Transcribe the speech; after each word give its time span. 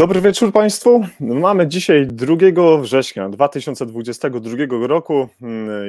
Dobry 0.00 0.20
wieczór 0.20 0.52
Państwu. 0.52 1.04
Mamy 1.20 1.68
dzisiaj 1.68 2.06
2 2.06 2.36
września 2.80 3.28
2022 3.28 4.56
roku. 4.86 5.28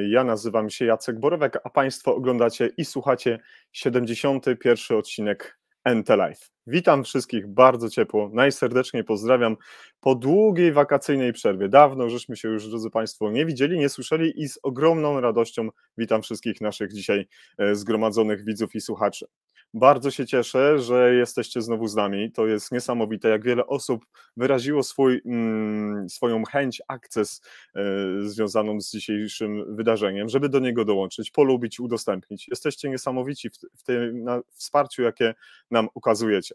Ja 0.08 0.24
nazywam 0.24 0.70
się 0.70 0.84
Jacek 0.84 1.20
Borowek, 1.20 1.58
a 1.64 1.70
Państwo 1.70 2.14
oglądacie 2.14 2.70
i 2.76 2.84
słuchacie 2.84 3.38
71. 3.72 4.98
odcinek 4.98 5.58
NT 5.84 6.08
Live. 6.08 6.50
Witam 6.66 7.04
wszystkich 7.04 7.46
bardzo 7.46 7.90
ciepło, 7.90 8.30
najserdeczniej 8.32 9.04
pozdrawiam 9.04 9.56
po 10.00 10.14
długiej 10.14 10.72
wakacyjnej 10.72 11.32
przerwie. 11.32 11.68
Dawno 11.68 12.10
żeśmy 12.10 12.36
się 12.36 12.48
już, 12.48 12.68
drodzy 12.68 12.90
Państwo, 12.90 13.30
nie 13.30 13.46
widzieli, 13.46 13.78
nie 13.78 13.88
słyszeli 13.88 14.42
i 14.42 14.48
z 14.48 14.58
ogromną 14.62 15.20
radością 15.20 15.68
witam 15.98 16.22
wszystkich 16.22 16.60
naszych 16.60 16.92
dzisiaj 16.92 17.28
e, 17.58 17.74
zgromadzonych 17.74 18.44
widzów 18.44 18.74
i 18.74 18.80
słuchaczy. 18.80 19.26
Bardzo 19.74 20.10
się 20.10 20.26
cieszę, 20.26 20.78
że 20.78 21.14
jesteście 21.14 21.62
znowu 21.62 21.86
z 21.86 21.94
nami. 21.96 22.32
To 22.32 22.46
jest 22.46 22.72
niesamowite, 22.72 23.28
jak 23.28 23.44
wiele 23.44 23.66
osób 23.66 24.04
wyraziło 24.36 24.82
swój, 24.82 25.22
mm, 25.26 26.08
swoją 26.10 26.44
chęć, 26.44 26.82
akces 26.88 27.42
e, 27.74 27.82
związaną 28.20 28.80
z 28.80 28.90
dzisiejszym 28.90 29.76
wydarzeniem, 29.76 30.28
żeby 30.28 30.48
do 30.48 30.58
niego 30.58 30.84
dołączyć, 30.84 31.30
polubić, 31.30 31.80
udostępnić. 31.80 32.48
Jesteście 32.48 32.88
niesamowici 32.88 33.50
w, 33.50 33.54
w 33.76 33.82
tym 33.82 34.26
wsparciu, 34.52 35.02
jakie 35.02 35.34
nam 35.70 35.88
ukazujecie. 35.94 36.54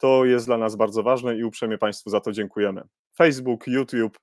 To 0.00 0.24
jest 0.24 0.46
dla 0.46 0.58
nas 0.58 0.76
bardzo 0.76 1.02
ważne 1.02 1.36
i 1.36 1.44
uprzejmie 1.44 1.78
Państwu 1.78 2.10
za 2.10 2.20
to 2.20 2.32
dziękujemy. 2.32 2.82
Facebook, 3.16 3.66
YouTube, 3.66 4.18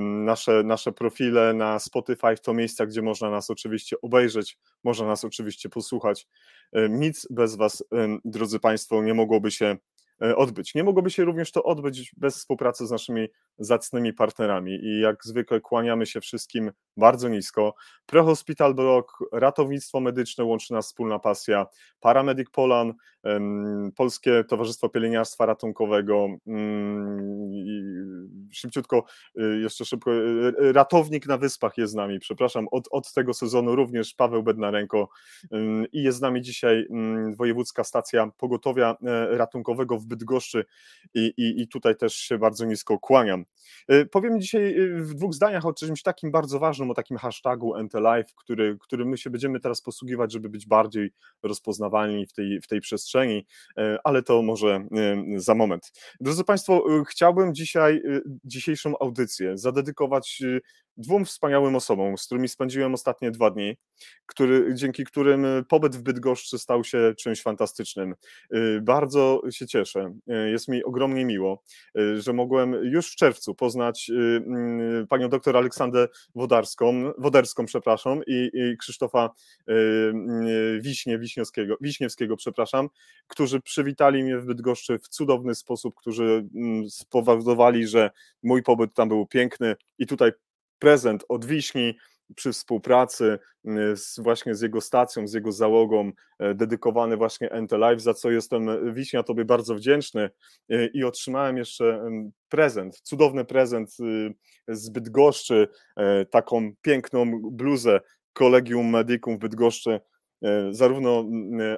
nasze, 0.00 0.62
nasze 0.62 0.92
profile 0.92 1.54
na 1.54 1.78
Spotify 1.78 2.34
to 2.42 2.54
miejsca, 2.54 2.86
gdzie 2.86 3.02
można 3.02 3.30
nas 3.30 3.50
oczywiście 3.50 3.96
obejrzeć, 4.02 4.58
można 4.84 5.06
nas 5.06 5.24
oczywiście 5.24 5.68
posłuchać. 5.68 6.26
Nic 6.90 7.26
bez 7.30 7.56
Was, 7.56 7.84
drodzy 8.24 8.60
Państwo, 8.60 9.02
nie 9.02 9.14
mogłoby 9.14 9.50
się 9.50 9.76
E, 10.22 10.36
odbyć. 10.36 10.74
Nie 10.74 10.84
mogłoby 10.84 11.10
się 11.10 11.24
również 11.24 11.52
to 11.52 11.62
odbyć 11.62 12.12
bez 12.16 12.36
współpracy 12.36 12.86
z 12.86 12.90
naszymi 12.90 13.28
zacnymi 13.58 14.12
partnerami 14.12 14.72
i 14.72 15.00
jak 15.00 15.24
zwykle 15.24 15.60
kłaniamy 15.60 16.06
się 16.06 16.20
wszystkim 16.20 16.72
bardzo 16.96 17.28
nisko. 17.28 17.74
Prehospital 18.06 18.74
Block, 18.74 19.18
ratownictwo 19.32 20.00
medyczne, 20.00 20.44
łączy 20.44 20.72
nas 20.72 20.86
wspólna 20.86 21.18
pasja, 21.18 21.66
Paramedic 22.00 22.50
Polan, 22.50 22.94
Polskie 23.96 24.44
Towarzystwo 24.44 24.88
Pielęgniarstwa 24.88 25.46
Ratunkowego, 25.46 26.28
mm, 26.46 27.94
szybciutko, 28.52 29.04
y, 29.38 29.60
jeszcze 29.60 29.84
szybko, 29.84 30.12
y, 30.14 30.54
y, 30.62 30.72
ratownik 30.72 31.26
na 31.26 31.38
Wyspach 31.38 31.78
jest 31.78 31.92
z 31.92 31.96
nami, 31.96 32.18
przepraszam, 32.18 32.68
od, 32.70 32.88
od 32.90 33.12
tego 33.12 33.34
sezonu 33.34 33.76
również 33.76 34.14
Paweł 34.14 34.42
Bednarenko 34.42 35.08
i 35.92 36.02
jest 36.02 36.18
z 36.18 36.20
nami 36.20 36.42
dzisiaj 36.42 36.86
mm, 36.90 37.34
Wojewódzka 37.34 37.84
Stacja 37.84 38.30
Pogotowia 38.38 38.96
e, 39.02 39.36
Ratunkowego 39.36 39.98
w 39.98 40.06
Bydgoszczy 40.06 40.64
i, 41.14 41.32
i, 41.36 41.62
i 41.62 41.68
tutaj 41.68 41.96
też 41.96 42.14
się 42.14 42.38
bardzo 42.38 42.64
nisko 42.64 42.98
kłaniam. 42.98 43.44
E, 43.88 44.06
powiem 44.06 44.40
dzisiaj 44.40 44.74
w 44.96 45.14
dwóch 45.14 45.34
zdaniach 45.34 45.66
o 45.66 45.72
czymś 45.72 46.02
takim 46.02 46.30
bardzo 46.30 46.58
ważnym, 46.58 46.90
o 46.90 46.94
takim 46.94 47.16
hashtagu 47.16 47.76
NTLife, 47.76 48.32
który, 48.36 48.76
który 48.80 49.04
my 49.04 49.18
się 49.18 49.30
będziemy 49.30 49.60
teraz 49.60 49.82
posługiwać, 49.82 50.32
żeby 50.32 50.48
być 50.48 50.66
bardziej 50.66 51.10
rozpoznawalni 51.42 52.26
w 52.26 52.32
tej, 52.32 52.60
w 52.60 52.66
tej 52.66 52.80
przestrzeni, 52.80 53.13
e, 53.18 53.98
ale 54.04 54.22
to 54.22 54.42
może 54.42 54.86
za 55.36 55.54
moment. 55.54 55.92
Drodzy 56.20 56.44
Państwo, 56.44 56.84
chciałbym 57.08 57.54
dzisiaj, 57.54 58.02
dzisiejszą 58.44 58.98
audycję 58.98 59.58
zadedykować 59.58 60.42
dwóm 60.96 61.24
wspaniałym 61.24 61.76
osobom, 61.76 62.18
z 62.18 62.26
którymi 62.26 62.48
spędziłem 62.48 62.94
ostatnie 62.94 63.30
dwa 63.30 63.50
dni, 63.50 63.76
który, 64.26 64.74
dzięki 64.74 65.04
którym 65.04 65.46
pobyt 65.68 65.96
w 65.96 66.02
Bydgoszczy 66.02 66.58
stał 66.58 66.84
się 66.84 67.14
czymś 67.18 67.42
fantastycznym. 67.42 68.14
Bardzo 68.82 69.42
się 69.50 69.66
cieszę, 69.66 70.14
jest 70.26 70.68
mi 70.68 70.84
ogromnie 70.84 71.24
miło, 71.24 71.62
że 72.18 72.32
mogłem 72.32 72.72
już 72.72 73.12
w 73.12 73.16
czerwcu 73.16 73.54
poznać 73.54 74.10
mm, 74.10 75.06
panią 75.06 75.28
doktor 75.28 75.56
Aleksandrę 75.56 76.08
Wodarską, 76.34 77.12
Woderską, 77.18 77.66
przepraszam, 77.66 78.20
i, 78.26 78.50
Krzysztofa 78.78 79.30
Wiśnie, 80.80 81.18
Wiśniewskiego, 81.18 81.76
Wiśniewskiego, 81.80 82.36
przepraszam, 82.36 82.88
którzy 83.26 83.60
przywitali 83.60 84.22
mnie 84.22 84.38
w 84.38 84.44
Bydgoszczy 84.44 84.98
w 84.98 85.08
cudowny 85.08 85.54
sposób, 85.54 85.94
którzy 85.94 86.48
mm, 86.54 86.90
spowodowali, 86.90 87.86
że 87.86 88.10
mój 88.42 88.62
pobyt 88.62 88.94
tam 88.94 89.08
był 89.08 89.26
piękny 89.26 89.76
i 89.98 90.06
tutaj 90.06 90.32
prezent 90.78 91.24
od 91.28 91.44
Wiśni 91.44 91.94
przy 92.36 92.52
współpracy 92.52 93.38
y, 93.68 93.96
z, 93.96 94.18
właśnie 94.18 94.54
z 94.54 94.60
jego 94.60 94.80
stacją, 94.80 95.28
z 95.28 95.32
jego 95.32 95.52
załogą, 95.52 96.12
e, 96.38 96.54
dedykowany 96.54 97.16
właśnie 97.16 97.50
NT 97.62 97.72
Live, 97.72 98.00
za 98.00 98.14
co 98.14 98.30
jestem 98.30 98.68
e, 98.68 98.92
Wiśnia 98.92 99.22
Tobie 99.22 99.44
bardzo 99.44 99.74
wdzięczny 99.74 100.30
e, 100.68 100.86
i 100.86 101.04
otrzymałem 101.04 101.56
jeszcze 101.56 102.10
prezent, 102.48 103.00
cudowny 103.00 103.44
prezent 103.44 103.96
y, 104.00 104.34
z 104.68 104.88
Bydgoszczy, 104.88 105.68
taką 106.30 106.72
piękną 106.82 107.40
bluzę 107.42 108.00
Kolegium 108.32 108.90
Medicum 108.90 109.36
w 109.36 109.38
Bydgoszczy, 109.38 110.00
zarówno 110.70 111.24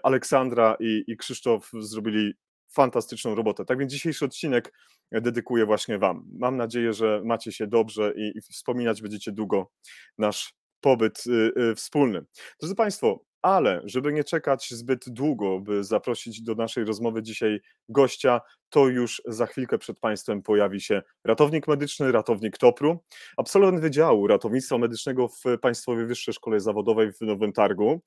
Aleksandra 0.02 0.76
i, 0.80 1.04
i 1.06 1.16
Krzysztof 1.16 1.70
zrobili 1.80 2.34
fantastyczną 2.76 3.34
robotę. 3.34 3.64
Tak 3.64 3.78
więc 3.78 3.92
dzisiejszy 3.92 4.24
odcinek 4.24 4.72
dedykuję 5.12 5.66
właśnie 5.66 5.98
Wam. 5.98 6.24
Mam 6.38 6.56
nadzieję, 6.56 6.92
że 6.92 7.22
macie 7.24 7.52
się 7.52 7.66
dobrze 7.66 8.12
i, 8.16 8.38
i 8.38 8.40
wspominać 8.40 9.02
będziecie 9.02 9.32
długo 9.32 9.70
nasz 10.18 10.54
pobyt 10.80 11.24
y, 11.26 11.52
y, 11.62 11.74
wspólny. 11.74 12.24
Drodzy 12.60 12.74
Państwo, 12.74 13.24
ale 13.42 13.82
żeby 13.84 14.12
nie 14.12 14.24
czekać 14.24 14.70
zbyt 14.70 15.08
długo, 15.08 15.60
by 15.60 15.84
zaprosić 15.84 16.42
do 16.42 16.54
naszej 16.54 16.84
rozmowy 16.84 17.22
dzisiaj 17.22 17.60
gościa, 17.88 18.40
to 18.70 18.88
już 18.88 19.22
za 19.26 19.46
chwilkę 19.46 19.78
przed 19.78 20.00
Państwem 20.00 20.42
pojawi 20.42 20.80
się 20.80 21.02
ratownik 21.24 21.68
medyczny, 21.68 22.12
ratownik 22.12 22.58
TOPR-u, 22.58 22.98
absolwent 23.36 23.80
Wydziału 23.80 24.26
Ratownictwa 24.26 24.78
Medycznego 24.78 25.28
w 25.28 25.42
Państwowej 25.60 26.06
Wyższej 26.06 26.34
Szkole 26.34 26.60
Zawodowej 26.60 27.12
w 27.12 27.20
Nowym 27.20 27.52
Targu, 27.52 28.00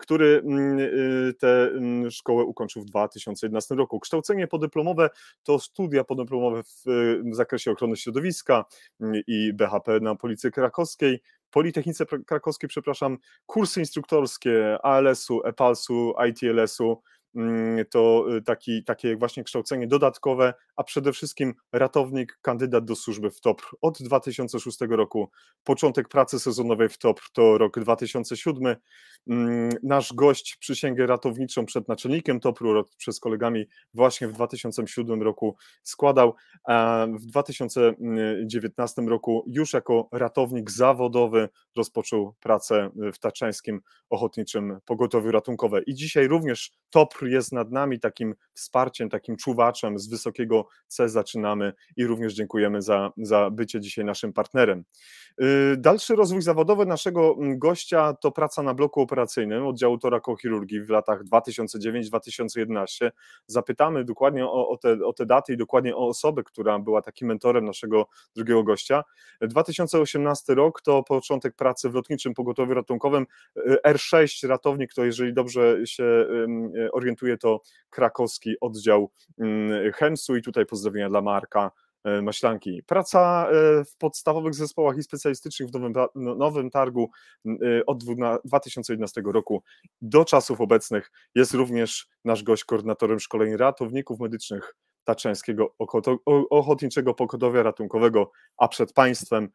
który 0.00 0.42
mm, 0.44 0.78
y, 0.78 1.34
tę 1.38 1.68
mm, 1.68 2.10
szkołę 2.10 2.44
ukończył 2.44 2.82
w 2.82 2.86
2011 2.86 3.74
roku. 3.74 4.00
Kształcenie 4.00 4.46
podyplomowe 4.46 5.10
to 5.42 5.58
studia 5.58 6.04
podyplomowe 6.04 6.62
w, 6.62 6.82
w 7.32 7.34
zakresie 7.34 7.70
ochrony 7.70 7.96
środowiska 7.96 8.64
mm, 9.00 9.22
i 9.26 9.52
BHP 9.52 10.00
na 10.00 10.14
Policji 10.14 10.50
Krakowskiej, 10.50 11.22
Politechnice 11.50 12.06
Krakowskiej, 12.26 12.68
przepraszam, 12.68 13.18
kursy 13.46 13.80
instruktorskie 13.80 14.78
ALS-u, 14.82 15.42
EPALS-u, 15.44 16.14
ITLS-u, 16.28 17.02
to 17.90 18.26
y, 18.36 18.42
taki, 18.42 18.84
takie 18.84 19.16
właśnie 19.16 19.44
kształcenie 19.44 19.86
dodatkowe, 19.86 20.54
a 20.76 20.84
przede 20.84 21.12
wszystkim 21.12 21.54
ratownik, 21.72 22.38
kandydat 22.42 22.84
do 22.84 22.96
służby 22.96 23.30
w 23.30 23.40
TOPR 23.40 23.64
od 23.80 24.02
2006 24.02 24.78
roku. 24.88 25.30
Początek 25.64 26.08
pracy 26.08 26.40
sezonowej 26.40 26.88
w 26.88 26.98
TOPR 26.98 27.22
to 27.32 27.58
rok 27.58 27.80
2007. 27.80 28.76
Mm, 29.28 29.70
nasz 29.82 30.12
gość 30.12 30.56
przysięgę 30.56 31.06
ratowniczą 31.06 31.66
przed 31.66 31.88
naczelnikiem 31.88 32.40
TOPR-u 32.40 32.84
przez 32.96 33.20
kolegami 33.20 33.66
właśnie 33.94 34.28
w 34.28 34.32
2007 34.32 35.22
roku 35.22 35.56
składał, 35.82 36.34
w 37.18 37.26
2019 37.26 39.02
roku 39.02 39.44
już 39.46 39.72
jako 39.72 40.08
ratownik 40.12 40.70
zawodowy 40.70 41.48
rozpoczął 41.76 42.34
pracę 42.40 42.90
w 43.14 43.18
Taczeńskim 43.18 43.80
Ochotniczym 44.10 44.78
Pogotowiu 44.84 45.30
Ratunkowe. 45.30 45.82
I 45.82 45.94
dzisiaj 45.94 46.28
również 46.28 46.72
TOPR 46.90 47.25
jest 47.26 47.52
nad 47.52 47.70
nami 47.70 48.00
takim 48.00 48.34
wsparciem, 48.54 49.08
takim 49.08 49.36
czuwaczem 49.36 49.98
z 49.98 50.08
wysokiego 50.08 50.68
C 50.88 51.08
zaczynamy 51.08 51.72
i 51.96 52.06
również 52.06 52.34
dziękujemy 52.34 52.82
za, 52.82 53.12
za 53.16 53.50
bycie 53.50 53.80
dzisiaj 53.80 54.04
naszym 54.04 54.32
partnerem. 54.32 54.84
Y, 55.42 55.76
dalszy 55.76 56.16
rozwój 56.16 56.42
zawodowy 56.42 56.86
naszego 56.86 57.36
mm, 57.38 57.58
gościa 57.58 58.14
to 58.20 58.30
praca 58.32 58.62
na 58.62 58.74
bloku 58.74 59.00
operacyjnym 59.00 59.66
oddziału 59.66 59.98
torakochirurgii 59.98 60.80
w 60.80 60.90
latach 60.90 61.24
2009-2011. 61.24 63.10
Zapytamy 63.46 64.04
dokładnie 64.04 64.46
o, 64.46 64.68
o, 64.68 64.76
te, 64.76 65.04
o 65.04 65.12
te 65.12 65.26
daty 65.26 65.52
i 65.52 65.56
dokładnie 65.56 65.96
o 65.96 66.08
osobę, 66.08 66.42
która 66.42 66.78
była 66.78 67.02
takim 67.02 67.28
mentorem 67.28 67.64
naszego 67.64 68.06
drugiego 68.36 68.62
gościa. 68.62 69.04
2018 69.40 70.54
rok 70.54 70.82
to 70.82 71.02
początek 71.02 71.54
pracy 71.56 71.90
w 71.90 71.94
lotniczym 71.94 72.34
pogotowiu 72.34 72.74
ratunkowym. 72.74 73.26
Y, 73.56 73.76
R6 73.86 74.48
ratownik 74.48 74.94
to 74.94 75.04
jeżeli 75.04 75.34
dobrze 75.34 75.86
się 75.86 76.26
orientuje 76.92 77.15
reprezentuje 77.16 77.38
to 77.38 77.60
krakowski 77.90 78.54
oddział 78.60 79.10
mm, 79.38 79.92
Chemsu 79.92 80.36
i 80.36 80.42
tutaj 80.42 80.66
pozdrowienia 80.66 81.08
dla 81.08 81.22
Marka 81.22 81.70
e, 82.04 82.22
Maślanki. 82.22 82.82
Praca 82.86 83.48
e, 83.50 83.84
w 83.84 83.96
podstawowych 83.96 84.54
zespołach 84.54 84.96
i 84.96 85.02
specjalistycznych 85.02 85.68
w 85.68 85.72
Nowym, 85.72 85.92
no, 86.14 86.34
nowym 86.34 86.70
Targu 86.70 87.10
e, 87.46 87.86
od 87.86 88.04
2011 88.44 89.22
roku 89.24 89.62
do 90.00 90.24
czasów 90.24 90.60
obecnych 90.60 91.10
jest 91.34 91.54
również 91.54 92.08
nasz 92.24 92.42
gość 92.42 92.64
koordynatorem 92.64 93.20
szkoleń 93.20 93.56
ratowników 93.56 94.20
medycznych 94.20 94.76
Taczeńskiego 95.04 95.74
Ochotniczego 96.50 97.14
Pokotowia 97.14 97.62
Ratunkowego, 97.62 98.30
a 98.58 98.68
przed 98.68 98.92
Państwem 98.92 99.48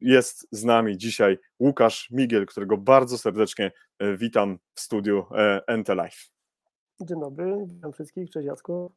jest 0.00 0.48
z 0.50 0.64
nami 0.64 0.96
dzisiaj 0.96 1.38
Łukasz 1.60 2.08
Migiel, 2.10 2.46
którego 2.46 2.76
bardzo 2.76 3.18
serdecznie 3.18 3.72
witam 4.00 4.58
w 4.74 4.80
studiu 4.80 5.26
NT. 5.78 5.90
Dzień 7.00 7.20
dobry, 7.20 7.66
witam 7.66 7.92
wszystkich, 7.92 8.30
cześć 8.30 8.46
Jacku. 8.46 8.92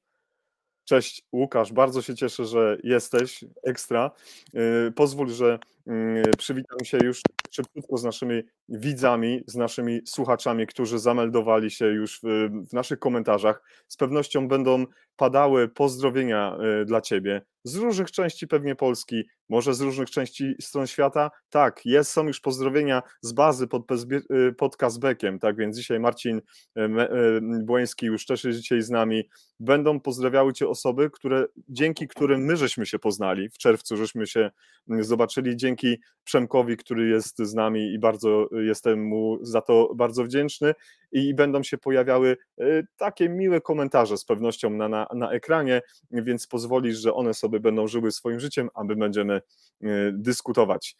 Cześć 0.85 1.27
Łukasz, 1.31 1.73
bardzo 1.73 2.01
się 2.01 2.15
cieszę, 2.15 2.45
że 2.45 2.77
jesteś 2.83 3.45
ekstra. 3.63 4.11
Y, 4.87 4.91
pozwól, 4.91 5.29
że 5.29 5.59
przywitam 6.37 6.79
się 6.83 6.97
już 7.03 7.21
szybciutko 7.51 7.97
z 7.97 8.03
naszymi 8.03 8.43
widzami, 8.69 9.43
z 9.47 9.55
naszymi 9.55 10.01
słuchaczami, 10.05 10.67
którzy 10.67 10.99
zameldowali 10.99 11.71
się 11.71 11.85
już 11.85 12.19
w, 12.23 12.49
w 12.69 12.73
naszych 12.73 12.99
komentarzach. 12.99 13.63
Z 13.87 13.97
pewnością 13.97 14.47
będą 14.47 14.85
padały 15.15 15.69
pozdrowienia 15.69 16.57
y, 16.81 16.85
dla 16.85 17.01
Ciebie 17.01 17.41
z 17.63 17.75
różnych 17.75 18.11
części 18.11 18.47
pewnie 18.47 18.75
Polski, 18.75 19.23
może 19.49 19.73
z 19.73 19.81
różnych 19.81 20.09
części 20.09 20.55
stron 20.61 20.87
świata. 20.87 21.31
Tak, 21.49 21.85
jest, 21.85 22.11
są 22.11 22.27
już 22.27 22.39
pozdrowienia 22.39 23.03
z 23.21 23.33
bazy 23.33 23.67
pod, 23.67 23.83
y, 23.91 24.53
pod 24.53 24.77
Kazbekiem, 24.77 25.39
tak 25.39 25.57
więc 25.57 25.77
dzisiaj 25.77 25.99
Marcin 25.99 26.41
Błoński 27.41 28.05
już 28.05 28.25
też 28.25 28.43
jest 28.43 28.59
dzisiaj 28.59 28.81
z 28.81 28.89
nami. 28.89 29.29
Będą 29.59 29.99
pozdrawiały 29.99 30.53
Cię 30.53 30.67
osoby, 30.67 31.09
które, 31.09 31.45
dzięki 31.69 32.07
którym 32.07 32.41
my 32.41 32.57
żeśmy 32.57 32.85
się 32.85 32.99
poznali, 32.99 33.49
w 33.49 33.57
czerwcu 33.57 33.97
żeśmy 33.97 34.27
się 34.27 34.51
zobaczyli, 34.87 35.57
dzięki 35.57 35.70
Przemkowi, 36.23 36.77
który 36.77 37.09
jest 37.09 37.37
z 37.37 37.53
nami 37.53 37.93
i 37.93 37.99
bardzo 37.99 38.49
jestem 38.51 39.03
mu 39.03 39.37
za 39.41 39.61
to 39.61 39.91
bardzo 39.95 40.23
wdzięczny 40.23 40.73
i 41.11 41.33
będą 41.33 41.63
się 41.63 41.77
pojawiały 41.77 42.37
y, 42.61 42.87
takie 42.97 43.29
miłe 43.29 43.61
komentarze 43.61 44.17
z 44.17 44.25
pewnością 44.25 44.69
na, 44.69 44.89
na, 44.89 45.07
na 45.15 45.31
ekranie, 45.31 45.81
więc 46.11 46.47
pozwolisz, 46.47 46.97
że 46.97 47.13
one 47.13 47.33
sobie 47.33 47.59
będą 47.59 47.87
żyły 47.87 48.11
swoim 48.11 48.39
życiem, 48.39 48.69
a 48.73 48.83
my 48.83 48.95
będziemy 48.95 49.41
y, 49.83 50.11
dyskutować. 50.13 50.95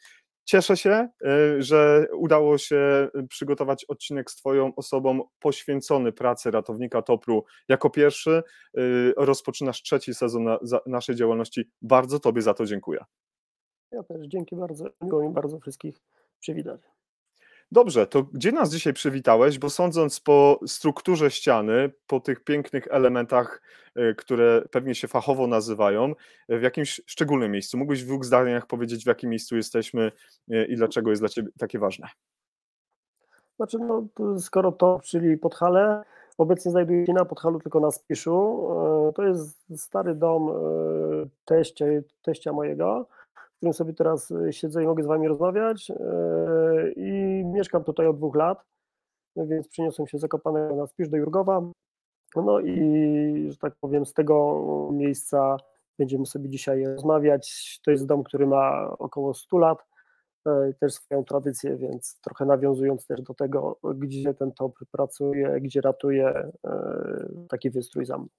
Cieszę 0.45 0.77
się, 0.77 1.09
y, 1.57 1.63
że 1.63 2.07
udało 2.13 2.57
się 2.57 3.09
przygotować 3.29 3.85
odcinek 3.85 4.31
z 4.31 4.35
Twoją 4.35 4.75
osobą 4.75 5.21
poświęcony 5.39 6.11
pracy 6.11 6.51
ratownika 6.51 7.01
Topru 7.01 7.45
jako 7.67 7.89
pierwszy. 7.89 8.43
Rozpoczynasz 9.17 9.81
trzeci 9.81 10.13
sezon 10.13 10.45
naszej 10.85 11.15
działalności. 11.15 11.69
Bardzo 11.81 12.19
Tobie 12.19 12.41
za 12.41 12.53
to 12.53 12.65
dziękuję. 12.65 12.99
Ja 13.91 14.03
też 14.03 14.27
dzięki 14.27 14.55
bardzo. 14.55 14.85
Miło 15.01 15.21
mi 15.21 15.29
bardzo 15.29 15.59
wszystkich 15.59 16.01
przywitać. 16.39 16.81
Dobrze, 17.71 18.07
to 18.07 18.23
gdzie 18.23 18.51
nas 18.51 18.71
dzisiaj 18.71 18.93
przywitałeś? 18.93 19.59
Bo 19.59 19.69
sądząc 19.69 20.19
po 20.19 20.59
strukturze 20.67 21.31
ściany, 21.31 21.91
po 22.07 22.19
tych 22.19 22.43
pięknych 22.43 22.87
elementach, 22.87 23.61
e, 23.95 24.13
które 24.13 24.63
pewnie 24.71 24.95
się 24.95 25.07
fachowo 25.07 25.47
nazywają, 25.47 26.13
e, 26.49 26.59
w 26.59 26.61
jakimś 26.61 27.01
szczególnym 27.05 27.51
miejscu. 27.51 27.77
Mógłbyś 27.77 28.03
w 28.03 28.07
dwóch 28.07 28.25
zdaniach 28.25 28.67
powiedzieć, 28.67 29.03
w 29.03 29.07
jakim 29.07 29.29
miejscu 29.29 29.55
jesteśmy 29.55 30.11
e, 30.51 30.65
i 30.65 30.75
dlaczego 30.75 31.09
jest 31.09 31.21
dla 31.21 31.29
Ciebie 31.29 31.49
takie 31.59 31.79
ważne? 31.79 32.07
Znaczy, 33.55 33.77
no, 33.79 34.07
skoro 34.39 34.71
to, 34.71 34.99
czyli 35.03 35.37
Podhale, 35.37 36.03
obecnie 36.37 36.71
znajduje 36.71 37.05
się 37.05 37.13
na 37.13 37.25
Podhalu, 37.25 37.59
tylko 37.59 37.79
na 37.79 37.91
Spiszu. 37.91 38.67
To 39.15 39.23
jest 39.23 39.65
stary 39.75 40.15
dom 40.15 40.49
teścia, 41.45 41.85
teścia 42.21 42.53
mojego 42.53 43.07
którym 43.61 43.73
sobie 43.73 43.93
teraz 43.93 44.31
e, 44.31 44.53
siedzę 44.53 44.83
i 44.83 44.87
mogę 44.87 45.03
z 45.03 45.07
Wami 45.07 45.27
rozmawiać. 45.27 45.91
E, 45.91 46.91
I 46.95 47.43
mieszkam 47.45 47.83
tutaj 47.83 48.07
od 48.07 48.17
dwóch 48.17 48.35
lat, 48.35 48.65
więc 49.35 49.67
przyniosłem 49.67 50.07
się 50.07 50.17
zakopane 50.17 50.75
na 50.75 50.87
Spisz 50.87 51.09
do 51.09 51.17
Jurgowa. 51.17 51.61
No 52.35 52.59
i, 52.59 53.47
że 53.51 53.57
tak 53.57 53.73
powiem, 53.81 54.05
z 54.05 54.13
tego 54.13 54.89
miejsca 54.91 55.57
będziemy 55.99 56.25
sobie 56.25 56.49
dzisiaj 56.49 56.85
rozmawiać. 56.85 57.79
To 57.85 57.91
jest 57.91 58.05
dom, 58.05 58.23
który 58.23 58.47
ma 58.47 58.89
około 58.99 59.33
100 59.33 59.57
lat, 59.57 59.77
e, 60.47 60.73
też 60.79 60.93
swoją 60.93 61.23
tradycję, 61.23 61.77
więc 61.77 62.19
trochę 62.21 62.45
nawiązując 62.45 63.07
też 63.07 63.21
do 63.21 63.33
tego, 63.33 63.79
gdzie 63.95 64.33
ten 64.33 64.51
top 64.51 64.73
pracuje, 64.91 65.61
gdzie 65.61 65.81
ratuje 65.81 66.51
taki 67.49 67.69
wystrój 67.69 68.05
zamku. 68.05 68.35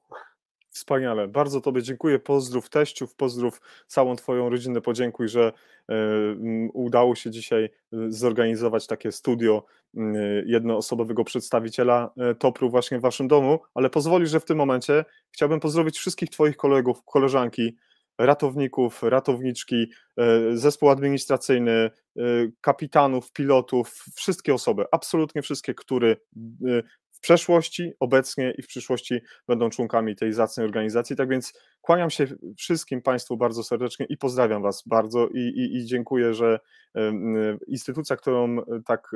Wspaniale, 0.73 1.29
bardzo 1.29 1.61
Tobie 1.61 1.83
dziękuję. 1.83 2.19
Pozdrów 2.19 2.69
teściów, 2.69 3.15
pozdrów 3.15 3.61
całą 3.87 4.17
Twoją 4.17 4.49
rodzinę, 4.49 4.81
podziękuj, 4.81 5.29
że 5.29 5.53
y, 5.91 5.95
udało 6.73 7.15
się 7.15 7.31
dzisiaj 7.31 7.65
e, 7.65 7.69
zorganizować 8.09 8.87
takie 8.87 9.13
studio 9.13 9.65
jednoosobowego 10.47 11.25
przedstawiciela 11.25 12.11
Topru 12.39 12.71
właśnie 12.71 12.99
w 12.99 13.03
Waszym 13.03 13.29
domu, 13.29 13.59
ale 13.75 13.91
pozwoli, 13.91 14.27
że 14.27 14.41
w 14.41 14.45
tym 14.45 14.59
momencie 14.59 15.05
chciałbym 15.33 15.61
pozdrowić 15.61 15.99
wszystkich 15.99 16.31
Twoich 16.31 16.57
kolegów, 16.57 17.05
koleżanki, 17.05 17.77
ratowników, 18.19 19.03
ratowniczki, 19.03 19.87
zespół 20.55 20.91
administracyjny, 20.91 21.91
kapitanów, 22.61 23.33
pilotów, 23.33 24.05
wszystkie 24.15 24.55
osoby, 24.55 24.85
absolutnie 24.93 25.43
wszystkie, 25.43 25.75
które 25.75 26.17
przeszłości, 27.23 27.93
obecnie 28.01 28.55
i 28.59 28.63
w 28.63 28.67
przyszłości 28.67 29.21
będą 29.49 29.71
członkami 29.71 30.17
tej 30.17 30.33
zacnej 30.33 30.67
organizacji. 30.67 31.17
Tak 31.17 31.29
więc 31.29 31.53
kłaniam 31.81 32.11
się 32.11 32.27
wszystkim 32.57 33.03
Państwu 33.03 33.37
bardzo 33.37 33.65
serdecznie 33.65 34.07
i 34.09 34.17
pozdrawiam 34.17 34.63
Was 34.63 34.83
bardzo 34.87 35.29
i, 35.29 35.39
i, 35.39 35.77
i 35.77 35.87
dziękuję, 35.87 36.35
że 36.35 36.61
instytucja, 37.67 38.17
którą 38.17 38.57
tak 38.87 39.11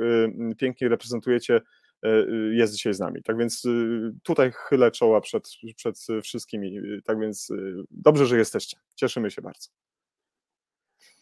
pięknie 0.57 0.89
reprezentujecie, 0.89 1.61
e, 2.03 2.09
jest 2.51 2.73
dzisiaj 2.73 2.93
z 2.93 2.99
nami. 2.99 3.23
Tak 3.23 3.37
więc 3.37 3.65
y, 3.65 4.11
tutaj 4.23 4.51
chylę 4.55 4.91
czoła 4.91 5.21
przed, 5.21 5.49
przed 5.75 5.97
wszystkimi. 6.23 6.79
Tak 7.05 7.19
więc 7.19 7.49
y, 7.49 7.75
dobrze, 7.91 8.25
że 8.25 8.37
jesteście. 8.37 8.77
Cieszymy 8.95 9.31
się 9.31 9.41
bardzo. 9.41 9.69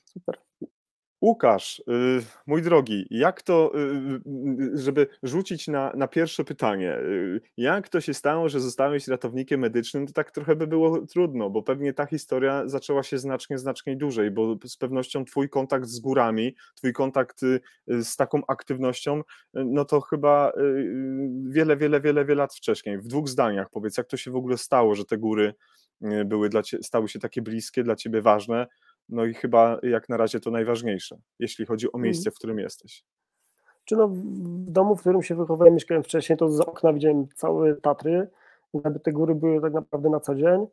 Super. 0.06 0.36
Łukasz, 1.22 1.80
y, 1.80 1.84
mój 2.48 2.62
drogi, 2.62 3.08
jak 3.10 3.42
to, 3.42 3.72
y, 3.76 3.80
y, 4.76 4.78
żeby 4.78 5.08
rzucić 5.24 5.68
na, 5.68 5.94
na 5.96 6.08
pierwsze 6.08 6.44
pytanie, 6.44 6.98
jak 7.58 7.90
to 7.90 8.02
się 8.02 8.14
stało, 8.14 8.50
że 8.50 8.60
zostałeś 8.60 9.08
ratownikiem 9.08 9.60
medycznym, 9.60 10.08
to 10.08 10.14
tak 10.14 10.32
trochę 10.32 10.56
by 10.56 10.68
było 10.68 11.08
trudno, 11.08 11.50
bo 11.50 11.64
pewnie 11.64 11.94
ta 11.94 12.06
historia 12.06 12.64
zaczęła 12.66 13.04
się 13.04 13.18
znacznie, 13.18 13.58
znacznie 13.58 13.96
dłużej, 13.96 14.32
bo 14.32 14.58
z 14.66 14.78
pewnością 14.78 15.26
twój 15.26 15.50
kontakt 15.50 15.86
z 15.86 16.00
górami, 16.00 16.56
twój 16.76 16.94
kontakt 16.94 17.42
z 17.88 18.16
taką 18.16 18.42
aktywnością, 18.48 19.22
no 19.54 19.86
to 19.86 20.02
chyba 20.02 20.52
wiele, 21.50 21.78
wiele, 21.78 22.02
wiele, 22.02 22.26
wiele 22.26 22.36
lat 22.36 22.56
wcześniej. 22.56 22.98
W 22.98 23.08
dwóch 23.08 23.30
zdaniach 23.30 23.70
powiedz, 23.70 23.98
jak 23.98 24.08
to 24.08 24.18
się 24.18 24.32
w 24.32 24.36
ogóle 24.36 24.58
stało, 24.58 24.96
że 24.96 25.06
te 25.06 25.18
góry 25.18 25.54
były 26.26 26.50
dla 26.50 26.64
ciebie, 26.64 26.84
stały 26.84 27.10
się 27.10 27.20
takie 27.20 27.42
bliskie, 27.42 27.84
dla 27.84 27.96
ciebie 27.96 28.22
ważne, 28.22 28.68
no 29.10 29.26
i 29.26 29.34
chyba 29.34 29.80
jak 29.84 30.10
na 30.10 30.18
razie 30.18 30.40
to 30.40 30.52
najważniejsze, 30.52 31.18
jeśli 31.40 31.66
chodzi 31.66 31.88
o 31.88 31.90
mhm. 31.90 32.04
miejsce, 32.04 32.32
w 32.32 32.36
którym 32.36 32.60
jesteś. 32.60 33.04
Czy 33.86 33.96
no, 33.96 34.08
w 34.08 34.72
domu, 34.72 34.96
w 34.96 35.02
którym 35.02 35.24
się 35.24 35.36
wychowałem, 35.36 35.74
mieszkałem 35.74 36.04
wcześniej, 36.04 36.38
to 36.38 36.50
z 36.50 36.60
okna 36.60 36.94
widziałem 36.94 37.28
całe 37.36 37.76
Tatry, 37.76 38.28
jakby 38.74 39.00
te 39.00 39.12
góry 39.12 39.36
były 39.36 39.62
tak 39.62 39.74
naprawdę 39.74 40.10
na 40.10 40.20
co 40.20 40.36
dzień, 40.36 40.68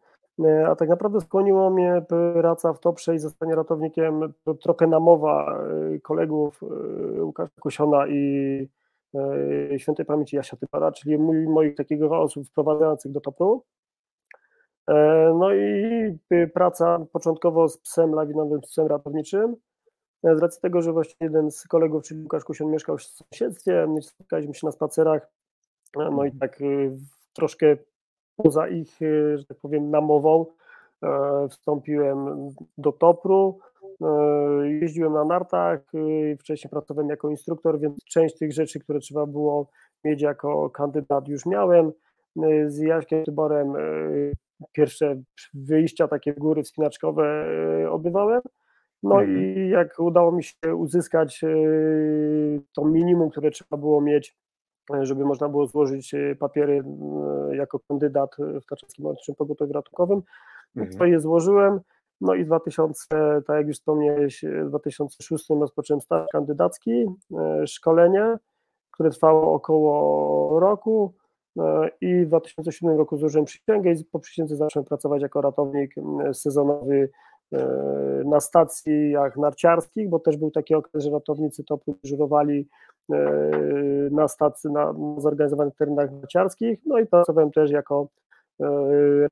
e, 0.45 0.67
a 0.67 0.77
tak 0.77 0.89
naprawdę 0.89 1.21
skłoniło 1.21 1.71
mnie 1.71 2.03
praca 2.43 2.73
w 2.73 2.81
Toprze 2.81 3.15
i 3.15 3.19
zostanie 3.19 3.55
ratownikiem 3.55 4.33
trochę 4.63 4.87
namowa 4.87 5.59
e, 5.95 5.99
kolegów 5.99 6.61
e, 6.63 7.23
Łukasza 7.23 7.61
Kusiona 7.61 8.07
i 8.09 8.69
świętej 9.77 10.07
pamięci 10.07 10.37
Jasia 10.37 10.57
Typara, 10.57 10.93
czyli 10.93 11.19
moich 11.49 11.75
takiego 11.75 12.21
osób 12.21 12.47
wprowadzających 12.47 13.13
do 13.13 13.21
Topru. 13.21 13.65
E, 14.93 15.35
no 15.39 15.55
i 15.55 16.19
praca 16.55 17.07
początkowo 17.13 17.69
z 17.69 17.79
psem 17.79 18.15
lawinowym, 18.15 18.61
psem 18.61 18.87
ratowniczym. 18.87 19.57
E, 20.25 20.37
z 20.37 20.39
racji 20.39 20.61
tego, 20.61 20.83
że 20.83 20.93
właśnie 20.93 21.17
jeden 21.21 21.51
z 21.51 21.67
kolegów, 21.67 22.03
czyli 22.03 22.23
Łukasz 22.23 22.45
Kusion, 22.45 22.71
mieszkał 22.71 22.99
w 22.99 23.03
sąsiedztwie, 23.03 23.87
my 23.87 24.03
spotkaliśmy 24.03 24.55
się 24.55 24.67
na 24.67 24.73
spacerach, 24.73 25.23
e, 25.97 26.11
no 26.11 26.25
i 26.25 26.31
mhm. 26.31 26.39
tak 26.39 26.59
troszkę 27.33 27.77
poza 28.37 28.69
ich, 28.69 28.99
że 29.35 29.45
tak 29.49 29.59
powiem, 29.59 29.91
namową 29.91 30.47
wstąpiłem 31.51 32.49
do 32.79 32.93
Topru, 32.93 33.59
jeździłem 34.63 35.13
na 35.13 35.25
nartach, 35.25 35.81
wcześniej 36.39 36.71
pracowałem 36.71 37.09
jako 37.11 37.31
instruktor, 37.31 37.81
więc 37.81 38.05
część 38.05 38.39
tych 38.39 38.53
rzeczy, 38.53 38.81
które 38.81 38.99
trzeba 39.01 39.27
było 39.27 39.71
mieć 40.05 40.23
jako 40.23 40.71
kandydat 40.71 41.29
już 41.29 41.47
miałem. 41.47 41.93
Z 42.67 42.79
Jaśkiem 42.79 43.25
Tyborem 43.25 43.75
pierwsze 44.73 45.23
wyjścia 45.55 46.09
takie 46.09 46.35
góry 46.35 46.63
wspinaczkowe 46.63 47.47
e, 47.83 47.91
odbywałem. 47.91 48.41
No 49.03 49.23
mhm. 49.23 49.39
i 49.39 49.69
jak 49.69 49.99
udało 49.99 50.33
mi 50.33 50.45
się 50.45 50.77
uzyskać 50.77 51.45
e, 51.45 51.49
to 52.77 52.85
minimum, 52.85 53.31
które 53.31 53.51
trzeba 53.51 53.77
było 53.77 54.01
mieć, 54.01 54.37
e, 54.95 55.07
żeby 55.07 55.25
można 55.25 55.49
było 55.49 55.67
złożyć 55.67 56.15
papiery 56.39 56.85
jako 57.53 57.81
kandydat 57.89 58.37
w 58.39 58.67
Tarczewskim 58.67 59.07
Medycznym 59.07 59.35
Pogotowiu 59.37 59.73
Ratunkowym, 59.73 60.23
mhm. 60.77 60.99
to 60.99 61.05
je 61.05 61.21
złożyłem. 61.21 61.81
No 62.21 62.35
i 62.35 62.45
w 62.45 62.47
2000, 62.47 63.07
tak 63.47 63.57
jak 63.57 63.67
już 63.67 63.77
wspomniałeś, 63.77 64.45
w 64.65 64.69
2006 64.69 65.47
rozpocząłem 65.51 66.01
staż 66.01 66.27
kandydacki, 66.33 67.07
szkolenie, 67.67 68.37
które 68.91 69.11
trwało 69.11 69.55
około 69.55 70.61
roku. 70.61 71.15
E, 71.59 71.91
i 72.01 72.25
w 72.25 72.29
2007 72.29 72.97
roku 72.97 73.17
złożyłem 73.17 73.45
przysięgę 73.45 73.93
i 73.93 74.05
po 74.05 74.19
przysiędze 74.19 74.57
zacząłem 74.57 74.87
pracować 74.87 75.23
jako 75.23 75.41
ratownik 75.41 75.95
sezonowy 76.33 77.11
e, 77.53 77.59
na 78.25 78.41
stacjach 78.41 79.37
narciarskich, 79.37 80.09
bo 80.09 80.19
też 80.19 80.37
był 80.37 80.51
taki 80.51 80.75
okres, 80.75 81.05
że 81.05 81.11
ratownicy 81.11 81.65
to 81.65 81.81
dyżurowali 82.05 82.69
e, 83.13 83.17
na 84.11 84.29
stacji, 84.29 84.71
na 84.71 84.95
zorganizowanych 85.19 85.75
terenach 85.75 86.13
narciarskich, 86.13 86.81
no 86.87 86.99
i 86.99 87.07
pracowałem 87.07 87.51
też 87.51 87.71
jako 87.71 88.09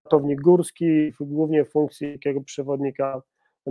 ratownik 0.04 0.40
górski, 0.40 1.12
głównie 1.20 1.64
w 1.64 1.70
funkcji 1.70 2.12
takiego 2.12 2.40
przewodnika 2.40 3.22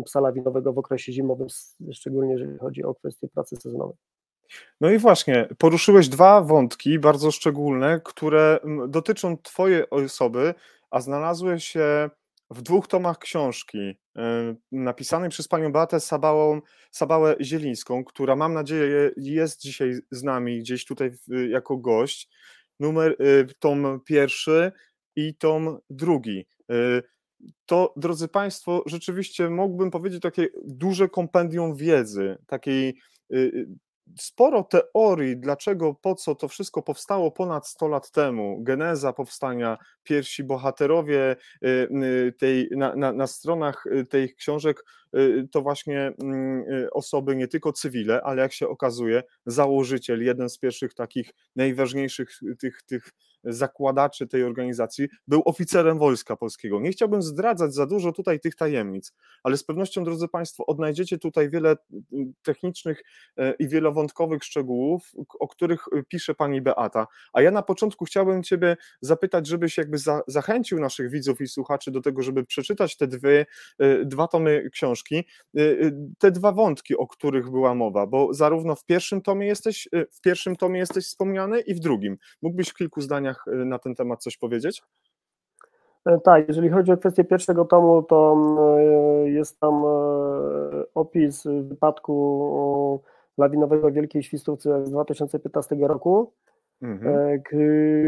psa 0.05 0.19
lawinowego 0.19 0.73
w 0.73 0.77
okresie 0.77 1.11
zimowym, 1.11 1.47
szczególnie 1.91 2.31
jeżeli 2.31 2.57
chodzi 2.57 2.83
o 2.83 2.95
kwestie 2.95 3.27
pracy 3.27 3.55
sezonowej. 3.55 3.95
No 4.81 4.91
i 4.91 4.97
właśnie, 4.97 5.47
poruszyłeś 5.57 6.09
dwa 6.09 6.41
wątki 6.41 6.99
bardzo 6.99 7.31
szczególne, 7.31 8.01
które 8.03 8.59
dotyczą 8.87 9.37
Twojej 9.37 9.89
osoby, 9.89 10.53
a 10.91 11.01
znalazły 11.01 11.59
się 11.59 12.09
w 12.49 12.61
dwóch 12.61 12.87
tomach 12.87 13.19
książki 13.19 13.77
y, 13.77 13.95
napisanej 14.71 15.29
przez 15.29 15.47
panią 15.47 15.71
Beatę 15.71 15.99
Sabałą, 15.99 16.61
Sabałę 16.91 17.35
Zielińską, 17.41 18.03
która 18.03 18.35
mam 18.35 18.53
nadzieję 18.53 19.11
jest 19.17 19.61
dzisiaj 19.61 19.93
z 20.11 20.23
nami 20.23 20.59
gdzieś 20.59 20.85
tutaj 20.85 21.11
jako 21.49 21.77
gość. 21.77 22.29
Numer, 22.79 23.15
y, 23.21 23.47
tom 23.59 23.99
pierwszy 24.05 24.71
i 25.15 25.35
tom 25.35 25.77
drugi. 25.89 26.45
Y, 26.71 27.03
to, 27.65 27.93
drodzy 27.97 28.27
Państwo, 28.27 28.83
rzeczywiście 28.85 29.49
mógłbym 29.49 29.91
powiedzieć 29.91 30.21
takie 30.21 30.47
duże 30.65 31.09
kompendium 31.09 31.75
wiedzy, 31.75 32.37
takiej 32.47 32.99
sporo 34.19 34.63
teorii, 34.63 35.37
dlaczego, 35.37 35.93
po 35.93 36.15
co 36.15 36.35
to 36.35 36.47
wszystko 36.47 36.81
powstało 36.81 37.31
ponad 37.31 37.67
100 37.67 37.87
lat 37.87 38.11
temu. 38.11 38.63
Geneza 38.63 39.13
powstania, 39.13 39.77
pierwsi 40.03 40.43
bohaterowie 40.43 41.35
y, 41.63 41.67
y, 41.67 42.33
tej, 42.39 42.69
na, 42.71 42.95
na, 42.95 43.13
na 43.13 43.27
stronach 43.27 43.85
y, 43.85 44.05
tych 44.05 44.35
książek 44.35 44.83
to 45.51 45.61
właśnie 45.61 46.13
mm, 46.21 46.63
osoby 46.91 47.35
nie 47.35 47.47
tylko 47.47 47.73
cywile, 47.73 48.21
ale 48.21 48.41
jak 48.41 48.53
się 48.53 48.67
okazuje, 48.67 49.23
założyciel, 49.45 50.23
jeden 50.23 50.49
z 50.49 50.57
pierwszych 50.57 50.93
takich 50.93 51.31
najważniejszych 51.55 52.29
tych, 52.59 52.83
tych 52.83 53.09
zakładaczy 53.43 54.27
tej 54.27 54.43
organizacji, 54.43 55.07
był 55.27 55.41
oficerem 55.45 55.99
Wojska 55.99 56.35
Polskiego. 56.35 56.79
Nie 56.79 56.91
chciałbym 56.91 57.21
zdradzać 57.21 57.73
za 57.73 57.85
dużo 57.85 58.11
tutaj 58.11 58.39
tych 58.39 58.55
tajemnic, 58.55 59.13
ale 59.43 59.57
z 59.57 59.63
pewnością, 59.63 60.03
drodzy 60.03 60.27
Państwo, 60.27 60.65
odnajdziecie 60.65 61.17
tutaj 61.17 61.49
wiele 61.49 61.75
mm, 62.13 62.33
technicznych 62.41 63.03
e, 63.37 63.53
i 63.53 63.67
wielowątkowych 63.67 64.43
szczegółów, 64.43 65.11
o 65.39 65.47
których 65.47 65.85
e, 65.97 66.03
pisze 66.03 66.35
pani 66.35 66.61
Beata. 66.61 67.07
A 67.33 67.41
ja 67.41 67.51
na 67.51 67.61
początku 67.61 68.05
chciałbym 68.05 68.43
Ciebie 68.43 68.77
zapytać, 69.01 69.47
żebyś 69.47 69.77
jakby 69.77 69.97
za, 69.97 70.21
zachęcił 70.27 70.79
naszych 70.79 71.09
widzów 71.11 71.41
i 71.41 71.47
słuchaczy 71.47 71.91
do 71.91 72.01
tego, 72.01 72.23
żeby 72.23 72.45
przeczytać 72.45 72.97
te 72.97 73.07
dwie, 73.07 73.45
e, 73.79 74.05
dwa 74.05 74.27
tomy 74.27 74.69
książki, 74.71 75.23
te 76.17 76.31
dwa 76.31 76.51
wątki, 76.51 76.97
o 76.97 77.07
których 77.07 77.49
była 77.49 77.75
mowa, 77.75 78.07
bo 78.07 78.33
zarówno 78.33 78.75
w 78.75 78.85
pierwszym 78.85 79.21
tomie 79.21 79.47
jesteś, 79.47 79.89
w 80.11 80.21
pierwszym 80.21 80.55
tomie 80.55 80.79
jesteś 80.79 81.05
wspomniany 81.05 81.61
i 81.61 81.75
w 81.75 81.79
drugim. 81.79 82.17
Mógłbyś 82.41 82.69
w 82.69 82.73
kilku 82.73 83.01
zdaniach 83.01 83.28
Y, 83.47 83.65
na 83.65 83.79
ten 83.79 83.95
temat 83.95 84.23
coś 84.23 84.37
powiedzieć? 84.37 84.83
E, 86.05 86.19
tak, 86.19 86.47
jeżeli 86.47 86.69
chodzi 86.69 86.91
o 86.91 86.97
kwestię 86.97 87.23
pierwszego 87.23 87.65
tomu, 87.65 88.03
to 88.03 88.37
y, 89.25 89.29
jest 89.29 89.59
tam 89.59 89.73
e, 89.73 89.87
opis 90.95 91.43
wypadku 91.43 93.03
lawinowego 93.37 93.91
Wielkiej 93.91 94.23
Świstówce 94.23 94.85
z 94.85 94.91
2015 94.91 95.75
roku, 95.79 96.33
mhm. 96.81 97.15
E, 97.15 97.37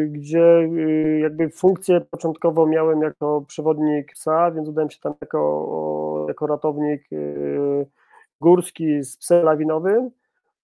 gdzie 0.08 0.60
y, 0.60 1.20
jakby 1.22 1.50
funkcję 1.50 2.02
początkowo 2.02 2.66
miałem 2.66 3.02
jako 3.02 3.46
przewodnik 3.48 4.14
psa, 4.14 4.52
więc 4.52 4.70
udałem 4.70 4.90
się 4.90 5.00
tam 5.00 5.14
jako, 5.22 6.26
jako 6.28 6.48
ratownik 6.48 7.10
górski 8.42 9.04
z 9.04 9.18
psem 9.18 9.46
lawinowym. 9.46 10.12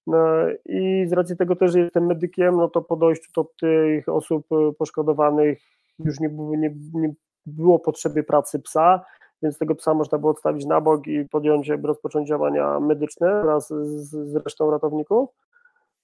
No 0.08 0.18
I 0.66 1.06
z 1.08 1.14
racji 1.14 1.38
tego 1.38 1.56
też, 1.56 1.76
jestem 1.76 2.06
medykiem, 2.06 2.58
no 2.58 2.68
to 2.68 2.82
po 2.82 2.96
dojściu 2.96 3.32
do 3.36 3.52
tych 3.60 4.10
osób 4.10 4.46
e, 4.52 4.74
poszkodowanych 4.74 5.60
już 6.00 6.20
nie, 6.20 6.30
nie, 6.30 6.76
nie 6.94 7.14
było 7.46 7.80
potrzeby 7.80 8.24
pracy 8.24 8.60
psa, 8.60 9.06
więc 9.42 9.58
tego 9.58 9.76
psa 9.76 9.94
można 9.94 10.18
było 10.18 10.32
odstawić 10.32 10.66
na 10.66 10.82
bok 10.82 11.08
i 11.08 11.26
podjąć, 11.26 11.70
rozpocząć 11.84 12.28
działania 12.28 12.80
medyczne 12.80 13.42
wraz 13.44 13.68
z, 13.68 14.10
z 14.10 14.36
resztą 14.36 14.72
ratowników. 14.72 15.30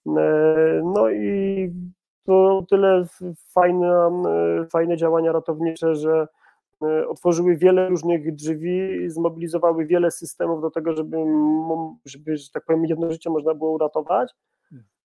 E, 0.06 0.82
no 0.94 1.10
i 1.10 1.72
to 2.26 2.64
tyle 2.70 3.06
fajne, 3.52 4.22
fajne 4.72 4.96
działania 4.96 5.32
ratownicze, 5.32 5.94
że 5.94 6.28
otworzyły 7.08 7.56
wiele 7.56 7.88
różnych 7.88 8.34
drzwi, 8.34 9.10
zmobilizowały 9.10 9.86
wiele 9.86 10.10
systemów 10.10 10.62
do 10.62 10.70
tego, 10.70 10.92
żeby, 10.92 11.16
żeby 12.04 12.36
że 12.36 12.50
tak 12.50 12.64
powiem, 12.64 12.84
jedno 12.84 13.10
życie 13.10 13.30
można 13.30 13.54
było 13.54 13.70
uratować. 13.70 14.34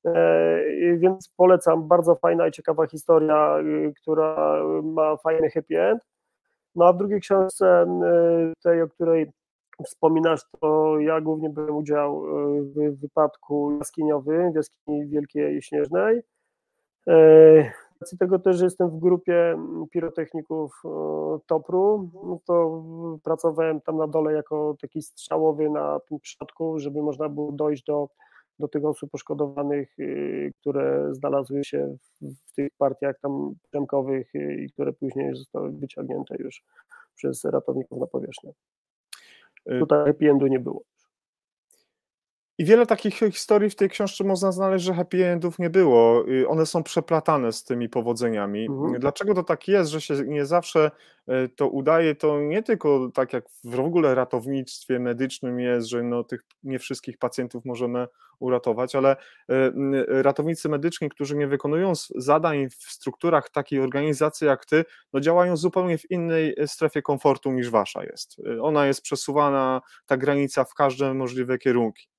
E, 0.06 0.98
więc 0.98 1.30
polecam, 1.38 1.88
bardzo 1.88 2.16
fajna 2.16 2.48
i 2.48 2.52
ciekawa 2.52 2.88
historia, 2.88 3.60
y, 3.60 3.94
która 4.02 4.62
ma 4.84 5.18
fajny 5.18 5.50
happy 5.50 5.82
end. 5.82 6.02
No 6.76 6.86
a 6.86 6.94
w 6.94 6.98
drugiej 6.98 7.22
książce, 7.22 7.86
tej, 8.64 8.82
o 8.82 8.88
której 8.88 9.32
wspominasz, 9.86 10.42
to 10.62 11.00
ja 11.00 11.22
głównie 11.22 11.50
byłem 11.50 11.76
udział 11.76 12.26
y, 12.58 12.62
w 12.96 13.00
wypadku 13.00 13.78
jaskiniowym 13.78 14.52
w 14.52 14.56
jaskini 14.56 15.08
Wielkiej 15.08 15.62
Śnieżnej. 15.62 16.22
Racji 18.02 18.18
tego 18.18 18.40
też, 18.40 18.58
że 18.58 18.66
jestem 18.66 18.90
w 18.90 19.00
grupie 19.00 19.52
mm, 19.52 19.88
pirotechników 19.92 20.82
e, 20.86 20.90
Topru, 21.48 22.10
no 22.14 22.40
to 22.46 22.84
pracowałem 23.24 23.82
tam 23.82 23.98
na 23.98 24.08
dole 24.08 24.34
jako 24.34 24.76
taki 24.82 25.02
strzałowy 25.02 25.70
na 25.70 26.00
tym 26.00 26.20
przodku, 26.20 26.80
żeby 26.80 27.02
można 27.02 27.30
było 27.30 27.52
dojść 27.52 27.84
do, 27.84 28.10
do 28.60 28.68
tych 28.68 28.86
osób 28.86 29.12
poszkodowanych, 29.12 30.00
y, 30.00 30.54
które 30.60 31.16
znalazły 31.16 31.64
się 31.64 31.96
w 32.22 32.52
tych 32.56 32.70
partiach 32.78 33.20
tam 33.20 33.54
przemkowych 33.70 34.36
y, 34.36 34.56
i 34.66 34.72
które 34.72 34.94
później 34.94 35.36
zostały 35.36 35.72
wyciągnięte 35.72 36.36
już 36.40 36.64
przez 37.16 37.46
ratowników 37.46 38.00
na 38.00 38.08
powierzchnię. 38.08 38.52
Y, 39.72 39.80
Tutaj 39.80 40.16
endu 40.22 40.48
nie 40.48 40.60
było. 40.60 40.82
I 42.60 42.66
wiele 42.66 42.86
takich 42.86 43.20
historii 43.20 43.70
w 43.70 43.76
tej 43.76 43.90
książce 43.90 44.24
można 44.24 44.52
znaleźć, 44.52 44.86
że 44.86 44.94
happy 44.94 45.26
endów 45.26 45.60
nie 45.60 45.70
było. 45.70 46.26
One 46.48 46.66
są 46.66 46.84
przeplatane 46.84 47.52
z 47.52 47.64
tymi 47.64 47.90
powodzeniami. 47.90 48.68
Mhm. 48.70 49.00
Dlaczego 49.00 49.34
to 49.34 49.44
tak 49.44 49.68
jest, 49.68 49.92
że 49.92 50.02
się 50.02 50.14
nie 50.14 50.46
zawsze 50.46 50.92
e, 51.28 51.48
to 51.48 51.68
udaje? 51.68 52.16
To 52.16 52.40
nie 52.40 52.64
tylko 52.64 53.12
tak 53.14 53.34
jak 53.34 53.46
w 53.64 53.80
ogóle 53.80 54.16
ratownictwie 54.16 55.00
medycznym 55.00 55.60
jest, 55.60 55.88
że 55.88 56.04
no 56.04 56.24
tych 56.24 56.42
nie 56.64 56.80
wszystkich 56.80 57.18
pacjentów 57.18 57.66
możemy 57.66 58.08
uratować, 58.40 58.96
ale 58.96 59.12
e, 59.12 59.72
ratownicy 60.22 60.70
medyczni, 60.70 61.10
którzy 61.10 61.38
nie 61.38 61.48
wykonują 61.48 61.94
zadań 62.16 62.70
w 62.70 62.92
strukturach 62.92 63.50
takiej 63.50 63.80
organizacji 63.80 64.48
jak 64.48 64.66
ty, 64.66 64.86
no 65.14 65.20
działają 65.20 65.58
zupełnie 65.58 65.98
w 65.98 66.12
innej 66.12 66.56
strefie 66.66 67.02
komfortu 67.02 67.52
niż 67.52 67.70
wasza 67.70 68.04
jest. 68.04 68.42
Ona 68.62 68.88
jest 68.88 69.02
przesuwana, 69.02 69.82
ta 70.06 70.18
granica 70.18 70.64
w 70.64 70.74
każde 70.74 71.14
możliwe 71.14 71.58
kierunki. 71.58 72.10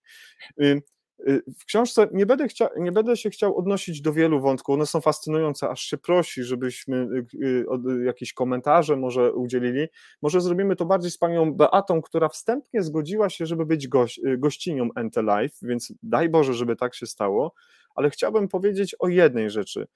Y, 0.60 0.82
y, 1.28 1.42
w 1.58 1.64
książce 1.64 2.08
nie 2.12 2.26
będę, 2.26 2.48
chcia, 2.48 2.68
nie 2.76 2.92
będę 2.92 3.16
się 3.16 3.30
chciał 3.30 3.58
odnosić 3.58 4.00
do 4.00 4.12
wielu 4.12 4.40
wątków, 4.40 4.74
one 4.74 4.86
są 4.86 5.00
fascynujące, 5.00 5.68
aż 5.68 5.80
się 5.80 5.98
prosi, 5.98 6.42
żebyśmy 6.42 7.08
y, 7.34 8.04
jakieś 8.04 8.32
komentarze 8.32 8.96
może 8.96 9.32
udzielili. 9.32 9.86
Może 10.22 10.40
zrobimy 10.40 10.76
to 10.76 10.84
bardziej 10.84 11.10
z 11.10 11.18
panią 11.18 11.54
Beatą, 11.54 12.02
która 12.02 12.28
wstępnie 12.28 12.82
zgodziła 12.82 13.30
się, 13.30 13.46
żeby 13.46 13.66
być 13.66 13.88
gość, 13.88 14.20
gościnią 14.38 14.88
NT 15.04 15.16
Live, 15.16 15.58
więc 15.62 15.92
daj 16.02 16.28
Boże, 16.28 16.54
żeby 16.54 16.76
tak 16.76 16.94
się 16.94 17.06
stało, 17.06 17.54
ale 17.94 18.10
chciałbym 18.10 18.48
powiedzieć 18.48 18.96
o 18.98 19.08
jednej 19.08 19.50
rzeczy. 19.50 19.86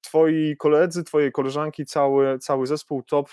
Twoi 0.00 0.56
koledzy, 0.58 1.04
twoje 1.04 1.32
koleżanki, 1.32 1.86
cały, 1.86 2.38
cały 2.38 2.66
zespół 2.66 3.02
TOP 3.02 3.28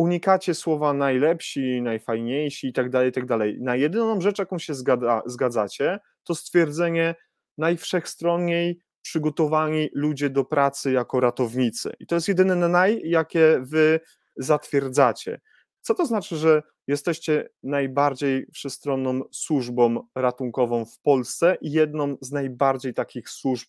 unikacie 0.00 0.54
słowa 0.54 0.92
najlepsi, 0.92 1.82
najfajniejsi 1.82 2.66
i 2.68 2.72
tak 2.72 2.90
dalej, 2.90 3.08
i 3.08 3.12
tak 3.12 3.26
dalej. 3.26 3.56
Na 3.60 3.76
jedyną 3.76 4.20
rzecz, 4.20 4.38
jaką 4.38 4.58
się 4.58 4.74
zgada, 4.74 5.22
zgadzacie, 5.26 5.98
to 6.24 6.34
stwierdzenie 6.34 7.14
najwszechstronniej 7.58 8.80
przygotowani 9.02 9.88
ludzie 9.94 10.30
do 10.30 10.44
pracy 10.44 10.92
jako 10.92 11.20
ratownicy. 11.20 11.92
I 12.00 12.06
to 12.06 12.14
jest 12.14 12.28
jedyne 12.28 12.68
naj, 12.68 13.00
jakie 13.04 13.60
wy 13.62 14.00
zatwierdzacie. 14.36 15.40
Co 15.80 15.94
to 15.94 16.06
znaczy, 16.06 16.36
że 16.36 16.62
jesteście 16.86 17.48
najbardziej 17.62 18.46
wszechstronną 18.52 19.20
służbą 19.32 20.06
ratunkową 20.14 20.84
w 20.84 20.98
Polsce 20.98 21.56
i 21.60 21.72
jedną 21.72 22.16
z 22.20 22.32
najbardziej 22.32 22.94
takich 22.94 23.28
służb 23.28 23.68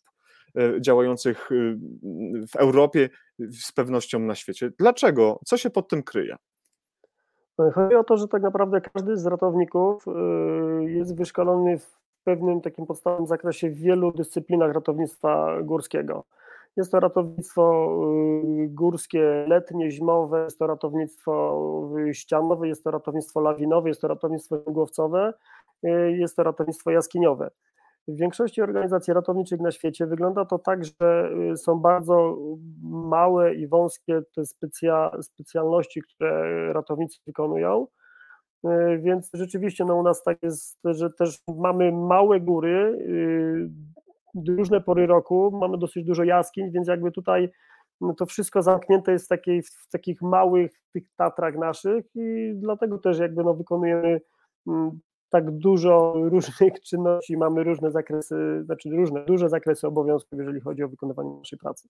działających 0.80 1.52
y, 1.52 1.78
w 2.52 2.56
Europie, 2.56 3.10
z 3.40 3.72
pewnością 3.72 4.20
na 4.20 4.36
świecie. 4.36 4.72
Dlaczego? 4.80 5.40
Co 5.46 5.58
się 5.58 5.70
pod 5.70 5.88
tym 5.88 6.04
kryje? 6.04 6.36
Chodzi 7.74 7.96
o 7.96 8.04
to, 8.04 8.18
że 8.18 8.28
tak 8.28 8.42
naprawdę 8.42 8.82
każdy 8.82 9.18
z 9.18 9.26
ratowników 9.26 10.06
jest 10.86 11.16
wyszkolony 11.16 11.78
w 11.78 11.98
pewnym 12.24 12.62
takim 12.62 12.86
podstawowym 12.86 13.28
zakresie 13.28 13.70
w 13.70 13.76
wielu 13.76 14.12
dyscyplinach 14.12 14.74
ratownictwa 14.74 15.62
górskiego. 15.62 16.24
Jest 16.78 16.92
to 16.92 17.00
ratownictwo 17.00 17.96
górskie 18.68 19.46
letnie, 19.48 19.92
zimowe, 19.92 20.44
jest 20.44 20.60
to 20.60 20.68
ratownictwo 20.68 21.62
ścianowe, 22.12 22.68
jest 22.68 22.84
to 22.84 22.92
ratownictwo 22.92 23.42
lawinowe, 23.42 23.90
jest 23.90 24.02
to 24.02 24.08
ratownictwo 24.08 24.64
śmigłowcowe, 24.64 25.34
jest 26.10 26.36
to 26.36 26.44
ratownictwo 26.44 26.92
jaskiniowe. 26.92 27.52
W 28.08 28.16
większości 28.18 28.62
organizacji 28.62 29.14
ratowniczych 29.14 29.60
na 29.60 29.72
świecie 29.72 30.06
wygląda 30.06 30.46
to 30.46 30.60
tak, 30.60 30.86
że 30.86 31.32
y, 31.52 31.58
są 31.58 31.80
bardzo 31.80 32.38
małe 32.84 33.56
i 33.56 33.68
wąskie 33.68 34.22
te 34.36 34.46
specja, 34.46 35.12
specjalności, 35.22 36.02
które 36.02 36.74
ratownicy 36.74 37.20
wykonują. 37.28 37.88
Y, 38.66 39.00
więc 39.04 39.30
rzeczywiście 39.34 39.86
no, 39.86 39.96
u 39.96 40.04
nas 40.04 40.24
tak 40.24 40.44
jest, 40.44 40.80
że 40.84 41.10
też 41.10 41.40
mamy 41.48 41.92
małe 41.92 42.40
góry, 42.40 42.98
y, 43.00 44.52
różne 44.58 44.82
pory 44.82 45.08
roku, 45.08 45.58
mamy 45.62 45.78
dosyć 45.78 46.06
dużo 46.06 46.24
jaskiń, 46.24 46.72
więc 46.72 46.88
jakby 46.88 47.12
tutaj 47.12 47.52
no, 48.02 48.14
to 48.14 48.26
wszystko 48.26 48.62
zamknięte 48.62 49.12
jest 49.12 49.26
w, 49.26 49.28
takiej, 49.28 49.62
w 49.64 49.88
takich 49.92 50.22
małych 50.22 50.72
tych 50.94 51.04
Tatrach 51.16 51.56
naszych 51.56 52.06
i 52.16 52.54
dlatego 52.56 52.98
też 52.98 53.20
jakby 53.20 53.44
no, 53.44 53.54
wykonujemy 53.54 54.22
mm, 54.68 55.00
tak 55.32 55.52
dużo 55.52 56.14
różnych 56.16 56.82
czynności, 56.90 57.38
mamy 57.38 57.64
różne 57.64 57.92
zakresy, 57.92 58.62
znaczy 58.66 58.90
różne, 58.90 59.26
duże 59.26 59.50
zakresy 59.50 59.88
obowiązków, 59.88 60.40
jeżeli 60.40 60.62
chodzi 60.62 60.84
o 60.84 60.90
wykonywanie 60.90 61.30
naszej 61.30 61.60
pracy. 61.60 61.88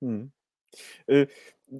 Hmm. 0.00 0.30
Y, 1.10 1.26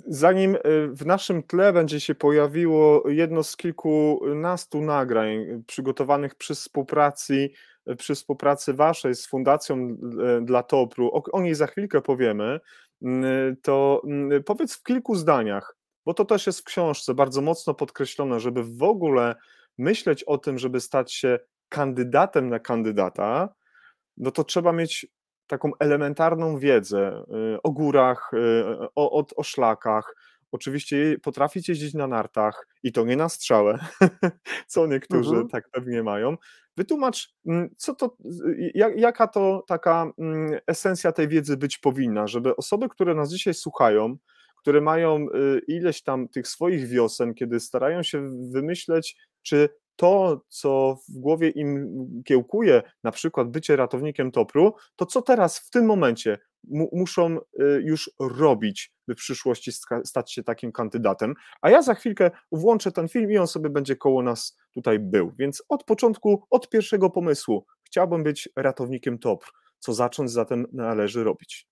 zanim 0.06 0.54
y, 0.54 0.58
w 0.88 1.06
naszym 1.06 1.42
tle 1.42 1.72
będzie 1.72 2.00
się 2.00 2.14
pojawiło 2.14 3.08
jedno 3.08 3.42
z 3.42 3.56
kilkunastu 3.56 4.80
nagrań 4.80 5.62
przygotowanych 5.66 6.34
przy 6.34 6.54
współpracy, 6.54 7.50
przy 7.98 8.14
współpracy 8.14 8.74
waszej 8.74 9.14
z 9.14 9.26
Fundacją 9.26 9.96
dla 10.42 10.62
Topru, 10.62 11.10
o, 11.12 11.22
o 11.32 11.42
niej 11.42 11.54
za 11.54 11.66
chwilkę 11.66 12.00
powiemy, 12.00 12.60
to 13.62 14.02
powiedz 14.46 14.76
w 14.76 14.82
kilku 14.82 15.14
zdaniach, 15.14 15.76
bo 16.06 16.14
to 16.14 16.24
też 16.24 16.46
jest 16.46 16.60
w 16.60 16.64
książce 16.64 17.14
bardzo 17.14 17.40
mocno 17.40 17.74
podkreślone, 17.74 18.40
żeby 18.40 18.64
w 18.64 18.82
ogóle 18.82 19.34
myśleć 19.78 20.24
o 20.24 20.38
tym, 20.38 20.58
żeby 20.58 20.80
stać 20.80 21.14
się 21.14 21.38
kandydatem 21.68 22.48
na 22.48 22.58
kandydata, 22.58 23.54
no 24.16 24.30
to 24.30 24.44
trzeba 24.44 24.72
mieć 24.72 25.06
taką 25.46 25.70
elementarną 25.80 26.58
wiedzę 26.58 27.24
y, 27.54 27.62
o 27.62 27.70
górach, 27.70 28.30
y, 28.34 28.64
o, 28.94 29.20
o, 29.20 29.24
o 29.36 29.42
szlakach. 29.42 30.14
Oczywiście 30.52 31.16
potrafić 31.22 31.68
jeździć 31.68 31.94
na 31.94 32.06
nartach 32.06 32.66
i 32.82 32.92
to 32.92 33.04
nie 33.04 33.16
na 33.16 33.28
strzałę, 33.28 33.78
co 34.66 34.86
niektórzy 34.86 35.30
mhm. 35.30 35.48
tak 35.48 35.70
pewnie 35.70 36.02
mają. 36.02 36.36
Wytłumacz, 36.76 37.34
mm, 37.46 37.74
co 37.76 37.94
to, 37.94 38.16
jaka 38.96 39.28
to 39.28 39.64
taka 39.66 40.12
mm, 40.18 40.58
esencja 40.66 41.12
tej 41.12 41.28
wiedzy 41.28 41.56
być 41.56 41.78
powinna, 41.78 42.26
żeby 42.26 42.56
osoby, 42.56 42.88
które 42.88 43.14
nas 43.14 43.30
dzisiaj 43.30 43.54
słuchają, 43.54 44.16
które 44.56 44.80
mają 44.80 45.26
y, 45.28 45.60
ileś 45.68 46.02
tam 46.02 46.28
tych 46.28 46.48
swoich 46.48 46.86
wiosen, 46.86 47.34
kiedy 47.34 47.60
starają 47.60 48.02
się 48.02 48.28
wymyśleć, 48.52 49.16
czy 49.44 49.68
to, 49.96 50.40
co 50.48 50.98
w 51.08 51.18
głowie 51.18 51.50
im 51.50 52.22
kiełkuje, 52.24 52.82
na 53.04 53.10
przykład 53.10 53.50
bycie 53.50 53.76
ratownikiem 53.76 54.30
topru, 54.30 54.74
to 54.96 55.06
co 55.06 55.22
teraz 55.22 55.58
w 55.58 55.70
tym 55.70 55.86
momencie 55.86 56.38
muszą 56.92 57.36
y, 57.36 57.82
już 57.84 58.10
robić, 58.20 58.92
by 59.08 59.14
w 59.14 59.18
przyszłości 59.18 59.72
stać 60.04 60.32
się 60.32 60.42
takim 60.42 60.72
kandydatem. 60.72 61.34
A 61.62 61.70
ja 61.70 61.82
za 61.82 61.94
chwilkę 61.94 62.30
włączę 62.52 62.92
ten 62.92 63.08
film 63.08 63.30
i 63.30 63.38
on 63.38 63.46
sobie 63.46 63.70
będzie 63.70 63.96
koło 63.96 64.22
nas 64.22 64.56
tutaj 64.74 64.98
był. 64.98 65.32
Więc 65.38 65.62
od 65.68 65.84
początku, 65.84 66.42
od 66.50 66.68
pierwszego 66.68 67.10
pomysłu 67.10 67.66
chciałbym 67.82 68.22
być 68.22 68.48
ratownikiem 68.56 69.18
topr. 69.18 69.52
Co 69.78 69.92
zacząć 69.92 70.30
zatem 70.30 70.66
należy 70.72 71.24
robić? 71.24 71.68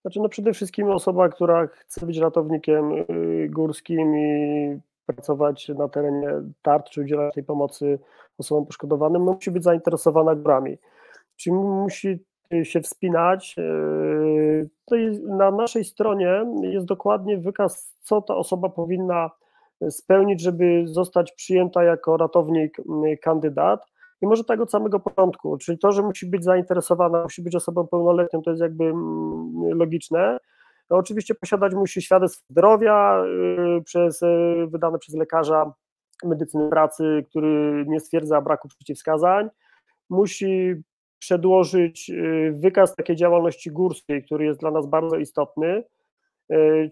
Znaczy, 0.00 0.20
no 0.20 0.28
przede 0.28 0.52
wszystkim 0.52 0.90
osoba, 0.90 1.28
która 1.28 1.66
chce 1.66 2.06
być 2.06 2.18
ratownikiem 2.18 2.92
y, 2.92 3.48
górskim 3.50 4.16
i 4.16 4.80
pracować 5.06 5.68
na 5.68 5.88
terenie 5.88 6.28
tarcz, 6.62 6.90
czy 6.90 7.00
udzielać 7.00 7.34
tej 7.34 7.44
pomocy 7.44 7.98
osobom 8.38 8.66
poszkodowanym, 8.66 9.24
no 9.24 9.32
musi 9.32 9.50
być 9.50 9.64
zainteresowana 9.64 10.34
górami. 10.34 10.78
Czyli 11.36 11.56
musi 11.56 12.18
się 12.62 12.80
wspinać. 12.80 13.56
Y, 13.58 14.70
tutaj 14.84 15.20
na 15.28 15.50
naszej 15.50 15.84
stronie 15.84 16.44
jest 16.62 16.86
dokładnie 16.86 17.38
wykaz, 17.38 17.94
co 18.02 18.22
ta 18.22 18.36
osoba 18.36 18.68
powinna 18.68 19.30
spełnić, 19.90 20.42
żeby 20.42 20.82
zostać 20.86 21.32
przyjęta 21.32 21.84
jako 21.84 22.16
ratownik 22.16 22.78
y, 22.78 23.16
kandydat. 23.16 23.86
I 24.22 24.26
może 24.26 24.44
tak 24.44 24.60
od 24.60 24.70
samego 24.70 25.00
początku, 25.00 25.58
czyli 25.58 25.78
to, 25.78 25.92
że 25.92 26.02
musi 26.02 26.26
być 26.26 26.44
zainteresowana, 26.44 27.22
musi 27.22 27.42
być 27.42 27.56
osobą 27.56 27.86
pełnoletnią, 27.86 28.42
to 28.42 28.50
jest 28.50 28.62
jakby 28.62 28.84
mm, 28.84 29.78
logiczne. 29.78 30.38
No 30.90 30.96
oczywiście 30.96 31.34
posiadać 31.34 31.74
musi 31.74 32.02
świadectwo 32.02 32.44
zdrowia 32.50 33.24
y, 33.78 33.82
przez, 33.82 34.22
y, 34.22 34.66
wydane 34.66 34.98
przez 34.98 35.14
lekarza 35.14 35.72
medycyny 36.24 36.68
pracy, 36.68 37.24
który 37.30 37.84
nie 37.88 38.00
stwierdza 38.00 38.40
braku 38.40 38.68
przeciwwskazań. 38.68 39.48
Musi 40.10 40.74
przedłożyć 41.18 42.10
y, 42.10 42.52
wykaz 42.62 42.94
takiej 42.94 43.16
działalności 43.16 43.70
górskiej, 43.70 44.24
który 44.24 44.44
jest 44.44 44.60
dla 44.60 44.70
nas 44.70 44.86
bardzo 44.86 45.16
istotny, 45.16 45.84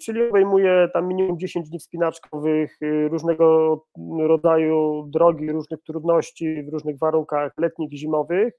czyli 0.00 0.28
obejmuje 0.28 0.88
tam 0.92 1.08
minimum 1.08 1.38
10 1.38 1.68
dni 1.68 1.78
wspinaczkowych, 1.78 2.78
różnego 3.10 3.78
rodzaju 4.18 5.06
drogi, 5.06 5.52
różnych 5.52 5.82
trudności 5.82 6.62
w 6.62 6.72
różnych 6.72 6.98
warunkach 6.98 7.52
letnich 7.58 7.92
i 7.92 7.98
zimowych, 7.98 8.54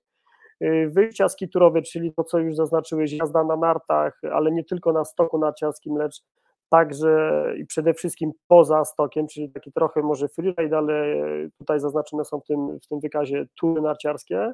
wyjścia 0.87 1.29
skiturowe, 1.29 1.81
czyli 1.81 2.13
to, 2.13 2.23
co 2.23 2.39
już 2.39 2.55
zaznaczyłeś, 2.55 3.13
jazda 3.13 3.43
na 3.43 3.55
nartach, 3.55 4.19
ale 4.31 4.51
nie 4.51 4.63
tylko 4.63 4.93
na 4.93 5.05
stoku 5.05 5.37
narciarskim, 5.37 5.97
lecz 5.97 6.21
także 6.69 7.43
i 7.57 7.65
przede 7.65 7.93
wszystkim 7.93 8.31
poza 8.47 8.85
stokiem, 8.85 9.27
czyli 9.27 9.51
taki 9.51 9.71
trochę 9.71 10.01
może 10.01 10.27
freeride, 10.27 10.77
ale 10.77 11.17
tutaj 11.57 11.79
zaznaczone 11.79 12.25
są 12.25 12.39
w 12.39 12.45
tym, 12.45 12.79
w 12.83 12.87
tym 12.87 12.99
wykazie 12.99 13.45
tury 13.59 13.81
narciarskie. 13.81 14.53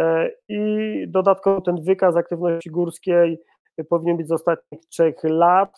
E, 0.00 0.30
I 0.48 0.58
dodatkowo 1.08 1.60
ten 1.60 1.76
wykaz 1.84 2.16
aktywności 2.16 2.70
górskiej 2.70 3.38
powinien 3.88 4.16
być 4.16 4.28
z 4.28 4.32
ostatnich 4.32 4.80
trzech 4.80 5.14
lat. 5.24 5.76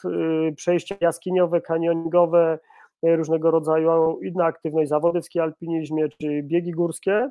Y, 0.48 0.54
przejścia 0.56 0.94
jaskiniowe, 1.00 1.60
kanioningowe, 1.60 2.58
różnego 3.02 3.50
rodzaju 3.50 4.20
inna 4.22 4.44
aktywność, 4.44 4.88
zawody 4.88 5.20
w 5.22 5.40
alpinizmie 5.40 6.08
czy 6.08 6.42
biegi 6.42 6.70
górskie. 6.70 7.30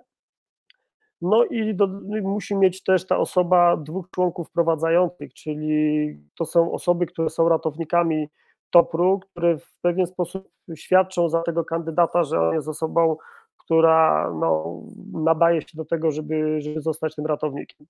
No 1.24 1.46
i 1.46 1.76
do, 1.76 1.88
musi 2.22 2.56
mieć 2.56 2.84
też 2.84 3.08
ta 3.08 3.18
osoba 3.18 3.78
dwóch 3.78 4.10
członków 4.10 4.52
prowadzających, 4.52 5.34
czyli 5.34 6.08
to 6.38 6.46
są 6.46 6.72
osoby, 6.72 7.06
które 7.06 7.30
są 7.30 7.50
ratownikami 7.50 8.28
TOPR-u, 8.70 9.20
które 9.20 9.58
w 9.58 9.78
pewien 9.82 10.08
sposób 10.08 10.50
świadczą 10.76 11.30
za 11.30 11.42
tego 11.42 11.66
kandydata, 11.66 12.24
że 12.24 12.42
on 12.42 12.54
jest 12.54 12.68
osobą, 12.68 13.18
która 13.58 14.32
no, 14.40 14.82
nadaje 15.14 15.62
się 15.62 15.72
do 15.74 15.86
tego, 15.86 16.12
żeby, 16.12 16.62
żeby 16.62 16.82
zostać 16.82 17.16
tym 17.16 17.26
ratownikiem. 17.26 17.88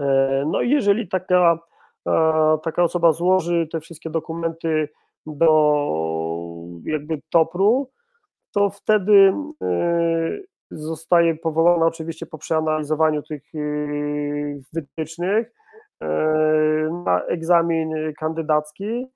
E, 0.00 0.44
no 0.46 0.62
i 0.62 0.70
jeżeli 0.70 1.08
taka, 1.08 1.58
e, 2.08 2.58
taka 2.62 2.82
osoba 2.82 3.12
złoży 3.12 3.68
te 3.72 3.80
wszystkie 3.80 4.10
dokumenty 4.10 4.88
do 5.26 5.82
jakby 6.84 7.20
TOPR-u, 7.30 7.90
to 8.52 8.70
wtedy 8.70 9.34
e, 9.62 10.55
zostaje 10.70 11.34
powołana 11.34 11.86
oczywiście 11.86 12.26
po 12.26 12.38
przeanalizowaniu 12.38 13.22
tych 13.22 13.54
y, 13.54 14.60
wytycznych 14.72 15.52
e, 16.00 16.06
na 17.04 17.22
egzamin 17.22 17.94
kandydacki, 18.18 19.06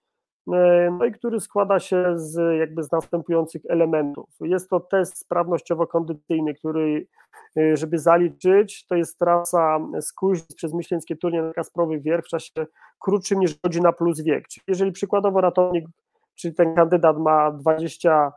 e, 0.52 0.90
no 0.98 1.04
i 1.04 1.12
który 1.12 1.40
składa 1.40 1.78
się 1.80 2.04
z 2.16 2.58
jakby 2.58 2.82
z 2.82 2.92
następujących 2.92 3.62
elementów. 3.68 4.28
Jest 4.40 4.70
to 4.70 4.80
test 4.80 5.26
sprawnościowo-kondycyjny, 5.26 6.54
który 6.54 7.06
y, 7.58 7.76
żeby 7.76 7.98
zaliczyć, 7.98 8.86
to 8.86 8.94
jest 8.94 9.18
trasa 9.18 9.78
z 10.00 10.12
Kuźnic 10.12 10.54
przez 10.54 10.74
Myśleńskie 10.74 11.16
Turnie 11.16 11.42
na 11.42 11.52
Kasprowy 11.52 12.00
Wierch 12.00 12.26
w 12.26 12.28
czasie 12.28 12.66
krótszym 13.00 13.40
niż 13.40 13.60
godzina 13.60 13.92
plus 13.92 14.20
wiek. 14.20 14.48
Czyli 14.48 14.64
jeżeli 14.68 14.92
przykładowo 14.92 15.40
ratownik, 15.40 15.84
czyli 16.34 16.54
ten 16.54 16.74
kandydat 16.74 17.18
ma 17.18 17.50
20 17.50 18.32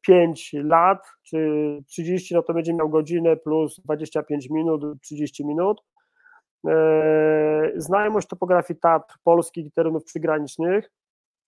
5 0.00 0.50
lat, 0.52 1.06
czy 1.22 1.38
30, 1.86 2.34
no 2.34 2.42
to 2.42 2.54
będzie 2.54 2.74
miał 2.74 2.88
godzinę 2.88 3.36
plus 3.36 3.80
25 3.84 4.50
minut, 4.50 4.82
30 5.02 5.46
minut. 5.46 5.82
E, 6.68 7.72
znajomość 7.76 8.28
topografii 8.28 8.80
Tatr 8.80 9.14
polskich 9.24 9.66
i 9.66 9.72
terenów 9.72 10.04
przygranicznych, 10.04 10.90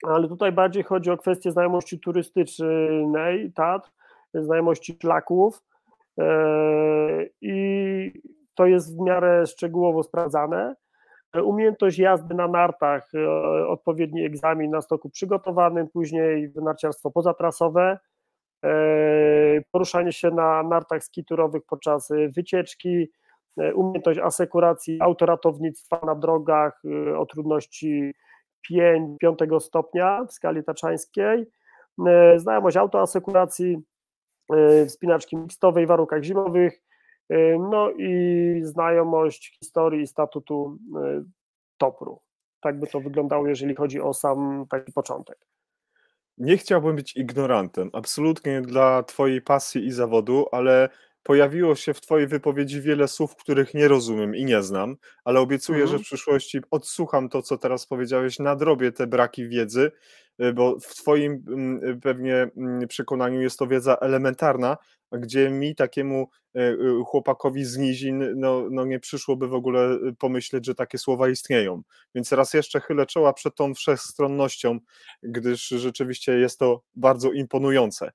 ale 0.06 0.28
tutaj 0.28 0.52
bardziej 0.52 0.82
chodzi 0.82 1.10
o 1.10 1.16
kwestię 1.16 1.52
znajomości 1.52 2.00
turystycznej 2.00 3.52
Tatr, 3.52 3.90
znajomości 4.34 4.98
szlaków 5.00 5.62
e, 6.18 7.26
i 7.40 8.12
to 8.54 8.66
jest 8.66 8.96
w 8.96 9.00
miarę 9.00 9.46
szczegółowo 9.46 10.02
sprawdzane. 10.02 10.74
Umiejętność 11.42 11.98
jazdy 11.98 12.34
na 12.34 12.48
nartach, 12.48 13.08
e, 13.14 13.68
odpowiedni 13.68 14.24
egzamin 14.24 14.70
na 14.70 14.80
stoku 14.80 15.10
przygotowanym, 15.10 15.88
później 15.88 16.52
narciarstwo 16.54 17.10
pozatrasowe, 17.10 17.82
e, 17.90 17.98
poruszanie 19.72 20.12
się 20.12 20.30
na 20.30 20.62
nartach 20.62 21.04
skiturowych 21.04 21.62
podczas 21.66 22.08
wycieczki, 22.36 23.10
e, 23.56 23.74
umiejętność 23.74 24.18
asekuracji, 24.18 24.98
autoratownictwa 25.00 26.00
na 26.06 26.14
drogach 26.14 26.82
o 27.16 27.26
trudności 27.26 28.14
5, 28.68 29.18
5 29.20 29.60
stopnia 29.60 30.24
w 30.28 30.32
skali 30.32 30.64
taczańskiej, 30.64 31.46
znajomość 32.36 32.76
autoasekuracji, 32.76 33.78
wspinaczki 34.86 35.36
mixtowej 35.36 35.86
w 35.86 35.88
warunkach 35.88 36.22
zimowych, 36.22 36.82
no 37.70 37.90
i 37.90 38.60
znajomość 38.62 39.58
historii 39.58 40.02
i 40.02 40.06
statutu 40.06 40.78
Topru. 41.78 42.20
Tak 42.60 42.80
by 42.80 42.86
to 42.86 43.00
wyglądało, 43.00 43.48
jeżeli 43.48 43.74
chodzi 43.74 44.00
o 44.00 44.14
sam 44.14 44.66
taki 44.70 44.92
początek. 44.92 45.38
Nie 46.38 46.58
chciałbym 46.58 46.96
być 46.96 47.16
ignorantem, 47.16 47.90
absolutnie 47.92 48.60
dla 48.60 49.02
Twojej 49.02 49.42
pasji 49.42 49.86
i 49.86 49.92
zawodu, 49.92 50.46
ale 50.52 50.88
pojawiło 51.22 51.74
się 51.74 51.94
w 51.94 52.00
Twojej 52.00 52.26
wypowiedzi 52.26 52.80
wiele 52.80 53.08
słów, 53.08 53.36
których 53.36 53.74
nie 53.74 53.88
rozumiem 53.88 54.36
i 54.36 54.44
nie 54.44 54.62
znam, 54.62 54.96
ale 55.24 55.40
obiecuję, 55.40 55.82
mhm. 55.82 55.98
że 55.98 56.04
w 56.04 56.06
przyszłości 56.06 56.58
odsłucham 56.70 57.28
to, 57.28 57.42
co 57.42 57.58
teraz 57.58 57.86
powiedziałeś, 57.86 58.38
nadrobię 58.38 58.92
te 58.92 59.06
braki 59.06 59.48
wiedzy, 59.48 59.90
bo 60.54 60.78
w 60.80 60.94
Twoim 60.94 61.44
mm, 61.48 62.00
pewnie 62.00 62.50
mm, 62.56 62.88
przekonaniu 62.88 63.40
jest 63.40 63.58
to 63.58 63.66
wiedza 63.66 63.96
elementarna, 63.96 64.76
gdzie 65.12 65.50
mi 65.50 65.74
takiemu 65.74 66.28
e, 66.54 66.76
chłopakowi 67.06 67.64
z 67.64 67.76
nizin 67.76 68.24
no, 68.36 68.66
no 68.70 68.84
nie 68.84 69.00
przyszłoby 69.00 69.48
w 69.48 69.54
ogóle 69.54 69.98
pomyśleć, 70.18 70.66
że 70.66 70.74
takie 70.74 70.98
słowa 70.98 71.28
istnieją. 71.28 71.82
Więc 72.14 72.32
raz 72.32 72.54
jeszcze 72.54 72.80
chylę 72.80 73.06
czoła 73.06 73.32
przed 73.32 73.54
tą 73.54 73.74
wszechstronnością, 73.74 74.78
gdyż 75.22 75.68
rzeczywiście 75.68 76.32
jest 76.32 76.58
to 76.58 76.82
bardzo 76.94 77.32
imponujące. 77.32 78.10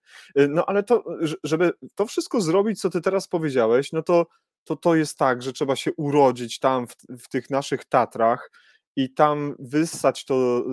No 0.50 0.66
ale 0.66 0.84
to, 0.84 1.04
żeby 1.44 1.72
to 1.96 2.06
wszystko 2.06 2.42
zrobić, 2.42 2.82
co 2.82 2.90
ty 2.90 3.02
teraz 3.02 3.28
powiedziałeś, 3.28 3.92
no 3.92 4.04
to 4.04 4.26
to, 4.64 4.76
to 4.76 4.96
jest 4.96 5.18
tak, 5.18 5.42
że 5.42 5.54
trzeba 5.54 5.76
się 5.76 5.94
urodzić 5.94 6.60
tam 6.60 6.88
w, 6.88 6.96
w 7.10 7.30
tych 7.30 7.50
naszych 7.50 7.86
Tatrach, 7.86 8.52
i 8.96 9.14
tam 9.14 9.56
wyssać 9.60 10.26
to 10.26 10.64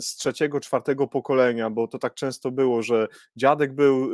z 0.00 0.16
trzeciego, 0.16 0.60
czwartego 0.60 1.08
pokolenia, 1.08 1.70
bo 1.70 1.88
to 1.88 1.98
tak 1.98 2.14
często 2.14 2.50
było, 2.50 2.82
że 2.82 3.08
dziadek 3.36 3.74
był 3.74 4.10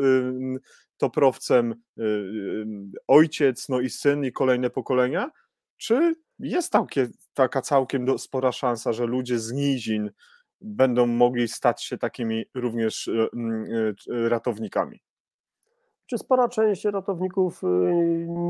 toprowcem, 1.00 1.72
y, 1.72 2.02
y, 2.02 2.64
ojciec, 3.08 3.68
no 3.68 3.80
i 3.80 3.90
syn 3.90 4.24
i 4.24 4.32
kolejne 4.32 4.70
pokolenia, 4.70 5.30
czy 5.76 6.14
jest 6.38 6.72
taka 7.34 7.62
całkiem 7.62 8.18
spora 8.18 8.52
szansa, 8.52 8.92
że 8.92 9.06
ludzie 9.06 9.38
z 9.38 9.52
nizin 9.52 10.10
będą 10.60 11.06
mogli 11.06 11.48
stać 11.48 11.84
się 11.84 11.98
takimi 11.98 12.44
również 12.54 13.08
y, 13.08 13.28
ratownikami? 14.08 15.00
Czy 16.10 16.18
spora 16.18 16.48
część 16.48 16.84
ratowników 16.84 17.62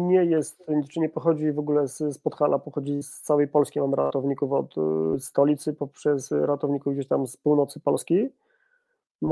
nie 0.08 0.24
jest, 0.24 0.66
czy 0.90 1.00
nie 1.00 1.08
pochodzi 1.08 1.52
w 1.52 1.58
ogóle 1.58 1.88
z, 1.88 1.98
z 1.98 2.18
Podhala, 2.18 2.58
pochodzi 2.58 3.02
z 3.02 3.20
całej 3.20 3.48
Polski. 3.48 3.80
Mam 3.80 3.94
ratowników 3.94 4.52
od 4.52 4.74
stolicy 5.18 5.72
poprzez 5.72 6.30
ratowników 6.30 6.94
gdzieś 6.94 7.08
tam 7.08 7.26
z 7.26 7.36
północy 7.36 7.80
Polski. 7.80 8.28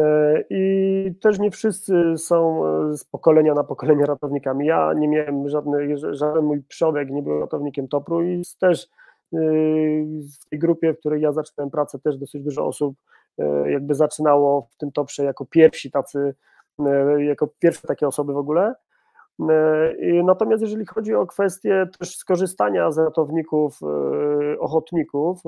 E, 0.01 0.45
I 0.51 1.15
też 1.21 1.39
nie 1.39 1.51
wszyscy 1.51 2.19
są 2.19 2.63
z 2.97 3.05
pokolenia 3.05 3.55
na 3.55 3.65
pokolenie 3.65 4.07
ratownikami. 4.07 4.67
Ja 4.67 4.93
nie 4.97 5.09
miałem 5.09 5.49
żadny, 5.49 5.97
żaden 6.11 6.45
mój 6.45 6.63
przodek 6.63 7.11
nie 7.11 7.23
był 7.23 7.41
ratownikiem 7.41 7.89
Topru 7.89 8.23
i 8.23 8.43
też 8.61 8.89
w 9.33 10.49
tej 10.49 10.59
grupie, 10.59 10.95
w 10.95 10.99
której 10.99 11.23
ja 11.23 11.33
zaczynałem 11.33 11.71
pracę, 11.71 11.99
też 11.99 12.17
dosyć 12.17 12.43
dużo 12.43 12.67
osób 12.67 12.95
jakby 13.67 13.95
zaczynało 13.95 14.69
w 14.71 14.77
tym 14.77 14.93
Toprze 14.93 15.25
jako 15.25 15.47
pierwsi 15.47 15.91
tacy, 15.91 16.35
jako 17.19 17.49
pierwsze 17.59 17.89
takie 17.89 18.07
osoby 18.09 18.33
w 18.33 18.37
ogóle. 18.37 18.75
Natomiast 20.25 20.63
jeżeli 20.63 20.87
chodzi 20.87 21.15
o 21.15 21.27
kwestię 21.27 21.87
też 21.99 22.17
skorzystania 22.17 22.91
z 22.91 22.99
ratowników, 22.99 23.79
ochotników 24.59 25.41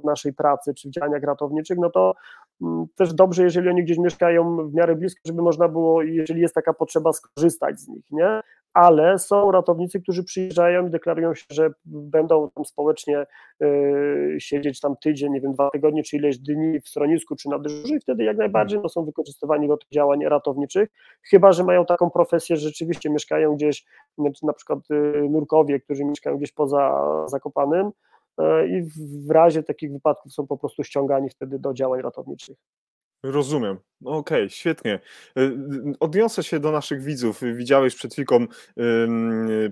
w 0.00 0.04
naszej 0.04 0.32
pracy 0.32 0.74
czy 0.74 0.88
w 0.88 0.92
działaniach 0.92 1.22
ratowniczych, 1.22 1.78
no 1.78 1.90
to 1.90 2.14
Mm, 2.62 2.86
też 2.94 3.14
dobrze, 3.14 3.42
jeżeli 3.42 3.68
oni 3.68 3.84
gdzieś 3.84 3.98
mieszkają 3.98 4.68
w 4.68 4.74
miarę 4.74 4.96
blisko, 4.96 5.20
żeby 5.26 5.42
można 5.42 5.68
było, 5.68 6.02
jeżeli 6.02 6.40
jest 6.40 6.54
taka 6.54 6.72
potrzeba, 6.72 7.12
skorzystać 7.12 7.80
z 7.80 7.88
nich, 7.88 8.04
nie? 8.10 8.40
Ale 8.74 9.18
są 9.18 9.50
ratownicy, 9.50 10.00
którzy 10.00 10.24
przyjeżdżają 10.24 10.86
i 10.86 10.90
deklarują 10.90 11.34
się, 11.34 11.44
że 11.50 11.70
będą 11.84 12.50
tam 12.50 12.64
społecznie 12.64 13.26
y, 13.62 14.36
siedzieć 14.38 14.80
tam 14.80 14.96
tydzień, 14.96 15.32
nie 15.32 15.40
wiem, 15.40 15.52
dwa 15.52 15.70
tygodnie, 15.70 16.02
czy 16.02 16.16
ileś 16.16 16.38
dni 16.38 16.80
w 16.80 16.88
schronisku, 16.88 17.36
czy 17.36 17.48
na 17.48 17.58
dyżurze 17.58 17.94
i 17.94 18.00
wtedy 18.00 18.24
jak 18.24 18.36
najbardziej 18.36 18.80
no, 18.82 18.88
są 18.88 19.04
wykorzystywani 19.04 19.68
do 19.68 19.76
tych 19.76 19.88
działań 19.88 20.24
ratowniczych, 20.24 20.88
chyba, 21.30 21.52
że 21.52 21.64
mają 21.64 21.86
taką 21.86 22.10
profesję, 22.10 22.56
że 22.56 22.68
rzeczywiście 22.68 23.10
mieszkają 23.10 23.56
gdzieś, 23.56 23.84
na 24.42 24.52
przykład 24.52 24.78
y, 24.90 25.28
nurkowie, 25.30 25.80
którzy 25.80 26.04
mieszkają 26.04 26.36
gdzieś 26.36 26.52
poza 26.52 27.04
Zakopanym, 27.26 27.92
E, 28.38 28.68
i 28.68 28.82
w 29.26 29.30
razie 29.30 29.62
takich 29.62 29.92
wypadków 29.92 30.32
są 30.32 30.46
po 30.46 30.58
prostu 30.58 30.84
ściągani 30.84 31.30
wtedy 31.30 31.58
do 31.58 31.74
działań 31.74 32.02
ratowniczych. 32.02 32.56
Rozumiem. 33.22 33.78
Okej, 34.04 34.42
okay, 34.42 34.50
świetnie. 34.50 35.00
Y, 35.38 35.56
odniosę 36.00 36.42
się 36.42 36.60
do 36.60 36.72
naszych 36.72 37.02
widzów. 37.02 37.40
Widziałeś 37.54 37.94
przed 37.94 38.12
chwilą 38.12 38.46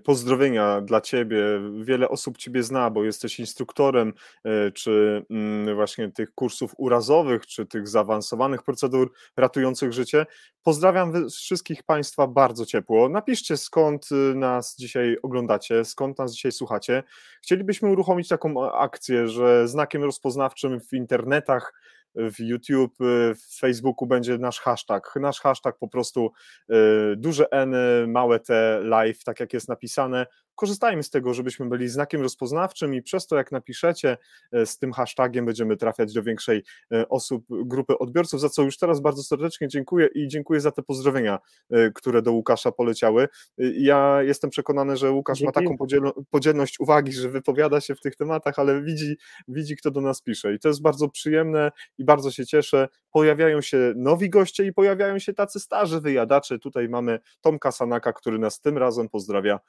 pozdrowienia 0.04 0.80
dla 0.80 1.00
Ciebie. 1.00 1.42
Wiele 1.82 2.08
osób 2.08 2.38
Ciebie 2.38 2.62
zna, 2.62 2.90
bo 2.90 3.04
jesteś 3.04 3.40
instruktorem, 3.40 4.12
y, 4.46 4.72
czy 4.72 5.24
mm, 5.30 5.74
właśnie 5.74 6.12
tych 6.12 6.34
kursów 6.34 6.74
urazowych, 6.78 7.46
czy 7.46 7.66
tych 7.66 7.88
zaawansowanych 7.88 8.62
procedur 8.62 9.12
ratujących 9.36 9.92
życie. 9.92 10.26
Pozdrawiam 10.62 11.28
wszystkich 11.28 11.82
Państwa 11.82 12.26
bardzo 12.26 12.66
ciepło. 12.66 13.08
Napiszcie 13.08 13.56
skąd 13.56 14.08
y, 14.12 14.34
nas 14.34 14.76
dzisiaj 14.76 15.16
oglądacie, 15.22 15.84
skąd 15.84 16.18
nas 16.18 16.32
dzisiaj 16.32 16.52
słuchacie. 16.52 17.02
Chcielibyśmy 17.42 17.88
uruchomić 17.88 18.28
taką 18.28 18.72
akcję, 18.72 19.28
że 19.28 19.68
znakiem 19.68 20.04
rozpoznawczym 20.04 20.80
w 20.80 20.92
internetach 20.92 21.72
w 22.14 22.40
YouTube, 22.40 23.00
y, 23.00 23.34
w 23.34 23.58
Facebooku 23.58 24.06
będzie 24.06 24.38
nasz 24.38 24.60
hashtag. 24.60 25.14
Nasz 25.20 25.40
hashtag 25.40 25.78
po 25.78 25.88
prostu 25.88 26.32
y, 26.70 26.74
duże 27.16 27.52
N, 27.52 27.74
małe 28.06 28.40
T, 28.40 28.80
live, 28.82 29.24
tak 29.24 29.40
jak 29.40 29.52
jest 29.52 29.68
napisane 29.68 30.26
korzystajmy 30.60 31.02
z 31.02 31.10
tego, 31.10 31.34
żebyśmy 31.34 31.66
byli 31.66 31.88
znakiem 31.88 32.22
rozpoznawczym 32.22 32.94
i 32.94 33.02
przez 33.02 33.26
to, 33.26 33.36
jak 33.36 33.52
napiszecie 33.52 34.16
e, 34.52 34.66
z 34.66 34.78
tym 34.78 34.92
hashtagiem, 34.92 35.46
będziemy 35.46 35.76
trafiać 35.76 36.12
do 36.12 36.22
większej 36.22 36.64
e, 36.92 37.08
osób, 37.08 37.44
grupy 37.50 37.98
odbiorców, 37.98 38.40
za 38.40 38.48
co 38.48 38.62
już 38.62 38.78
teraz 38.78 39.00
bardzo 39.00 39.22
serdecznie 39.22 39.68
dziękuję 39.68 40.08
i 40.14 40.28
dziękuję 40.28 40.60
za 40.60 40.70
te 40.70 40.82
pozdrowienia, 40.82 41.38
e, 41.70 41.90
które 41.90 42.22
do 42.22 42.32
Łukasza 42.32 42.72
poleciały. 42.72 43.28
Ja 43.58 44.22
jestem 44.22 44.50
przekonany, 44.50 44.96
że 44.96 45.10
Łukasz 45.10 45.38
Dzięki. 45.38 45.60
ma 45.60 45.76
taką 45.76 45.86
podzielność 46.30 46.80
uwagi, 46.80 47.12
że 47.12 47.28
wypowiada 47.28 47.80
się 47.80 47.94
w 47.94 48.00
tych 48.00 48.16
tematach, 48.16 48.58
ale 48.58 48.82
widzi, 48.82 49.16
widzi, 49.48 49.76
kto 49.76 49.90
do 49.90 50.00
nas 50.00 50.22
pisze 50.22 50.54
i 50.54 50.58
to 50.58 50.68
jest 50.68 50.82
bardzo 50.82 51.08
przyjemne 51.08 51.70
i 51.98 52.04
bardzo 52.04 52.30
się 52.30 52.46
cieszę. 52.46 52.88
Pojawiają 53.12 53.60
się 53.60 53.92
nowi 53.96 54.30
goście 54.30 54.64
i 54.64 54.72
pojawiają 54.72 55.18
się 55.18 55.32
tacy 55.32 55.60
starzy 55.60 56.00
wyjadacze. 56.00 56.58
Tutaj 56.58 56.88
mamy 56.88 57.18
Tomka 57.40 57.72
Sanaka, 57.72 58.12
który 58.12 58.38
nas 58.38 58.60
tym 58.60 58.78
razem 58.78 59.08
pozdrawia 59.08 59.60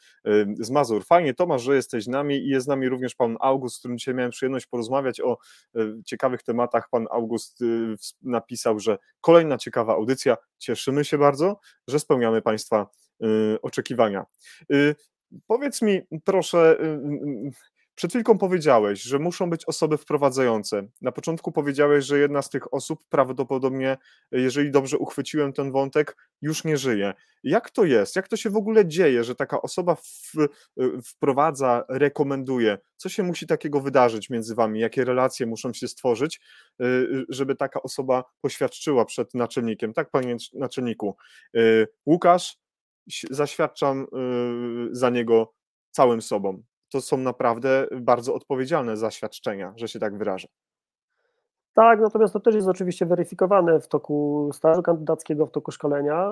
z 0.59 0.69
Mazur. 0.81 1.05
Fajnie, 1.05 1.33
Tomasz, 1.33 1.61
że 1.61 1.75
jesteś 1.75 2.03
z 2.03 2.07
nami 2.07 2.35
i 2.35 2.47
jest 2.47 2.65
z 2.65 2.67
nami 2.67 2.89
również 2.89 3.15
pan 3.15 3.37
August, 3.39 3.75
z 3.75 3.79
którym 3.79 3.97
dzisiaj 3.97 4.13
miałem 4.13 4.31
przyjemność 4.31 4.65
porozmawiać 4.65 5.21
o 5.21 5.37
e, 5.75 5.79
ciekawych 6.05 6.43
tematach. 6.43 6.89
Pan 6.89 7.07
August 7.11 7.61
e, 7.61 7.65
napisał, 8.21 8.79
że 8.79 8.97
kolejna 9.21 9.57
ciekawa 9.57 9.93
audycja. 9.93 10.37
Cieszymy 10.57 11.05
się 11.05 11.17
bardzo, 11.17 11.59
że 11.87 11.99
spełniamy 11.99 12.41
Państwa 12.41 12.87
e, 13.21 13.25
oczekiwania. 13.61 14.25
Powiedz 15.47 15.81
mi, 15.81 16.01
proszę, 16.23 16.77
przed 18.01 18.11
chwilką 18.11 18.37
powiedziałeś, 18.37 19.01
że 19.01 19.19
muszą 19.19 19.49
być 19.49 19.65
osoby 19.65 19.97
wprowadzające. 19.97 20.87
Na 21.01 21.11
początku 21.11 21.51
powiedziałeś, 21.51 22.05
że 22.05 22.19
jedna 22.19 22.41
z 22.41 22.49
tych 22.49 22.73
osób 22.73 23.03
prawdopodobnie, 23.09 23.97
jeżeli 24.31 24.71
dobrze 24.71 24.97
uchwyciłem 24.97 25.53
ten 25.53 25.71
wątek, 25.71 26.17
już 26.41 26.63
nie 26.63 26.77
żyje. 26.77 27.13
Jak 27.43 27.69
to 27.69 27.85
jest? 27.85 28.15
Jak 28.15 28.27
to 28.27 28.37
się 28.37 28.49
w 28.49 28.55
ogóle 28.55 28.85
dzieje, 28.85 29.23
że 29.23 29.35
taka 29.35 29.61
osoba 29.61 29.95
w, 29.95 30.33
wprowadza, 31.05 31.85
rekomenduje? 31.89 32.77
Co 32.97 33.09
się 33.09 33.23
musi 33.23 33.47
takiego 33.47 33.81
wydarzyć 33.81 34.29
między 34.29 34.55
wami? 34.55 34.79
Jakie 34.79 35.05
relacje 35.05 35.45
muszą 35.45 35.73
się 35.73 35.87
stworzyć, 35.87 36.41
y, 36.81 37.25
żeby 37.29 37.55
taka 37.55 37.81
osoba 37.81 38.23
poświadczyła 38.41 39.05
przed 39.05 39.33
naczelnikiem? 39.33 39.93
Tak, 39.93 40.09
panie 40.09 40.37
naczelniku. 40.53 41.15
Y, 41.57 41.87
Łukasz, 42.05 42.57
zaświadczam 43.29 44.01
y, 44.01 44.95
za 44.95 45.09
niego 45.09 45.53
całym 45.91 46.21
sobą 46.21 46.63
to 46.91 47.01
są 47.01 47.17
naprawdę 47.17 47.87
bardzo 48.01 48.35
odpowiedzialne 48.35 48.97
zaświadczenia, 48.97 49.73
że 49.75 49.87
się 49.87 49.99
tak 49.99 50.17
wyrażę. 50.17 50.47
Tak, 51.73 51.99
natomiast 51.99 52.33
to 52.33 52.39
też 52.39 52.55
jest 52.55 52.67
oczywiście 52.67 53.05
weryfikowane 53.05 53.79
w 53.79 53.87
toku 53.87 54.49
stażu 54.53 54.83
kandydackiego, 54.83 55.45
w 55.45 55.51
toku 55.51 55.71
szkolenia. 55.71 56.31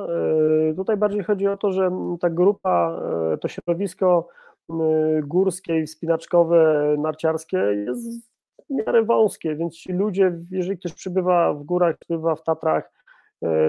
Yy, 0.67 0.75
tutaj 0.75 0.97
bardziej 0.97 1.23
chodzi 1.23 1.47
o 1.47 1.57
to, 1.57 1.71
że 1.71 1.91
ta 2.21 2.29
grupa, 2.29 3.01
yy, 3.31 3.37
to 3.37 3.47
środowisko 3.47 4.27
yy, 4.69 5.21
górskie, 5.23 5.85
wspinaczkowe, 5.85 6.95
narciarskie 6.97 7.57
jest 7.57 8.29
w 8.69 8.69
miarę 8.69 9.03
wąskie, 9.03 9.55
więc 9.55 9.75
ci 9.75 9.93
ludzie, 9.93 10.39
jeżeli 10.51 10.79
ktoś 10.79 10.93
przybywa 10.93 11.53
w 11.53 11.63
górach, 11.63 11.95
przybywa 11.97 12.35
w 12.35 12.43
Tatrach, 12.43 12.91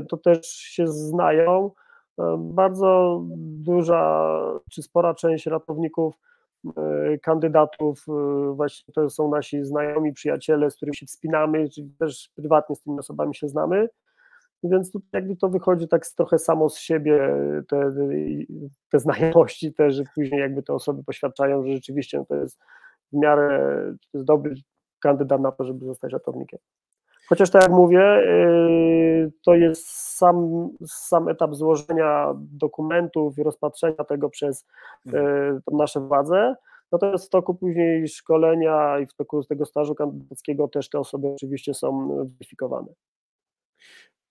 to 0.08 0.16
też 0.16 0.46
się 0.46 0.88
znają. 0.88 1.70
Bardzo 2.38 3.20
duża 3.38 4.30
czy 4.70 4.82
spora 4.82 5.14
część 5.14 5.46
ratowników 5.46 6.14
kandydatów, 7.22 8.04
e, 8.08 8.52
właśnie 8.54 8.94
to 8.94 9.10
są 9.10 9.30
nasi 9.30 9.64
znajomi, 9.64 10.12
przyjaciele, 10.12 10.70
z 10.70 10.76
którymi 10.76 10.96
się 10.96 11.06
wspinamy, 11.06 11.68
czyli 11.68 11.94
też 11.98 12.30
prywatnie 12.34 12.76
z 12.76 12.82
tymi 12.82 12.98
osobami 12.98 13.34
się 13.34 13.48
znamy. 13.48 13.88
Więc 14.62 14.92
tutaj 14.92 15.20
jakby 15.20 15.36
to 15.36 15.48
wychodzi 15.48 15.88
tak 15.88 16.06
trochę 16.06 16.38
samo 16.38 16.68
z 16.68 16.78
siebie, 16.78 17.36
te, 17.68 17.92
te 18.90 18.98
znajomości 18.98 19.74
też, 19.74 19.94
że 19.94 20.02
później 20.14 20.40
jakby 20.40 20.62
te 20.62 20.72
osoby 20.72 21.04
poświadczają, 21.04 21.66
że 21.66 21.72
rzeczywiście 21.72 22.24
to 22.28 22.34
jest 22.34 22.58
w 23.12 23.16
miarę 23.16 23.74
to 24.12 24.18
jest 24.18 24.26
dobry 24.26 24.54
kandydat 25.00 25.40
na 25.40 25.52
to, 25.52 25.64
żeby 25.64 25.86
zostać 25.86 26.12
ratownikiem. 26.12 26.58
Chociaż 27.30 27.50
tak 27.50 27.62
jak 27.62 27.70
mówię, 27.70 27.98
yy, 27.98 29.32
to 29.44 29.54
jest 29.54 29.88
sam, 29.88 30.68
sam 30.86 31.28
etap 31.28 31.54
złożenia 31.54 32.34
dokumentów 32.36 33.38
i 33.38 33.42
rozpatrzenia 33.42 34.04
tego 34.08 34.30
przez 34.30 34.66
mhm. 35.06 35.24
yy, 35.66 35.76
nasze 35.78 36.00
władze. 36.00 36.54
Natomiast 36.92 37.26
w 37.26 37.30
toku 37.30 37.54
później 37.54 38.08
szkolenia 38.08 38.98
i 38.98 39.06
w 39.06 39.14
toku 39.14 39.44
tego 39.44 39.66
stażu 39.66 39.94
kandydackiego 39.94 40.68
też 40.68 40.88
te 40.88 40.98
osoby 40.98 41.28
oczywiście 41.28 41.74
są 41.74 42.08
weryfikowane. 42.08 42.92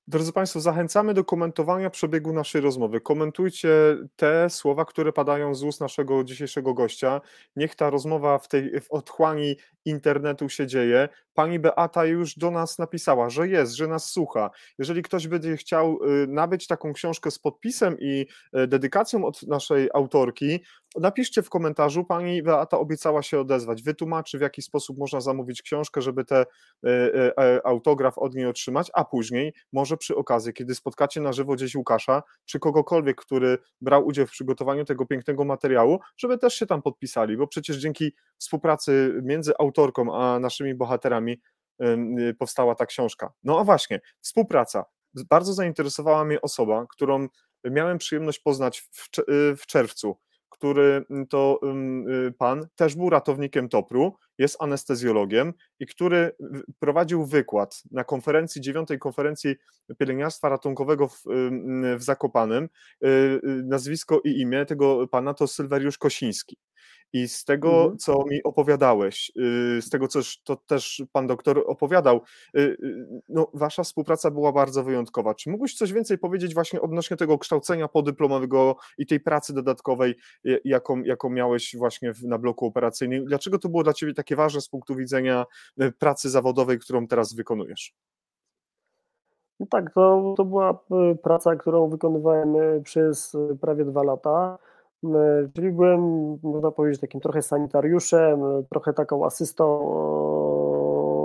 Drodzy 0.10 0.34
Państwo, 0.34 0.60
zachęcamy 0.60 1.14
do 1.14 1.24
komentowania 1.24 1.90
przebiegu 1.90 2.34
naszej 2.34 2.62
rozmowy. 2.62 3.02
Komentujcie 3.02 3.70
te 4.16 4.50
słowa, 4.50 4.86
które 4.86 5.14
padają 5.14 5.56
z 5.56 5.64
ust 5.64 5.82
naszego 5.82 6.24
dzisiejszego 6.24 6.74
gościa. 6.74 7.22
Niech 7.56 7.76
ta 7.76 7.90
rozmowa 7.90 8.38
w 8.38 8.48
tej 8.48 8.82
w 8.82 8.92
otchłani 8.92 9.56
internetu 9.86 10.50
się 10.50 10.68
dzieje. 10.68 11.10
Pani 11.34 11.60
Beata 11.60 12.06
już 12.06 12.36
do 12.36 12.52
nas 12.52 12.80
napisała, 12.80 13.30
że 13.30 13.48
jest, 13.48 13.74
że 13.74 13.88
nas 13.88 14.12
słucha. 14.12 14.50
Jeżeli 14.80 15.02
ktoś 15.02 15.28
będzie 15.28 15.58
chciał 15.58 16.00
y, 16.24 16.28
nabyć 16.28 16.68
taką 16.68 16.94
książkę 16.94 17.32
z 17.32 17.40
podpisem 17.40 17.98
i 18.00 18.26
y, 18.58 18.68
dedykacją 18.68 19.26
od 19.26 19.44
naszej 19.44 19.90
autorki, 19.94 20.60
napiszcie 20.96 21.42
w 21.42 21.50
komentarzu. 21.50 22.06
Pani 22.06 22.44
Beata 22.44 22.80
obiecała 22.80 23.22
się 23.22 23.40
odezwać, 23.40 23.84
wytłumaczy 23.84 24.38
w 24.38 24.42
jaki 24.42 24.62
sposób 24.62 24.98
można 24.98 25.22
zamówić 25.22 25.62
książkę, 25.62 26.02
żeby 26.02 26.26
ten 26.26 26.46
y, 26.86 27.64
autograf 27.64 28.18
od 28.18 28.36
niej 28.36 28.46
otrzymać, 28.46 28.92
a 28.94 29.06
później 29.06 29.54
może 29.74 29.98
przy 29.98 30.16
okazji, 30.16 30.54
kiedy 30.54 30.76
spotkacie 30.76 31.22
na 31.22 31.34
żywo 31.34 31.54
gdzieś 31.54 31.76
Łukasza, 31.76 32.24
czy 32.46 32.60
kogokolwiek, 32.60 33.22
który 33.22 33.58
brał 33.82 34.06
udział 34.06 34.26
w 34.26 34.32
przygotowaniu 34.32 34.86
tego 34.86 35.06
pięknego 35.06 35.46
materiału, 35.46 36.00
żeby 36.18 36.38
też 36.38 36.54
się 36.54 36.66
tam 36.66 36.82
podpisali, 36.82 37.38
bo 37.38 37.48
przecież 37.48 37.78
dzięki 37.78 38.16
współpracy 38.38 39.22
między 39.24 39.54
autorką 39.60 40.16
a 40.16 40.40
naszymi 40.40 40.76
bohaterami 40.76 41.42
powstała 42.40 42.76
ta 42.76 42.86
książka. 42.86 43.34
No 43.44 43.60
a 43.60 43.64
właśnie, 43.64 44.02
współpraca. 44.22 44.86
Bardzo 45.30 45.54
zainteresowała 45.54 46.26
mnie 46.26 46.42
osoba, 46.42 46.86
którą 46.90 47.28
miałem 47.64 47.98
przyjemność 47.98 48.40
poznać 48.40 48.90
w, 49.58 49.66
czerwcu 49.66 50.18
który 50.50 51.06
mm, 51.10 51.28
to 51.28 51.60
y, 52.28 52.32
pan 52.32 52.68
też 52.76 52.96
był 52.96 53.10
ratownikiem 53.10 53.70
TOPR-u, 53.70 54.18
jest 54.38 54.58
anestezjologiem 54.60 55.54
i 55.80 55.86
który 55.86 56.32
prowadził 56.80 57.26
wykład 57.26 57.84
na 57.92 58.04
konferencji, 58.04 58.62
dziewiątej 58.62 59.00
konferencji 59.00 59.56
pielęgniarstwa 59.98 60.50
ratunkowego 60.50 61.08
w, 61.08 61.24
w 61.98 62.04
Zakopanem. 62.04 62.64
Y, 62.64 63.08
y, 63.08 63.42
nazwisko 63.66 64.22
i 64.24 64.40
imię 64.40 64.66
tego 64.66 65.08
pana 65.08 65.34
to 65.34 65.48
Sylweriusz 65.48 65.98
Kosiński. 65.98 66.58
I 67.14 67.28
z 67.28 67.46
tego, 67.46 67.82
mhm. 67.82 67.98
co 67.98 68.24
mi 68.26 68.44
opowiadałeś, 68.44 69.32
y, 69.78 69.82
z 69.82 69.90
tego, 69.90 70.08
co 70.08 70.20
to 70.44 70.56
też 70.56 71.04
pan 71.12 71.28
doktor 71.28 71.64
opowiadał, 71.68 72.22
y, 72.58 72.60
y, 72.60 73.22
no, 73.30 73.52
wasza 73.54 73.84
współpraca 73.84 74.32
była 74.32 74.52
bardzo 74.52 74.84
wyjątkowa. 74.84 75.36
Czy 75.36 75.50
mógłbyś 75.50 75.76
coś 75.76 75.94
więcej 75.94 76.18
powiedzieć 76.18 76.54
właśnie 76.54 76.82
odnośnie 76.82 77.18
tego 77.18 77.38
kształcenia 77.38 77.88
podyplomowego 77.88 78.76
i 78.98 79.06
tej 79.06 79.20
pracy 79.20 79.54
dodatkowej, 79.54 80.16
jaką, 80.64 81.04
jaką 81.04 81.30
miałeś 81.30 81.76
właśnie 81.78 82.14
na 82.24 82.38
bloku 82.38 82.66
operacyjnym? 82.66 83.26
Dlaczego 83.26 83.60
to 83.60 83.70
było 83.70 83.84
dla 83.84 83.94
ciebie 83.94 84.14
takie 84.14 84.36
ważne 84.36 84.62
z 84.62 84.70
punktu 84.70 84.96
widzenia 84.96 85.46
pracy 86.00 86.30
zawodowej, 86.30 86.80
którą 86.80 87.08
teraz 87.08 87.34
wykonujesz? 87.34 87.94
No 89.60 89.66
tak, 89.70 89.94
to, 89.94 90.34
to 90.38 90.46
była 90.46 90.80
praca, 91.24 91.56
którą 91.56 91.90
wykonywałem 91.90 92.56
przez 92.84 93.38
prawie 93.62 93.86
dwa 93.86 94.04
lata. 94.04 94.58
E, 95.04 95.50
czyli 95.56 95.72
byłem, 95.72 96.02
można 96.44 96.72
powiedzieć, 96.72 97.02
takim 97.02 97.22
trochę 97.22 97.42
sanitariuszem, 97.42 98.40
trochę 98.70 98.94
taką 98.94 99.26
asystą, 99.26 99.80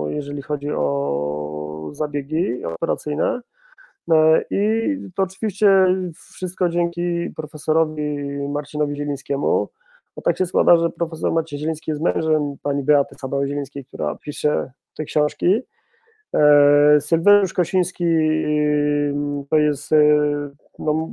jeżeli 0.08 0.42
chodzi 0.42 0.70
o 0.70 1.90
zabiegi 1.92 2.64
operacyjne. 2.64 3.40
E, 4.10 4.44
I 4.50 4.96
to 5.14 5.22
oczywiście 5.22 5.87
wszystko 6.14 6.68
dzięki 6.68 7.30
profesorowi 7.37 8.16
Marcinowi 8.48 8.96
Zielińskiemu. 8.96 9.68
Bo 10.16 10.22
tak 10.22 10.38
się 10.38 10.46
składa, 10.46 10.76
że 10.76 10.90
profesor 10.90 11.32
Maciej 11.32 11.58
Zieliński 11.58 11.90
jest 11.90 12.02
mężem 12.02 12.56
pani 12.62 12.82
Beaty 12.82 13.14
Sabały-Zielińskiej, 13.14 13.84
która 13.84 14.16
pisze 14.16 14.72
te 14.96 15.04
książki. 15.04 15.62
E, 16.34 17.00
Sylweusz 17.00 17.52
Kosiński 17.52 18.04
to 19.50 19.56
jest 19.56 19.90
no, 20.78 21.10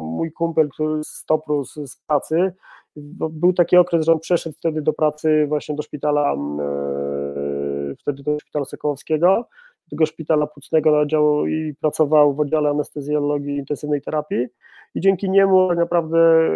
mój 0.00 0.32
kumpel, 0.32 0.68
który 0.68 1.04
z 1.04 1.24
Topru, 1.24 1.64
z, 1.64 1.74
z 1.74 1.96
pracy, 1.96 2.52
był 2.96 3.52
taki 3.52 3.76
okres, 3.76 4.06
że 4.06 4.12
on 4.12 4.20
przeszedł 4.20 4.56
wtedy 4.58 4.82
do 4.82 4.92
pracy 4.92 5.46
właśnie 5.48 5.74
do 5.74 5.82
szpitala, 5.82 6.34
e, 6.34 7.94
wtedy 7.98 8.22
do 8.22 8.38
szpitala 8.38 8.64
Sokołowskiego, 8.64 9.48
tego 9.90 10.06
szpitala 10.06 10.46
płucnego 10.46 10.90
na 10.90 11.06
działu 11.06 11.46
i 11.46 11.74
pracował 11.80 12.34
w 12.34 12.40
oddziale 12.40 12.70
anestezjologii 12.70 13.54
i 13.54 13.58
intensywnej 13.58 14.02
terapii. 14.02 14.46
I 14.94 15.00
dzięki 15.00 15.30
niemu 15.30 15.68
tak 15.68 15.78
naprawdę 15.78 16.18
e, 16.18 16.50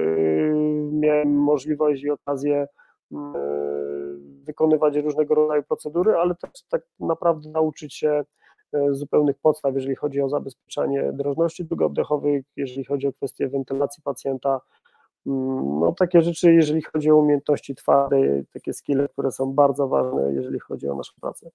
miałem 0.92 1.34
możliwość 1.34 2.02
i 2.02 2.10
okazję 2.10 2.66
e, 3.12 3.16
wykonywać 4.44 4.96
różnego 4.96 5.34
rodzaju 5.34 5.62
procedury, 5.62 6.14
ale 6.14 6.34
też 6.34 6.50
tak 6.70 6.82
naprawdę 7.00 7.50
nauczyć 7.50 7.94
się 7.94 8.24
zupełnych 8.90 9.38
podstaw, 9.38 9.74
jeżeli 9.74 9.96
chodzi 9.96 10.20
o 10.20 10.28
zabezpieczanie 10.28 11.12
drożności 11.12 11.64
długooddechowych, 11.64 12.44
jeżeli 12.56 12.84
chodzi 12.84 13.06
o 13.06 13.12
kwestię 13.12 13.48
wentylacji 13.48 14.02
pacjenta, 14.02 14.60
mm, 15.26 15.80
no 15.80 15.94
takie 15.98 16.22
rzeczy, 16.22 16.54
jeżeli 16.54 16.82
chodzi 16.82 17.10
o 17.10 17.16
umiejętności 17.16 17.74
twarde, 17.74 18.42
takie 18.52 18.72
skille, 18.72 19.08
które 19.08 19.32
są 19.32 19.52
bardzo 19.52 19.88
ważne, 19.88 20.32
jeżeli 20.34 20.60
chodzi 20.60 20.88
o 20.88 20.94
naszą 20.94 21.12
pracę. 21.20 21.50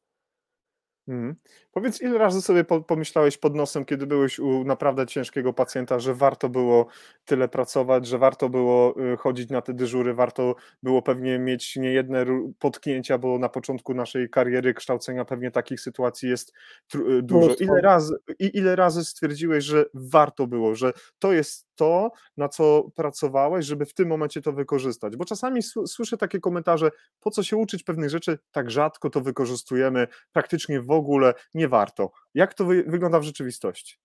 Mhm. 1.12 1.36
Powiedz, 1.71 2.02
ile 2.02 2.17
razy 2.17 2.41
sobie 2.41 2.63
pomyślałeś 2.63 3.38
pod 3.38 3.56
nosem, 3.56 3.86
kiedy 3.86 4.08
byłeś 4.08 4.39
u 4.39 4.63
naprawdę 4.63 5.08
ciężkiego 5.08 5.54
pacjenta, 5.54 6.00
że 6.00 6.13
warto 6.13 6.50
było 6.50 6.88
tyle 7.26 7.47
pracować, 7.47 8.08
że 8.08 8.17
warto 8.17 8.50
było 8.50 8.95
y, 9.13 9.17
chodzić 9.17 9.50
na 9.50 9.62
te 9.62 9.74
dyżury, 9.74 10.13
warto 10.13 10.56
było 10.84 11.02
pewnie 11.02 11.39
mieć 11.39 11.76
niejedne 11.76 12.26
potknięcia, 12.60 13.17
bo 13.17 13.39
na 13.39 13.50
początku 13.50 13.93
naszej 13.93 14.30
kariery 14.30 14.74
kształcenia 14.74 15.26
pewnie 15.26 15.52
takich 15.52 15.82
sytuacji 15.82 16.30
jest 16.30 16.54
y, 16.95 17.21
dużo. 17.24 17.56
Ile 17.60 17.82
razy, 17.82 18.15
ile 18.39 18.76
razy 18.76 19.06
stwierdziłeś, 19.06 19.63
że 19.63 19.86
warto 19.93 20.47
było, 20.47 20.76
że 20.76 20.93
to 21.19 21.34
jest 21.34 21.70
to, 21.82 22.12
na 22.38 22.50
co 22.50 22.84
pracowałeś, 22.96 23.65
żeby 23.65 23.86
w 23.86 23.94
tym 23.94 24.08
momencie 24.08 24.41
to 24.41 24.54
wykorzystać? 24.54 25.17
Bo 25.17 25.26
czasami 25.26 25.62
słyszę 25.63 26.17
takie 26.17 26.39
komentarze, 26.39 26.89
po 27.20 27.32
co 27.32 27.44
się 27.44 27.58
uczyć 27.58 27.84
pewnych 27.84 28.10
rzeczy, 28.10 28.39
tak 28.52 28.72
rzadko 28.72 29.10
to 29.10 29.22
wykorzystujemy, 29.22 30.08
praktycznie 30.34 30.82
w 30.82 30.91
ogóle 30.91 31.34
nie 31.54 31.67
warto. 31.67 32.12
Jak 32.34 32.54
to 32.54 32.65
wy 32.65 32.84
wygląda 32.84 33.20
w 33.20 33.24
rzeczywistości? 33.24 33.98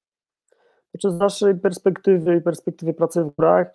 Znaczy 0.90 1.16
z 1.16 1.18
naszej 1.18 1.54
perspektywy 1.54 2.36
i 2.36 2.40
perspektywy 2.40 2.94
pracy 2.94 3.24
w 3.24 3.36
grach, 3.38 3.66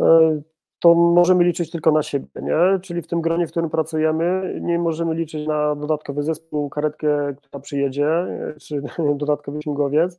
e, 0.00 0.40
to 0.78 0.94
możemy 0.94 1.44
liczyć 1.44 1.70
tylko 1.70 1.92
na 1.92 2.02
siebie, 2.02 2.28
nie? 2.42 2.80
Czyli 2.82 3.02
w 3.02 3.06
tym 3.06 3.20
gronie, 3.20 3.46
w 3.46 3.50
którym 3.50 3.70
pracujemy, 3.70 4.58
nie 4.60 4.78
możemy 4.78 5.14
liczyć 5.14 5.46
na 5.46 5.74
dodatkowy 5.74 6.22
zespół, 6.22 6.70
karetkę, 6.70 7.34
która 7.36 7.60
przyjedzie, 7.60 8.26
czy 8.60 8.82
dodatkowy 9.22 9.62
śmigłowiec. 9.62 10.18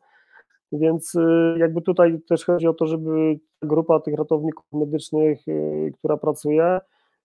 Więc 0.72 1.16
e, 1.16 1.56
jakby 1.58 1.82
tutaj 1.82 2.20
też 2.30 2.46
chodzi 2.46 2.68
o 2.68 2.74
to, 2.74 2.88
żeby 2.88 3.40
grupa 3.62 4.00
tych 4.00 4.16
ratowników 4.16 4.66
medycznych, 4.74 5.40
e, 5.48 5.92
która 5.92 6.18
pracuje, 6.18 6.80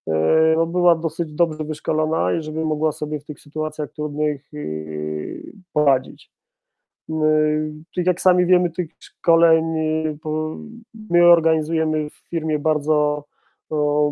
E, 0.08 0.54
no, 0.56 0.66
była 0.66 0.94
dosyć 0.94 1.32
dobrze 1.32 1.64
wyszkolona 1.64 2.32
i 2.32 2.42
żeby 2.42 2.64
mogła 2.64 2.92
sobie 2.92 3.20
w 3.20 3.24
tych 3.24 3.40
sytuacjach 3.40 3.92
trudnych 3.92 4.54
y, 4.54 5.52
poradzić. 5.72 6.30
Y, 7.10 7.14
jak 7.96 8.20
sami 8.20 8.46
wiemy, 8.46 8.70
tych 8.70 8.90
szkoleń 8.98 9.78
y, 9.78 10.18
my 11.10 11.26
organizujemy 11.26 12.10
w 12.10 12.14
firmie 12.30 12.58
bardzo 12.58 13.24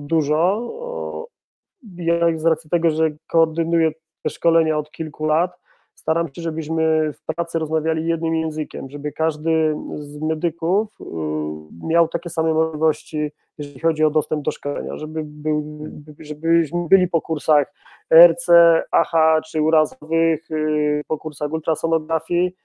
dużo. 0.00 0.70
Ja 1.96 2.38
z 2.38 2.44
racji 2.44 2.70
tego, 2.70 2.90
że 2.90 3.10
koordynuję 3.26 3.92
te 4.22 4.30
szkolenia 4.30 4.78
od 4.78 4.90
kilku 4.90 5.24
lat, 5.24 5.60
staram 5.94 6.28
się, 6.28 6.42
żebyśmy 6.42 7.12
w 7.12 7.34
pracy 7.34 7.58
rozmawiali 7.58 8.06
jednym 8.06 8.34
językiem, 8.34 8.90
żeby 8.90 9.12
każdy 9.12 9.74
z 9.94 10.20
medyków 10.20 11.00
y, 11.00 11.04
miał 11.86 12.08
takie 12.08 12.30
same 12.30 12.54
możliwości, 12.54 13.32
jeżeli 13.58 13.80
chodzi 13.80 14.04
o 14.04 14.10
dostęp 14.10 14.44
do 14.44 14.50
szkolenia, 14.50 14.96
żeby 14.96 15.22
był, 15.24 15.84
żebyśmy 16.18 16.88
byli 16.88 17.08
po 17.08 17.20
kursach 17.20 17.72
RC, 18.14 18.48
AHA 18.90 19.40
czy 19.40 19.62
urazowych, 19.62 20.50
y, 20.50 21.02
po 21.06 21.18
kursach 21.18 21.52
ultrasonografii. 21.52 22.56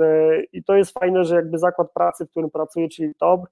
Y, 0.00 0.46
i 0.52 0.64
to 0.64 0.76
jest 0.76 0.92
fajne, 0.92 1.24
że 1.24 1.34
jakby 1.34 1.58
zakład 1.58 1.92
pracy, 1.92 2.26
w 2.26 2.30
którym 2.30 2.50
pracuję, 2.50 2.88
czyli 2.88 3.14
TOB, 3.14 3.46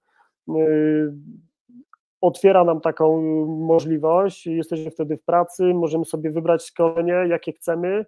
otwiera 2.20 2.64
nam 2.64 2.80
taką 2.80 3.22
możliwość, 3.46 4.46
jesteśmy 4.46 4.90
wtedy 4.90 5.16
w 5.16 5.24
pracy, 5.24 5.62
możemy 5.64 6.04
sobie 6.04 6.30
wybrać 6.30 6.66
szkolenie, 6.66 7.12
jakie 7.12 7.52
chcemy, 7.52 8.04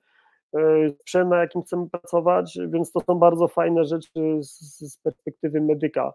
sprzęt, 0.90 1.30
na 1.30 1.40
jakim 1.40 1.62
chcemy 1.62 1.90
pracować, 1.90 2.58
więc 2.68 2.92
to 2.92 3.00
są 3.00 3.14
bardzo 3.14 3.48
fajne 3.48 3.84
rzeczy 3.84 4.38
z, 4.40 4.98
perspektywy 5.02 5.60
medyka. 5.60 6.12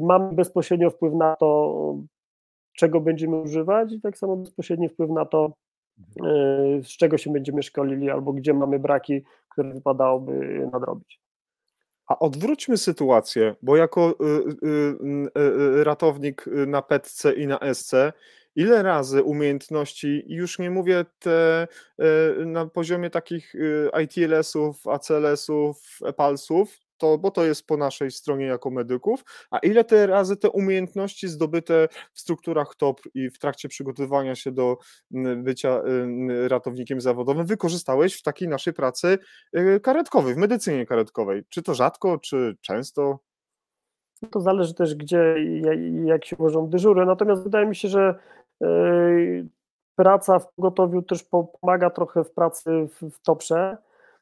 Mamy 0.00 0.32
bezpośrednio 0.32 0.90
wpływ 0.90 1.14
na 1.14 1.36
to, 1.36 1.94
czego 2.76 3.00
będziemy 3.00 3.36
używać 3.36 3.92
i 3.92 4.00
tak 4.00 4.18
samo 4.18 4.36
bezpośredni 4.36 4.88
wpływ 4.88 5.10
na 5.10 5.24
to, 5.24 5.52
z 6.82 6.88
czego 6.88 7.18
się 7.18 7.32
będziemy 7.32 7.62
szkolili 7.62 8.10
albo 8.10 8.32
gdzie 8.32 8.54
mamy 8.54 8.78
braki, 8.78 9.22
które 9.48 9.74
wypadałoby 9.74 10.68
nadrobić. 10.72 11.20
A 12.08 12.18
odwróćmy 12.18 12.76
sytuację, 12.76 13.54
bo 13.62 13.76
jako 13.76 14.10
y, 14.10 14.24
y, 14.66 15.40
y, 15.80 15.84
ratownik 15.84 16.44
na 16.66 16.82
PETC 16.82 17.32
i 17.32 17.46
na 17.46 17.58
SC, 17.74 17.94
ile 18.58 18.82
razy 18.82 19.22
umiejętności, 19.22 20.24
już 20.26 20.58
nie 20.58 20.70
mówię 20.70 21.04
te 21.18 21.68
na 22.46 22.66
poziomie 22.66 23.10
takich 23.10 23.52
ITLS-ów, 24.02 24.86
ACLS-ów, 24.86 25.98
EPALS-ów, 26.04 26.78
to, 26.96 27.18
bo 27.18 27.30
to 27.30 27.44
jest 27.44 27.66
po 27.66 27.76
naszej 27.76 28.10
stronie 28.10 28.46
jako 28.46 28.70
medyków, 28.70 29.24
a 29.50 29.58
ile 29.58 29.84
te 29.84 30.06
razy 30.06 30.36
te 30.36 30.50
umiejętności 30.50 31.28
zdobyte 31.28 31.88
w 32.12 32.20
strukturach 32.20 32.74
TOP 32.74 33.00
i 33.14 33.30
w 33.30 33.38
trakcie 33.38 33.68
przygotowywania 33.68 34.34
się 34.34 34.52
do 34.52 34.76
bycia 35.36 35.82
ratownikiem 36.48 37.00
zawodowym 37.00 37.46
wykorzystałeś 37.46 38.14
w 38.14 38.22
takiej 38.22 38.48
naszej 38.48 38.72
pracy 38.72 39.18
karetkowej, 39.82 40.34
w 40.34 40.36
medycynie 40.36 40.86
karetkowej? 40.86 41.42
Czy 41.48 41.62
to 41.62 41.74
rzadko, 41.74 42.18
czy 42.18 42.56
często? 42.60 43.18
To 44.30 44.40
zależy 44.40 44.74
też, 44.74 44.94
gdzie 44.94 45.34
i 45.38 45.62
jak 46.06 46.24
się 46.24 46.36
ułożą 46.36 46.70
dyżury, 46.70 47.06
natomiast 47.06 47.42
wydaje 47.42 47.66
mi 47.66 47.76
się, 47.76 47.88
że 47.88 48.18
praca 49.96 50.38
w 50.38 50.54
pogotowiu 50.54 51.02
też 51.02 51.24
pomaga 51.60 51.90
trochę 51.90 52.24
w 52.24 52.32
pracy 52.32 52.70
w, 52.70 53.10
w 53.10 53.22
TOPRze, 53.22 53.76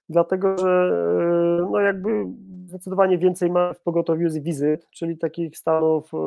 dlatego 0.08 0.58
że 0.58 0.90
y, 1.62 1.70
no 1.70 1.80
jakby 1.80 2.26
zdecydowanie 2.66 3.18
więcej 3.18 3.50
ma 3.50 3.72
w 3.72 3.80
pogotowiu 3.80 4.28
z 4.28 4.38
wizyt, 4.38 4.86
czyli 4.90 5.18
takich 5.18 5.58
stanów, 5.58 6.10
e, 6.14 6.18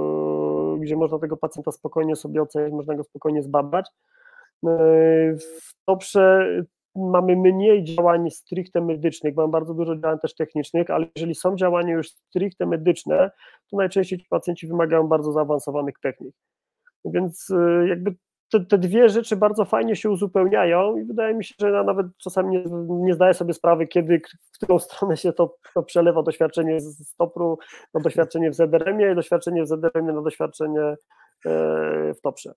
gdzie 0.80 0.96
można 0.96 1.20
tego 1.20 1.38
pacjenta 1.38 1.72
spokojnie 1.72 2.16
sobie 2.16 2.42
ocenić, 2.42 2.74
można 2.74 2.96
go 2.96 3.04
spokojnie 3.04 3.44
zbadać. 3.44 3.90
W 4.64 5.74
TOPRze 5.86 6.50
mamy 6.96 7.36
mniej 7.36 7.84
działań 7.84 8.32
stricte 8.32 8.82
medycznych, 8.82 9.36
mamy 9.36 9.50
bardzo 9.50 9.74
dużo 9.74 9.96
działań 9.96 10.20
też 10.20 10.36
technicznych, 10.36 10.90
ale 10.90 11.06
jeżeli 11.16 11.36
są 11.36 11.56
działania 11.56 11.94
już 11.94 12.10
stricte 12.10 12.66
medyczne, 12.66 13.32
to 13.72 13.78
najczęściej 13.78 14.20
ci 14.20 14.26
pacjenci 14.30 14.68
wymagają 14.68 15.08
bardzo 15.08 15.32
zaawansowanych 15.32 16.00
technik. 16.00 16.36
Więc 17.06 17.48
e, 17.52 17.88
jakby 17.88 18.16
te, 18.52 18.66
te, 18.66 18.78
dwie 18.78 19.10
rzeczy 19.10 19.36
bardzo 19.36 19.66
fajnie 19.66 19.96
się 19.96 20.10
uzupełniają 20.10 20.98
i 20.98 21.06
wydaje 21.06 21.34
mi 21.34 21.44
się, 21.44 21.56
że 21.60 21.72
ja 21.72 21.84
nawet 21.84 22.08
czasami 22.18 22.58
nie, 22.58 22.64
nie 22.90 23.14
zdaję 23.14 23.34
sobie 23.34 23.54
sprawy, 23.54 23.88
kiedy, 23.88 24.22
w 24.52 24.58
którą 24.58 24.80
stronę 24.90 25.18
się 25.18 25.34
to, 25.34 25.56
to 25.74 25.84
przelewa 25.84 26.24
doświadczenie 26.24 26.80
z 26.80 27.08
stopru 27.08 27.58
na 27.94 28.02
doświadczenie 28.02 28.52
w 28.52 28.56
ZRM-ie 28.56 29.12
i 29.12 29.16
doświadczenie 29.16 29.64
w 29.64 29.68
ZRM-ie 29.68 30.14
na 30.14 30.22
doświadczenie 30.22 30.82
e, 30.82 30.96
w 32.14 32.22
Toprze. 32.22 32.54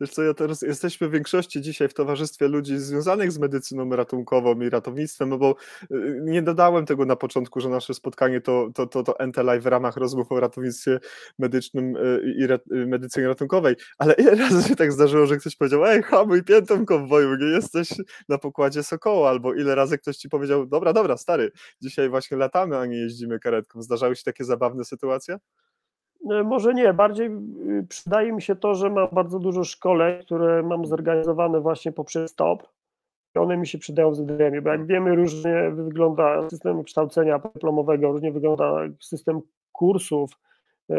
Wiesz 0.00 0.10
co, 0.10 0.22
ja 0.22 0.34
teraz 0.34 0.62
jesteśmy 0.62 1.08
w 1.08 1.10
większości 1.10 1.60
dzisiaj 1.60 1.88
w 1.88 1.94
towarzystwie 1.94 2.48
ludzi 2.48 2.78
związanych 2.78 3.32
z 3.32 3.38
medycyną 3.38 3.90
ratunkową 3.90 4.60
i 4.60 4.70
ratownictwem, 4.70 5.28
no 5.28 5.38
bo 5.38 5.54
y, 5.90 6.20
nie 6.22 6.42
dodałem 6.42 6.86
tego 6.86 7.04
na 7.04 7.16
początku, 7.16 7.60
że 7.60 7.68
nasze 7.68 7.94
spotkanie 7.94 8.40
to, 8.40 8.68
to, 8.74 8.86
to, 8.86 9.02
to 9.02 9.26
NT 9.26 9.36
Live 9.36 9.62
w 9.62 9.66
ramach 9.66 9.96
rozmów 9.96 10.32
o 10.32 10.40
ratownictwie 10.40 10.98
medycznym 11.38 11.96
y, 11.96 12.20
i 12.36 12.44
y, 12.44 12.86
medycynie 12.86 13.28
ratunkowej, 13.28 13.74
ale 13.98 14.14
ile 14.22 14.34
razy 14.34 14.68
się 14.68 14.76
tak 14.76 14.92
zdarzyło, 14.92 15.26
że 15.26 15.36
ktoś 15.36 15.56
powiedział, 15.56 15.86
ej, 15.86 16.02
hamuj 16.02 16.44
piętą 16.44 16.86
konwoju, 16.86 17.36
nie 17.36 17.46
jesteś 17.46 17.88
na 18.28 18.38
pokładzie 18.38 18.82
Sokoła, 18.82 19.30
albo 19.30 19.54
ile 19.54 19.74
razy 19.74 19.98
ktoś 19.98 20.16
ci 20.16 20.28
powiedział, 20.28 20.66
dobra, 20.66 20.92
dobra, 20.92 21.16
stary, 21.16 21.52
dzisiaj 21.82 22.08
właśnie 22.08 22.36
latamy, 22.36 22.78
a 22.78 22.86
nie 22.86 22.96
jeździmy 22.96 23.38
karetką. 23.38 23.82
Zdarzały 23.82 24.16
się 24.16 24.22
takie 24.24 24.44
zabawne 24.44 24.84
sytuacje? 24.84 25.38
E, 26.30 26.42
może 26.42 26.74
nie, 26.74 26.94
bardziej 26.94 27.26
y, 27.26 27.86
przydaje 27.88 28.32
mi 28.32 28.42
się 28.42 28.56
to, 28.56 28.74
że 28.74 28.90
mam 28.90 29.08
bardzo 29.12 29.38
dużo 29.38 29.64
szkoleń, 29.64 30.22
które 30.22 30.62
mam 30.62 30.86
zorganizowane 30.86 31.60
właśnie 31.60 31.92
poprzez 31.92 32.34
TOP 32.34 32.68
i 33.36 33.38
one 33.38 33.56
mi 33.56 33.66
się 33.66 33.78
przydają 33.78 34.10
w 34.10 34.16
zdrowia, 34.16 34.62
bo 34.62 34.70
jak 34.70 34.86
wiemy 34.86 35.14
różnie 35.14 35.70
wygląda 35.70 36.50
system 36.50 36.84
kształcenia 36.84 37.38
dyplomowego, 37.38 38.12
różnie 38.12 38.32
wygląda 38.32 38.74
system 39.00 39.40
kursów 39.72 40.30
e, 40.90 40.96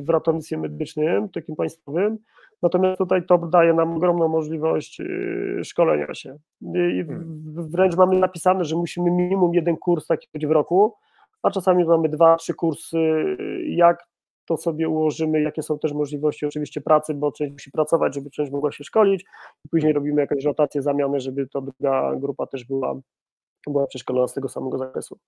w 0.00 0.08
ratownictwie 0.08 0.58
medycznym, 0.58 1.28
takim 1.28 1.56
państwowym, 1.56 2.18
natomiast 2.62 2.98
tutaj 2.98 3.26
TOP 3.26 3.50
daje 3.50 3.74
nam 3.74 3.96
ogromną 3.96 4.28
możliwość 4.28 5.00
y, 5.00 5.60
szkolenia 5.64 6.14
się. 6.14 6.38
I 6.74 7.04
hmm. 7.06 7.68
wręcz 7.70 7.96
mamy 7.96 8.18
napisane, 8.18 8.64
że 8.64 8.76
musimy 8.76 9.10
minimum 9.10 9.54
jeden 9.54 9.76
kurs 9.76 10.06
taki 10.06 10.28
być 10.32 10.46
w 10.46 10.50
roku, 10.50 10.94
a 11.42 11.50
czasami 11.50 11.84
mamy 11.84 12.08
dwa, 12.08 12.36
trzy 12.36 12.54
kursy, 12.54 12.98
jak 13.66 14.09
to 14.50 14.56
sobie 14.56 14.88
ułożymy, 14.88 15.42
jakie 15.42 15.62
są 15.62 15.78
też 15.78 15.92
możliwości 15.92 16.46
oczywiście 16.46 16.80
pracy, 16.80 17.14
bo 17.14 17.32
część 17.32 17.52
musi 17.52 17.70
pracować, 17.70 18.14
żeby 18.14 18.30
część 18.30 18.52
mogła 18.52 18.72
się 18.72 18.84
szkolić 18.84 19.24
i 19.64 19.68
później 19.68 19.92
robimy 19.92 20.20
jakąś 20.20 20.44
rotację, 20.44 20.82
zamiany, 20.82 21.20
żeby 21.20 21.46
ta 21.48 21.60
druga 21.60 22.16
grupa 22.16 22.46
też 22.46 22.64
była, 22.64 23.00
była 23.66 23.86
przeszkolona 23.86 24.28
z 24.28 24.34
tego 24.34 24.48
samego 24.48 24.78
zakresu. 24.78 25.18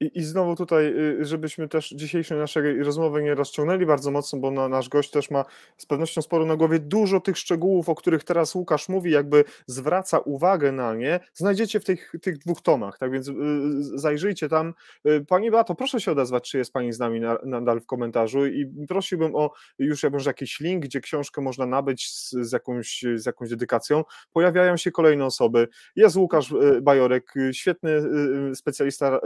I, 0.00 0.10
I, 0.14 0.24
znowu 0.24 0.56
tutaj, 0.56 0.86
y, 1.20 1.24
żebyśmy 1.24 1.68
też 1.68 1.90
dzisiejszej 1.90 2.38
naszej 2.38 2.82
rozmowy 2.82 3.22
nie 3.22 3.34
rozciągnęli 3.34 3.86
bardzo 3.86 4.10
mocno, 4.10 4.38
bo 4.38 4.50
na, 4.50 4.68
nasz 4.68 4.88
gość 4.88 5.10
też 5.10 5.30
ma 5.30 5.44
z 5.76 5.86
pewnością 5.86 6.22
sporo 6.22 6.46
na 6.46 6.56
głowie. 6.56 6.78
Dużo 6.78 7.20
tych 7.20 7.38
szczegółów, 7.38 7.88
o 7.88 7.94
których 7.94 8.24
teraz 8.24 8.54
Łukasz 8.54 8.88
mówi, 8.88 9.10
jakby 9.10 9.44
zwraca 9.66 10.18
uwagę 10.18 10.72
na 10.72 10.94
nie, 10.94 11.20
znajdziecie 11.34 11.80
w 11.80 11.84
tych, 11.84 12.12
tych 12.22 12.38
dwóch 12.38 12.62
tomach, 12.62 12.98
tak 12.98 13.12
więc 13.12 13.28
y, 13.28 13.32
zajrzyjcie 13.98 14.48
tam. 14.48 14.74
Y, 15.06 15.24
pani 15.28 15.50
Beato, 15.50 15.74
proszę 15.74 16.00
się 16.00 16.12
odezwać, 16.12 16.50
czy 16.50 16.58
jest 16.58 16.72
Pani 16.72 16.92
z 16.92 16.98
nami 16.98 17.20
nadal 17.44 17.80
w 17.80 17.86
komentarzu 17.86 18.46
i 18.46 18.86
prosiłbym 18.88 19.34
o 19.34 19.50
już 19.78 20.02
może 20.12 20.30
jakiś 20.30 20.60
link, 20.60 20.84
gdzie 20.84 21.00
książkę 21.00 21.42
można 21.42 21.66
nabyć 21.66 22.10
z, 22.10 22.30
z, 22.30 22.52
jakąś, 22.52 23.04
z 23.14 23.26
jakąś 23.26 23.50
dedykacją. 23.50 24.04
Pojawiają 24.32 24.76
się 24.76 24.90
kolejne 24.90 25.24
osoby. 25.24 25.68
Jest 25.96 26.16
Łukasz 26.16 26.54
Bajorek, 26.82 27.34
świetny 27.52 28.02
specjalista 28.54 29.20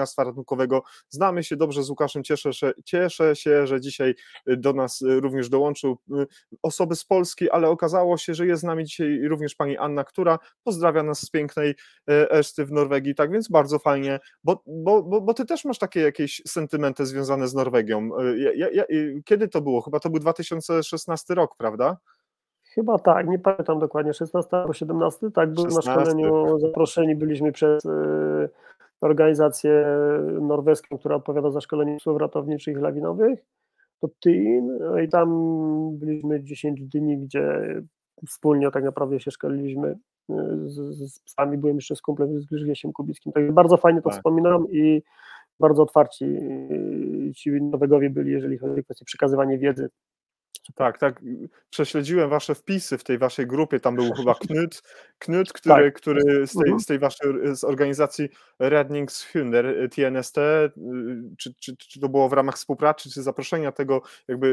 pielęgniarstwa 0.00 0.24
ratunkowego. 0.24 0.82
Znamy 1.08 1.44
się 1.44 1.56
dobrze 1.56 1.82
z 1.82 1.90
Łukaszem, 1.90 2.24
cieszę 2.24 2.52
się, 2.52 2.72
cieszę 2.84 3.36
się, 3.36 3.66
że 3.66 3.80
dzisiaj 3.80 4.14
y, 4.48 4.56
do 4.56 4.72
nas 4.72 5.02
y, 5.02 5.20
również 5.20 5.48
dołączył 5.48 5.98
y, 6.10 6.26
osoby 6.62 6.96
z 6.96 7.04
Polski, 7.04 7.50
ale 7.50 7.68
okazało 7.68 8.16
się, 8.16 8.34
że 8.34 8.46
jest 8.46 8.62
z 8.62 8.64
nami 8.64 8.84
dzisiaj 8.84 9.28
również 9.28 9.54
pani 9.54 9.76
Anna, 9.76 10.04
która 10.04 10.38
pozdrawia 10.64 11.02
nas 11.02 11.20
z 11.20 11.30
pięknej 11.30 11.74
Eszty 12.06 12.64
w 12.64 12.72
Norwegii, 12.72 13.14
tak 13.14 13.32
więc 13.32 13.48
bardzo 13.48 13.78
fajnie, 13.78 14.20
bo, 14.44 14.62
bo, 14.66 15.02
bo, 15.02 15.20
bo 15.20 15.34
ty 15.34 15.44
też 15.44 15.64
masz 15.64 15.78
takie 15.78 16.00
jakieś 16.00 16.42
sentymenty 16.46 17.06
związane 17.06 17.48
z 17.48 17.54
Norwegią. 17.54 18.10
Ja, 18.54 18.68
ja, 18.72 18.84
kiedy 19.24 19.48
to 19.48 19.60
było? 19.60 19.80
Chyba 19.80 20.00
to 20.00 20.10
był 20.10 20.20
2016 20.20 21.34
rok, 21.34 21.56
prawda? 21.56 21.96
Chyba 22.74 22.98
tak, 22.98 23.28
nie 23.28 23.38
pamiętam 23.38 23.78
dokładnie, 23.78 24.14
16 24.14 24.56
albo 24.56 24.72
17, 24.72 25.30
tak, 25.30 25.52
był 25.52 25.64
16. 25.64 25.90
na 25.90 25.94
szkoleniu, 25.94 26.58
zaproszeni 26.58 27.16
byliśmy 27.16 27.52
przez 27.52 27.82
organizację 29.00 29.86
norweską, 30.40 30.98
która 30.98 31.16
odpowiada 31.16 31.50
za 31.50 31.60
szkolenie 31.60 32.00
słów 32.00 32.20
ratowniczych 32.20 32.76
i 32.76 32.80
lawinowych, 32.80 33.44
to 34.00 34.08
TIN 34.08 34.78
no 34.80 34.98
i 34.98 35.08
tam 35.08 35.28
byliśmy 35.98 36.44
10 36.44 36.80
dni, 36.82 37.18
gdzie 37.18 37.64
wspólnie 38.28 38.70
tak 38.70 38.84
naprawdę 38.84 39.20
się 39.20 39.30
szkoliliśmy 39.30 39.88
y, 39.88 40.34
z, 40.64 40.74
z 41.12 41.18
psami, 41.18 41.58
byłem 41.58 41.76
jeszcze 41.76 41.96
z 41.96 42.00
kumplem 42.00 42.40
z 42.40 42.46
Grzegiem 42.46 42.92
Kubickim, 42.92 43.32
także 43.32 43.52
bardzo 43.52 43.76
fajnie 43.76 44.02
to 44.02 44.08
tak. 44.08 44.18
wspominam 44.18 44.66
i 44.70 45.02
bardzo 45.60 45.82
otwarci 45.82 46.24
y, 46.24 47.32
ci 47.34 47.50
nowegowie 47.50 48.10
byli, 48.10 48.32
jeżeli 48.32 48.58
chodzi 48.58 48.80
o 48.80 48.84
kwestię 48.84 49.04
przekazywania 49.04 49.58
wiedzy 49.58 49.90
tak, 50.74 50.98
tak. 50.98 51.20
Prześledziłem 51.70 52.30
wasze 52.30 52.54
wpisy 52.54 52.98
w 52.98 53.04
tej 53.04 53.18
waszej 53.18 53.46
grupie. 53.46 53.80
Tam 53.80 53.96
był 53.96 54.12
chyba 54.12 54.34
Knut, 54.34 54.82
Knut 55.18 55.52
który, 55.52 55.84
tak. 55.84 55.94
który 55.94 56.46
z, 56.46 56.52
tej, 56.52 56.62
mhm. 56.62 56.80
z 56.80 56.86
tej 56.86 56.98
waszej 56.98 57.56
z 57.56 57.64
organizacji 57.64 58.28
Redningshunder 58.58 59.66
y, 59.66 59.88
TNST, 59.88 60.38
y, 60.38 60.70
czy, 61.38 61.54
czy, 61.54 61.76
czy 61.76 62.00
to 62.00 62.08
było 62.08 62.28
w 62.28 62.32
ramach 62.32 62.56
współpracy, 62.56 63.10
czy 63.10 63.22
zaproszenia 63.22 63.72
tego, 63.72 64.02
jakby 64.28 64.48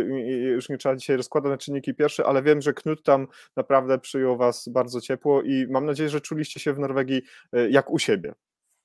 już 0.55 0.69
nie 0.69 0.77
trzeba 0.77 0.95
dzisiaj 0.95 1.17
rozkładać 1.17 1.49
na 1.49 1.57
czynniki 1.57 1.93
pierwsze, 1.93 2.25
ale 2.25 2.43
wiem, 2.43 2.61
że 2.61 2.73
Knut 2.73 3.03
tam 3.03 3.27
naprawdę 3.55 3.99
przyjął 3.99 4.37
was 4.37 4.69
bardzo 4.69 5.01
ciepło 5.01 5.41
i 5.41 5.67
mam 5.69 5.85
nadzieję, 5.85 6.09
że 6.09 6.21
czuliście 6.21 6.59
się 6.59 6.73
w 6.73 6.79
Norwegii 6.79 7.21
y, 7.55 7.69
jak 7.69 7.91
u 7.91 7.99
siebie. 7.99 8.33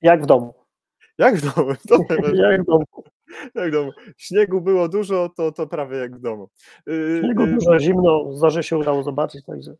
Jak 0.01 0.23
w 0.23 0.25
domu. 0.25 0.53
Jak 1.17 1.35
w 1.35 1.55
domu? 1.55 1.71
jak 2.51 2.61
w 2.61 2.65
domu. 2.65 2.85
Jak 3.55 3.71
domu. 3.71 3.91
Śniegu 4.17 4.61
było 4.61 4.89
dużo, 4.89 5.29
to, 5.29 5.51
to 5.51 5.67
prawie 5.67 5.97
jak 5.97 6.15
w 6.15 6.19
domu. 6.19 6.49
Y, 6.89 7.21
Śniegu 7.23 7.43
y, 7.43 7.47
dużo, 7.47 7.79
zimno, 7.79 8.37
zarze 8.37 8.63
się 8.63 8.77
udało 8.77 9.03
zobaczyć, 9.03 9.45
także. 9.45 9.75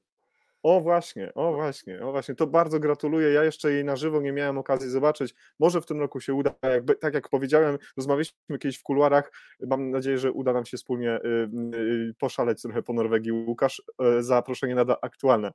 O 0.63 0.81
właśnie, 0.81 1.33
o 1.33 1.53
właśnie, 1.53 2.05
o 2.05 2.11
właśnie, 2.11 2.35
to 2.35 2.47
bardzo 2.47 2.79
gratuluję. 2.79 3.29
Ja 3.29 3.43
jeszcze 3.43 3.71
jej 3.71 3.85
na 3.85 3.95
żywo 3.95 4.21
nie 4.21 4.31
miałem 4.31 4.57
okazji 4.57 4.89
zobaczyć. 4.89 5.35
Może 5.59 5.81
w 5.81 5.85
tym 5.85 5.99
roku 5.99 6.19
się 6.19 6.33
uda. 6.33 6.51
Jakby, 6.63 6.95
tak 6.95 7.13
jak 7.13 7.29
powiedziałem, 7.29 7.77
rozmawialiśmy 7.97 8.59
kiedyś 8.59 8.77
w 8.77 8.83
kuluarach. 8.83 9.31
Mam 9.67 9.91
nadzieję, 9.91 10.17
że 10.17 10.31
uda 10.31 10.53
nam 10.53 10.65
się 10.65 10.77
wspólnie 10.77 11.19
y, 11.25 12.13
poszaleć 12.19 12.61
trochę 12.61 12.83
po 12.83 12.93
Norwegii. 12.93 13.31
Łukasz, 13.31 13.81
zaproszenie 14.19 14.75
nada 14.75 14.97
aktualne. 15.01 15.51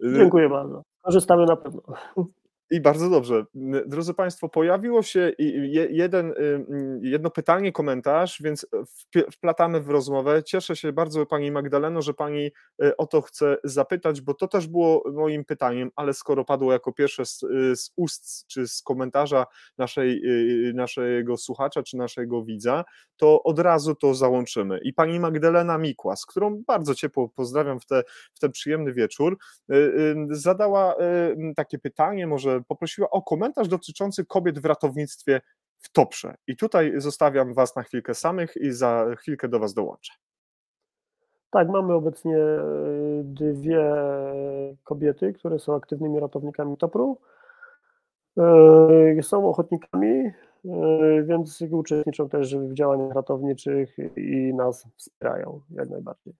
Dziękuję 0.00 0.48
bardzo. 0.48 0.82
Korzystamy 1.02 1.46
na 1.46 1.56
pewno. 1.56 1.82
I 2.72 2.80
bardzo 2.80 3.10
dobrze. 3.10 3.44
Drodzy 3.86 4.14
Państwo, 4.14 4.48
pojawiło 4.48 5.02
się 5.02 5.32
jeden, 5.90 6.34
jedno 7.02 7.30
pytanie, 7.30 7.72
komentarz, 7.72 8.42
więc 8.42 8.66
wplatamy 9.32 9.80
w 9.80 9.90
rozmowę. 9.90 10.42
Cieszę 10.42 10.76
się 10.76 10.92
bardzo 10.92 11.26
Pani 11.26 11.50
Magdaleno, 11.50 12.02
że 12.02 12.14
Pani 12.14 12.50
e, 12.82 12.96
o 12.96 13.06
to 13.06 13.20
chce 13.20 13.56
zapytać, 13.64 14.20
bo 14.20 14.34
to 14.34 14.48
też 14.48 14.66
było 14.66 15.04
moim 15.12 15.44
pytaniem, 15.44 15.90
ale 15.96 16.14
skoro 16.14 16.44
padło 16.44 16.72
jako 16.72 16.92
pierwsze 16.92 17.26
z, 17.26 17.38
z 17.74 17.92
ust 17.96 18.46
czy 18.46 18.68
z 18.68 18.82
komentarza 18.82 19.46
naszej, 19.78 20.22
e, 20.68 20.72
naszego 20.72 21.36
słuchacza 21.36 21.82
czy 21.82 21.96
naszego 21.96 22.44
widza, 22.44 22.84
to 23.16 23.42
od 23.42 23.58
razu 23.58 23.94
to 23.94 24.14
załączymy. 24.14 24.78
I 24.82 24.92
Pani 24.92 25.20
Magdalena 25.20 25.78
Mikłas, 25.78 26.26
którą 26.26 26.62
bardzo 26.66 26.94
ciepło 26.94 27.28
pozdrawiam 27.28 27.80
w, 27.80 27.86
te, 27.86 28.02
w 28.34 28.38
ten 28.38 28.50
przyjemny 28.50 28.92
wieczór, 28.92 29.38
e, 29.70 29.74
zadała 30.30 30.94
takie 31.56 31.78
pytanie, 31.78 32.26
może 32.26 32.61
poprosiła 32.64 33.10
o 33.10 33.22
komentarz 33.22 33.68
dotyczący 33.68 34.26
kobiet 34.26 34.58
w 34.58 34.64
ratownictwie 34.64 35.40
w 35.78 35.92
Toprze. 35.92 36.34
I 36.46 36.56
tutaj 36.56 36.92
zostawiam 36.96 37.54
Was 37.54 37.76
na 37.76 37.82
chwilkę 37.82 38.14
samych 38.14 38.56
i 38.56 38.72
za 38.72 39.06
chwilkę 39.18 39.48
do 39.48 39.58
Was 39.58 39.74
dołączę. 39.74 40.12
Tak, 41.50 41.68
mamy 41.68 41.94
obecnie 41.94 42.36
e, 42.38 42.62
dwie 43.24 43.94
kobiety, 44.84 45.32
które 45.32 45.58
są 45.58 45.74
aktywnymi 45.74 46.20
ratownikami 46.20 46.76
Topru. 46.76 47.18
E, 48.38 49.22
są 49.22 49.48
ochotnikami, 49.48 50.08
e, 50.08 50.32
więc 51.22 51.62
uczestniczą 51.70 52.28
też 52.28 52.56
w 52.56 52.74
działaniach 52.74 53.14
ratowniczych 53.14 53.96
i 54.16 54.54
nas 54.54 54.86
wspierają 54.96 55.60
jak 55.70 55.90
najbardziej. 55.90 56.34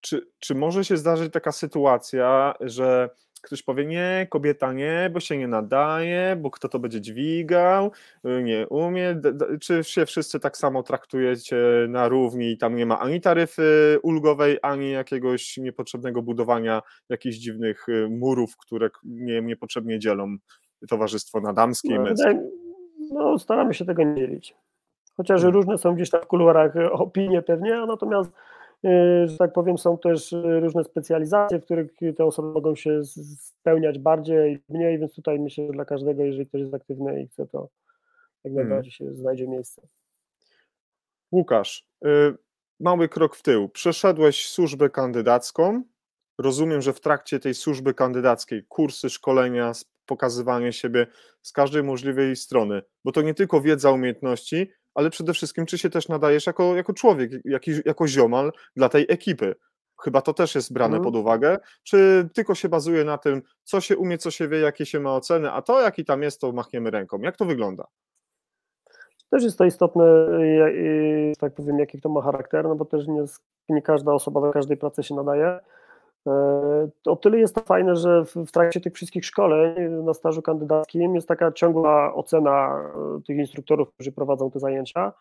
Czy, 0.00 0.26
czy 0.38 0.54
może 0.54 0.84
się 0.84 0.96
zdarzyć 0.96 1.32
taka 1.32 1.52
sytuacja, 1.52 2.54
że 2.60 3.10
ktoś 3.42 3.62
powie, 3.62 3.86
nie, 3.86 4.26
kobieta 4.30 4.72
nie, 4.72 5.10
bo 5.12 5.20
się 5.20 5.36
nie 5.36 5.48
nadaje, 5.48 6.36
bo 6.40 6.50
kto 6.50 6.68
to 6.68 6.78
będzie 6.78 7.00
dźwigał, 7.00 7.90
y, 8.24 8.42
nie 8.42 8.68
umie, 8.68 9.20
czy 9.60 9.84
się 9.84 10.06
wszyscy 10.06 10.40
tak 10.40 10.56
samo 10.56 10.82
traktujecie 10.82 11.56
na 11.88 12.08
równi 12.08 12.50
i 12.50 12.58
tam 12.58 12.76
nie 12.76 12.86
ma 12.86 13.00
ani 13.00 13.20
taryfy 13.20 13.98
ulgowej, 14.02 14.58
ani 14.62 14.90
jakiegoś 14.90 15.56
niepotrzebnego 15.56 16.22
budowania 16.22 16.82
jakichś 17.08 17.36
dziwnych 17.36 17.88
y, 17.88 18.08
murów, 18.10 18.56
które 18.56 18.90
nie, 19.04 19.42
niepotrzebnie 19.42 19.98
dzielą 19.98 20.36
towarzystwo 20.88 21.40
na 21.40 21.52
damskie 21.52 21.94
i 21.94 21.98
no, 21.98 22.02
męskie? 22.02 22.40
No, 23.10 23.38
staramy 23.38 23.74
się 23.74 23.84
tego 23.84 24.02
nie 24.02 24.14
dzielić. 24.14 24.54
Chociaż 25.16 25.40
hmm. 25.40 25.54
różne 25.54 25.78
są 25.78 25.94
gdzieś 25.94 26.10
tam 26.10 26.22
w 26.22 26.26
kuluarach 26.26 26.72
opinie 26.92 27.42
pewnie, 27.42 27.86
natomiast 27.86 28.30
Y, 28.30 28.51
że 29.26 29.36
tak 29.38 29.52
powiem, 29.52 29.78
są 29.78 29.98
też 29.98 30.32
y, 30.32 30.60
różne 30.60 30.84
specjalizacje, 30.84 31.58
w 31.58 31.64
których 31.64 31.90
te 32.16 32.24
osoby 32.24 32.48
mogą 32.48 32.74
się 32.74 33.00
spełniać 33.40 33.98
bardziej, 33.98 34.62
mniej, 34.68 34.98
więc 34.98 35.14
tutaj 35.14 35.40
myślę, 35.40 35.66
że 35.66 35.72
dla 35.72 35.84
każdego, 35.84 36.22
jeżeli 36.22 36.46
ktoś 36.46 36.60
jest 36.60 36.74
aktywny 36.74 37.22
i 37.22 37.26
chce, 37.26 37.46
to 37.46 37.68
jak 38.44 38.52
hmm. 38.52 38.68
najbardziej 38.68 38.92
się 38.92 39.14
znajdzie 39.14 39.48
miejsce. 39.48 39.82
Łukasz, 41.32 41.86
y, 42.06 42.08
mały 42.80 43.08
krok 43.08 43.36
w 43.36 43.42
tył. 43.42 43.68
Przeszedłeś 43.68 44.48
służbę 44.48 44.90
kandydacką. 44.90 45.82
Rozumiem, 46.38 46.82
że 46.82 46.92
w 46.92 47.00
trakcie 47.00 47.40
tej 47.40 47.54
służby 47.54 47.94
kandydackiej 47.94 48.64
kursy, 48.68 49.10
szkolenia, 49.10 49.72
pokazywanie 50.06 50.72
siebie 50.72 51.06
z 51.42 51.52
każdej 51.52 51.82
możliwej 51.82 52.36
strony, 52.36 52.82
bo 53.04 53.12
to 53.12 53.22
nie 53.22 53.34
tylko 53.34 53.60
wiedza, 53.60 53.90
umiejętności, 53.90 54.70
ale 54.94 55.10
przede 55.10 55.32
wszystkim, 55.32 55.66
czy 55.66 55.78
się 55.78 55.90
też 55.90 56.08
nadajesz 56.08 56.46
jako, 56.46 56.76
jako 56.76 56.92
człowiek, 56.92 57.30
jako, 57.44 57.70
jako 57.84 58.08
ziomal 58.08 58.52
dla 58.76 58.88
tej 58.88 59.06
ekipy. 59.08 59.54
Chyba 60.04 60.22
to 60.22 60.34
też 60.34 60.54
jest 60.54 60.72
brane 60.72 60.96
mhm. 60.96 61.04
pod 61.04 61.20
uwagę, 61.20 61.58
czy 61.82 62.28
tylko 62.34 62.54
się 62.54 62.68
bazuje 62.68 63.04
na 63.04 63.18
tym, 63.18 63.42
co 63.64 63.80
się 63.80 63.96
umie, 63.96 64.18
co 64.18 64.30
się 64.30 64.48
wie, 64.48 64.58
jakie 64.58 64.86
się 64.86 65.00
ma 65.00 65.16
oceny, 65.16 65.52
a 65.52 65.62
to 65.62 65.80
jaki 65.80 66.04
tam 66.04 66.22
jest, 66.22 66.40
to 66.40 66.52
machniemy 66.52 66.90
ręką. 66.90 67.18
Jak 67.18 67.36
to 67.36 67.44
wygląda? 67.44 67.84
Też 69.30 69.42
jest 69.42 69.58
to 69.58 69.64
istotne, 69.64 70.04
tak 71.38 71.54
powiem, 71.54 71.78
jaki 71.78 72.00
to 72.00 72.08
ma 72.08 72.22
charakter, 72.22 72.64
no 72.64 72.74
bo 72.74 72.84
też 72.84 73.06
nie, 73.06 73.24
nie 73.68 73.82
każda 73.82 74.12
osoba 74.12 74.40
do 74.40 74.50
każdej 74.50 74.76
pracy 74.76 75.02
się 75.02 75.14
nadaje. 75.14 75.58
E, 76.26 76.88
o 77.06 77.16
tyle 77.16 77.38
jest 77.38 77.54
to 77.54 77.60
fajne, 77.60 77.96
że 77.96 78.24
w 78.24 78.52
trakcie 78.52 78.80
tych 78.80 78.94
wszystkich 78.94 79.24
szkoleń 79.24 79.90
na 80.04 80.14
stażu 80.14 80.42
kandydackim 80.42 81.14
jest 81.14 81.28
taka 81.28 81.52
ciągła 81.52 82.14
ocena 82.14 82.84
e, 83.18 83.20
tych 83.26 83.38
instruktorów, 83.38 83.94
którzy 83.94 84.12
prowadzą 84.12 84.50
te 84.50 84.58
zajęcia. 84.58 85.12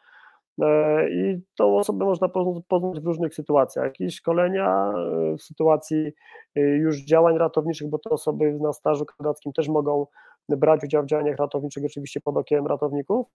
E, 0.62 1.10
I 1.10 1.42
tą 1.58 1.78
osobę 1.78 2.06
można 2.06 2.30
poznać 2.68 3.00
w 3.00 3.06
różnych 3.06 3.36
sytuacjach. 3.36 3.86
Jakieś 3.86 4.16
szkolenia 4.16 4.94
w 5.40 5.42
sytuacji 5.42 6.14
już 6.56 6.98
działań 6.98 7.38
ratowniczych, 7.38 7.90
bo 7.90 8.00
te 8.00 8.10
osoby 8.10 8.58
na 8.62 8.74
stażu 8.74 9.06
kandydackim 9.06 9.54
też 9.54 9.68
mogą 9.68 10.06
brać 10.50 10.84
udział 10.84 11.04
w 11.04 11.06
działaniach 11.06 11.38
ratowniczych, 11.38 11.86
oczywiście 11.86 12.22
pod 12.22 12.38
okiem 12.38 12.68
ratowników, 12.68 13.28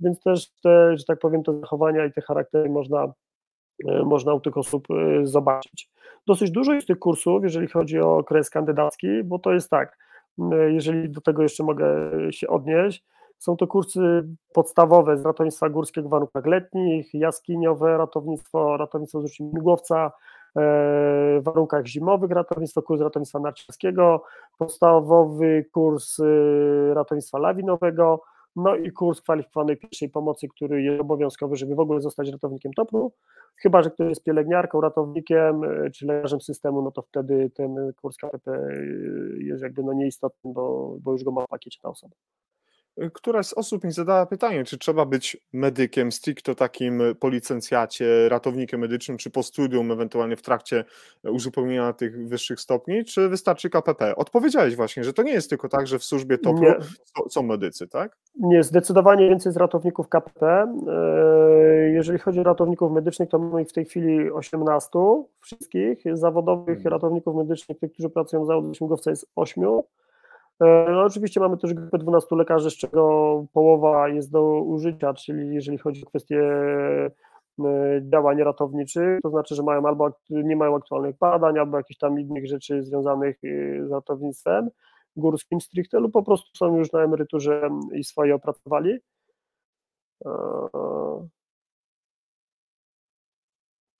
więc 0.00 0.20
też 0.20 0.50
te, 0.62 0.96
że 0.96 1.04
tak 1.04 1.18
powiem, 1.18 1.42
te 1.42 1.60
zachowania 1.60 2.06
i 2.06 2.12
te 2.12 2.20
charaktery 2.20 2.70
można, 2.70 3.12
można 4.04 4.34
u 4.34 4.40
tych 4.40 4.56
osób 4.56 4.88
zobaczyć. 5.22 5.90
Dosyć 6.26 6.50
dużo 6.50 6.72
jest 6.72 6.86
tych 6.86 6.98
kursów, 6.98 7.42
jeżeli 7.42 7.68
chodzi 7.68 8.00
o 8.00 8.16
okres 8.16 8.50
kandydacki, 8.50 9.24
bo 9.24 9.38
to 9.38 9.52
jest 9.52 9.70
tak, 9.70 9.98
jeżeli 10.68 11.10
do 11.10 11.20
tego 11.20 11.42
jeszcze 11.42 11.64
mogę 11.64 11.86
się 12.30 12.48
odnieść, 12.48 13.04
są 13.38 13.56
to 13.56 13.66
kursy 13.66 14.28
podstawowe 14.52 15.16
z 15.16 15.24
ratownictwa 15.24 15.68
górskiego 15.68 16.08
w 16.08 16.10
warunkach 16.10 16.46
letnich, 16.46 17.14
jaskiniowe 17.14 17.98
ratownictwo, 17.98 18.76
ratownictwo 18.76 19.20
z 19.20 19.24
użyciem 19.24 19.46
migłowca, 19.54 20.06
e, 20.06 20.10
w 20.54 21.42
warunkach 21.42 21.86
zimowych 21.86 22.30
ratownictwo, 22.30 22.82
kurs 22.82 23.00
ratownictwa 23.00 23.38
narciarskiego, 23.38 24.24
podstawowy 24.58 25.64
kurs 25.72 26.20
e, 26.20 26.94
ratownictwa 26.94 27.38
lawinowego, 27.38 28.22
no 28.56 28.76
i 28.76 28.92
kurs 28.92 29.20
kwalifikowanej 29.20 29.76
pierwszej 29.76 30.08
pomocy, 30.08 30.48
który 30.48 30.82
jest 30.82 31.00
obowiązkowy, 31.00 31.56
żeby 31.56 31.74
w 31.74 31.80
ogóle 31.80 32.00
zostać 32.00 32.28
ratownikiem 32.28 32.72
topu. 32.72 33.12
Chyba, 33.56 33.82
że 33.82 33.90
ktoś 33.90 34.08
jest 34.08 34.24
pielęgniarką, 34.24 34.80
ratownikiem 34.80 35.64
e, 35.64 35.90
czy 35.90 36.06
lekarzem 36.06 36.40
systemu, 36.40 36.82
no 36.82 36.90
to 36.90 37.02
wtedy 37.02 37.50
ten 37.50 37.92
kurs 38.02 38.16
KPP 38.16 38.52
e, 38.52 38.82
jest 39.38 39.62
jakby 39.62 39.82
no 39.82 39.92
nieistotny, 39.92 40.52
bo, 40.52 40.96
bo 41.00 41.12
już 41.12 41.24
go 41.24 41.30
ma 41.30 41.44
w 41.44 41.48
pakiecie 41.48 41.78
ta 41.82 41.88
osoba. 41.88 42.16
Któraś 43.12 43.46
z 43.46 43.52
osób 43.52 43.84
mi 43.84 43.92
zadała 43.92 44.26
pytanie, 44.26 44.64
czy 44.64 44.78
trzeba 44.78 45.04
być 45.04 45.36
medykiem 45.52 46.12
stricto 46.12 46.54
takim 46.54 47.02
po 47.20 47.28
licencjacie, 47.28 48.28
ratownikiem 48.28 48.80
medycznym, 48.80 49.18
czy 49.18 49.30
po 49.30 49.42
studium, 49.42 49.92
ewentualnie 49.92 50.36
w 50.36 50.42
trakcie 50.42 50.84
uzupełnienia 51.24 51.92
tych 51.92 52.28
wyższych 52.28 52.60
stopni, 52.60 53.04
czy 53.04 53.28
wystarczy 53.28 53.70
KPP? 53.70 54.16
Odpowiedziałeś 54.16 54.76
właśnie, 54.76 55.04
że 55.04 55.12
to 55.12 55.22
nie 55.22 55.32
jest 55.32 55.50
tylko 55.50 55.68
tak, 55.68 55.86
że 55.86 55.98
w 55.98 56.04
służbie 56.04 56.38
topu 56.38 56.62
są, 57.16 57.28
są 57.28 57.42
medycy, 57.42 57.88
tak? 57.88 58.16
Nie, 58.40 58.62
zdecydowanie 58.62 59.28
więcej 59.28 59.52
z 59.52 59.56
ratowników 59.56 60.08
KPP. 60.08 60.66
Jeżeli 61.92 62.18
chodzi 62.18 62.40
o 62.40 62.42
ratowników 62.42 62.92
medycznych, 62.92 63.28
to 63.28 63.38
mamy 63.38 63.62
ich 63.62 63.68
w 63.68 63.72
tej 63.72 63.84
chwili 63.84 64.30
18 64.30 64.88
wszystkich. 65.40 65.98
Zawodowych 66.12 66.76
hmm. 66.76 66.92
ratowników 66.92 67.36
medycznych, 67.36 67.78
tych, 67.78 67.92
którzy 67.92 68.10
pracują 68.10 68.44
w 68.44 68.46
zawodzie 68.46 68.74
śmigłowca 68.74 69.10
jest 69.10 69.26
8. 69.36 69.64
E, 70.60 70.86
no 70.90 71.04
oczywiście 71.04 71.40
mamy 71.40 71.56
też 71.56 71.74
grupę 71.74 71.98
12 71.98 72.36
lekarzy, 72.36 72.70
z 72.70 72.76
czego 72.76 73.46
połowa 73.52 74.08
jest 74.08 74.32
do 74.32 74.42
użycia, 74.62 75.14
czyli 75.14 75.54
jeżeli 75.54 75.78
chodzi 75.78 76.02
o 76.02 76.06
kwestie 76.06 76.42
e, 77.64 78.02
działań 78.12 78.38
ratowniczych, 78.38 79.20
to 79.22 79.30
znaczy, 79.30 79.54
że 79.54 79.62
mają 79.62 79.86
albo 79.86 80.10
nie 80.30 80.56
mają 80.56 80.76
aktualnych 80.76 81.18
badań, 81.18 81.58
albo 81.58 81.76
jakichś 81.76 81.98
tam 81.98 82.20
innych 82.20 82.46
rzeczy 82.46 82.82
związanych 82.82 83.36
e, 83.44 83.86
z 83.86 83.90
ratownictwem 83.90 84.70
górskim 85.16 85.60
stricte, 85.60 86.00
lub 86.00 86.12
po 86.12 86.22
prostu 86.22 86.56
są 86.56 86.76
już 86.76 86.92
na 86.92 87.04
emeryturze 87.04 87.70
i 87.92 88.04
swoje 88.04 88.34
opracowali. 88.34 88.98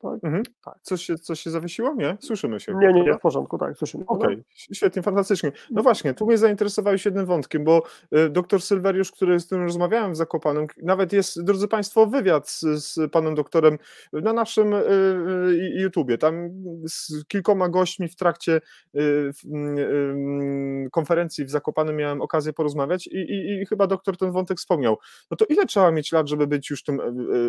Tak? 0.04 0.24
Mhm. 0.24 0.42
tak. 0.64 0.74
Coś, 0.82 1.04
się, 1.04 1.18
coś 1.18 1.40
się 1.40 1.50
zawiesiło? 1.50 1.94
Nie? 1.94 2.16
Słyszymy 2.20 2.60
się. 2.60 2.74
Nie, 2.74 2.92
nie, 2.92 3.02
nie, 3.02 3.14
w 3.14 3.20
porządku, 3.20 3.58
tak, 3.58 3.78
słyszymy. 3.78 4.04
Okej, 4.06 4.34
okay. 4.34 4.44
świetnie, 4.74 5.02
fantastycznie. 5.02 5.52
No 5.70 5.82
właśnie, 5.82 6.14
tu 6.14 6.26
mnie 6.26 6.38
zainteresowałeś 6.38 7.04
jednym 7.04 7.26
wątkiem, 7.26 7.64
bo 7.64 7.82
y, 8.16 8.30
doktor 8.30 8.62
Sylweriusz, 8.62 9.12
który 9.12 9.40
z 9.40 9.46
którym 9.46 9.64
rozmawiałem 9.64 10.12
w 10.12 10.16
Zakopanem, 10.16 10.66
nawet 10.82 11.12
jest, 11.12 11.44
drodzy 11.44 11.68
Państwo, 11.68 12.06
wywiad 12.06 12.48
z, 12.48 12.60
z 12.60 13.12
panem 13.12 13.34
doktorem 13.34 13.78
na 14.12 14.32
naszym 14.32 14.74
y, 14.74 14.82
y, 15.48 15.80
YouTubie. 15.80 16.18
Tam 16.18 16.50
z 16.88 17.24
kilkoma 17.28 17.68
gośćmi 17.68 18.08
w 18.08 18.16
trakcie 18.16 18.60
konferencji 20.92 21.44
w 21.44 21.50
Zakopanem 21.50 21.96
miałem 21.96 22.22
okazję 22.22 22.52
porozmawiać 22.52 23.06
i, 23.06 23.16
i, 23.16 23.62
i 23.62 23.66
chyba 23.66 23.86
doktor 23.86 24.16
ten 24.16 24.32
wątek 24.32 24.58
wspomniał. 24.58 24.98
No 25.30 25.36
to 25.36 25.44
ile 25.44 25.66
trzeba 25.66 25.90
mieć 25.90 26.12
lat, 26.12 26.28
żeby 26.28 26.46
być 26.46 26.70
już 26.70 26.82
tym 26.82 27.00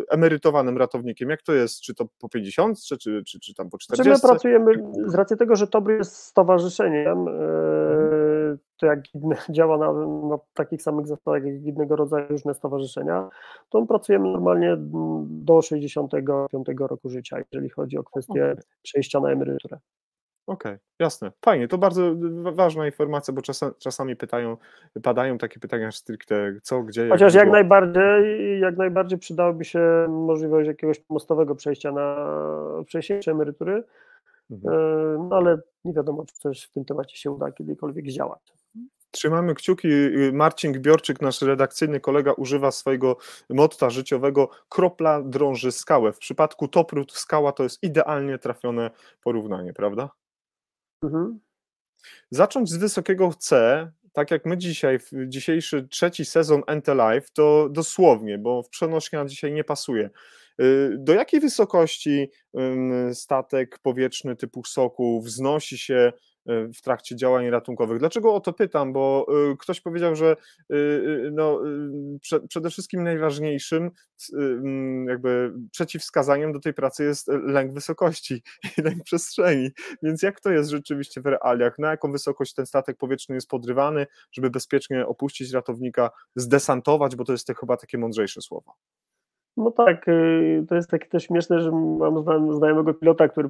emerytowanym 0.10 0.78
ratownikiem? 0.78 1.30
Jak 1.30 1.42
to 1.42 1.54
jest? 1.54 1.82
Czy 1.82 1.96
to 1.96 2.06
po 2.20 2.30
50 2.30 2.45
czy, 2.88 2.98
czy, 2.98 3.24
czy, 3.28 3.40
czy 3.40 3.54
tam 3.54 3.70
po 3.70 3.78
40? 3.78 4.04
Czy 4.04 4.28
my 4.28 4.30
pracujemy, 4.30 4.72
z 5.06 5.16
racji 5.16 5.38
tego, 5.38 5.56
że 5.56 5.68
TOBR 5.68 5.92
jest 5.92 6.16
stowarzyszeniem, 6.16 7.28
mhm. 7.28 8.58
to 8.78 8.86
jak 8.86 9.00
działa 9.56 9.78
na, 9.78 9.94
na, 10.28 10.38
takich 10.54 10.82
samych 10.82 11.08
zasadach 11.08 11.44
jak 11.44 11.64
innego 11.64 11.96
rodzaju 11.96 12.28
różne 12.30 12.54
stowarzyszenia, 12.54 13.30
to 13.70 13.82
my 13.82 13.88
pracujemy 13.88 14.32
normalnie 14.32 14.78
do 15.26 15.62
65 15.62 16.68
roku 16.80 17.10
życia, 17.10 17.38
jeżeli 17.52 17.70
chodzi 17.70 17.98
o 17.98 18.04
kwestię 18.04 18.56
przejścia 18.84 19.20
na 19.20 19.30
emeryturę. 19.30 19.80
Okej, 20.48 20.72
okay, 20.72 20.80
jasne. 21.00 21.32
Fajnie, 21.46 21.68
to 21.68 21.78
bardzo 21.78 22.16
ważna 22.44 22.86
informacja, 22.86 23.34
bo 23.34 23.42
czasami, 23.42 23.72
czasami 23.80 24.16
pytają, 24.16 24.58
padają 25.04 25.38
takie 25.38 25.60
pytania 25.60 25.92
stricte 25.92 26.54
co, 26.64 26.84
gdzie. 26.84 27.10
Chociaż 27.10 27.34
jak, 27.34 27.44
jak 27.44 27.52
najbardziej, 27.52 28.60
jak 28.60 28.78
najbardziej 28.78 29.20
przydałoby 29.20 29.66
się 29.66 30.06
możliwość 30.10 30.68
jakiegoś 30.68 31.02
mostowego 31.10 31.56
przejścia 31.56 31.92
na 31.92 32.16
wcześniejsze 32.86 33.32
emerytury, 33.32 33.84
mhm. 34.52 34.74
E, 34.74 35.28
no 35.30 35.36
ale 35.36 35.58
nie 35.86 35.94
wiadomo, 35.94 36.26
czy 36.26 36.36
coś 36.36 36.64
w 36.64 36.72
tym 36.72 36.86
temacie 36.86 37.18
się 37.18 37.32
uda 37.32 37.52
kiedykolwiek 37.52 38.06
działać. 38.06 38.54
Trzymamy 39.12 39.56
kciuki. 39.56 39.88
Marcin 40.34 40.72
Gbiorczyk, 40.72 41.22
nasz 41.22 41.42
redakcyjny 41.42 42.00
kolega, 42.00 42.34
używa 42.34 42.72
swojego 42.72 43.18
motta 43.50 43.90
życiowego 43.90 44.50
kropla 44.70 45.22
drąży 45.22 45.72
skałę. 45.72 46.14
W 46.14 46.20
przypadku 46.20 46.68
Toprut 46.68 47.12
skała 47.12 47.52
to 47.52 47.64
jest 47.64 47.84
idealnie 47.84 48.38
trafione 48.38 48.92
porównanie, 49.24 49.74
prawda? 49.74 50.10
Mhm. 51.04 51.40
Zacząć 52.32 52.70
z 52.70 52.78
wysokiego 52.78 53.34
C, 53.34 53.92
tak 54.14 54.32
jak 54.32 54.46
my 54.46 54.58
dzisiaj, 54.58 55.00
w 55.00 55.12
dzisiejszy 55.28 55.88
trzeci 55.88 56.26
sezon 56.26 56.64
NT 56.76 56.88
Live, 56.88 57.32
to 57.32 57.70
dosłownie, 57.70 58.38
bo 58.38 58.64
w 58.64 58.70
przenośnia 58.70 59.26
dzisiaj 59.26 59.54
nie 59.54 59.64
pasuje. 59.64 60.10
Y, 60.62 60.96
do 60.98 61.14
jakiej 61.14 61.40
wysokości 61.40 62.32
statek 63.14 63.80
powietrzny 63.80 64.36
typu 64.36 64.64
Soku 64.64 65.22
wznosi 65.22 65.78
się 65.78 66.14
w 66.46 66.82
trakcie 66.82 67.16
działań 67.16 67.50
ratunkowych. 67.50 68.00
Dlaczego 68.00 68.34
o 68.34 68.40
to 68.40 68.54
pytam? 68.54 68.94
Bo 68.94 69.28
y, 69.52 69.58
ktoś 69.58 69.82
powiedział, 69.82 70.16
że 70.16 70.36
y, 70.72 71.30
no, 71.34 71.62
przede 72.50 72.70
wszystkim 72.70 73.04
najważniejszym 73.04 73.92
jakby 75.08 75.54
przeciwwskazaniem 75.72 76.54
do 76.54 76.60
tej 76.60 76.74
pracy 76.74 77.04
jest 77.04 77.28
lęk 77.28 77.74
wysokości 77.74 78.44
i 78.78 78.82
lęk 78.82 79.04
przestrzeni. 79.04 79.70
Więc 80.04 80.22
jak 80.22 80.42
to 80.42 80.52
jest 80.52 80.70
rzeczywiście 80.70 81.22
w 81.22 81.26
realiach? 81.26 81.80
Na 81.80 81.90
jaką 81.90 82.12
wysokość 82.12 82.54
ten 82.54 82.66
statek 82.66 82.98
powietrzny 82.98 83.36
jest 83.36 83.50
podrywany, 83.50 84.08
żeby 84.32 84.50
bezpiecznie 84.50 85.06
opuścić 85.08 85.52
ratownika, 85.52 86.10
zdesantować, 86.36 87.16
bo 87.16 87.24
to 87.26 87.32
jest 87.32 87.52
chyba 87.60 87.78
takie 87.78 87.98
mądrzejsze 87.98 88.42
słowo. 88.42 88.74
No 89.58 89.72
tak, 89.72 90.08
y, 90.08 90.66
to 90.70 90.76
jest 90.76 90.90
takie 90.90 91.08
też 91.08 91.24
śmieszne, 91.24 91.62
że 91.62 91.72
mam 91.72 92.54
znajomego 92.54 92.94
pilota, 92.94 93.28
który 93.28 93.50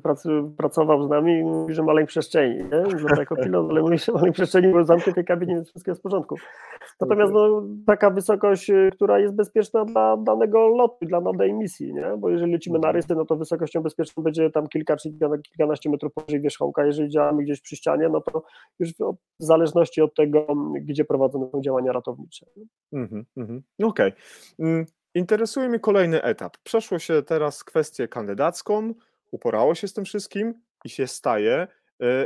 pracował 0.58 1.04
z 1.04 1.10
nami 1.10 1.40
i 1.40 1.44
mówi, 1.44 1.74
że 1.74 1.84
ma 1.84 1.94
lęk 1.94 2.10
przestrzeni, 2.10 2.56
nie? 2.56 2.84
No, 3.10 3.16
jako 3.20 3.36
pilot, 3.36 3.70
ale 3.70 3.82
mówi, 3.82 3.98
że 3.98 4.12
ma 4.12 4.22
lęk 4.22 4.36
przestrzeni, 4.36 4.74
bo 4.74 4.84
w 4.84 4.88
zamkniętej 4.88 5.26
kabinie 5.26 5.54
jest 5.54 5.70
wszystko 5.70 5.92
jest 5.92 6.02
w 6.02 6.04
porządku. 6.04 6.36
Natomiast 7.02 7.34
no, 7.34 7.64
taka 7.86 8.10
wysokość, 8.10 8.70
y, 8.70 8.90
która 8.94 9.20
jest 9.20 9.36
bezpieczna 9.36 9.86
dla 9.86 10.18
danego 10.18 10.68
lotu, 10.68 11.06
dla 11.06 11.22
danej 11.22 11.54
misji, 11.54 11.94
nie? 11.94 12.06
Bo 12.18 12.30
jeżeli 12.30 12.52
lecimy 12.52 12.80
na 12.80 12.88
mhm. 12.88 12.96
rysy, 12.96 13.16
no 13.16 13.26
to 13.26 13.36
wysokością 13.36 13.82
bezpieczną 13.82 14.24
będzie 14.24 14.50
tam 14.50 14.68
kilka 14.68 14.98
czy 14.98 15.10
kilkanaście 15.44 15.90
metrów 15.90 16.14
powyżej 16.14 16.42
wierzchołka. 16.42 16.86
Jeżeli 16.86 17.10
działamy 17.10 17.44
gdzieś 17.44 17.62
przy 17.62 17.76
ścianie, 17.76 18.10
no 18.10 18.22
to 18.22 18.44
już 18.80 18.90
w 19.40 19.44
zależności 19.44 20.02
od 20.02 20.16
tego, 20.16 20.48
gdzie 20.82 21.06
prowadzone 21.06 21.50
są 21.50 21.62
działania 21.62 21.92
ratownicze. 21.92 22.46
Mhm, 22.94 23.26
mhm. 23.38 23.64
Okej. 23.84 24.14
Okay. 24.60 24.86
Interesuje 25.16 25.70
mnie 25.70 25.80
kolejny 25.80 26.24
etap. 26.24 26.58
Przeszło 26.64 27.00
się 27.00 27.22
teraz 27.24 27.64
kwestię 27.64 28.08
kandydacką, 28.08 28.94
uporało 29.32 29.76
się 29.76 29.88
z 29.88 29.94
tym 29.94 30.06
wszystkim 30.06 30.54
i 30.86 30.90
się 30.90 31.08
staje 31.08 31.54
e, 31.54 31.68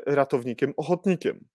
ratownikiem, 0.06 0.74
ochotnikiem 0.78 1.46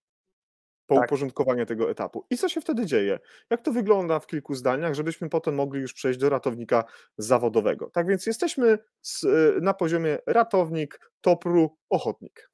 po 0.87 0.95
tak. 0.95 1.05
uporządkowaniu 1.05 1.67
tego 1.67 1.91
etapu. 1.91 2.25
I 2.31 2.37
co 2.37 2.49
się 2.49 2.61
wtedy 2.61 2.87
dzieje? 2.87 3.19
Jak 3.51 3.63
to 3.63 3.73
wygląda 3.73 4.21
w 4.21 4.27
kilku 4.27 4.55
zdaniach, 4.55 4.95
żebyśmy 4.95 5.29
potem 5.29 5.55
mogli 5.55 5.81
już 5.81 5.95
przejść 5.95 6.19
do 6.19 6.29
ratownika 6.29 6.85
zawodowego. 7.19 7.91
Tak 7.91 8.07
więc 8.07 8.27
jesteśmy 8.27 8.79
z, 9.01 9.25
e, 9.25 9.61
na 9.61 9.75
poziomie 9.75 10.19
ratownik, 10.27 11.11
topru, 11.21 11.77
ochotnik. 11.91 12.51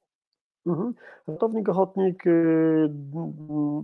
Mhm. 0.65 0.93
Ratownik 1.27 1.69
ochotnik 1.69 2.27
y, 2.27 2.89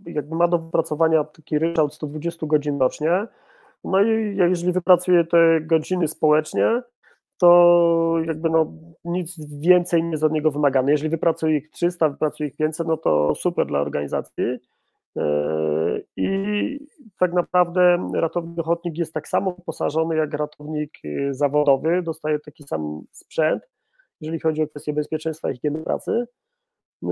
jakby 0.06 0.36
ma 0.36 0.48
do 0.48 0.60
wypracowania 0.60 1.24
taki 1.24 1.60
ryczałt 1.60 1.94
120 1.94 2.48
godzin 2.48 2.80
rocznie 2.80 3.28
no 3.92 4.04
i 4.04 4.36
jeżeli 4.38 4.72
wypracuje 4.74 5.24
te 5.24 5.62
godziny 5.62 6.08
społecznie, 6.08 6.82
to 7.38 8.16
jakby 8.26 8.50
no 8.50 8.74
nic 9.06 9.36
więcej 9.60 10.04
nie 10.04 10.12
jest 10.12 10.24
od 10.24 10.32
niego 10.32 10.52
wymagane. 10.52 10.92
Jeżeli 10.92 11.10
wypracuje 11.10 11.58
ich 11.58 11.70
300, 11.70 12.10
wypracuje 12.10 12.50
ich 12.50 12.56
500, 12.56 12.88
no 12.88 12.98
to 12.98 13.36
super 13.36 13.66
dla 13.66 13.80
organizacji. 13.80 14.58
E, 15.18 16.02
I 16.16 16.88
tak 17.20 17.34
naprawdę 17.34 18.10
ratownik 18.14 18.60
ochotnik 18.60 18.98
jest 18.98 19.14
tak 19.14 19.28
samo 19.28 19.52
wyposażony 19.52 20.16
jak 20.16 20.34
ratownik 20.34 20.92
y, 21.06 21.34
zawodowy, 21.34 22.02
dostaje 22.02 22.40
taki 22.40 22.64
sam 22.64 23.02
sprzęt, 23.12 23.64
jeżeli 24.22 24.40
chodzi 24.40 24.62
o 24.62 24.68
kwestie 24.68 24.94
bezpieczeństwa 24.94 25.52
i 25.52 25.54
higieny 25.54 25.84
pracy. 25.84 26.26
E, 27.04 27.08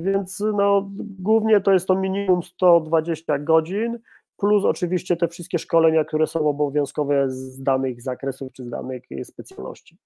więc 0.00 0.44
no, 0.54 0.90
głównie 1.18 1.60
to 1.60 1.72
jest 1.72 1.88
to 1.88 1.94
minimum 1.94 2.42
120 2.42 3.38
godzin, 3.38 3.98
plus 4.40 4.64
oczywiście 4.64 5.16
te 5.16 5.28
wszystkie 5.28 5.58
szkolenia, 5.58 6.04
które 6.04 6.26
są 6.26 6.48
obowiązkowe 6.48 7.30
z 7.30 7.62
danych 7.62 8.02
zakresów 8.02 8.52
czy 8.52 8.64
z 8.64 8.70
danych 8.70 9.02
specjalności. 9.24 9.98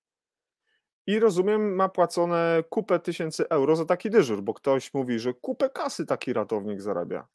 I 1.07 1.19
rozumiem, 1.19 1.75
ma 1.75 1.89
płacone 1.89 2.65
kupę 2.71 2.99
tysięcy 2.99 3.49
euro 3.49 3.77
za 3.77 3.85
taki 3.85 4.11
dyżur, 4.11 4.43
bo 4.43 4.55
ktoś 4.55 4.95
mówi, 4.95 5.19
że 5.19 5.35
kupę 5.35 5.71
kasy 5.71 6.07
taki 6.07 6.33
ratownik 6.33 6.81
zarabia. 6.81 7.27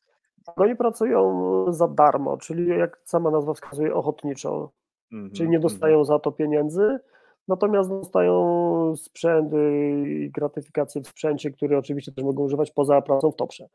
Oni 0.56 0.76
pracują 0.76 1.66
za 1.74 1.88
darmo, 1.88 2.38
czyli 2.38 2.68
jak 2.68 3.02
sama 3.06 3.32
nazwa 3.32 3.54
wskazuje, 3.54 3.94
ochotniczo, 3.94 4.72
mm 5.12 5.30
-hmm, 5.30 5.32
czyli 5.32 5.50
nie 5.50 5.60
dostają 5.60 5.96
mm 5.96 6.04
-hmm. 6.04 6.08
za 6.08 6.20
to 6.20 6.32
pieniędzy, 6.32 7.00
natomiast 7.48 7.90
dostają 7.90 8.96
sprzęt 8.96 9.54
i 9.54 10.32
gratyfikację 10.34 11.02
w 11.02 11.08
sprzęcie, 11.08 11.52
który 11.52 11.78
oczywiście 11.78 12.12
też 12.12 12.26
mogą 12.26 12.44
używać 12.44 12.72
poza 12.72 13.02
pracą 13.02 13.32
w 13.32 13.36
topsze. 13.36 13.68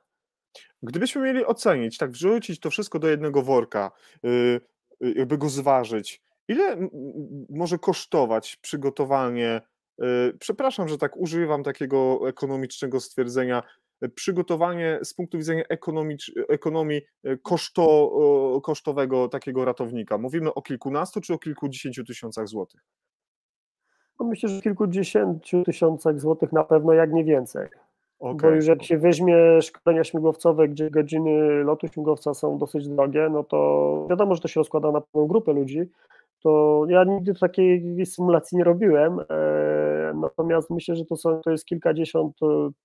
Gdybyśmy 0.82 1.22
mieli 1.22 1.46
ocenić, 1.46 1.98
tak 1.98 2.10
wrzucić 2.10 2.60
to 2.60 2.70
wszystko 2.70 2.98
do 2.98 3.08
jednego 3.08 3.42
worka, 3.42 3.90
yy, 4.22 4.60
jakby 5.00 5.38
go 5.38 5.48
zważyć, 5.48 6.22
ile 6.48 6.88
może 7.50 7.78
kosztować 7.78 8.56
przygotowanie, 8.56 9.60
yy, 9.98 10.36
przepraszam, 10.38 10.88
że 10.88 10.98
tak 10.98 11.16
używam 11.16 11.62
takiego 11.62 12.28
ekonomicznego 12.28 13.00
stwierdzenia, 13.00 13.62
y, 14.04 14.08
przygotowanie 14.08 14.98
z 15.02 15.14
punktu 15.14 15.38
widzenia 15.38 15.64
ekonomii 16.48 17.02
y, 17.26 17.38
koszto, 17.42 18.10
kosztowego 18.62 19.28
takiego 19.28 19.64
ratownika. 19.64 20.18
Mówimy 20.18 20.54
o 20.54 20.62
kilkunastu 20.62 21.20
czy 21.20 21.34
o 21.34 21.38
kilkudziesięciu 21.38 22.04
tysiącach 22.04 22.48
złotych? 22.48 22.80
No 24.20 24.26
myślę, 24.26 24.48
że 24.48 24.62
kilkudziesięciu 24.62 25.62
tysiącach 25.64 26.20
złotych 26.20 26.52
na 26.52 26.64
pewno, 26.64 26.92
jak 26.92 27.12
nie 27.12 27.24
więcej. 27.24 27.68
Okay. 28.24 28.50
Bo 28.50 28.56
już 28.56 28.66
jak 28.66 28.82
się 28.82 28.98
weźmie 28.98 29.62
szkolenia 29.62 30.04
śmigłowcowe, 30.04 30.68
gdzie 30.68 30.90
godziny 30.90 31.64
lotu 31.64 31.88
śmigłowca 31.88 32.34
są 32.34 32.58
dosyć 32.58 32.88
drogie, 32.88 33.28
no 33.32 33.44
to 33.44 34.06
wiadomo, 34.10 34.34
że 34.34 34.40
to 34.40 34.48
się 34.48 34.60
rozkłada 34.60 34.92
na 34.92 35.00
pewną 35.00 35.26
grupę 35.26 35.52
ludzi. 35.52 35.90
To 36.42 36.82
ja 36.88 37.04
nigdy 37.04 37.34
takiej 37.34 38.06
symulacji 38.06 38.58
nie 38.58 38.64
robiłem, 38.64 39.20
e, 39.20 40.14
natomiast 40.14 40.70
myślę, 40.70 40.96
że 40.96 41.04
to, 41.04 41.16
są, 41.16 41.40
to 41.40 41.50
jest 41.50 41.64
kilkadziesiąt 41.64 42.36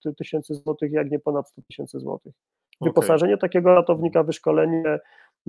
e, 0.05 0.13
tysięcy 0.13 0.55
złotych, 0.55 0.91
jak 0.91 1.11
nie 1.11 1.19
ponad 1.19 1.49
100 1.49 1.61
tysięcy 1.61 1.99
złotych. 1.99 2.33
Wyposażenie 2.81 3.33
okay. 3.33 3.49
takiego 3.49 3.75
ratownika, 3.75 4.23
wyszkolenie, 4.23 4.99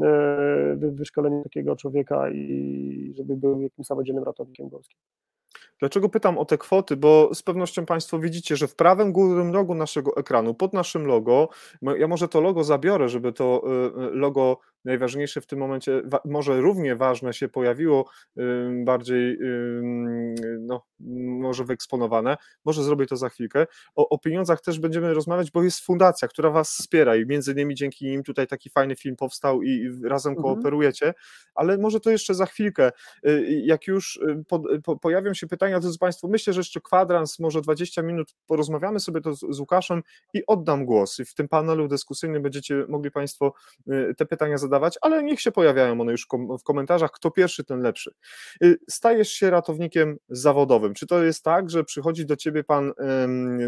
e, 0.02 0.76
wyszkolenie 0.76 1.42
takiego 1.42 1.76
człowieka 1.76 2.30
i 2.30 3.12
żeby 3.16 3.36
był 3.36 3.60
jakimś 3.60 3.86
samodzielnym 3.86 4.24
ratownikiem 4.24 4.68
górskim. 4.68 4.98
Dlaczego 5.80 6.08
pytam 6.08 6.38
o 6.38 6.44
te 6.44 6.58
kwoty? 6.58 6.96
Bo 6.96 7.34
z 7.34 7.42
pewnością 7.42 7.86
Państwo 7.86 8.18
widzicie, 8.18 8.56
że 8.56 8.68
w 8.68 8.74
prawym 8.74 9.12
górnym 9.12 9.54
rogu 9.54 9.74
naszego 9.74 10.16
ekranu, 10.16 10.54
pod 10.54 10.72
naszym 10.72 11.06
logo, 11.06 11.48
ja 11.98 12.08
może 12.08 12.28
to 12.28 12.40
logo 12.40 12.64
zabiorę, 12.64 13.08
żeby 13.08 13.32
to 13.32 13.62
y, 13.96 14.02
y, 14.02 14.10
logo 14.10 14.58
najważniejsze 14.84 15.40
w 15.40 15.46
tym 15.46 15.58
momencie, 15.58 16.02
może 16.24 16.60
równie 16.60 16.96
ważne 16.96 17.32
się 17.32 17.48
pojawiło, 17.48 18.10
bardziej 18.84 19.38
no, 20.60 20.82
może 21.40 21.64
wyeksponowane, 21.64 22.36
może 22.64 22.84
zrobię 22.84 23.06
to 23.06 23.16
za 23.16 23.28
chwilkę. 23.28 23.66
O, 23.94 24.08
o, 24.08 24.18
pieniądzach 24.18 24.60
też 24.60 24.78
będziemy 24.78 25.14
rozmawiać, 25.14 25.50
bo 25.50 25.62
jest 25.62 25.80
fundacja, 25.80 26.28
która 26.28 26.50
Was 26.50 26.70
wspiera 26.70 27.16
i 27.16 27.26
między 27.26 27.52
innymi 27.52 27.74
dzięki 27.74 28.06
nim 28.06 28.22
tutaj 28.22 28.46
taki 28.46 28.70
fajny 28.70 28.96
film 28.96 29.16
powstał 29.16 29.62
i 29.62 29.90
razem 30.04 30.32
mhm. 30.32 30.42
kooperujecie, 30.54 31.14
ale 31.54 31.78
może 31.78 32.00
to 32.00 32.10
jeszcze 32.10 32.34
za 32.34 32.46
chwilkę. 32.46 32.92
Y, 33.26 33.62
jak 33.64 33.86
już 33.86 34.20
po, 34.48 34.62
po, 34.84 34.96
pojawią 34.96 35.34
się 35.34 35.46
pytania, 35.46 35.80
drodzy 35.80 35.98
Państwo, 35.98 36.28
myślę, 36.28 36.52
że 36.52 36.60
jeszcze 36.60 36.80
kwadrans, 36.80 37.38
może 37.38 37.60
20 37.60 38.02
minut 38.02 38.34
porozmawiamy 38.46 39.00
sobie 39.00 39.20
to 39.20 39.34
z, 39.34 39.40
z 39.50 39.60
Łukaszem 39.60 40.02
i 40.34 40.46
oddam 40.46 40.84
głos. 40.84 41.18
I 41.18 41.24
w 41.24 41.34
tym 41.34 41.48
panelu 41.48 41.88
dyskusyjnym 41.88 42.42
będziecie 42.42 42.84
mogli 42.88 43.10
Państwo 43.10 43.52
y, 43.88 44.14
te 44.18 44.26
pytania 44.26 44.58
zadać 44.58 44.69
zadawać, 44.70 44.98
ale 45.00 45.22
niech 45.22 45.40
się 45.40 45.52
pojawiają 45.52 46.00
one 46.00 46.12
już 46.12 46.26
w 46.60 46.62
komentarzach, 46.62 47.10
kto 47.10 47.30
pierwszy, 47.30 47.64
ten 47.64 47.80
lepszy. 47.80 48.14
Y, 48.64 48.78
stajesz 48.90 49.32
się 49.32 49.50
ratownikiem 49.50 50.16
zawodowym. 50.28 50.94
Czy 50.94 51.06
to 51.06 51.24
jest 51.24 51.44
tak, 51.44 51.70
że 51.70 51.84
przychodzi 51.84 52.26
do 52.26 52.36
ciebie 52.36 52.64
pan 52.64 52.92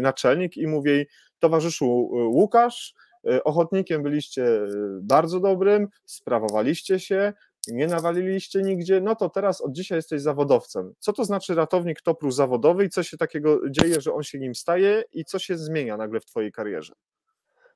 naczelnik 0.01 0.57
i 0.57 0.67
mówi, 0.67 1.05
towarzyszu 1.39 1.85
y, 1.85 2.27
Łukasz, 2.27 2.93
y, 3.27 3.43
ochotnikiem 3.43 4.03
byliście 4.03 4.45
bardzo 5.01 5.39
dobrym, 5.39 5.87
sprawowaliście 6.05 6.99
się, 6.99 7.33
nie 7.67 7.87
nawaliliście 7.87 8.61
nigdzie, 8.61 9.01
no 9.01 9.15
to 9.15 9.29
teraz 9.29 9.61
od 9.61 9.71
dzisiaj 9.71 9.97
jesteś 9.97 10.21
zawodowcem. 10.21 10.93
Co 10.99 11.13
to 11.13 11.25
znaczy 11.25 11.55
ratownik 11.55 12.01
topru 12.01 12.31
zawodowy 12.31 12.85
i 12.85 12.89
co 12.89 13.03
się 13.03 13.17
takiego 13.17 13.69
dzieje, 13.69 14.01
że 14.01 14.13
on 14.13 14.23
się 14.23 14.39
nim 14.39 14.55
staje 14.55 15.03
i 15.11 15.25
co 15.25 15.39
się 15.39 15.57
zmienia 15.57 15.97
nagle 15.97 16.19
w 16.19 16.25
twojej 16.25 16.51
karierze? 16.51 16.93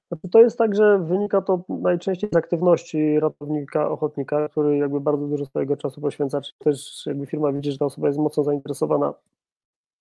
Znaczy, 0.08 0.30
to 0.30 0.42
jest 0.42 0.58
tak, 0.58 0.76
że 0.76 1.00
wynika 1.00 1.42
to 1.42 1.64
najczęściej 1.70 2.30
z 2.34 2.36
aktywności 2.36 3.20
ratownika, 3.20 3.90
ochotnika, 3.90 4.50
który 4.50 4.78
jakby 4.78 5.00
bardzo 5.00 5.28
dużo 5.28 5.46
swojego 5.46 5.78
czasu 5.78 6.02
poświęca, 6.02 6.42
czy 6.42 6.52
też 6.60 7.06
jakby 7.06 7.26
firma 7.26 7.52
widzi, 7.52 7.72
że 7.72 7.78
ta 7.78 7.86
osoba 7.86 8.08
jest 8.08 8.20
mocno 8.20 8.44
zainteresowana 8.44 9.14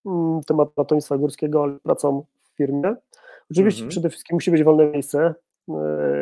mm, 0.06 0.40
tematem 0.46 0.72
ratownictwa 0.76 1.18
górskiego, 1.18 1.62
ale 1.62 1.78
pracą 1.82 2.24
w 2.42 2.56
firmie. 2.56 2.94
Oczywiście 3.50 3.80
mhm. 3.80 3.90
przede 3.90 4.08
wszystkim 4.10 4.34
musi 4.34 4.50
być 4.50 4.64
wolne 4.64 4.90
miejsce 4.90 5.34
e, 5.68 5.74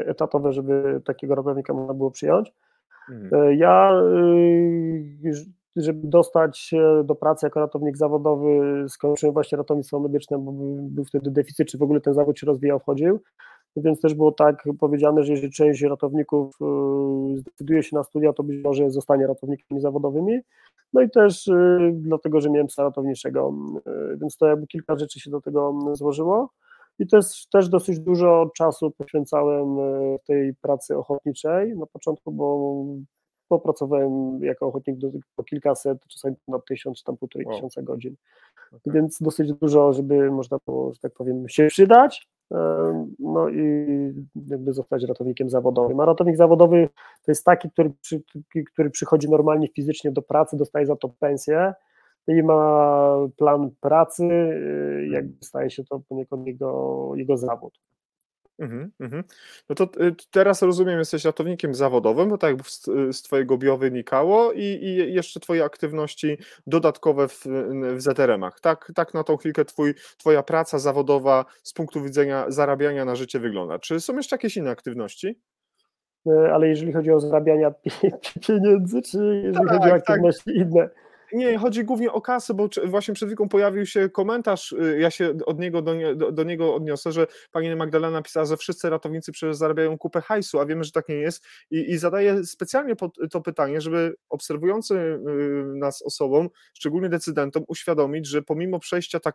etatowe, 0.07 0.53
żeby 0.53 1.01
takiego 1.05 1.35
ratownika 1.35 1.75
można 1.75 1.95
było 1.95 2.11
przyjąć. 2.11 2.53
Mhm. 3.11 3.43
E, 3.43 3.55
ja, 3.55 3.93
y, 5.25 5.33
żeby 5.77 6.09
dostać 6.09 6.71
do 7.05 7.15
pracy 7.15 7.47
jako 7.47 7.61
ratownik 7.61 7.97
zawodowy, 7.97 8.85
skończyłem 8.89 9.33
właśnie 9.33 9.59
ratownictwo 9.59 10.01
medyczne, 10.01 10.39
bo 10.39 10.53
był 10.83 11.05
wtedy 11.05 11.31
deficyt, 11.31 11.69
czy 11.69 11.79
w 11.79 11.83
ogóle 11.83 12.01
ten 12.01 12.15
zawód 12.15 12.39
się 12.39 12.47
rozwijał, 12.47 12.79
wchodził 12.79 13.21
więc 13.77 14.01
też 14.01 14.15
było 14.15 14.33
tak 14.33 14.65
powiedziane, 14.81 15.25
że 15.25 15.33
jeżeli 15.33 15.53
część 15.53 15.83
ratowników 15.83 16.57
y, 17.35 17.39
zdecyduje 17.39 17.83
się 17.83 17.97
na 17.97 18.03
studia, 18.03 18.33
to 18.33 18.43
być 18.43 18.65
może 18.65 18.91
zostanie 18.91 19.27
ratownikami 19.27 19.81
zawodowymi. 19.81 20.41
No 20.93 21.03
i 21.03 21.11
też 21.11 21.49
y, 21.49 21.93
dlatego, 21.95 22.41
że 22.41 22.51
miałem 22.51 22.67
psa 22.67 22.83
ratowniczego, 22.83 23.55
y, 24.13 24.17
więc 24.17 24.37
to 24.37 24.47
jakby 24.47 24.67
kilka 24.67 24.99
rzeczy 24.99 25.21
się 25.21 25.31
do 25.31 25.41
tego 25.41 25.79
złożyło. 25.93 26.51
I 26.99 27.07
też, 27.07 27.47
też 27.53 27.69
dosyć 27.69 28.01
dużo 28.01 28.51
czasu 28.57 28.91
poświęcałem 28.91 29.77
tej 30.27 30.55
pracy 30.55 30.97
ochotniczej 30.97 31.77
na 31.77 31.87
początku, 31.87 32.33
bo 32.33 32.85
popracowałem 33.49 34.39
jako 34.43 34.67
ochotnik 34.67 34.99
do, 34.99 35.11
po 35.37 35.45
kilkaset, 35.45 35.99
czasami 36.09 36.37
na 36.49 36.59
tysiąc, 36.59 37.03
tam 37.03 37.17
półtorej 37.17 37.47
wow. 37.47 37.55
tysiąca 37.55 37.83
godzin. 37.83 38.15
Okay. 38.69 38.95
Więc 38.95 39.19
dosyć 39.21 39.53
dużo, 39.53 39.93
żeby 39.93 40.31
można 40.31 40.59
było, 40.67 40.93
że 40.93 41.01
tak 41.01 41.13
powiem, 41.13 41.49
się 41.49 41.67
przydać, 41.67 42.29
no 43.19 43.49
i 43.49 43.87
jakby 44.47 44.73
zostać 44.73 45.05
ratownikiem 45.05 45.51
zawodowym. 45.51 46.01
A 46.01 46.05
ratownik 46.05 46.37
zawodowy 46.37 46.89
to 47.25 47.31
jest 47.31 47.45
taki, 47.45 47.71
który, 47.71 47.91
przy, 48.01 48.23
który 48.73 48.91
przychodzi 48.91 49.31
normalnie 49.31 49.69
fizycznie 49.69 50.13
do 50.13 50.23
pracy, 50.23 50.57
dostaje 50.57 50.87
za 50.87 50.97
to 50.97 51.09
pensję 51.09 51.75
i 52.27 52.43
ma 52.43 53.17
plan 53.37 53.71
pracy, 53.81 54.25
y, 54.25 55.09
jakby 55.11 55.45
staje 55.45 55.71
się 55.71 55.85
to 55.85 56.01
poniekąd 56.09 56.47
jego, 56.47 57.13
jego 57.17 57.37
zawód. 57.37 57.81
Mhm, 58.59 58.91
mhm. 59.01 59.25
No 59.69 59.75
to 59.75 59.85
y, 59.85 60.15
teraz 60.31 60.63
rozumiem, 60.63 60.99
jesteś 60.99 61.25
ratownikiem 61.25 61.75
zawodowym, 61.75 62.29
bo 62.29 62.39
tak 62.39 62.57
z, 62.67 62.85
z 63.17 63.23
Twojego 63.23 63.59
bio 63.59 63.77
wynikało 63.77 64.53
i, 64.53 64.63
i 64.63 65.15
jeszcze 65.15 65.41
Twoje 65.41 65.65
aktywności 65.65 66.39
dodatkowe 66.67 67.29
w, 67.29 67.45
w 67.95 68.01
ZRM-ach. 68.01 68.61
Tak, 68.61 68.93
tak 68.95 69.15
na 69.15 69.25
tą 69.25 69.37
chwilkę 69.37 69.65
twój, 69.65 69.95
Twoja 70.19 70.43
praca 70.43 70.79
zawodowa 70.79 71.45
z 71.63 71.73
punktu 71.73 72.03
widzenia 72.03 72.45
zarabiania 72.49 73.05
na 73.05 73.17
życie 73.17 73.41
wygląda. 73.41 73.79
Czy 73.79 74.01
są 74.01 74.17
jeszcze 74.17 74.37
jakieś 74.37 74.57
inne 74.57 74.71
aktywności? 74.71 75.41
E, 76.27 76.55
ale 76.55 76.69
jeżeli 76.69 76.93
chodzi 76.93 77.11
o 77.11 77.21
zarabianie 77.21 77.73
pieniędzy, 78.47 79.03
czy 79.03 79.41
jeżeli 79.45 79.67
tak, 79.67 79.69
chodzi 79.69 79.89
o 79.89 79.91
tak. 79.91 80.01
aktywności 80.01 80.45
tak. 80.45 80.55
inne? 80.55 80.91
Nie, 81.35 81.59
chodzi 81.59 81.85
głównie 81.85 82.13
o 82.13 82.21
kasę, 82.21 82.55
bo 82.55 82.69
właśnie 82.85 83.15
przed 83.15 83.29
chwilą 83.29 83.49
pojawił 83.49 83.87
się 83.87 84.09
komentarz, 84.09 84.73
y, 84.73 84.99
ja 85.01 85.11
się 85.11 85.35
od 85.47 85.59
niego 85.59 85.83
do, 85.83 85.95
do, 86.33 86.45
niego 86.45 86.75
odniosę, 86.75 87.13
że 87.13 87.27
pani 87.53 87.77
Magdalena 87.77 88.11
napisała, 88.11 88.47
że 88.47 88.57
wszyscy 88.57 88.91
ratownicy 88.91 89.33
przecież 89.33 89.57
zarabiają 89.57 89.99
kupę 89.99 90.21
hajsu, 90.21 90.61
a 90.61 90.67
wiemy, 90.67 90.85
że 90.85 90.93
tak 90.93 91.09
nie 91.09 91.15
jest. 91.15 91.45
I, 91.71 91.91
i 91.91 91.99
zadaję 91.99 92.45
specjalnie 92.45 92.95
to 93.31 93.41
pytanie, 93.41 93.81
żeby 93.81 94.15
obserwujący 94.29 94.95
y, 94.95 95.19
nas 95.77 96.03
osobom, 96.03 96.49
szczególnie 96.75 97.09
decydentom, 97.09 97.65
uświadomić, 97.69 98.27
że 98.27 98.43
pomimo 98.43 98.79
przejścia 98.79 99.21
tak 99.21 99.35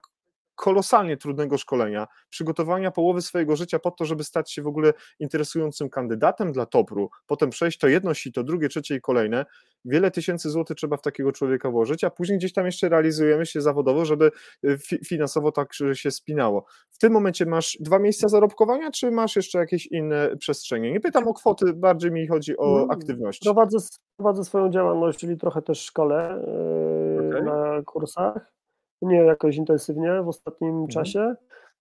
kolosalnie 0.59 1.17
trudnego 1.17 1.57
szkolenia, 1.57 2.07
przygotowania 2.29 2.91
połowy 2.91 3.21
swojego 3.21 3.55
życia 3.55 3.79
po 3.79 3.91
to, 3.91 4.05
żeby 4.05 4.23
stać 4.23 4.51
się 4.51 4.61
w 4.61 4.67
ogóle 4.67 4.93
interesującym 5.19 5.89
kandydatem 5.89 6.51
dla 6.51 6.65
topru, 6.65 7.09
potem 7.27 7.49
przejść 7.49 7.77
to 7.77 7.87
jedno 7.87 8.11
to 8.33 8.43
drugie, 8.43 8.69
trzecie 8.69 8.95
i 8.95 9.01
kolejne, 9.01 9.45
wiele 9.85 10.11
tysięcy 10.11 10.49
złotych 10.49 10.77
trzeba 10.77 10.97
w 10.97 11.01
takiego 11.01 11.31
człowieka 11.31 11.71
włożyć, 11.71 12.03
a 12.03 12.09
później 12.09 12.37
gdzieś 12.37 12.53
tam 12.53 12.65
jeszcze 12.65 12.89
realizujemy 12.89 13.45
się 13.45 13.61
zawodowo, 13.61 14.05
żeby 14.05 14.31
y, 14.65 14.77
finansowo 15.05 15.51
tak 15.51 15.73
się 15.93 16.11
spinało. 16.11 16.65
W 16.91 16.97
tym 16.97 17.13
momencie 17.13 17.45
masz 17.45 17.77
dwa 17.79 17.99
miejsca 17.99 18.27
zarobkowania, 18.27 18.91
czy 18.91 19.11
masz 19.11 19.35
jeszcze 19.35 19.59
jakieś 19.59 19.87
inne 19.87 20.37
przestrzenie? 20.37 20.91
Nie 20.91 20.99
pytam 20.99 21.27
o 21.27 21.33
kwoty, 21.33 21.73
bardziej 21.73 22.11
mi 22.11 22.27
chodzi 22.27 22.57
o 22.57 22.77
mm, 22.77 22.91
aktywność. 22.91 23.39
Prowadzę, 23.43 23.77
prowadzę 24.17 24.43
swoją 24.43 24.69
działalność, 24.69 25.19
czyli 25.19 25.37
trochę 25.37 25.61
też 25.61 25.81
szkole 25.81 26.43
yy, 27.21 27.29
okay. 27.29 27.43
na 27.43 27.81
kursach 27.85 28.58
nie 29.01 29.17
jakoś 29.17 29.55
intensywnie 29.55 30.21
w 30.23 30.27
ostatnim 30.27 30.69
mhm. 30.69 30.87
czasie. 30.87 31.35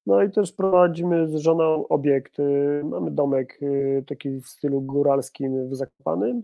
No 0.06 0.22
i 0.22 0.30
też 0.30 0.52
prowadzimy 0.52 1.28
z 1.28 1.34
żoną 1.34 1.88
obiekt. 1.88 2.38
Y, 2.38 2.82
mamy 2.84 3.10
domek 3.10 3.58
y, 3.62 4.04
taki 4.06 4.40
w 4.40 4.46
stylu 4.46 4.80
góralskim 4.80 5.68
w 5.68 5.74
Zakopanym, 5.74 6.42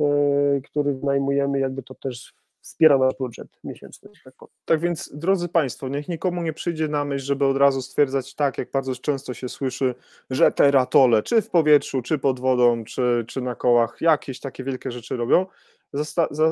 y, 0.00 0.62
który 0.64 0.94
wynajmujemy, 0.94 1.58
jakby 1.58 1.82
to 1.82 1.94
też 1.94 2.34
wspiera 2.64 2.98
nasz 2.98 3.14
budżet 3.18 3.48
miesięczny. 3.64 4.10
Tak, 4.24 4.34
tak 4.64 4.80
więc, 4.80 5.10
drodzy 5.14 5.48
Państwo, 5.48 5.88
niech 5.88 6.08
nikomu 6.08 6.42
nie 6.42 6.52
przyjdzie 6.52 6.88
na 6.88 7.04
myśl, 7.04 7.24
żeby 7.24 7.44
od 7.44 7.56
razu 7.56 7.82
stwierdzać 7.82 8.34
tak, 8.34 8.58
jak 8.58 8.70
bardzo 8.70 8.94
często 8.94 9.34
się 9.34 9.48
słyszy, 9.48 9.94
że 10.30 10.52
te 10.52 10.70
ratole, 10.70 11.22
czy 11.22 11.42
w 11.42 11.50
powietrzu, 11.50 12.02
czy 12.02 12.18
pod 12.18 12.40
wodą, 12.40 12.84
czy, 12.84 13.24
czy 13.28 13.40
na 13.40 13.54
kołach, 13.54 13.96
jakieś 14.00 14.40
takie 14.40 14.64
wielkie 14.64 14.90
rzeczy 14.90 15.16
robią 15.16 15.46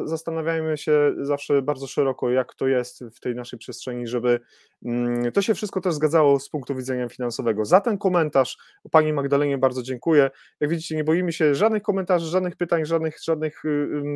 zastanawiajmy 0.07 0.79
się 0.79 1.15
zawsze 1.21 1.63
bardzo 1.63 1.87
szeroko, 1.87 2.31
jak 2.31 2.55
to 2.55 2.67
jest 2.67 3.05
w 3.15 3.21
tej 3.21 3.35
naszej 3.35 3.59
przestrzeni, 3.59 4.07
żeby 4.07 4.41
mm, 4.85 5.33
to 5.33 5.43
się 5.43 5.55
wszystko 5.55 5.81
też 5.81 5.95
zgadzało 5.95 6.41
z 6.41 6.49
punktu 6.49 6.75
widzenia 6.75 7.09
finansowego. 7.09 7.65
Za 7.65 7.81
ten 7.81 7.99
komentarz 7.99 8.59
Pani 8.91 9.13
Magdalenie 9.13 9.59
bardzo 9.59 9.83
dziękuję. 9.83 10.31
Jak 10.61 10.71
widzicie, 10.71 10.97
nie 10.97 11.05
boimy 11.05 11.33
się 11.33 11.55
żadnych 11.55 11.83
komentarzy, 11.83 12.27
żadnych 12.27 12.57
pytań, 12.57 12.87
żadnych, 12.87 13.17
żadnych 13.25 13.63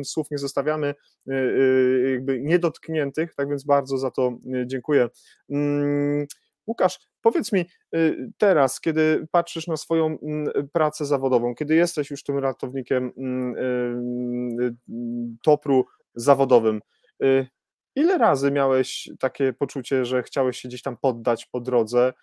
słów 0.03 0.31
nie 0.31 0.37
zostawiamy 0.37 0.87
y, 1.27 1.33
y, 1.33 2.11
jakby 2.11 2.39
niedotkniętych, 2.41 3.35
tak 3.35 3.49
więc 3.49 3.63
bardzo 3.63 3.97
za 3.97 4.11
to 4.11 4.37
y, 4.55 4.67
dziękuję. 4.67 5.09
Łukasz, 6.67 6.99
powiedz 7.21 7.51
mi 7.51 7.65
y, 7.95 8.31
teraz, 8.37 8.81
kiedy 8.81 9.27
patrzysz 9.31 9.67
na 9.67 9.77
swoją 9.77 10.05
mm, 10.05 10.69
pracę 10.73 11.05
zawodową, 11.05 11.55
kiedy 11.55 11.75
jesteś 11.75 12.11
już 12.11 12.23
tym 12.23 12.37
ratownikiem 12.37 13.13
mm, 13.17 13.55
y, 14.59 14.65
y, 14.65 14.75
topru 15.43 15.85
zawodowym, 16.15 16.81
ile 17.95 18.17
razy 18.17 18.51
miałeś 18.51 19.09
takie 19.19 19.53
poczucie, 19.53 20.05
że 20.05 20.23
chciałeś 20.23 20.57
się 20.57 20.67
gdzieś 20.67 20.81
tam 20.81 20.97
poddać 20.97 21.45
po 21.45 21.61
drodze, 21.61 22.13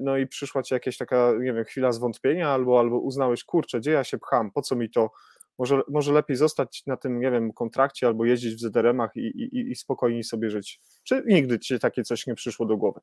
no 0.00 0.16
i 0.16 0.26
przyszła 0.26 0.62
ci 0.62 0.74
jakaś 0.74 0.96
taka, 0.96 1.32
nie 1.40 1.52
wiem, 1.52 1.64
chwila 1.64 1.92
zwątpienia, 1.92 2.48
albo, 2.48 2.78
albo 2.80 2.98
uznałeś, 2.98 3.44
kurczę, 3.44 3.80
gdzie 3.80 3.90
ja 3.90 4.04
się 4.04 4.18
pcham, 4.18 4.50
po 4.50 4.62
co 4.62 4.76
mi 4.76 4.90
to, 4.90 5.10
może, 5.58 5.80
może 5.88 6.12
lepiej 6.12 6.36
zostać 6.36 6.86
na 6.86 6.96
tym, 6.96 7.20
nie 7.20 7.30
wiem, 7.30 7.52
kontrakcie 7.52 8.06
albo 8.06 8.24
jeździć 8.24 8.54
w 8.54 8.60
ZRM-ach 8.60 9.16
i, 9.16 9.20
i, 9.20 9.70
i 9.70 9.76
spokojniej 9.76 10.24
sobie 10.24 10.50
żyć. 10.50 10.80
Czy 11.04 11.22
nigdy 11.26 11.58
ci 11.58 11.78
takie 11.78 12.04
coś 12.04 12.26
nie 12.26 12.34
przyszło 12.34 12.66
do 12.66 12.76
głowy? 12.76 13.00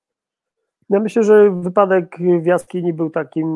Ja 0.89 0.99
myślę, 0.99 1.23
że 1.23 1.51
wypadek 1.51 2.17
w 2.41 2.45
jaskini 2.45 2.93
był 2.93 3.09
takim 3.09 3.47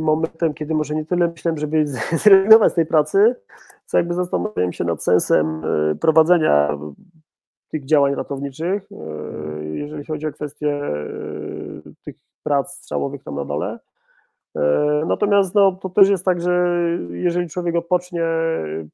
momentem, 0.00 0.54
kiedy 0.54 0.74
może 0.74 0.94
nie 0.94 1.04
tyle 1.04 1.28
myślałem, 1.28 1.58
żeby 1.58 1.86
zrezygnować 1.86 2.72
z 2.72 2.74
tej 2.74 2.86
pracy, 2.86 3.36
co 3.86 3.96
jakby 3.98 4.14
zastanawiałem 4.14 4.72
się 4.72 4.84
nad 4.84 5.04
sensem 5.04 5.62
e, 5.64 5.94
prowadzenia 5.94 6.78
tych 7.68 7.84
działań 7.84 8.14
ratowniczych, 8.14 8.88
e, 8.92 9.64
jeżeli 9.64 10.04
chodzi 10.04 10.26
o 10.26 10.32
kwestię 10.32 10.68
e, 10.68 10.92
tych 12.04 12.16
prac 12.42 12.74
strzałowych 12.74 13.22
tam 13.22 13.34
na 13.34 13.44
dole. 13.44 13.78
Natomiast 15.06 15.54
no, 15.54 15.72
to 15.72 15.88
też 15.88 16.08
jest 16.08 16.24
tak, 16.24 16.40
że 16.40 16.78
jeżeli 17.10 17.48
człowiek 17.48 17.76
odpocznie 17.76 18.24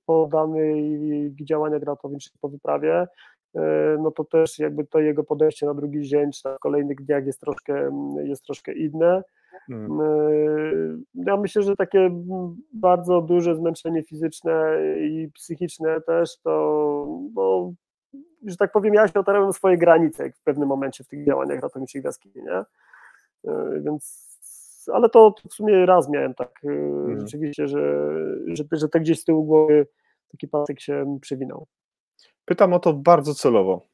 po 0.07 0.29
danych 0.33 1.45
działaniach 1.45 1.83
ratowniczych 1.83 2.33
po 2.41 2.49
wyprawie, 2.49 3.07
no 3.99 4.11
to 4.11 4.25
też 4.25 4.59
jakby 4.59 4.85
to 4.85 5.01
jego 5.01 5.25
podejście 5.25 5.67
na 5.67 5.75
drugi 5.75 6.03
dzień 6.03 6.33
czy 6.33 6.49
na 6.49 6.57
kolejnych 6.59 7.05
dniach 7.05 7.27
jest 7.27 7.41
troszkę, 7.41 7.91
jest 8.25 8.45
troszkę 8.45 8.73
inne. 8.73 9.23
Hmm. 9.67 10.01
E, 10.01 10.05
ja 11.15 11.37
myślę, 11.37 11.63
że 11.63 11.77
takie 11.77 12.11
bardzo 12.73 13.21
duże 13.21 13.57
zmęczenie 13.57 14.03
fizyczne 14.03 14.79
i 15.01 15.31
psychiczne 15.35 16.01
też 16.01 16.41
to, 16.41 17.07
bo, 17.33 17.73
że 18.47 18.57
tak 18.57 18.73
powiem, 18.73 18.95
ja 18.95 19.09
się 19.09 19.21
otarłem 19.21 19.53
swoje 19.53 19.79
granice 19.79 20.31
w 20.31 20.43
pewnym 20.43 20.69
momencie 20.69 21.05
w 21.05 21.09
tych 21.09 21.27
działaniach 21.27 21.63
ratowniczych 21.63 22.03
w 22.03 22.05
jaskini, 22.05 22.35
nie? 22.45 22.65
E, 23.53 23.81
więc, 23.81 24.27
ale 24.93 25.09
to 25.09 25.35
w 25.51 25.55
sumie 25.55 25.87
raz 25.87 26.09
miałem 26.09 26.35
tak 26.35 26.61
hmm. 26.63 27.21
rzeczywiście, 27.21 27.69
że, 27.69 28.11
że, 28.47 28.65
że 28.73 28.89
tak 28.89 29.03
gdzieś 29.03 29.21
z 29.21 29.25
tyłu 29.25 29.45
głowy 29.45 29.87
taki 30.31 30.49
pasek 30.49 30.81
się 30.81 31.19
przewinął. 31.21 31.67
Pytam 32.47 32.73
o 32.73 32.79
to 32.79 32.93
bardzo 32.93 33.35
celowo. 33.35 33.87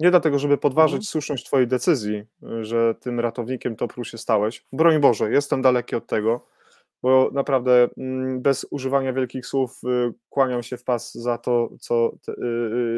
Nie 0.00 0.10
dlatego, 0.10 0.38
żeby 0.38 0.58
podważyć 0.58 0.94
mhm. 0.94 1.04
słuszność 1.04 1.46
Twojej 1.46 1.66
decyzji, 1.66 2.24
że 2.60 2.94
tym 2.94 3.20
ratownikiem 3.20 3.76
Topru 3.76 4.04
się 4.04 4.18
stałeś. 4.18 4.66
Broń 4.72 5.00
Boże, 5.00 5.30
jestem 5.30 5.62
daleki 5.62 5.96
od 5.96 6.06
tego, 6.06 6.46
bo 7.02 7.30
naprawdę 7.32 7.88
mm, 7.98 8.42
bez 8.42 8.66
używania 8.70 9.12
wielkich 9.12 9.46
słów 9.46 9.80
y, 10.30 10.40
kłaniam 10.40 10.62
się 10.62 10.76
w 10.76 10.84
pas 10.84 11.14
za 11.14 11.38
to, 11.38 11.70
co 11.80 12.12
te, 12.26 12.32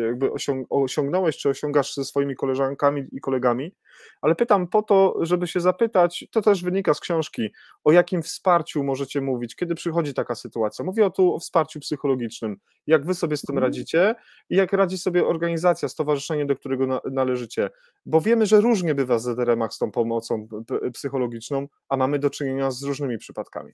jakby 0.06 0.30
osiągnąłeś, 0.70 1.36
czy 1.36 1.48
osiągasz 1.48 1.94
ze 1.94 2.04
swoimi 2.04 2.36
koleżankami 2.36 3.04
i 3.12 3.20
kolegami, 3.20 3.74
ale 4.20 4.34
pytam 4.34 4.68
po 4.68 4.82
to, 4.82 5.14
żeby 5.20 5.46
się 5.46 5.60
zapytać, 5.60 6.28
to 6.30 6.42
też 6.42 6.62
wynika 6.62 6.94
z 6.94 7.00
książki, 7.00 7.48
o 7.84 7.92
jakim 7.92 8.22
wsparciu 8.22 8.84
możecie 8.84 9.20
mówić, 9.20 9.56
kiedy 9.56 9.74
przychodzi 9.74 10.14
taka 10.14 10.34
sytuacja. 10.34 10.84
Mówię 10.84 11.06
o 11.06 11.10
tu 11.10 11.34
o 11.34 11.38
wsparciu 11.38 11.80
psychologicznym, 11.80 12.56
jak 12.86 13.06
wy 13.06 13.14
sobie 13.14 13.36
z 13.36 13.42
tym 13.42 13.56
mhm. 13.56 13.70
radzicie 13.70 14.14
i 14.50 14.56
jak 14.56 14.72
radzi 14.72 14.98
sobie 14.98 15.26
organizacja, 15.26 15.88
stowarzyszenie, 15.88 16.46
do 16.46 16.56
którego 16.56 17.02
należycie, 17.10 17.70
bo 18.06 18.20
wiemy, 18.20 18.46
że 18.46 18.60
różnie 18.60 18.94
bywa 18.94 19.18
z 19.18 19.22
ZRM-ach 19.22 19.72
z 19.72 19.78
tą 19.78 19.90
pomocą 19.90 20.48
psychologiczną, 20.92 21.68
a 21.88 21.96
mamy 21.96 22.18
do 22.18 22.30
czynienia 22.30 22.70
z 22.70 22.82
różnymi 22.82 23.18
przypadkami. 23.18 23.72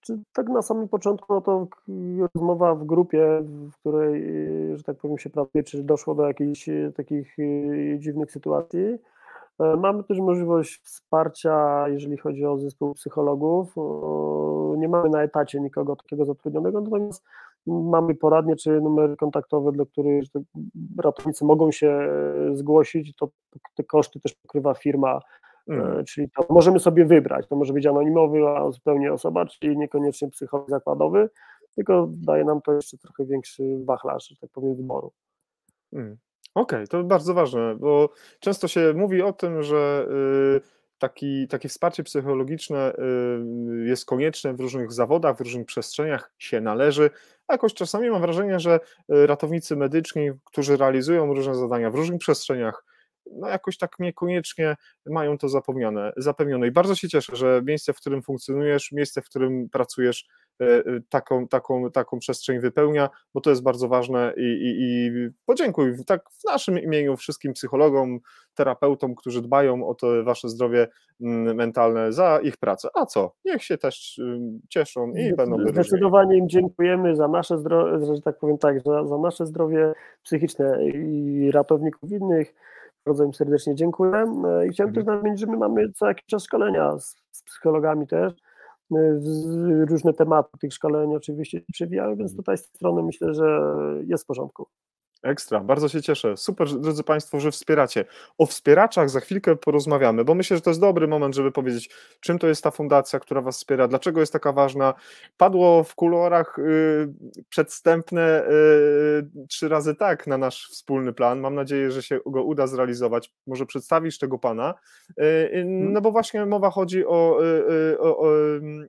Czy 0.00 0.18
tak 0.32 0.48
na 0.48 0.62
samym 0.62 0.88
początku, 0.88 1.34
no 1.34 1.40
to 1.40 1.66
rozmowa 2.34 2.74
w 2.74 2.84
grupie, 2.84 3.42
w 3.42 3.76
której, 3.76 4.24
że 4.74 4.82
tak 4.82 4.96
powiem, 4.96 5.18
się 5.18 5.30
pracuje, 5.30 5.64
czy 5.64 5.82
doszło 5.82 6.14
do 6.14 6.26
jakichś 6.26 6.68
e, 6.68 6.92
takich 6.96 7.36
e, 7.38 7.98
dziwnych 7.98 8.32
sytuacji. 8.32 8.98
E, 9.60 9.76
mamy 9.76 10.04
też 10.04 10.18
możliwość 10.18 10.80
wsparcia, 10.82 11.88
jeżeli 11.88 12.16
chodzi 12.16 12.46
o 12.46 12.58
zespół 12.58 12.94
psychologów. 12.94 13.74
Nie 14.78 14.88
mamy 14.88 15.08
na 15.08 15.22
etacie 15.22 15.60
nikogo 15.60 15.96
takiego 15.96 16.24
zatrudnionego, 16.24 16.80
natomiast 16.80 17.24
mamy 17.66 18.14
poradnie 18.14 18.56
czy 18.56 18.80
numery 18.80 19.16
kontaktowe, 19.16 19.72
dla 19.72 19.84
których 19.84 20.24
ratownicy 20.98 21.44
mogą 21.44 21.70
się 21.70 22.08
zgłosić. 22.52 23.16
To 23.16 23.28
te 23.74 23.84
koszty 23.84 24.20
też 24.20 24.34
pokrywa 24.34 24.74
firma 24.74 25.20
Mm. 25.68 26.04
Czyli 26.04 26.30
to 26.30 26.46
możemy 26.50 26.80
sobie 26.80 27.04
wybrać. 27.04 27.46
To 27.48 27.56
może 27.56 27.72
być 27.72 27.86
anonimowy, 27.86 28.48
a 28.48 28.70
zupełnie 28.70 29.12
osoba, 29.12 29.46
czyli 29.46 29.78
niekoniecznie 29.78 30.30
psycholog 30.30 30.70
zakładowy, 30.70 31.30
tylko 31.74 32.08
daje 32.10 32.44
nam 32.44 32.62
to 32.62 32.72
jeszcze 32.72 32.98
trochę 32.98 33.24
większy 33.24 33.62
wachlarz, 33.84 34.28
że 34.28 34.36
tak 34.36 34.50
powiem, 34.50 34.74
wyboru. 34.74 35.12
Mm. 35.92 36.16
Okej, 36.54 36.78
okay, 36.78 36.86
to 36.86 37.04
bardzo 37.04 37.34
ważne, 37.34 37.76
bo 37.76 38.10
często 38.40 38.68
się 38.68 38.92
mówi 38.96 39.22
o 39.22 39.32
tym, 39.32 39.62
że 39.62 40.06
y, 40.56 40.60
taki, 40.98 41.48
takie 41.48 41.68
wsparcie 41.68 42.02
psychologiczne 42.02 42.92
y, 42.92 43.86
jest 43.86 44.04
konieczne 44.04 44.54
w 44.54 44.60
różnych 44.60 44.92
zawodach, 44.92 45.36
w 45.36 45.40
różnych 45.40 45.66
przestrzeniach, 45.66 46.32
się 46.38 46.60
należy. 46.60 47.10
A 47.46 47.52
jakoś 47.54 47.74
czasami 47.74 48.10
mam 48.10 48.20
wrażenie, 48.20 48.60
że 48.60 48.80
y, 49.12 49.26
ratownicy 49.26 49.76
medyczni, 49.76 50.30
którzy 50.44 50.76
realizują 50.76 51.34
różne 51.34 51.54
zadania 51.54 51.90
w 51.90 51.94
różnych 51.94 52.18
przestrzeniach, 52.18 52.84
no 53.30 53.48
jakoś 53.48 53.78
tak 53.78 53.98
niekoniecznie 53.98 54.76
mają 55.06 55.38
to 55.38 55.48
zapewnione, 55.48 56.12
zapewnione. 56.16 56.66
I 56.66 56.70
bardzo 56.70 56.94
się 56.94 57.08
cieszę, 57.08 57.36
że 57.36 57.62
miejsce, 57.64 57.92
w 57.92 57.96
którym 57.96 58.22
funkcjonujesz, 58.22 58.92
miejsce, 58.92 59.22
w 59.22 59.24
którym 59.24 59.68
pracujesz, 59.68 60.28
e, 60.60 60.64
e, 60.64 60.82
taką, 61.08 61.48
taką, 61.48 61.90
taką 61.90 62.18
przestrzeń 62.18 62.60
wypełnia, 62.60 63.08
bo 63.34 63.40
to 63.40 63.50
jest 63.50 63.62
bardzo 63.62 63.88
ważne 63.88 64.32
i, 64.36 64.40
i, 64.40 64.80
i 64.80 65.10
podziękuj 65.46 65.92
tak 66.06 66.30
w 66.30 66.44
naszym 66.44 66.78
imieniu 66.78 67.16
wszystkim 67.16 67.52
psychologom, 67.52 68.18
terapeutom, 68.54 69.14
którzy 69.14 69.42
dbają 69.42 69.88
o 69.88 69.94
to 69.94 70.24
wasze 70.24 70.48
zdrowie 70.48 70.88
mm, 71.20 71.56
mentalne 71.56 72.12
za 72.12 72.40
ich 72.42 72.56
pracę. 72.56 72.88
A 72.94 73.06
co? 73.06 73.32
Niech 73.44 73.64
się 73.64 73.78
też 73.78 74.20
cieszą 74.68 75.12
i 75.12 75.34
będą 75.34 75.56
Zdecydowanie 75.68 76.36
im 76.36 76.48
dziękujemy 76.48 77.16
za 77.16 77.28
nasze 77.28 77.58
zdrowie, 77.58 78.06
że 78.06 78.22
tak 78.22 78.38
powiem 78.38 78.58
tak, 78.58 78.80
za, 78.80 79.06
za 79.06 79.18
nasze 79.18 79.46
zdrowie 79.46 79.92
psychiczne 80.22 80.84
i 80.84 81.50
ratowników 81.50 82.10
innych, 82.10 82.54
bardzo 83.06 83.24
im 83.24 83.34
serdecznie 83.34 83.74
dziękuję 83.74 84.12
e, 84.12 84.66
i 84.66 84.70
chciałem 84.70 84.88
mhm. 84.88 84.94
też 84.94 85.04
nadmienić, 85.04 85.40
że 85.40 85.46
my 85.46 85.56
mamy 85.56 85.92
co 85.92 86.06
jakiś 86.06 86.26
czas 86.26 86.44
szkolenia 86.44 86.98
z, 86.98 87.16
z 87.30 87.42
psychologami 87.42 88.06
też, 88.06 88.32
e, 88.32 89.20
różne 89.88 90.12
tematy 90.12 90.58
tych 90.58 90.72
szkoleń 90.72 91.14
oczywiście 91.14 91.60
przewijają, 91.72 92.16
więc 92.16 92.30
mhm. 92.30 92.36
tutaj 92.36 92.58
z 92.58 92.62
tej 92.62 92.76
strony 92.76 93.02
myślę, 93.02 93.34
że 93.34 93.60
jest 94.06 94.24
w 94.24 94.26
porządku. 94.26 94.66
Ekstra, 95.22 95.60
bardzo 95.60 95.88
się 95.88 96.02
cieszę. 96.02 96.36
Super, 96.36 96.68
drodzy 96.68 97.04
Państwo, 97.04 97.40
że 97.40 97.50
wspieracie. 97.50 98.04
O 98.38 98.46
wspieraczach 98.46 99.10
za 99.10 99.20
chwilkę 99.20 99.56
porozmawiamy, 99.56 100.24
bo 100.24 100.34
myślę, 100.34 100.56
że 100.56 100.60
to 100.60 100.70
jest 100.70 100.80
dobry 100.80 101.08
moment, 101.08 101.34
żeby 101.34 101.52
powiedzieć, 101.52 101.90
czym 102.20 102.38
to 102.38 102.46
jest 102.46 102.64
ta 102.64 102.70
fundacja, 102.70 103.20
która 103.20 103.40
Was 103.40 103.56
wspiera, 103.56 103.88
dlaczego 103.88 104.20
jest 104.20 104.32
taka 104.32 104.52
ważna. 104.52 104.94
Padło 105.36 105.84
w 105.84 105.94
kolorach 105.94 106.58
y, 106.58 107.08
przedstępne 107.48 108.44
y, 108.44 109.46
trzy 109.48 109.68
razy 109.68 109.94
tak 109.94 110.26
na 110.26 110.38
nasz 110.38 110.68
wspólny 110.70 111.12
plan. 111.12 111.40
Mam 111.40 111.54
nadzieję, 111.54 111.90
że 111.90 112.02
się 112.02 112.20
go 112.26 112.44
uda 112.44 112.66
zrealizować. 112.66 113.32
Może 113.46 113.66
przedstawisz 113.66 114.18
tego 114.18 114.38
Pana. 114.38 114.74
Y, 115.10 115.24
y 115.24 115.64
no 115.66 116.00
bo 116.00 116.12
właśnie 116.12 116.46
mowa 116.46 116.70
chodzi 116.70 117.06
o, 117.06 117.38
y, 117.44 117.72
y, 117.92 118.00
o, 118.00 118.18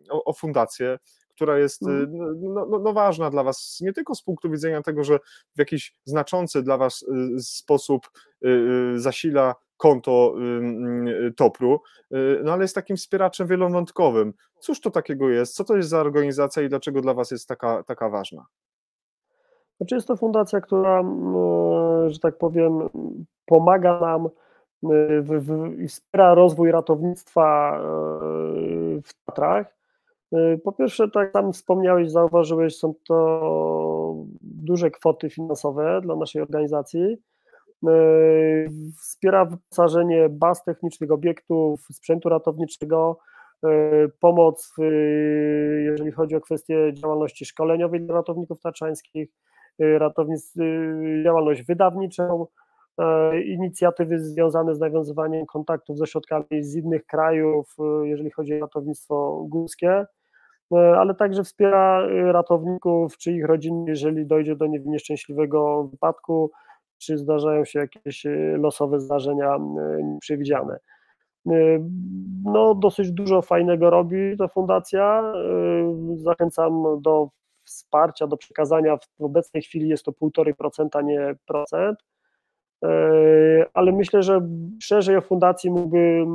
o, 0.09 0.23
o 0.23 0.33
fundację 0.33 0.97
która 1.41 1.57
jest 1.57 1.81
mhm. 1.81 2.03
y, 2.03 2.07
no, 2.41 2.65
no, 2.65 2.79
no, 2.79 2.93
ważna 2.93 3.29
dla 3.29 3.43
Was, 3.43 3.79
nie 3.81 3.93
tylko 3.93 4.15
z 4.15 4.23
punktu 4.23 4.49
widzenia 4.49 4.81
tego, 4.81 5.03
że 5.03 5.19
w 5.55 5.59
jakiś 5.59 5.95
znaczący 6.05 6.63
dla 6.63 6.77
Was 6.77 7.01
y, 7.01 7.39
sposób 7.39 8.09
y, 8.45 8.93
zasila 8.95 9.55
konto 9.77 10.35
Topru, 11.35 11.81
no 12.43 12.53
ale 12.53 12.61
jest 12.61 12.75
takim 12.75 12.97
wspieraczem 12.97 13.47
wielowątkowym. 13.47 14.33
Cóż 14.59 14.81
to 14.81 14.91
takiego 14.91 15.29
jest? 15.29 15.55
Co 15.55 15.63
to 15.63 15.75
jest 15.75 15.89
za 15.89 15.99
organizacja 15.99 16.63
i 16.63 16.69
dlaczego 16.69 17.01
dla 17.01 17.13
Was 17.13 17.31
jest 17.31 17.47
taka, 17.47 17.83
taka 17.83 18.09
ważna? 18.09 18.45
Znaczy 19.77 19.95
jest 19.95 20.07
to 20.07 20.17
fundacja, 20.17 20.61
która, 20.61 21.03
że 22.07 22.19
tak 22.19 22.37
powiem, 22.37 22.89
pomaga 23.45 23.99
nam 23.99 24.29
i 25.77 25.87
wspiera 25.87 26.33
rozwój 26.33 26.71
ratownictwa 26.71 27.79
w 29.03 29.09
Tatrach 29.25 29.80
po 30.63 30.71
pierwsze, 30.71 31.09
tak 31.09 31.31
tam 31.31 31.53
wspomniałeś, 31.53 32.11
zauważyłeś, 32.11 32.77
są 32.77 32.93
to 33.07 34.25
duże 34.41 34.91
kwoty 34.91 35.29
finansowe 35.29 36.01
dla 36.03 36.15
naszej 36.15 36.41
organizacji. 36.41 37.17
Y, 37.89 38.69
wspiera 38.97 39.45
wyposażenie 39.45 40.29
baz 40.29 40.63
technicznych, 40.63 41.11
obiektów, 41.11 41.81
sprzętu 41.91 42.29
ratowniczego, 42.29 43.19
y, 43.65 43.69
pomoc, 44.19 44.75
jeżeli 45.83 46.11
chodzi 46.11 46.35
o 46.35 46.41
kwestie 46.41 46.93
działalności 46.93 47.45
szkoleniowej 47.45 48.01
dla 48.01 48.15
ratowników 48.15 48.61
taczańskich, 48.61 49.29
ratownictw, 49.79 50.55
działalność 51.23 51.63
wydawniczą, 51.63 52.45
inicjatywy 53.45 54.19
związane 54.19 54.75
z 54.75 54.79
nawiązywaniem 54.79 55.45
kontaktów 55.45 55.97
ze 55.97 56.07
środkami 56.07 56.45
z 56.63 56.75
innych 56.75 57.05
krajów, 57.05 57.75
jeżeli 58.03 58.31
chodzi 58.31 58.55
o 58.55 58.59
ratownictwo 58.59 59.45
górskie. 59.49 60.05
E, 60.73 60.97
ale 60.97 61.15
także 61.15 61.43
wspiera 61.43 62.01
e, 62.01 62.31
ratowników 62.31 63.17
czy 63.17 63.31
ich 63.31 63.45
rodzin, 63.45 63.85
jeżeli 63.87 64.25
dojdzie 64.25 64.55
do 64.55 64.65
nieszczęśliwego 64.67 65.83
wypadku, 65.83 66.51
czy 66.97 67.17
zdarzają 67.17 67.65
się 67.65 67.79
jakieś 67.79 68.25
e, 68.25 68.29
losowe 68.57 68.99
zdarzenia 68.99 69.57
nieprzewidziane. 70.03 70.79
No, 72.43 72.75
dosyć 72.75 73.11
dużo 73.11 73.41
fajnego 73.41 73.89
robi 73.89 74.37
ta 74.37 74.47
fundacja. 74.47 75.33
Zachęcam 76.15 77.01
do 77.01 77.29
wsparcia, 77.65 78.27
do 78.27 78.37
przekazania. 78.37 78.97
W 78.97 79.23
obecnej 79.23 79.63
chwili 79.63 79.89
jest 79.89 80.05
to 80.05 80.11
1,5%, 80.11 81.03
nie 81.03 81.35
procent. 81.47 81.99
Ale 83.73 83.91
myślę, 83.91 84.23
że 84.23 84.47
szerzej 84.81 85.17
o 85.17 85.21
fundacji 85.21 85.69
mógłby 85.69 86.25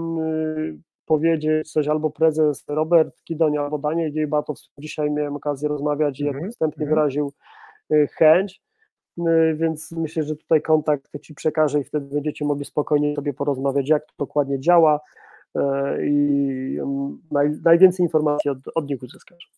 powiedzieć 1.07 1.73
coś 1.73 1.89
albo 1.89 2.11
prezes 2.11 2.65
Robert 2.69 3.25
Kidoń, 3.25 3.59
albo 3.59 3.79
Daniel 3.79 4.13
Giejbatow, 4.13 4.59
dzisiaj 4.79 5.11
miałem 5.11 5.37
okazję 5.37 5.69
rozmawiać 5.69 6.21
i 6.21 6.25
jak 6.25 6.35
mm 6.35 6.49
-hmm. 6.49 6.53
wstępnie 6.53 6.87
wyraził 6.87 7.33
y, 7.93 8.09
chęć, 8.13 8.63
y, 9.19 9.23
więc 9.55 9.93
myślę, 9.93 10.23
że 10.23 10.37
tutaj 10.37 10.63
kontakt 10.63 11.11
Ci 11.23 11.35
przekażę 11.35 11.81
i 11.81 11.85
wtedy 11.85 12.07
będziecie 12.15 12.45
mogli 12.45 12.65
spokojnie 12.65 13.15
sobie 13.15 13.35
porozmawiać, 13.35 13.89
jak 13.89 14.07
to 14.07 14.13
dokładnie 14.19 14.61
działa 14.61 15.01
y, 15.57 15.61
i 16.07 16.81
um, 16.81 17.23
naj, 17.31 17.51
najwięcej 17.65 18.05
informacji 18.05 18.51
od, 18.51 18.59
od 18.75 18.91
nich 18.91 19.03
uzyskasz. 19.03 19.51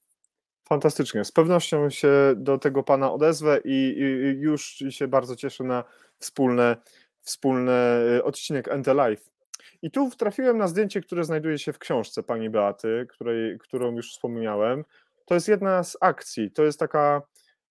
Fantastycznie. 0.68 1.24
Z 1.24 1.32
pewnością 1.32 1.90
się 1.90 2.10
do 2.36 2.58
tego 2.58 2.82
Pana 2.82 3.12
odezwę 3.12 3.60
i, 3.64 3.96
i 3.98 4.40
już 4.40 4.84
się 4.90 5.08
bardzo 5.08 5.36
cieszę 5.36 5.64
na 5.64 5.84
wspólne, 6.18 6.76
wspólny 7.20 7.72
odcinek 8.24 8.68
Ente 8.68 8.94
Live 8.94 9.37
i 9.82 9.90
tu 9.90 10.10
trafiłem 10.10 10.58
na 10.58 10.68
zdjęcie, 10.68 11.00
które 11.00 11.24
znajduje 11.24 11.58
się 11.58 11.72
w 11.72 11.78
książce 11.78 12.22
pani 12.22 12.50
Beaty, 12.50 13.06
której, 13.10 13.58
którą 13.58 13.96
już 13.96 14.12
wspomniałem. 14.12 14.84
To 15.24 15.34
jest 15.34 15.48
jedna 15.48 15.84
z 15.84 15.96
akcji, 16.00 16.50
to 16.50 16.64
jest 16.64 16.78
taka, 16.78 17.22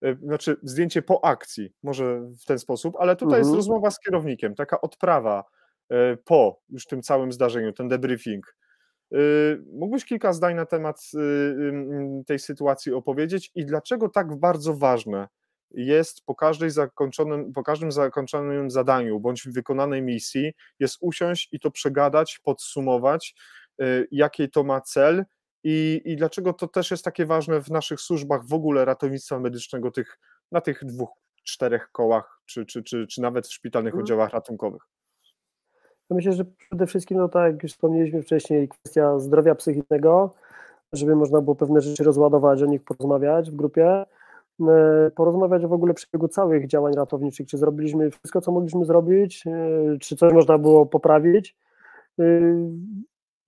e, 0.02 0.14
znaczy 0.14 0.56
zdjęcie 0.62 1.02
po 1.02 1.24
akcji, 1.24 1.72
może 1.82 2.20
w 2.20 2.44
ten 2.44 2.58
sposób, 2.58 2.96
ale 2.98 3.16
tutaj 3.16 3.38
mhm. 3.38 3.44
jest 3.44 3.56
rozmowa 3.56 3.90
z 3.90 4.00
kierownikiem, 4.00 4.54
taka 4.54 4.80
odprawa 4.80 5.44
e, 5.90 6.16
po 6.16 6.60
już 6.68 6.86
tym 6.86 7.02
całym 7.02 7.32
zdarzeniu, 7.32 7.72
ten 7.72 7.88
debriefing. 7.88 8.56
E, 9.12 9.18
mógłbyś 9.72 10.04
kilka 10.04 10.32
zdań 10.32 10.54
na 10.54 10.66
temat 10.66 11.02
tej 12.26 12.38
sytuacji 12.38 12.92
opowiedzieć 12.92 13.50
i 13.54 13.66
dlaczego 13.66 14.08
tak 14.08 14.36
bardzo 14.36 14.74
ważne 14.74 15.28
jest 15.70 16.24
po, 16.24 16.34
każdej 16.34 16.70
zakończonym, 16.70 17.52
po 17.52 17.62
każdym 17.62 17.92
zakończonym 17.92 18.70
zadaniu 18.70 19.20
bądź 19.20 19.48
wykonanej 19.48 20.02
misji, 20.02 20.52
jest 20.80 20.96
usiąść 21.00 21.48
i 21.52 21.60
to 21.60 21.70
przegadać, 21.70 22.40
podsumować, 22.44 23.34
y, 23.82 24.08
jaki 24.10 24.50
to 24.50 24.64
ma 24.64 24.80
cel 24.80 25.24
i, 25.64 26.02
i 26.04 26.16
dlaczego 26.16 26.52
to 26.52 26.68
też 26.68 26.90
jest 26.90 27.04
takie 27.04 27.26
ważne 27.26 27.60
w 27.60 27.70
naszych 27.70 28.00
służbach 28.00 28.44
w 28.44 28.52
ogóle 28.52 28.84
ratownictwa 28.84 29.38
medycznego 29.38 29.90
tych, 29.90 30.18
na 30.52 30.60
tych 30.60 30.84
dwóch, 30.84 31.10
czterech 31.44 31.88
kołach, 31.92 32.40
czy, 32.46 32.66
czy, 32.66 32.82
czy, 32.82 33.06
czy 33.06 33.22
nawet 33.22 33.46
w 33.46 33.52
szpitalnych 33.52 33.92
mhm. 33.92 34.02
oddziałach 34.02 34.30
ratunkowych? 34.30 34.82
myślę, 36.10 36.32
że 36.32 36.44
przede 36.44 36.86
wszystkim, 36.86 37.18
no 37.18 37.28
tak 37.28 37.52
jak 37.52 37.62
już 37.62 37.72
wspomnieliśmy 37.72 38.22
wcześniej, 38.22 38.68
kwestia 38.68 39.18
zdrowia 39.18 39.54
psychicznego, 39.54 40.34
żeby 40.92 41.16
można 41.16 41.40
było 41.40 41.56
pewne 41.56 41.80
rzeczy 41.80 42.04
rozładować, 42.04 42.62
o 42.62 42.66
nich 42.66 42.84
porozmawiać 42.84 43.50
w 43.50 43.56
grupie, 43.56 44.04
porozmawiać 45.14 45.66
w 45.66 45.72
ogóle 45.72 45.94
przebiegu 45.94 46.28
całych 46.28 46.66
działań 46.66 46.94
ratowniczych, 46.94 47.46
czy 47.46 47.58
zrobiliśmy 47.58 48.10
wszystko, 48.10 48.40
co 48.40 48.52
mogliśmy 48.52 48.84
zrobić, 48.84 49.46
e, 49.46 49.98
czy 50.00 50.16
coś 50.16 50.32
można 50.32 50.58
było 50.58 50.86
poprawić. 50.86 51.56
E, 52.20 52.24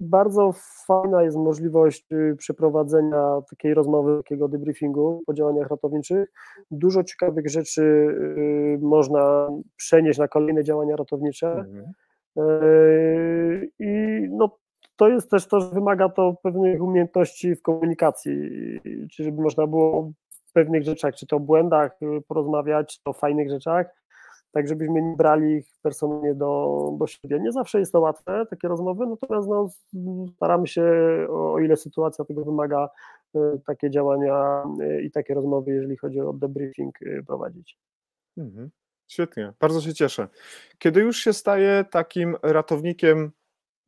bardzo 0.01 0.53
fajna 0.87 1.23
jest 1.23 1.37
możliwość 1.37 2.09
przeprowadzenia 2.39 3.43
takiej 3.51 3.75
rozmowy, 3.75 4.17
takiego 4.17 4.49
debriefingu 4.49 5.23
po 5.27 5.35
działaniach 5.35 5.69
ratowniczych. 5.69 6.33
Dużo 6.71 7.05
ciekawych 7.05 7.49
rzeczy 7.49 8.15
można 8.81 9.49
przenieść 9.77 10.19
na 10.19 10.29
kolejne 10.29 10.65
działania 10.65 10.97
ratownicze. 10.97 11.53
Mhm. 11.53 11.93
I 13.79 14.29
no, 14.31 14.59
to 14.97 15.09
jest 15.09 15.31
też 15.31 15.47
to, 15.47 15.61
że 15.61 15.71
wymaga 15.71 16.09
to 16.09 16.35
pewnych 16.43 16.83
umiejętności 16.83 17.57
w 17.57 17.63
komunikacji, 17.63 18.33
czy 19.11 19.25
żeby 19.25 19.43
można 19.43 19.67
było 19.67 20.13
pewnych 20.53 20.85
rzeczach, 20.85 21.15
czy 21.15 21.27
to 21.27 21.41
błędach 21.41 22.03
y, 22.03 22.23
porozmawiać, 22.29 22.97
czy 22.97 23.03
to 23.05 23.13
fajnych 23.13 23.51
rzeczach, 23.51 23.87
tak 24.53 24.69
żebyśmy 24.69 25.03
nie 25.03 25.17
brali 25.17 25.57
ich 25.57 25.67
personalnie 25.83 26.35
do, 26.35 26.91
do 26.99 27.07
siebie. 27.07 27.41
Nie 27.41 27.53
zawsze 27.53 27.79
jest 27.79 27.93
to 27.93 28.01
łatwe, 28.01 28.47
takie 28.51 28.69
rozmowy, 28.69 29.07
natomiast 29.07 29.49
no, 29.49 29.69
staramy 30.37 30.67
się, 30.67 30.85
o, 31.29 31.53
o 31.53 31.59
ile 31.59 31.77
sytuacja 31.77 32.25
tego 32.25 32.45
wymaga, 32.45 32.89
y, 33.37 33.39
takie 33.67 33.91
działania 33.91 34.65
y, 34.81 35.03
i 35.03 35.11
takie 35.11 35.35
rozmowy, 35.35 35.73
jeżeli 35.73 35.97
chodzi 35.97 36.21
o 36.21 36.33
debriefing, 36.33 36.99
prowadzić. 37.27 37.79
Mhm. 38.39 38.71
Świetnie, 39.09 39.53
bardzo 39.61 39.81
się 39.81 39.95
cieszę. 39.95 40.29
Kiedy 40.79 41.01
już 41.01 41.17
się 41.17 41.33
staje 41.33 41.85
takim 41.91 42.37
ratownikiem 42.43 43.33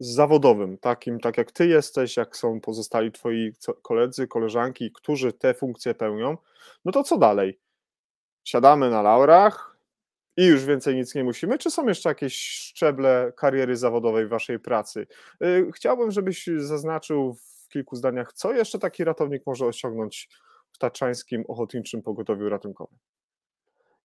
zawodowym, 0.05 0.78
takim 0.78 1.20
tak 1.20 1.38
jak 1.38 1.53
ty 1.53 1.66
jesteś, 1.66 2.16
jak 2.16 2.36
są 2.36 2.61
pozostali 2.61 3.12
twoi 3.12 3.53
koledzy, 3.82 4.28
koleżanki, 4.28 4.92
którzy 4.92 5.32
te 5.32 5.55
funkcje 5.55 5.94
pełnią, 5.94 6.36
no 6.84 6.92
to 6.92 7.03
co 7.03 7.18
dalej? 7.18 7.61
Siadamy 8.44 8.90
na 8.90 9.03
laurach 9.03 9.76
i 10.36 10.46
już 10.46 10.64
więcej 10.64 10.94
nic 10.94 11.14
nie 11.14 11.24
musimy, 11.24 11.59
czy 11.59 11.70
są 11.70 11.88
jeszcze 11.88 12.09
jakieś 12.09 12.34
szczeble 12.48 13.32
kariery 13.36 13.76
zawodowej 13.76 14.26
w 14.26 14.30
waszej 14.30 14.59
pracy? 14.59 15.07
Y, 15.44 15.70
chciałbym, 15.74 16.11
żebyś 16.11 16.46
zaznaczył 16.57 17.34
w 17.34 17.68
kilku 17.68 17.96
zdaniach, 17.96 18.32
co 18.32 18.53
jeszcze 18.53 18.78
taki 18.78 19.05
ratownik 19.05 19.42
może 19.46 19.66
osiągnąć 19.66 20.28
w 20.72 20.78
Taczańskim 20.78 21.44
Ochotniczym 21.48 22.03
Pogotowiu 22.03 22.48
Ratunkowym. 22.48 22.98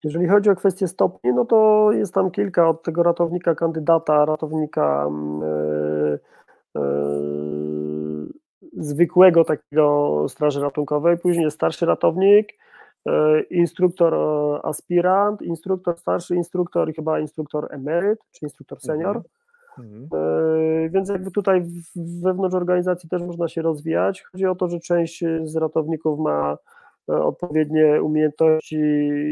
Jeżeli 0.04 0.28
chodzi 0.28 0.50
o 0.50 0.56
kwestię 0.56 0.88
stopni, 0.88 1.34
no 1.34 1.46
to 1.46 1.90
jest 1.92 2.14
tam 2.14 2.32
kilka 2.32 2.70
od 2.70 2.84
tego 2.84 3.04
ratownika 3.04 3.56
kandydata, 3.56 4.26
ratownika 4.26 5.10
yy, 5.42 5.48
yy, 5.48 5.87
zwykłego 8.74 9.44
takiego 9.44 10.26
straży 10.30 10.62
ratunkowej, 10.62 11.18
później 11.18 11.52
starszy 11.52 11.86
ratownik, 11.86 12.54
yy, 13.06 13.42
instruktor 13.42 14.14
aspirant, 14.64 15.42
instruktor 15.42 16.00
starszy, 16.00 16.36
instruktor 16.36 16.90
i 16.90 16.94
chyba 16.94 17.20
instruktor 17.20 17.68
emeryt, 17.72 18.20
czy 18.32 18.46
instruktor 18.46 18.82
senior. 18.82 19.22
Mhm. 19.78 20.04
Mhm. 20.12 20.90
Więc 20.90 21.10
jakby 21.10 21.32
tutaj 21.32 21.64
wewnątrz 21.96 22.56
organizacji 22.56 23.10
też 23.10 23.22
można 23.22 23.48
się 23.48 23.62
rozwijać. 23.62 24.24
Chodzi 24.32 24.46
o 24.46 24.56
to, 24.56 24.68
że 24.68 24.80
część 24.80 25.24
z 25.44 25.56
ratowników 25.56 26.20
ma 26.20 26.58
E, 27.10 27.24
odpowiednie 27.24 28.04
umiejętności 28.04 28.76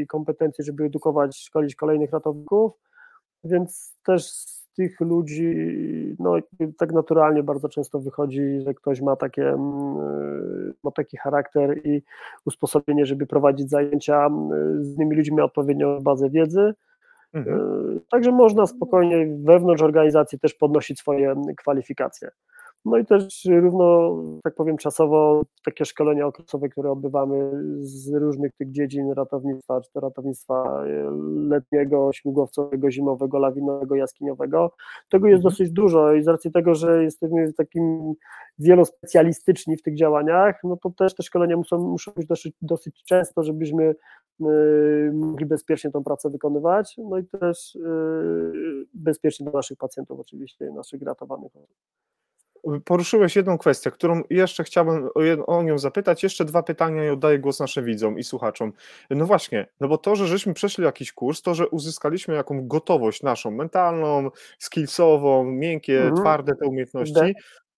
i 0.02 0.08
kompetencje, 0.08 0.66
żeby 0.66 0.84
edukować, 0.84 1.38
szkolić 1.38 1.76
kolejnych 1.76 2.12
ratowników, 2.12 2.72
więc 3.44 3.96
też 4.06 4.32
tych 4.76 5.00
ludzi, 5.00 5.56
no 6.20 6.36
tak 6.78 6.94
naturalnie 6.94 7.44
bardzo 7.44 7.70
często 7.70 8.00
wychodzi, 8.00 8.62
że 8.66 8.74
ktoś 8.74 9.02
ma 9.02 9.16
takie, 9.16 9.50
mm, 9.50 10.74
ma 10.84 10.92
taki 10.92 11.18
charakter 11.18 11.88
i 11.88 12.04
usposobienie, 12.46 13.06
żeby 13.06 13.26
prowadzić 13.26 13.70
zajęcia 13.70 14.30
z 14.80 14.96
innymi 14.96 15.16
ludźmi, 15.16 15.38
ma 15.38 15.44
odpowiednią 15.44 16.00
bazę 16.00 16.30
wiedzy, 16.30 16.74
mhm. 17.34 17.60
E, 17.60 17.86
Także 18.10 18.32
można 18.32 18.68
spokojnie 18.68 19.38
wewnątrz 19.40 19.82
organizacji 19.82 20.40
też 20.40 20.54
podnosić 20.54 21.00
swoje 21.00 21.36
kwalifikacje. 21.58 22.30
No 22.86 22.98
i 22.98 23.06
też 23.06 23.46
równo, 23.46 24.18
tak 24.44 24.56
powiem, 24.56 24.78
czasowo 24.78 25.44
takie 25.66 25.86
szkolenia 25.86 26.28
okresowe, 26.28 26.70
które 26.70 26.92
odbywamy 26.92 27.52
z 27.80 28.14
różnych 28.14 28.54
tych 28.54 28.72
dziedzin 28.72 29.12
ratownictwa, 29.12 29.82
czy 29.82 29.92
to 29.92 30.00
ratownictwa 30.00 30.84
e, 30.86 31.12
letniego, 31.48 32.14
śmigłowcowego, 32.14 32.92
zimowego, 32.92 33.40
lawinowego, 33.40 33.96
jaskiniowego. 33.96 34.72
Tego 35.10 35.28
jest 35.28 35.46
mhm. 35.46 35.52
dosyć 35.52 35.72
dużo 35.72 36.14
i 36.14 36.24
z 36.24 36.28
racji 36.28 36.52
tego, 36.52 36.76
że 36.76 37.04
jesteśmy 37.04 37.54
takim 37.54 38.14
wielospecjalistyczni 38.60 39.78
w 39.78 39.82
tych 39.82 39.96
działaniach, 39.96 40.60
no 40.64 40.78
to 40.78 40.90
też 40.90 41.16
te 41.16 41.24
szkolenia 41.24 41.58
muszą, 41.58 41.78
muszą 41.78 42.12
być 42.12 42.28
dosyć, 42.28 42.54
dosyć 42.62 43.04
często, 43.04 43.44
żebyśmy 43.44 43.96
e, 44.42 44.46
mogli 45.14 45.46
bezpiecznie 45.46 45.92
tą 45.92 46.04
pracę 46.04 46.30
wykonywać, 46.30 46.96
no 46.98 47.18
i 47.18 47.26
też 47.26 47.76
e, 47.76 47.80
bezpiecznie 48.94 49.44
dla 49.44 49.54
naszych 49.54 49.78
pacjentów 49.78 50.20
oczywiście, 50.20 50.72
naszych 50.72 51.02
ratowanych 51.02 51.56
osób 51.56 51.78
poruszyłeś 52.86 53.36
jedną 53.36 53.58
kwestię, 53.58 53.92
którą 53.92 54.22
jeszcze 54.30 54.64
chciałbym 54.64 55.10
o, 55.16 55.46
o 55.46 55.64
nią 55.64 55.78
zapytać. 55.78 56.24
Jeszcze 56.24 56.46
dwa 56.46 56.64
pytania 56.64 57.06
i 57.06 57.10
oddaję 57.10 57.40
głos 57.40 57.60
naszym 57.60 57.86
widzom 57.86 58.20
i 58.20 58.24
słuchaczom. 58.24 58.74
No 59.10 59.26
właśnie, 59.26 59.68
no 59.80 59.88
bo 59.88 59.98
to, 59.98 60.16
że 60.16 60.28
żeśmy 60.28 60.54
przeszli 60.54 60.84
jakiś 60.84 61.14
kurs, 61.14 61.42
to, 61.42 61.56
że 61.56 61.68
uzyskaliśmy 61.68 62.36
jaką 62.36 62.68
gotowość 62.68 63.24
naszą 63.24 63.52
mentalną, 63.52 64.32
skillsową, 64.60 65.46
miękkie, 65.46 65.98
mhm. 65.98 66.16
twarde 66.16 66.56
te 66.56 66.68
umiejętności, 66.68 67.36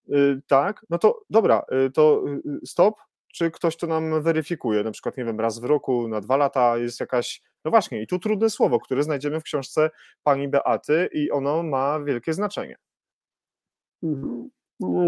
y, 0.09 0.41
tak, 0.47 0.85
no 0.89 0.97
to 0.97 1.21
dobra, 1.29 1.65
y, 1.87 1.91
to 1.91 2.23
y, 2.45 2.65
stop, 2.65 2.95
czy 3.33 3.51
ktoś 3.51 3.77
to 3.77 3.87
nam 3.87 4.21
weryfikuje, 4.21 4.83
na 4.83 4.91
przykład, 4.91 5.17
nie 5.17 5.25
wiem, 5.25 5.39
raz 5.39 5.59
w 5.59 5.63
roku, 5.63 6.07
na 6.07 6.21
dwa 6.21 6.37
lata 6.37 6.77
jest 6.77 6.99
jakaś, 6.99 7.41
no 7.65 7.71
właśnie, 7.71 8.01
i 8.01 8.07
tu 8.07 8.19
trudne 8.19 8.49
słowo, 8.49 8.79
które 8.79 9.03
znajdziemy 9.03 9.39
w 9.39 9.43
książce 9.43 9.89
pani 10.23 10.47
Beaty 10.47 11.09
i 11.13 11.31
ono 11.31 11.63
ma 11.63 11.99
wielkie 11.99 12.33
znaczenie. 12.33 12.77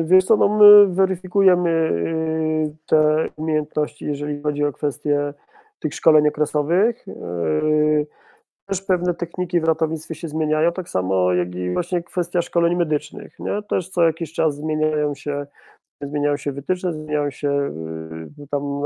Wiesz 0.03 0.26
co, 0.26 0.38
no 0.38 0.57
my 0.57 0.88
weryfikujemy 0.88 1.70
y, 1.70 2.76
te 2.86 3.30
umiejętności, 3.36 4.05
jeżeli 4.05 4.41
chodzi 4.41 4.63
o 4.63 4.74
kwestie 4.74 5.34
tych 5.80 5.93
szkoleń 5.93 6.28
okresowych. 6.28 7.07
Y, 7.07 8.07
też 8.65 8.82
pewne 8.82 9.13
techniki 9.13 9.61
w 9.61 9.63
ratownictwie 9.63 10.15
się 10.15 10.28
zmieniają, 10.28 10.72
tak 10.72 10.89
samo 10.89 11.34
jak 11.34 11.55
i 11.55 11.74
właśnie 11.74 12.03
kwestia 12.03 12.41
szkoleń 12.41 12.76
medycznych. 12.76 13.39
Nie? 13.39 13.61
Też 13.70 13.89
co 13.89 14.03
jakiś 14.03 14.34
czas 14.34 14.55
zmieniają 14.55 15.15
się 15.15 15.47
zmieniają 16.02 16.38
się 16.38 16.52
wytyczne, 16.52 16.93
zmieniają 16.93 17.32
się 17.32 17.50
y, 18.39 18.47
tam, 18.52 18.82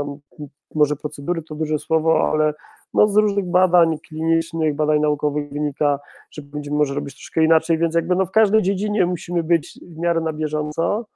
może 0.74 0.96
procedury 0.96 1.42
to 1.42 1.54
duże 1.54 1.78
słowo, 1.78 2.30
ale 2.32 2.54
no 2.94 3.08
z 3.08 3.16
różnych 3.16 3.50
badań 3.50 3.98
klinicznych, 3.98 4.74
badań 4.74 5.00
naukowych 5.00 5.52
wynika, 5.52 5.98
że 6.30 6.42
będziemy 6.42 6.76
może 6.76 6.94
robić 6.94 7.14
troszkę 7.14 7.44
inaczej, 7.44 7.78
więc 7.78 7.94
jakby 7.94 8.16
no 8.16 8.26
w 8.26 8.30
każdej 8.30 8.62
dziedzinie 8.62 9.06
musimy 9.06 9.42
być 9.42 9.80
w 9.82 9.98
miarę 9.98 10.20
na 10.20 10.32
bieżąco, 10.32 11.06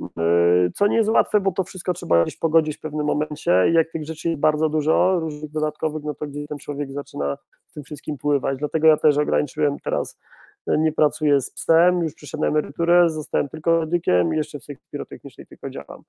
y, 0.00 0.06
co 0.74 0.86
nie 0.86 0.96
jest 0.96 1.10
łatwe, 1.10 1.40
bo 1.40 1.52
to 1.52 1.64
wszystko 1.64 1.92
trzeba 1.92 2.22
gdzieś 2.22 2.36
pogodzić 2.36 2.76
w 2.76 2.80
pewnym 2.80 3.06
momencie 3.06 3.68
i 3.70 3.72
jak 3.72 3.90
tych 3.90 4.04
rzeczy 4.04 4.28
jest 4.28 4.40
bardzo 4.40 4.68
dużo, 4.68 5.20
różnych 5.20 5.50
dodatkowych, 5.50 6.04
no 6.04 6.14
to 6.14 6.26
gdzieś 6.26 6.46
ten 6.46 6.58
człowiek 6.58 6.92
zaczyna 6.92 7.36
tym 7.74 7.82
wszystkim 7.82 8.18
pływać, 8.18 8.58
dlatego 8.58 8.86
ja 8.86 8.96
też 8.96 9.18
ograniczyłem 9.18 9.76
teraz 9.84 10.18
nie 10.66 10.92
pracuję 10.92 11.40
z 11.40 11.50
psem, 11.50 12.02
już 12.02 12.14
przyszedłem 12.14 12.52
na 12.52 12.58
emeryturę, 12.58 13.10
zostałem 13.10 13.48
tylko 13.48 13.80
medykiem 13.80 14.34
i 14.34 14.36
jeszcze 14.36 14.58
w 14.58 14.64
sekcji 14.64 14.88
pirotechnicznej 14.90 15.46
tylko 15.46 15.70
działam. 15.70 16.02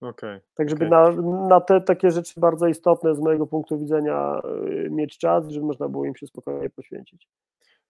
Okay, 0.00 0.40
tak, 0.54 0.70
żeby 0.70 0.86
okay. 0.86 1.16
na, 1.16 1.22
na 1.48 1.60
te 1.60 1.80
takie 1.80 2.10
rzeczy 2.10 2.40
bardzo 2.40 2.66
istotne 2.66 3.14
z 3.14 3.18
mojego 3.18 3.46
punktu 3.46 3.78
widzenia 3.78 4.40
y, 4.84 4.90
mieć 4.90 5.18
czas, 5.18 5.48
żeby 5.48 5.66
można 5.66 5.88
było 5.88 6.04
im 6.04 6.16
się 6.16 6.26
spokojnie 6.26 6.70
poświęcić. 6.70 7.28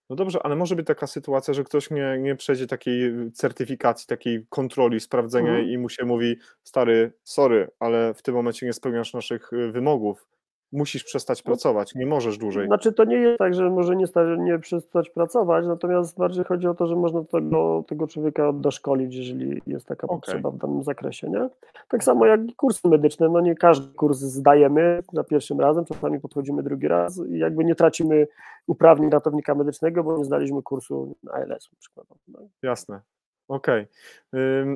No 0.09 0.15
dobrze, 0.15 0.39
ale 0.43 0.55
może 0.55 0.75
być 0.75 0.87
taka 0.87 1.07
sytuacja, 1.07 1.53
że 1.53 1.63
ktoś 1.63 1.91
nie, 1.91 2.17
nie 2.19 2.35
przejdzie 2.35 2.67
takiej 2.67 3.13
certyfikacji, 3.33 4.07
takiej 4.07 4.45
kontroli, 4.49 4.99
sprawdzenia 4.99 5.49
mhm. 5.49 5.69
i 5.69 5.77
mu 5.77 5.89
się 5.89 6.05
mówi, 6.05 6.37
stary, 6.63 7.13
sorry, 7.23 7.67
ale 7.79 8.13
w 8.13 8.21
tym 8.21 8.35
momencie 8.35 8.65
nie 8.65 8.73
spełniasz 8.73 9.13
naszych 9.13 9.53
y, 9.53 9.71
wymogów 9.71 10.27
musisz 10.71 11.03
przestać 11.03 11.43
no, 11.43 11.47
pracować, 11.47 11.95
nie 11.95 12.05
możesz 12.05 12.37
dłużej. 12.37 12.67
Znaczy 12.67 12.93
to 12.93 13.03
nie 13.03 13.15
jest 13.15 13.39
tak, 13.39 13.53
że 13.53 13.69
może 13.69 13.95
nie, 13.95 14.05
nie 14.37 14.59
przestać 14.59 15.09
pracować, 15.09 15.65
natomiast 15.67 16.17
bardziej 16.17 16.43
chodzi 16.43 16.67
o 16.67 16.73
to, 16.73 16.87
że 16.87 16.95
można 16.95 17.23
tego, 17.23 17.83
tego 17.87 18.07
człowieka 18.07 18.53
doszkolić, 18.53 19.15
jeżeli 19.15 19.61
jest 19.67 19.85
taka 19.85 20.07
okay. 20.07 20.17
potrzeba 20.17 20.51
w 20.51 20.57
danym 20.57 20.83
zakresie, 20.83 21.29
nie? 21.29 21.49
Tak 21.87 22.03
samo 22.03 22.25
jak 22.25 22.41
i 22.41 22.55
kursy 22.55 22.87
medyczne, 22.87 23.29
no 23.29 23.41
nie 23.41 23.55
każdy 23.55 23.93
kurs 23.93 24.19
zdajemy 24.19 25.03
za 25.13 25.23
pierwszym 25.23 25.59
razem, 25.59 25.85
czasami 25.85 26.19
podchodzimy 26.19 26.63
drugi 26.63 26.87
raz 26.87 27.21
i 27.29 27.37
jakby 27.37 27.65
nie 27.65 27.75
tracimy 27.75 28.27
uprawnień 28.67 29.09
ratownika 29.09 29.55
medycznego, 29.55 30.03
bo 30.03 30.17
nie 30.17 30.25
zdaliśmy 30.25 30.61
kursu 30.61 31.15
ALS-u 31.31 31.75
przykładowo. 31.75 32.19
No. 32.27 32.39
Jasne. 32.63 33.01
Okej. 33.49 33.87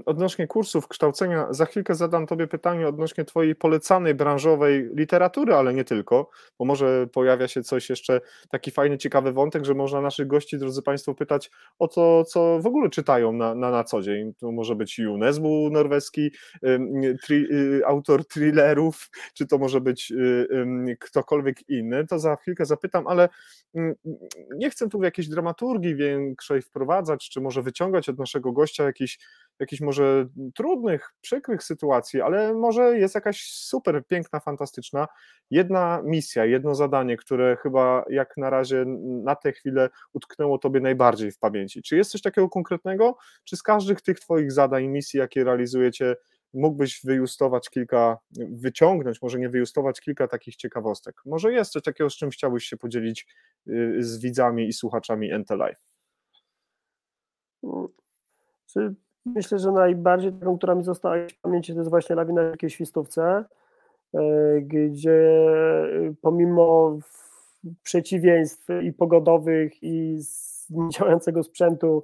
Odnośnie 0.06 0.48
kursów 0.48 0.88
kształcenia, 0.88 1.48
za 1.50 1.66
chwilkę 1.66 1.96
zadam 1.96 2.28
Tobie 2.28 2.48
pytanie 2.48 2.88
odnośnie 2.88 3.26
Twojej 3.26 3.56
polecanej 3.56 4.16
branżowej 4.16 4.90
literatury, 4.94 5.54
ale 5.54 5.74
nie 5.74 5.84
tylko, 5.84 6.30
bo 6.60 6.66
może 6.66 7.08
pojawia 7.08 7.48
się 7.48 7.64
coś 7.64 7.90
jeszcze, 7.90 8.22
taki 8.50 8.72
fajny, 8.72 8.98
ciekawy 8.98 9.32
wątek, 9.32 9.66
że 9.66 9.74
można 9.74 10.02
naszych 10.02 10.28
gości, 10.28 10.58
drodzy 10.58 10.82
Państwo, 10.82 11.16
pytać 11.16 11.52
o 11.80 11.88
to, 11.88 12.24
co 12.24 12.60
w 12.60 12.66
ogóle 12.66 12.90
czytają 12.90 13.34
na, 13.34 13.56
na, 13.56 13.72
na 13.72 13.84
co 13.84 14.02
dzień. 14.02 14.34
To 14.34 14.52
może 14.52 14.76
być 14.76 15.00
UNESCO 15.00 15.70
norweski, 15.72 16.32
tri, 17.24 17.48
y, 17.52 17.82
autor 17.86 18.28
thrillerów, 18.28 19.10
czy 19.34 19.48
to 19.48 19.58
może 19.58 19.82
być 19.82 20.12
y, 20.12 20.98
ktokolwiek 21.00 21.70
inny, 21.70 22.08
to 22.08 22.20
za 22.20 22.36
chwilkę 22.36 22.66
zapytam, 22.66 23.08
ale 23.08 23.30
nie 24.56 24.70
chcę 24.70 24.90
tu 24.90 25.00
w 25.00 25.04
jakiejś 25.04 25.28
dramaturgii 25.28 25.96
większej 25.96 26.62
wprowadzać, 26.62 27.30
czy 27.30 27.42
może 27.42 27.62
wyciągać 27.62 28.10
od 28.10 28.20
naszego 28.20 28.52
gościa 28.52 28.63
jakiś 28.84 29.20
jakichś 29.60 29.82
może 29.82 30.28
trudnych, 30.56 31.14
przykrych 31.22 31.64
sytuacji, 31.64 32.22
ale 32.22 32.54
może 32.54 33.00
jest 33.00 33.16
jakaś 33.16 33.46
super 33.46 34.06
piękna, 34.08 34.40
fantastyczna 34.40 35.08
jedna 35.52 36.02
misja, 36.06 36.46
jedno 36.46 36.76
zadanie, 36.76 37.18
które 37.18 37.58
chyba 37.58 38.06
jak 38.10 38.38
na 38.38 38.50
razie 38.50 38.86
na 39.24 39.36
tę 39.36 39.52
chwilę 39.52 39.90
utknęło 40.14 40.58
Tobie 40.58 40.80
najbardziej 40.80 41.32
w 41.32 41.40
pamięci. 41.40 41.82
Czy 41.82 41.96
jest 41.98 42.12
coś 42.12 42.22
takiego 42.22 42.50
konkretnego, 42.50 43.18
czy 43.44 43.58
z 43.58 43.64
każdych 43.64 44.02
tych 44.02 44.20
Twoich 44.20 44.52
zadań, 44.52 44.88
misji, 44.88 45.20
jakie 45.20 45.44
realizujecie, 45.44 46.16
mógłbyś 46.54 47.02
wyjustować 47.04 47.70
kilka, 47.70 48.18
wyciągnąć, 48.52 49.22
może 49.22 49.40
nie 49.40 49.50
wyjustować 49.50 50.02
kilka 50.02 50.28
takich 50.28 50.56
ciekawostek? 50.56 51.22
Może 51.26 51.54
jest 51.54 51.72
coś 51.72 51.84
takiego, 51.84 52.10
z 52.10 52.16
czym 52.16 52.30
chciałbyś 52.30 52.66
się 52.66 52.78
podzielić 52.78 53.28
y, 53.68 53.96
z 54.00 54.20
widzami 54.20 54.68
i 54.68 54.74
słuchaczami 54.74 55.30
NT 55.40 55.50
Myślę, 59.26 59.60
że 59.60 59.72
najbardziej 59.72 60.34
taką, 60.34 60.58
która 60.58 60.76
mi 60.76 60.84
została 60.84 61.16
w 61.16 61.42
pamięci, 61.42 61.74
to 61.74 61.80
jest 61.80 61.90
właśnie 61.90 62.16
lawina 62.16 62.42
w 62.42 62.52
jakiej 62.52 62.70
świstówce, 62.70 63.46
e, 64.14 64.62
gdzie 64.62 65.12
e, 65.12 66.14
pomimo 66.22 66.98
przeciwieństw 67.84 68.68
i 68.84 68.94
pogodowych 68.94 69.84
i 69.84 70.20
działającego 70.94 71.44
sprzętu 71.44 72.04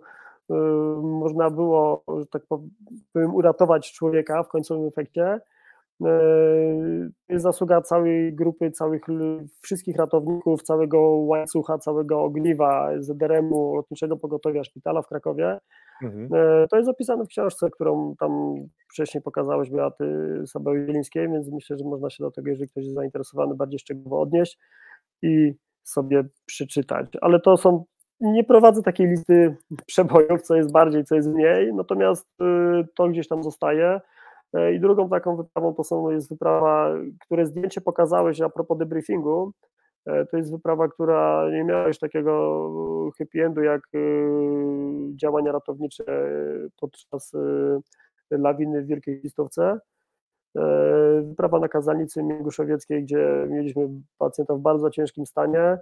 e, 0.50 0.54
można 1.02 1.50
było, 1.50 2.04
że 2.20 2.26
tak 2.26 2.42
powiem, 2.46 3.36
uratować 3.36 3.92
człowieka 3.92 4.44
w 4.44 4.50
końcowym 4.50 4.88
efekcie. 4.88 5.40
Jest 7.30 7.44
zasługa 7.44 7.82
całej 7.82 8.36
grupy, 8.36 8.72
całych 8.72 9.02
wszystkich 9.62 9.96
ratowników, 9.96 10.64
całego 10.64 11.00
łańcucha, 11.02 11.78
całego 11.78 12.22
ogniwa 12.24 12.90
ZRM-u, 13.00 13.76
Lotniczego 13.76 14.18
Pogotowia 14.18 14.64
Szpitala 14.64 15.02
w 15.02 15.08
Krakowie, 15.08 15.60
Mhm. 16.04 16.30
E, 16.34 16.68
to 16.68 16.76
jest 16.76 16.86
zapisane 16.86 17.26
w 17.26 17.28
książce, 17.28 17.70
którą 17.70 18.16
tam 18.20 18.56
wcześniej 18.91 19.22
pokazałeś 19.24 19.70
Beaty 19.70 20.41
Sabeł-Wielińskiej, 20.47 21.32
więc 21.32 21.52
myślę, 21.52 21.78
że 21.78 21.86
można 21.86 22.10
się 22.10 22.24
do 22.24 22.32
tego, 22.32 22.50
jeżeli 22.50 22.70
ktoś 22.70 22.84
jest 22.84 22.95
zainteresowany, 22.95 23.56
bardziej 23.56 23.80
szczegółowo 23.80 24.22
odnieść 24.22 24.60
i 25.22 25.54
sobie 25.84 26.24
przeczytać. 26.45 27.08
Ale 27.22 27.39
to 27.39 27.58
są, 27.58 27.86
nie 28.22 28.43
prowadzę 28.43 28.84
takiej 28.84 29.08
listy 29.08 29.56
przebojów, 29.86 30.41
co 30.41 30.56
jest 30.56 30.72
bardziej, 30.72 31.04
co 31.04 31.16
jest 31.16 31.30
mniej, 31.30 31.74
natomiast 31.74 32.28
y, 32.41 32.88
to 32.95 33.08
gdzieś 33.08 33.28
tam 33.28 33.43
zostaje. 33.43 34.02
E, 34.54 34.74
I 34.74 34.80
drugą 34.80 35.10
taką 35.10 35.36
wyprawą 35.36 35.74
to 35.74 35.84
są, 35.84 36.10
jest 36.10 36.30
wyprawa, 36.30 36.95
które 37.26 37.45
zdjęcie 37.45 37.82
pokazałeś 37.82 38.41
a 38.41 38.50
propos 38.50 38.78
debriefingu, 38.78 39.54
to 40.06 40.38
jest 40.38 40.52
wyprawa, 40.52 40.88
która 40.88 41.50
nie 41.52 41.64
miała 41.64 41.88
już 41.88 42.00
takiego 42.00 43.12
happy 43.18 43.45
endu 43.45 43.62
jak 43.64 43.82
e, 43.95 44.00
działania 45.16 45.52
ratownicze 45.52 46.04
podczas 46.80 47.34
e, 47.34 48.38
lawiny 48.38 48.82
w 48.82 48.88
Wielkiej 48.88 49.22
Listowce. 49.24 49.80
Wyprawa 51.22 51.60
na 51.60 51.68
Kazalnicy 51.68 52.24
Mięguszowieckiej, 52.24 53.04
gdzie 53.04 53.47
mieliśmy 53.50 53.89
pacjenta 54.18 54.56
w 54.56 54.60
bardzo 54.60 54.89
ciężkim 54.89 55.26
stanie, 55.26 55.78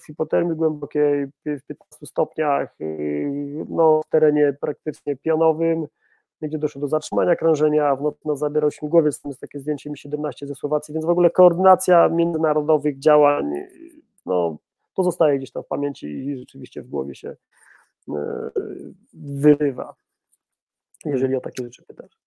w 0.00 0.06
hipotermii 0.06 0.56
głębokiej, 0.56 1.26
w 1.26 1.32
15 1.42 2.06
stopniach, 2.06 2.76
no, 3.68 4.00
w 4.06 4.08
terenie 4.08 4.56
praktycznie 4.60 5.16
pionowym, 5.16 5.86
gdzie 6.48 6.58
doszło 6.58 6.80
do 6.80 6.88
zatrzymania 6.88 7.36
krążenia, 7.36 7.86
a 7.86 7.96
w 7.96 8.02
nocy 8.02 8.18
no, 8.24 8.36
zabierał 8.36 8.70
śmigłowiec, 8.70 9.20
tam 9.20 9.30
jest 9.30 9.40
takie 9.40 9.58
zdjęcie 9.58 9.90
Mi-17 9.90 10.46
ze 10.46 10.54
Słowacji, 10.54 10.94
więc 10.94 11.06
w 11.06 11.08
ogóle 11.08 11.30
koordynacja 11.30 12.08
międzynarodowych 12.08 12.98
działań, 12.98 13.52
no, 14.26 14.58
pozostaje 14.94 15.38
gdzieś 15.38 15.50
tam 15.50 15.62
w 15.62 15.66
pamięci 15.66 16.06
i 16.06 16.38
rzeczywiście 16.38 16.82
w 16.82 16.88
głowie 16.88 17.14
się 17.14 17.36
e, 18.08 18.50
wyrywa, 19.14 19.94
jeżeli 21.04 21.36
o 21.36 21.40
takie 21.40 21.64
rzeczy 21.64 21.82
pytasz. 21.86 22.18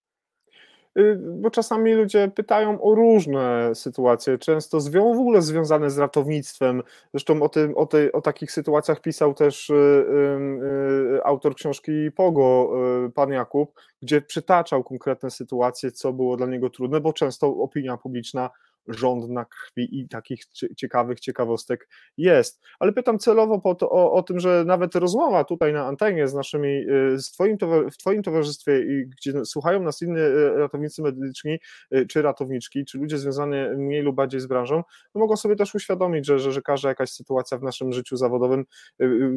Y, 0.98 1.18
bo 1.18 1.50
czasami 1.50 1.94
ludzie 1.94 2.30
pytają 2.34 2.82
o 2.82 2.94
różne 2.94 3.74
sytuacje, 3.74 4.38
często 4.38 4.80
w 4.80 4.96
ogóle 4.96 5.42
związane 5.42 5.90
z 5.90 5.98
ratownictwem. 5.98 6.82
Zresztą 7.14 7.42
o, 7.42 7.48
tym, 7.48 7.76
o, 7.76 7.86
tej, 7.86 8.12
o 8.12 8.20
takich 8.20 8.52
sytuacjach 8.52 9.00
pisał 9.00 9.34
też 9.34 9.70
y, 9.70 9.74
y, 9.74 11.24
autor 11.24 11.54
książki 11.54 11.92
Pogo, 12.16 12.72
pan 13.14 13.32
Jakub, 13.32 13.80
gdzie 14.02 14.20
przytaczał 14.20 14.84
konkretne 14.84 15.30
sytuacje, 15.30 15.92
co 15.92 16.12
było 16.12 16.36
dla 16.36 16.46
niego 16.46 16.70
trudne, 16.70 17.00
bo 17.00 17.12
często 17.12 17.46
opinia 17.46 17.96
publiczna 17.96 18.50
żądna 18.88 19.44
krwi 19.44 20.00
i 20.00 20.08
takich 20.08 20.44
ciekawych 20.76 21.20
ciekawostek 21.20 21.88
jest. 22.16 22.60
Ale 22.78 22.92
pytam 22.92 23.18
celowo 23.18 23.60
po 23.60 23.74
to, 23.74 23.90
o, 23.90 24.12
o 24.12 24.22
tym, 24.22 24.40
że 24.40 24.64
nawet 24.66 24.94
rozmowa 24.94 25.44
tutaj 25.44 25.72
na 25.72 25.86
antenie 25.86 26.28
z 26.28 26.34
naszymi, 26.34 26.68
y, 26.68 27.18
z 27.18 27.32
twoim, 27.32 27.56
w 27.92 27.96
Twoim 27.96 28.22
towarzystwie, 28.22 28.84
gdzie 29.06 29.44
słuchają 29.44 29.82
nas 29.82 30.02
inni 30.02 30.18
y, 30.20 30.50
ratownicy 30.56 31.02
medyczni, 31.02 31.58
y, 31.94 32.06
czy 32.06 32.22
ratowniczki, 32.22 32.84
czy 32.84 32.98
ludzie 32.98 33.18
związani 33.18 33.56
mniej 33.76 34.02
lub 34.02 34.16
bardziej 34.16 34.40
z 34.40 34.46
branżą, 34.46 34.82
no 35.14 35.20
mogą 35.20 35.36
sobie 35.36 35.56
też 35.56 35.74
uświadomić, 35.74 36.26
że, 36.26 36.38
że, 36.38 36.52
że 36.52 36.62
każda 36.62 36.88
jakaś 36.88 37.10
sytuacja 37.10 37.58
w 37.58 37.62
naszym 37.62 37.92
życiu 37.92 38.16
zawodowym 38.16 38.64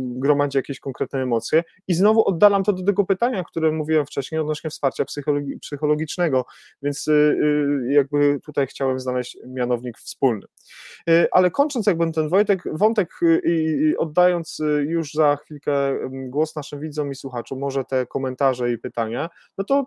gromadzi 0.02 0.58
jakieś 0.58 0.80
konkretne 0.80 1.22
emocje. 1.22 1.64
I 1.88 1.93
znowu 1.93 2.28
oddalam 2.28 2.64
to 2.64 2.74
do 2.74 2.84
tego 2.84 3.06
pytania, 3.06 3.43
które 3.43 3.72
mówiłem 3.72 4.06
wcześniej 4.06 4.41
odnośnie 4.41 4.70
wsparcia 4.70 5.06
psychologi 5.06 5.60
psychologicznego, 5.60 6.45
więc 6.82 7.10
jakby 7.89 8.39
tutaj 8.45 8.68
chciałem 8.68 8.99
znaleźć 8.99 9.38
mianownik 9.48 9.98
wspólny. 9.98 10.46
Y, 11.10 11.28
ale 11.32 11.52
kończąc 11.52 11.88
jakby 11.88 12.12
ten 12.12 12.30
Wojtek, 12.30 12.64
wątek 12.74 13.10
y, 13.24 13.42
i 13.46 13.98
oddając 13.98 14.60
y, 14.60 14.86
już 14.88 15.14
za 15.14 15.36
chwilkę 15.36 15.72
głos 16.10 16.56
naszym 16.56 16.80
widzom 16.80 17.12
i 17.12 17.16
słuchaczom, 17.16 17.60
może 17.60 17.86
te 17.86 18.06
komentarze 18.06 18.72
i 18.72 18.78
pytania, 18.78 19.30
no 19.58 19.64
to 19.64 19.86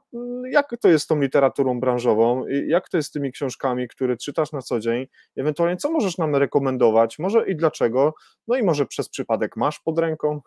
jak 0.51 0.67
to 0.81 0.89
jest 0.89 1.05
z 1.05 1.09
tą 1.09 1.21
literaturą 1.21 1.81
branżową, 1.81 2.47
jak 2.67 2.89
to 2.89 2.97
jest 2.97 3.09
z 3.09 3.13
tymi 3.13 3.33
książkami, 3.33 3.89
które 3.89 4.17
czytasz 4.17 4.53
na 4.53 4.63
co 4.63 4.81
dzień, 4.81 5.07
ewentualnie 5.37 5.77
co 5.77 5.91
możesz 5.91 6.19
nam 6.19 6.37
rekomendować, 6.37 7.19
może 7.19 7.49
i 7.49 7.57
dlaczego, 7.57 8.15
no 8.49 8.57
i 8.57 8.63
może 8.63 8.87
przez 8.87 9.09
przypadek 9.09 9.57
masz 9.57 9.81
pod 9.81 9.99
ręką? 9.99 10.41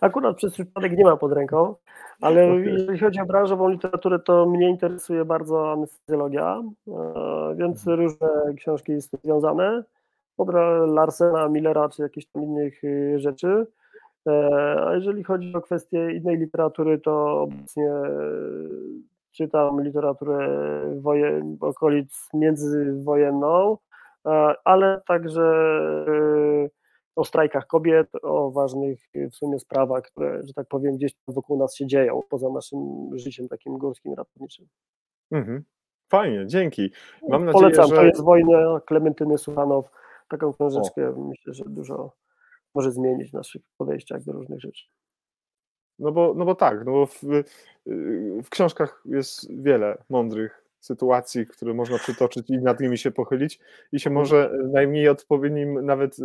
Akurat 0.00 0.36
przez 0.36 0.52
przypadek 0.52 0.92
nie 0.96 1.04
ma 1.04 1.16
pod 1.16 1.32
ręką, 1.32 1.74
ale 2.20 2.46
jeżeli 2.46 2.98
chodzi 2.98 3.20
o 3.20 3.26
branżową 3.26 3.68
literaturę, 3.68 4.18
to 4.18 4.46
mnie 4.46 4.68
interesuje 4.68 5.24
bardzo 5.24 5.72
anestezjologia, 5.72 6.62
e, 6.88 7.54
więc 7.56 7.88
mhm. 7.88 8.00
różne 8.00 8.28
książki 8.56 9.00
z 9.00 9.10
tym 9.10 9.20
związane, 9.24 9.84
od 10.38 10.48
Larsena, 10.86 11.48
Millera 11.48 11.88
czy 11.88 12.02
jakichś 12.02 12.26
tam 12.26 12.42
innych 12.42 12.84
y, 12.84 13.18
rzeczy. 13.18 13.66
E, 14.28 14.84
a 14.86 14.94
jeżeli 14.94 15.24
chodzi 15.24 15.54
o 15.54 15.60
kwestie 15.60 16.12
innej 16.12 16.36
literatury, 16.36 16.98
to 16.98 17.40
obecnie 17.40 17.92
czytam 19.32 19.82
literaturę 19.82 20.48
wojen, 21.00 21.56
okolic 21.60 22.28
międzywojenną, 22.34 23.78
e, 24.26 24.54
ale 24.64 25.00
także 25.06 25.52
o 27.16 27.24
strajkach 27.24 27.66
kobiet, 27.66 28.08
o 28.22 28.50
ważnych 28.50 29.00
w 29.32 29.34
sumie 29.34 29.58
sprawach, 29.58 30.02
które, 30.02 30.42
że 30.46 30.54
tak 30.54 30.68
powiem, 30.68 30.96
gdzieś 30.96 31.12
wokół 31.28 31.58
nas 31.58 31.76
się 31.76 31.86
dzieją, 31.86 32.20
poza 32.28 32.48
naszym 32.48 33.10
życiem 33.14 33.48
takim 33.48 33.78
górskim, 33.78 34.14
ratowniczym. 34.14 34.66
Mhm. 35.30 35.64
Fajnie, 36.08 36.46
dzięki. 36.46 36.90
Mam 37.28 37.44
nadzieję, 37.44 37.62
Polecam, 37.62 37.88
że... 37.88 37.96
to 37.96 38.04
jest 38.04 38.20
Wojna 38.20 38.80
Klementyny 38.86 39.38
Suchanow, 39.38 39.90
taką 40.28 40.52
książeczkę, 40.52 41.14
o. 41.16 41.20
myślę, 41.20 41.54
że 41.54 41.64
dużo 41.66 42.12
może 42.74 42.92
zmienić 42.92 43.30
w 43.30 43.34
naszych 43.34 43.62
podejściach 43.76 44.22
do 44.24 44.32
różnych 44.32 44.60
rzeczy. 44.60 44.86
No 45.98 46.12
bo, 46.12 46.34
no 46.34 46.44
bo 46.44 46.54
tak, 46.54 46.84
no 46.84 46.92
bo 46.92 47.06
w, 47.06 47.22
w 48.44 48.48
książkach 48.50 49.02
jest 49.04 49.62
wiele 49.62 50.02
mądrych 50.08 50.64
sytuacji, 50.80 51.46
które 51.46 51.74
można 51.74 51.98
przytoczyć 51.98 52.50
i 52.50 52.58
nad 52.58 52.80
nimi 52.80 52.98
się 52.98 53.10
pochylić 53.10 53.60
i 53.92 54.00
się 54.00 54.10
może 54.10 54.52
najmniej 54.72 55.08
odpowiednim 55.08 55.86
nawet 55.86 56.18
y, 56.18 56.22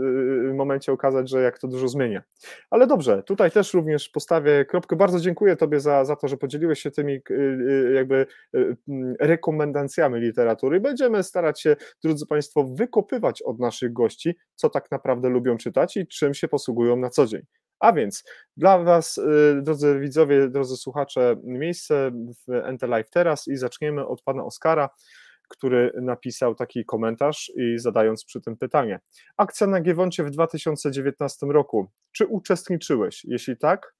y, 0.49 0.53
momencie 0.53 0.91
okazać, 0.91 1.29
że 1.29 1.41
jak 1.41 1.59
to 1.59 1.67
dużo 1.67 1.87
zmienia. 1.87 2.23
Ale 2.69 2.87
dobrze, 2.87 3.23
tutaj 3.23 3.51
też 3.51 3.73
również 3.73 4.09
postawię 4.09 4.65
kropkę. 4.65 4.95
Bardzo 4.95 5.19
dziękuję 5.19 5.55
Tobie 5.55 5.79
za, 5.79 6.05
za 6.05 6.15
to, 6.15 6.27
że 6.27 6.37
podzieliłeś 6.37 6.79
się 6.79 6.91
tymi 6.91 7.19
jakby 7.93 8.25
rekomendacjami 9.19 10.19
literatury. 10.19 10.79
Będziemy 10.79 11.23
starać 11.23 11.61
się, 11.61 11.75
drodzy 12.03 12.27
Państwo, 12.27 12.63
wykopywać 12.63 13.41
od 13.41 13.59
naszych 13.59 13.93
gości, 13.93 14.35
co 14.55 14.69
tak 14.69 14.91
naprawdę 14.91 15.29
lubią 15.29 15.57
czytać 15.57 15.97
i 15.97 16.07
czym 16.07 16.33
się 16.33 16.47
posługują 16.47 16.95
na 16.95 17.09
co 17.09 17.25
dzień. 17.25 17.41
A 17.79 17.93
więc 17.93 18.23
dla 18.57 18.77
Was, 18.77 19.19
drodzy 19.61 19.99
widzowie, 19.99 20.49
drodzy 20.49 20.77
słuchacze, 20.77 21.35
miejsce 21.43 22.11
w 22.47 22.71
NT 22.73 22.81
Live 22.81 23.09
teraz 23.09 23.47
i 23.47 23.57
zaczniemy 23.57 24.07
od 24.07 24.21
Pana 24.21 24.43
Oskara, 24.43 24.89
który 25.49 25.91
napisał 26.01 26.55
taki 26.55 26.85
komentarz 26.85 27.51
i 27.55 27.79
zadając 27.79 28.25
przy 28.25 28.41
tym 28.41 28.57
pytanie. 28.57 28.99
Akcja 29.37 29.67
na 29.67 29.81
Giewoncie 29.81 30.23
w 30.23 30.29
2019 30.29 31.45
roku. 31.45 31.87
Czy 32.11 32.27
uczestniczyłeś? 32.27 33.25
Jeśli 33.25 33.57
tak, 33.57 33.95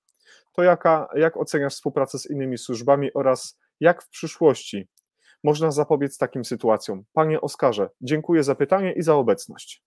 to 0.54 0.64
jaka, 0.64 1.08
jak 1.16 1.38
oceniasz 1.38 1.74
współpracę 1.74 2.20
z 2.20 2.30
innymi 2.30 2.58
służbami 2.58 3.14
oraz 3.14 3.60
jak 3.80 4.04
w 4.04 4.10
przyszłości 4.10 4.88
można 5.44 5.72
zapobiec 5.72 6.18
takim 6.18 6.46
sytuacjom? 6.46 7.04
Panie 7.14 7.42
Oskarze, 7.42 7.90
dziękuję 8.02 8.44
za 8.44 8.56
pytanie 8.56 8.94
i 8.94 9.02
za 9.02 9.16
obecność. 9.16 9.84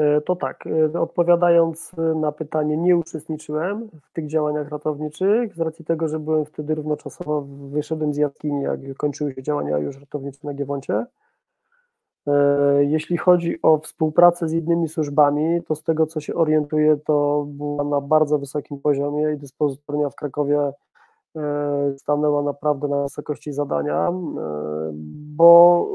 E, 0.00 0.20
to 0.20 0.36
tak, 0.36 0.64
e, 0.94 1.00
odpowiadając 1.00 1.92
na 2.16 2.32
pytanie, 2.32 2.76
nie 2.76 2.96
uczestniczyłem 2.96 3.88
w 4.02 4.12
tych 4.12 4.26
działaniach 4.26 4.68
ratowniczych, 4.68 5.54
z 5.54 5.60
racji 5.60 5.84
tego, 5.84 6.08
że 6.08 6.18
byłem 6.18 6.44
wtedy 6.44 6.74
równoczasowo, 6.74 7.46
wyszedłem 7.70 8.14
z 8.14 8.16
jaskini, 8.16 8.62
jak 8.62 8.80
kończyły 8.96 9.34
się 9.34 9.42
działania 9.42 9.78
już 9.78 10.00
ratownicze 10.00 10.38
na 10.44 10.54
Giewoncie. 10.54 11.06
E, 12.26 12.84
jeśli 12.84 13.16
chodzi 13.16 13.62
o 13.62 13.78
współpracę 13.78 14.48
z 14.48 14.52
innymi 14.52 14.88
służbami, 14.88 15.62
to 15.62 15.74
z 15.74 15.82
tego 15.82 16.06
co 16.06 16.20
się 16.20 16.34
orientuję, 16.34 16.96
to 16.96 17.46
była 17.48 17.84
na 17.84 18.00
bardzo 18.00 18.38
wysokim 18.38 18.78
poziomie 18.78 19.32
i 19.32 19.38
dyspozytornia 19.38 20.10
w 20.10 20.16
Krakowie 20.16 20.72
stanęła 21.96 22.42
naprawdę 22.42 22.88
na 22.88 23.02
wysokości 23.02 23.52
zadania, 23.52 24.12
bo 25.36 25.86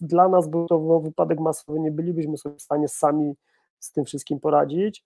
dla 0.00 0.28
nas 0.28 0.48
był 0.48 0.66
to 0.66 0.78
no, 0.78 1.00
wypadek 1.00 1.40
masowy, 1.40 1.80
nie 1.80 1.90
bylibyśmy 1.90 2.36
sobie 2.36 2.56
w 2.56 2.62
stanie 2.62 2.88
sami 2.88 3.34
z 3.78 3.92
tym 3.92 4.04
wszystkim 4.04 4.40
poradzić, 4.40 5.04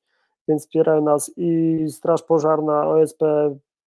więc 0.49 0.63
wspierają 0.63 1.03
nas 1.03 1.33
i 1.37 1.79
Straż 1.91 2.23
Pożarna, 2.23 2.87
OSP, 2.87 3.25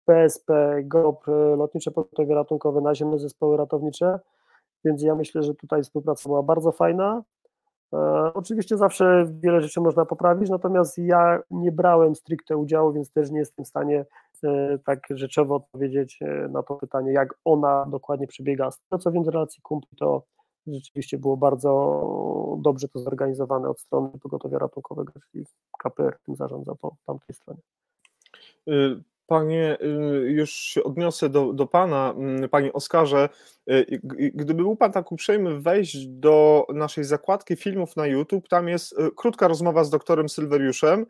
PSP, 0.05 0.83
GOP, 0.85 1.27
Lotnicze 1.57 1.91
Pogotowie 1.91 2.35
Ratunkowe, 2.35 2.81
naziemne 2.81 3.19
zespoły 3.19 3.57
ratownicze, 3.57 4.21
więc 4.85 5.03
ja 5.03 5.15
myślę, 5.15 5.43
że 5.43 5.55
tutaj 5.55 5.83
współpraca 5.83 6.29
była 6.29 6.43
bardzo 6.43 6.73
fajna. 6.73 7.23
E, 7.93 7.97
oczywiście 8.35 8.77
zawsze 8.77 9.27
wiele 9.41 9.61
rzeczy 9.61 9.81
można 9.81 10.05
poprawić, 10.05 10.51
natomiast 10.51 10.99
ja 10.99 11.41
nie 11.51 11.73
brałem 11.73 12.15
stricte 12.15 12.57
udziału, 12.57 12.93
więc 12.93 13.13
też 13.13 13.31
nie 13.31 13.39
jestem 13.39 13.65
w 13.65 13.69
stanie 13.69 14.01
e, 14.01 14.05
tak 14.87 15.07
rzeczowo 15.11 15.55
odpowiedzieć 15.55 16.19
e, 16.23 16.49
na 16.49 16.63
to 16.63 16.75
pytanie, 16.75 17.13
jak 17.13 17.35
ona 17.45 17.87
dokładnie 17.91 18.27
przebiega. 18.27 18.71
Z 18.71 18.81
tego 18.81 19.03
co 19.03 19.13
wiem 19.13 19.25
z 19.25 19.29
relacji 19.29 19.63
kumpli, 19.63 19.97
to 19.99 20.23
rzeczywiście 20.67 21.19
było 21.19 21.37
bardzo 21.37 21.71
dobrze 22.63 22.89
to 22.89 22.99
zorganizowane 22.99 23.69
od 23.69 23.81
strony 23.81 24.11
pogotowia 24.23 24.59
ratunkowego, 24.59 25.13
czyli 25.31 25.45
KPR 25.79 26.19
tym 26.27 26.37
zarządza 26.37 26.75
po 26.75 26.97
tamtej 27.07 27.35
stronie. 27.35 27.61
Y, 28.69 29.03
panie, 29.27 29.79
y, 29.83 30.31
już 30.31 30.51
się 30.51 30.85
odniosę 30.85 31.29
do, 31.29 31.53
do 31.53 31.67
Pana, 31.67 32.15
mm, 32.17 32.49
Panie 32.49 32.73
Oskarze. 32.73 33.29
Y, 33.71 34.01
gdyby 34.35 34.63
był 34.63 34.77
Pan 34.77 34.93
tak 34.93 35.13
uprzejmy 35.13 35.61
wejść 35.61 36.07
do 36.07 36.67
naszej 36.75 37.05
zakładki 37.05 37.57
filmów 37.57 37.97
na 37.97 38.07
YouTube, 38.07 38.49
tam 38.49 38.69
jest 38.69 38.97
krótka 39.17 39.49
rozmowa 39.49 39.85
z 39.85 39.91
doktorem 39.91 40.29
Sylweriuszem, 40.29 41.07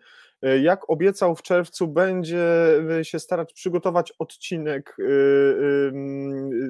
jak 0.62 0.90
obiecał 0.90 1.36
w 1.36 1.42
czerwcu, 1.42 1.88
będzie 1.88 2.46
e, 3.00 3.04
się 3.04 3.18
starać 3.18 3.52
przygotować 3.52 4.12
odcinek 4.18 4.90
e, 4.90 5.04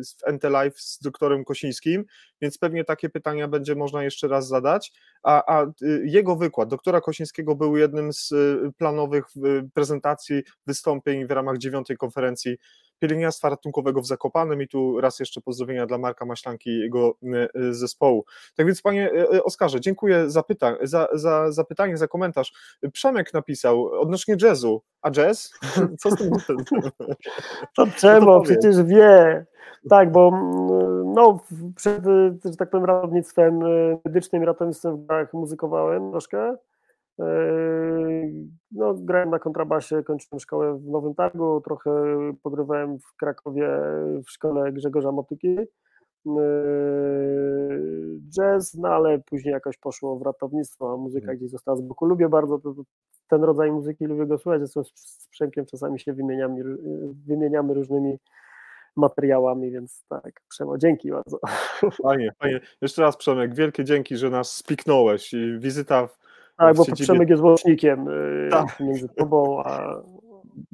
w 0.02 0.32
NT 0.32 0.44
Live 0.44 0.80
z 0.80 0.98
doktorem 0.98 1.44
Kosińskim, 1.44 2.04
więc 2.40 2.58
pewnie 2.58 2.84
takie 2.84 3.08
pytania 3.08 3.48
będzie 3.48 3.74
można 3.74 4.04
jeszcze 4.04 4.28
raz 4.28 4.48
zadać. 4.48 4.92
A, 5.22 5.56
a 5.58 5.66
jego 6.04 6.36
wykład 6.36 6.68
doktora 6.68 7.00
Kosińskiego 7.00 7.54
był 7.54 7.76
jednym 7.76 8.12
z 8.12 8.34
planowych 8.78 9.24
prezentacji, 9.74 10.42
wystąpień 10.66 11.26
w 11.26 11.30
ramach 11.30 11.58
dziewiątej 11.58 11.96
konferencji 11.96 12.56
pielęgniarstwa 13.04 13.48
ratunkowego 13.48 14.00
w 14.00 14.06
Zakopanem 14.06 14.62
i 14.62 14.68
tu 14.68 15.00
raz 15.00 15.20
jeszcze 15.20 15.40
pozdrowienia 15.40 15.86
dla 15.86 15.98
Marka 15.98 16.24
Maślanki 16.24 16.70
i 16.70 16.80
jego 16.80 17.14
zespołu. 17.70 18.24
Tak 18.56 18.66
więc 18.66 18.82
panie 18.82 19.10
Oskarze, 19.44 19.80
dziękuję 19.80 20.30
za, 20.30 20.42
pyta 20.42 20.76
za, 20.82 21.08
za, 21.12 21.52
za 21.52 21.64
pytanie, 21.64 21.96
za 21.96 22.08
komentarz. 22.08 22.52
Przemek 22.92 23.34
napisał 23.34 24.00
odnośnie 24.00 24.36
jazzu, 24.42 24.82
a 25.02 25.10
jazz? 25.10 25.52
Co 26.00 26.10
z 26.10 26.16
tym? 26.16 26.30
to 27.76 27.86
czemu? 27.96 28.42
Przecież 28.42 28.82
wie. 28.82 29.46
Tak, 29.88 30.12
bo 30.12 30.30
no, 31.14 31.38
przed, 31.76 32.04
że 32.44 32.56
tak 32.58 32.70
powiem, 32.70 32.84
ratownictwem 32.84 33.60
medycznym, 34.04 34.42
ratownictwem 34.42 34.96
w 34.96 35.06
grach 35.06 35.32
muzykowałem 35.32 36.10
troszkę 36.10 36.56
no, 38.72 38.94
grałem 38.94 39.30
na 39.30 39.38
kontrabasie, 39.38 40.02
kończyłem 40.02 40.40
szkołę 40.40 40.78
w 40.78 40.84
Nowym 40.86 41.14
Targu, 41.14 41.60
trochę 41.60 41.90
pogrywałem 42.42 42.98
w 42.98 43.16
Krakowie 43.16 43.68
w 44.26 44.30
szkole 44.30 44.72
Grzegorza 44.72 45.12
Motyki. 45.12 45.56
Yy, 46.26 46.32
jazz, 48.30 48.74
no 48.74 48.88
ale 48.88 49.18
później 49.18 49.52
jakoś 49.52 49.76
poszło 49.76 50.18
w 50.18 50.22
ratownictwo, 50.22 50.92
a 50.92 50.96
muzyka 50.96 51.24
mhm. 51.24 51.38
gdzieś 51.38 51.50
została 51.50 51.76
z 51.76 51.80
boku. 51.80 52.06
Lubię 52.06 52.28
bardzo 52.28 52.60
ten 53.28 53.44
rodzaj 53.44 53.72
muzyki, 53.72 54.04
lubię 54.04 54.26
go 54.26 54.38
słuchać, 54.38 54.60
zresztą 54.60 54.82
z 54.94 55.28
Przemkiem 55.28 55.66
czasami 55.66 56.00
się 56.00 56.12
wymieniamy, 56.12 56.64
wymieniamy 57.26 57.74
różnymi 57.74 58.18
materiałami, 58.96 59.70
więc 59.70 60.04
tak, 60.08 60.40
Przemo, 60.48 60.78
dzięki 60.78 61.10
bardzo. 61.10 61.38
Fajnie, 62.02 62.32
fajnie. 62.38 62.60
Jeszcze 62.80 63.02
raz 63.02 63.16
Przemek, 63.16 63.54
wielkie 63.54 63.84
dzięki, 63.84 64.16
że 64.16 64.30
nas 64.30 64.56
spiknąłeś 64.56 65.34
i 65.34 65.58
wizyta 65.58 66.06
w 66.06 66.23
tak, 66.58 66.76
bo 66.76 66.84
siedzibie... 66.84 67.04
Przemek 67.04 67.30
jest 67.30 67.42
łącznikiem 67.42 68.08
y, 68.08 68.48
tak. 68.50 68.80
między 68.80 69.08
tobą 69.08 69.62
a... 69.64 70.02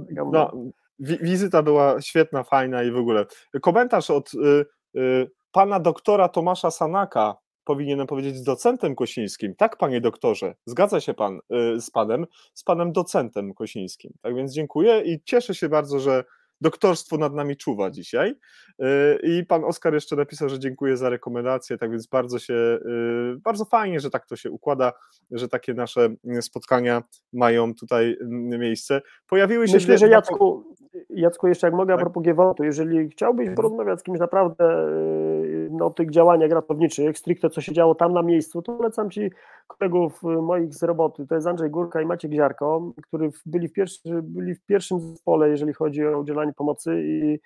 No, 0.33 0.53
wi 0.99 1.19
wizyta 1.23 1.63
była 1.63 2.01
świetna, 2.01 2.43
fajna 2.43 2.83
i 2.83 2.91
w 2.91 2.97
ogóle. 2.97 3.27
Komentarz 3.63 4.11
od 4.11 4.35
y, 4.35 4.67
y, 4.97 5.31
pana 5.53 5.81
doktora 5.81 6.29
Tomasza 6.29 6.71
Sanaka, 6.71 7.37
powinienem 7.65 8.07
powiedzieć 8.07 8.37
z 8.37 8.43
docentem 8.43 8.95
Kosińskim. 8.95 9.55
Tak, 9.55 9.77
panie 9.77 10.01
doktorze, 10.01 10.55
zgadza 10.67 11.01
się 11.01 11.15
pan 11.15 11.41
y, 11.77 11.81
z 11.81 11.91
panem, 11.91 12.27
z 12.55 12.65
panem 12.65 12.93
docentem 12.93 13.55
Kosińskim. 13.55 14.13
Tak 14.23 14.35
więc 14.35 14.53
dziękuję 14.53 15.01
i 15.01 15.23
cieszę 15.25 15.55
się 15.55 15.69
bardzo, 15.69 16.01
że 16.01 16.25
doktorstwo 16.61 17.17
nad 17.19 17.35
nami 17.35 17.57
czuwa 17.57 17.91
dzisiaj. 17.91 18.31
Y, 18.31 18.85
I 19.23 19.47
pan 19.47 19.65
Oskar 19.65 19.95
jeszcze 19.95 20.17
napisał, 20.17 20.49
że 20.49 20.59
dziękuję 20.59 20.97
za 20.97 21.09
rekomendację, 21.09 21.79
tak 21.79 21.91
więc 21.91 22.07
bardzo 22.07 22.39
się, 22.39 22.55
y, 22.55 23.39
bardzo 23.45 23.65
fajnie, 23.65 24.01
że 24.01 24.11
tak 24.11 24.27
to 24.27 24.37
się 24.37 24.51
układa, 24.51 24.93
że 25.31 25.49
takie 25.49 25.75
nasze 25.75 26.09
spotkania 26.41 27.03
mają 27.33 27.75
tutaj 27.75 28.17
miejsce. 28.59 29.03
Pojawiły 29.27 29.69
się... 29.69 29.75
Myślę, 29.75 29.99
że 29.99 30.09
Jacku, 30.09 30.75
Jacku, 31.11 31.49
jeszcze 31.49 31.67
jak 31.67 31.75
mogę 31.75 31.95
tak? 31.95 32.01
a 32.01 32.05
propos 32.05 32.23
Giewontu, 32.23 32.65
jeżeli 32.65 33.09
chciałbyś 33.09 33.49
mhm. 33.49 33.57
porozmawiać 33.57 34.01
z 34.01 34.03
kimś 34.03 34.19
naprawdę 34.19 34.89
y, 34.89 35.69
no, 35.71 35.87
o 35.87 35.91
tych 35.91 36.11
działaniach 36.11 36.51
ratowniczych, 36.51 37.19
stricte 37.19 37.51
co 37.51 37.61
się 37.61 37.73
działo 37.73 37.95
tam 37.95 38.13
na 38.13 38.23
miejscu, 38.23 38.63
to 38.63 38.73
polecam 38.73 39.11
Ci 39.11 39.31
kolegów 39.67 40.23
moich 40.23 40.75
z 40.75 40.83
roboty, 40.83 41.27
to 41.27 41.35
jest 41.35 41.47
Andrzej 41.47 41.71
Górka 41.71 42.01
i 42.01 42.07
Maciek 42.07 42.33
Ziarko, 42.33 42.93
którzy 43.03 43.31
byli 43.47 43.69
w, 43.69 43.73
pierwszy, 43.73 44.23
byli 44.23 44.55
w 44.55 44.65
pierwszym 44.65 45.01
zespole, 45.01 45.49
jeżeli 45.49 45.73
chodzi 45.73 46.07
o 46.07 46.19
udzielanie 46.19 46.53
pomocy 46.53 47.03
i 47.03 47.39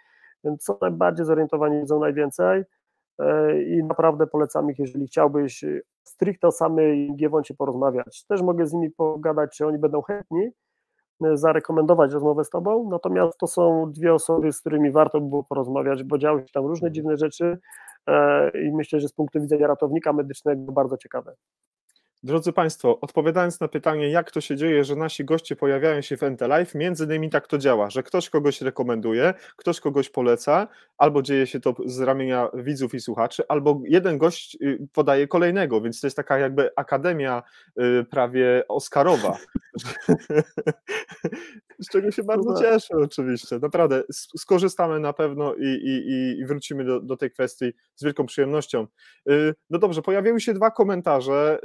są 0.60 0.78
najbardziej 0.80 1.26
zorientowani, 1.26 1.78
wiedzą 1.78 2.00
najwięcej 2.00 2.62
e, 3.18 3.62
i 3.62 3.84
naprawdę 3.84 4.26
polecam 4.26 4.70
ich, 4.70 4.78
jeżeli 4.78 5.06
chciałbyś 5.06 5.64
stricte 6.04 6.48
o 6.48 6.52
samej 6.52 7.16
Giewoncie 7.16 7.54
porozmawiać. 7.54 8.24
Też 8.28 8.42
mogę 8.42 8.66
z 8.66 8.72
nimi 8.72 8.90
pogadać, 8.90 9.56
czy 9.56 9.66
oni 9.66 9.78
będą 9.78 10.02
chętni 10.02 10.50
zarekomendować 11.34 12.12
rozmowę 12.12 12.44
z 12.44 12.50
Tobą, 12.50 12.88
natomiast 12.90 13.38
to 13.38 13.46
są 13.46 13.92
dwie 13.92 14.14
osoby, 14.14 14.52
z 14.52 14.60
którymi 14.60 14.90
warto 14.90 15.20
było 15.20 15.44
porozmawiać, 15.44 16.02
bo 16.02 16.18
działy 16.18 16.40
się 16.40 16.52
tam 16.52 16.66
różne 16.66 16.92
dziwne 16.92 17.16
rzeczy 17.16 17.58
e, 18.06 18.50
i 18.62 18.72
myślę, 18.72 19.00
że 19.00 19.08
z 19.08 19.12
punktu 19.12 19.40
widzenia 19.40 19.66
ratownika 19.66 20.12
medycznego 20.12 20.72
bardzo 20.72 20.96
ciekawe. 20.96 21.34
Drodzy 22.24 22.52
Państwo, 22.52 23.00
odpowiadając 23.00 23.60
na 23.60 23.68
pytanie, 23.68 24.10
jak 24.10 24.30
to 24.30 24.40
się 24.40 24.56
dzieje, 24.56 24.84
że 24.84 24.96
nasi 24.96 25.24
goście 25.24 25.56
pojawiają 25.56 26.00
się 26.00 26.16
w 26.16 26.22
NT 26.22 26.40
Live, 26.40 26.74
między 26.74 27.04
innymi 27.04 27.30
tak 27.30 27.46
to 27.46 27.58
działa, 27.58 27.90
że 27.90 28.02
ktoś 28.02 28.30
kogoś 28.30 28.60
rekomenduje, 28.60 29.34
ktoś 29.56 29.80
kogoś 29.80 30.10
poleca, 30.10 30.68
albo 30.98 31.22
dzieje 31.22 31.46
się 31.46 31.60
to 31.60 31.74
z 31.86 32.00
ramienia 32.00 32.48
widzów 32.54 32.94
i 32.94 33.00
słuchaczy, 33.00 33.42
albo 33.48 33.80
jeden 33.84 34.18
gość 34.18 34.58
y, 34.62 34.88
podaje 34.92 35.28
kolejnego, 35.28 35.80
więc 35.80 36.00
to 36.00 36.06
jest 36.06 36.16
taka 36.16 36.38
jakby 36.38 36.70
akademia 36.76 37.42
y, 37.80 38.04
prawie 38.10 38.62
Oscarowa. 38.68 39.38
z 41.80 41.88
czego 41.88 42.10
się 42.10 42.22
bardzo 42.22 42.50
no 42.50 42.60
tak. 42.60 42.64
cieszę 42.64 42.94
oczywiście. 42.96 43.58
Naprawdę, 43.58 44.02
skorzystamy 44.36 45.00
na 45.00 45.12
pewno 45.12 45.54
i, 45.54 45.66
i, 45.66 46.40
i 46.40 46.46
wrócimy 46.46 46.84
do, 46.84 47.00
do 47.00 47.16
tej 47.16 47.30
kwestii 47.30 47.72
z 47.94 48.04
wielką 48.04 48.26
przyjemnością. 48.26 48.86
Y, 49.30 49.54
no 49.70 49.78
dobrze, 49.78 50.02
pojawiły 50.02 50.40
się 50.40 50.54
dwa 50.54 50.70
komentarze 50.70 51.58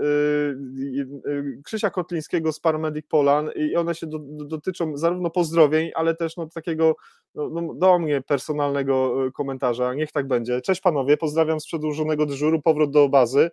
Krzysia 1.63 1.89
Kotlińskiego 1.89 2.53
z 2.53 2.59
Paramedic 2.59 3.05
Polan 3.07 3.49
i 3.55 3.75
one 3.75 3.95
się 3.95 4.07
do, 4.07 4.19
do, 4.19 4.45
dotyczą 4.45 4.97
zarówno 4.97 5.29
pozdrowień, 5.29 5.91
ale 5.95 6.15
też 6.15 6.37
no, 6.37 6.47
takiego 6.47 6.95
no, 7.35 7.49
no, 7.49 7.73
do 7.73 7.99
mnie 7.99 8.21
personalnego 8.21 9.15
komentarza. 9.33 9.93
Niech 9.93 10.11
tak 10.11 10.27
będzie. 10.27 10.61
Cześć 10.61 10.81
panowie, 10.81 11.17
pozdrawiam 11.17 11.59
z 11.59 11.65
przedłużonego 11.65 12.25
dyżuru, 12.25 12.61
powrót 12.61 12.91
do 12.91 13.09
bazy. 13.09 13.51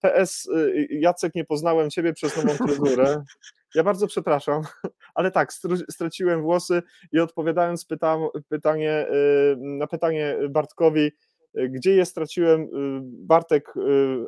PS, 0.00 0.48
Jacek, 0.90 1.34
nie 1.34 1.44
poznałem 1.44 1.90
ciebie 1.90 2.12
przez 2.12 2.36
nową 2.36 2.48
fryzurę. 2.48 3.22
Ja 3.74 3.84
bardzo 3.84 4.06
przepraszam, 4.06 4.62
ale 5.14 5.30
tak, 5.30 5.52
straciłem 5.90 6.42
włosy 6.42 6.82
i 7.12 7.20
odpowiadając 7.20 7.84
pytam, 7.84 8.20
pytanie, 8.48 9.06
y, 9.08 9.56
na 9.56 9.86
pytanie 9.86 10.36
Bartkowi, 10.50 11.12
y, 11.58 11.68
gdzie 11.68 11.94
je 11.94 12.06
straciłem, 12.06 12.60
y, 12.62 12.66
Bartek 13.02 13.74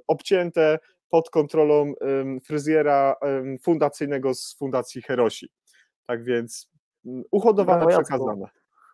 obcięte 0.07 0.79
pod 1.11 1.31
kontrolą 1.31 1.93
fryzjera 2.45 3.17
fundacyjnego 3.63 4.35
z 4.35 4.57
Fundacji 4.59 5.03
Herosi. 5.03 5.49
Tak 6.07 6.25
więc 6.25 6.71
mm, 7.07 7.23
uhodowane, 7.31 7.87
przekazane. 7.87 8.49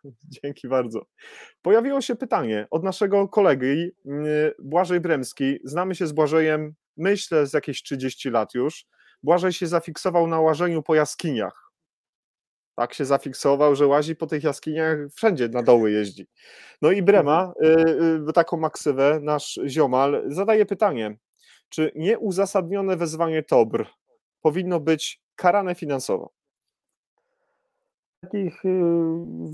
Dzięki 0.43 0.69
bardzo. 0.69 1.07
Pojawiło 1.63 2.01
się 2.01 2.17
pytanie 2.17 2.67
od 2.71 2.85
naszego 2.85 3.29
kolegi 3.29 3.91
Błażej 4.59 5.01
Bremski. 5.01 5.59
Znamy 5.65 5.95
się 5.95 6.07
z 6.07 6.13
Błażejem, 6.13 6.75
myślę, 6.97 7.47
z 7.47 7.53
jakieś 7.53 7.83
30 7.83 8.31
lat 8.31 8.55
już. 8.55 8.87
Błażej 9.23 9.53
się 9.53 9.67
zafiksował 9.67 10.27
na 10.27 10.41
łażeniu 10.41 10.83
po 10.83 10.95
jaskiniach. 10.95 11.73
Tak 12.75 12.95
się 12.95 13.05
zafiksował, 13.05 13.77
że 13.77 13.87
łazi 13.87 14.17
po 14.17 14.27
tych 14.27 14.45
jaskiniach, 14.45 14.99
wszędzie 15.15 15.49
na 15.49 15.63
doły 15.63 15.91
jeździ. 15.91 16.27
No 16.83 16.91
i 16.91 17.03
Brema, 17.03 17.53
y, 17.65 18.29
y, 18.29 18.33
taką 18.33 18.57
maksywę, 18.57 19.21
nasz 19.23 19.61
ziomal, 19.67 20.25
zadaje 20.27 20.67
pytanie, 20.67 21.17
czy 21.69 21.93
nieuzasadnione 21.95 22.97
wezwanie 22.97 23.43
TOBR 23.43 23.87
powinno 24.41 24.81
być 24.81 25.23
karane 25.37 25.75
finansowo? 25.75 26.31
Takich 28.21 28.65
y, 28.65 28.81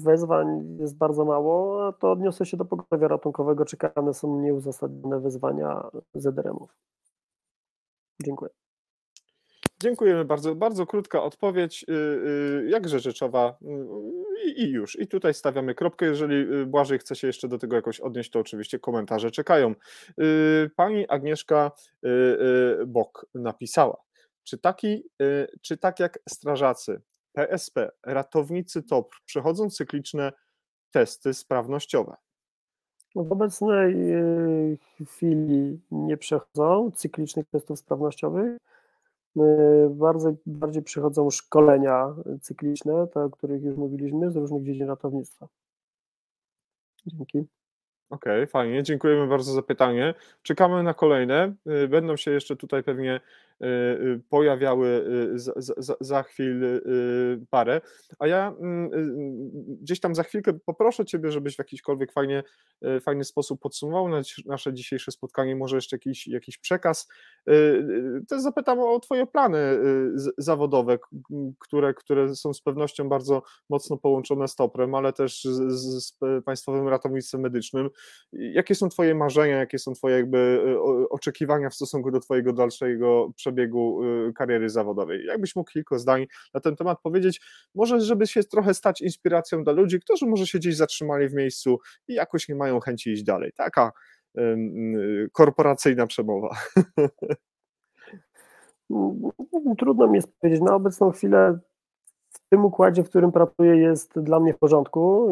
wezwań 0.04 0.76
jest 0.80 0.96
bardzo 0.96 1.24
mało, 1.24 1.92
to 1.92 2.12
odniosę 2.12 2.46
się 2.46 2.56
do 2.56 2.64
pogotowia 2.64 3.08
ratunkowego, 3.08 3.64
czy 3.64 3.76
karane 3.76 4.14
są 4.14 4.40
nieuzasadnione 4.40 5.20
wezwania 5.20 5.90
ZRM-ów. 6.14 6.70
Dziękuję. 8.24 8.57
Dziękujemy 9.82 10.24
bardzo. 10.24 10.54
Bardzo 10.54 10.86
krótka 10.86 11.22
odpowiedź, 11.22 11.84
y, 11.88 11.92
y, 11.92 12.68
jakże 12.68 13.00
rzeczowa 13.00 13.58
y, 13.62 14.50
i 14.50 14.70
już. 14.70 14.98
I 14.98 15.06
tutaj 15.06 15.34
stawiamy 15.34 15.74
kropkę. 15.74 16.06
Jeżeli 16.06 16.66
Błażej 16.66 16.98
chce 16.98 17.16
się 17.16 17.26
jeszcze 17.26 17.48
do 17.48 17.58
tego 17.58 17.76
jakoś 17.76 18.00
odnieść, 18.00 18.30
to 18.30 18.40
oczywiście 18.40 18.78
komentarze 18.78 19.30
czekają. 19.30 19.74
Pani 20.76 21.08
Agnieszka 21.08 21.72
Bok 22.86 23.26
napisała, 23.34 23.96
czy, 24.44 24.58
taki, 24.58 25.04
czy 25.62 25.76
tak 25.76 26.00
jak 26.00 26.18
strażacy, 26.28 27.00
PSP, 27.32 27.90
ratownicy 28.06 28.82
TOPR 28.82 29.16
przechodzą 29.24 29.70
cykliczne 29.70 30.32
testy 30.90 31.34
sprawnościowe? 31.34 32.16
W 33.14 33.32
obecnej 33.32 33.96
chwili 35.06 35.80
nie 35.90 36.16
przechodzą 36.16 36.90
cyklicznych 36.90 37.46
testów 37.48 37.78
sprawnościowych 37.78 38.58
bardzo, 39.90 40.34
bardziej 40.46 40.82
przychodzą 40.82 41.30
szkolenia 41.30 42.14
cykliczne, 42.40 43.06
te, 43.06 43.24
o 43.24 43.30
których 43.30 43.62
już 43.62 43.76
mówiliśmy, 43.76 44.30
z 44.30 44.36
różnych 44.36 44.64
dziedzin 44.64 44.86
ratownictwa. 44.86 45.48
Dzięki. 47.06 47.38
Okej, 48.10 48.42
okay, 48.42 48.46
fajnie. 48.46 48.82
Dziękujemy 48.82 49.26
bardzo 49.26 49.52
za 49.52 49.62
pytanie. 49.62 50.14
Czekamy 50.42 50.82
na 50.82 50.94
kolejne. 50.94 51.54
Y, 51.84 51.88
będą 51.88 52.16
się 52.16 52.30
jeszcze 52.30 52.56
tutaj 52.56 52.82
pewnie 52.82 53.20
Y, 53.20 53.20
y, 53.20 53.47
pojawiały 54.28 54.88
y, 55.34 55.38
za, 55.38 55.52
za, 55.56 55.94
za 56.00 56.22
chwilę 56.22 56.80
parę. 57.50 57.80
A 58.18 58.26
ja 58.26 58.54
mm, 58.60 58.90
gdzieś 59.80 60.00
tam 60.00 60.14
za 60.14 60.22
chwilkę 60.22 60.58
poproszę 60.66 61.04
Ciebie, 61.04 61.30
żebyś 61.30 61.54
w 61.56 61.58
jakiśkolwiek 61.58 62.12
fajnie, 62.12 62.42
fajny 63.00 63.24
sposób 63.24 63.60
podsumował 63.60 64.08
nasze 64.46 64.74
dzisiejsze 64.74 65.12
spotkanie, 65.12 65.56
może 65.56 65.76
jeszcze 65.76 65.96
jakiś, 65.96 66.26
jakiś 66.26 66.58
przekaz. 66.58 67.08
Też 68.28 68.42
zapytam 68.42 68.80
o 68.80 69.00
Twoje 69.00 69.26
plany 69.26 69.58
zawodowe, 70.38 70.98
które, 71.58 71.94
które 71.94 72.34
są 72.34 72.54
z 72.54 72.62
pewnością 72.62 73.08
bardzo 73.08 73.42
mocno 73.70 73.96
połączone 73.96 74.48
z 74.48 74.54
TOPRem, 74.54 74.94
ale 74.94 75.12
też 75.12 75.44
z, 75.44 75.74
z 76.04 76.18
Państwowym 76.44 76.88
Ratownictwem 76.88 77.40
Medycznym. 77.40 77.90
Jakie 78.32 78.74
są 78.74 78.88
Twoje 78.88 79.14
marzenia, 79.14 79.56
jakie 79.56 79.78
są 79.78 79.92
Twoje 79.92 80.16
jakby 80.16 80.64
oczekiwania 81.10 81.70
w 81.70 81.74
stosunku 81.74 82.10
do 82.10 82.20
Twojego 82.20 82.52
dalszego 82.52 83.30
przebiegu 83.36 83.47
przebiegu 83.48 84.04
y, 84.04 84.32
kariery 84.32 84.70
zawodowej. 84.70 85.26
Jakbyś 85.26 85.56
mógł 85.56 85.70
kilka 85.70 85.98
zdań 85.98 86.26
na 86.54 86.60
ten 86.60 86.76
temat 86.76 86.98
powiedzieć, 87.02 87.40
może 87.74 88.00
żeby 88.00 88.26
się 88.26 88.44
trochę 88.44 88.74
stać 88.74 89.00
inspiracją 89.00 89.64
dla 89.64 89.72
ludzi, 89.72 90.00
którzy 90.00 90.26
może 90.26 90.46
się 90.46 90.58
gdzieś 90.58 90.76
zatrzymali 90.76 91.28
w 91.28 91.34
miejscu 91.34 91.78
i 92.08 92.14
jakoś 92.14 92.48
nie 92.48 92.54
mają 92.54 92.80
chęci 92.80 93.12
iść 93.12 93.22
dalej. 93.22 93.52
Taka 93.56 93.92
y, 94.38 95.28
korporacyjna 95.32 96.06
przemowa. 96.06 96.48
Trudno 99.78 100.06
mi 100.06 100.14
jest 100.14 100.28
powiedzieć. 100.40 100.62
Na 100.62 100.74
obecną 100.74 101.10
chwilę 101.10 101.58
w 102.30 102.48
tym 102.48 102.64
układzie, 102.64 103.04
w 103.04 103.08
którym 103.08 103.32
pracuję, 103.32 103.76
jest 103.76 104.20
dla 104.20 104.40
mnie 104.40 104.54
w 104.54 104.58
porządku, 104.58 105.28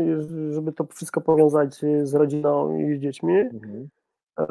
żeby 0.51 0.73
to 0.73 0.87
wszystko 0.87 1.21
powiązać 1.21 1.81
z 2.03 2.15
rodziną 2.15 2.79
i 2.79 2.97
z 2.97 3.01
dziećmi. 3.01 3.39
Mhm. 3.39 3.89
E, 4.39 4.47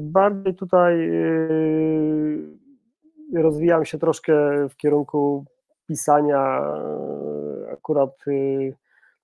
bardziej 0.00 0.54
tutaj 0.54 1.08
y, 1.08 2.61
rozwijam 3.32 3.84
się 3.84 3.98
troszkę 3.98 4.32
w 4.68 4.76
kierunku 4.76 5.44
pisania 5.86 6.60
e, 6.60 7.72
akurat 7.72 8.10
y, 8.28 8.74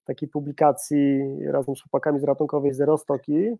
takiej 0.04 0.28
publikacji 0.28 1.20
razem 1.46 1.76
z 1.76 1.82
chłopakami 1.82 2.20
z 2.20 2.24
ratunkowej 2.24 2.74
Zerostoki. 2.74 3.56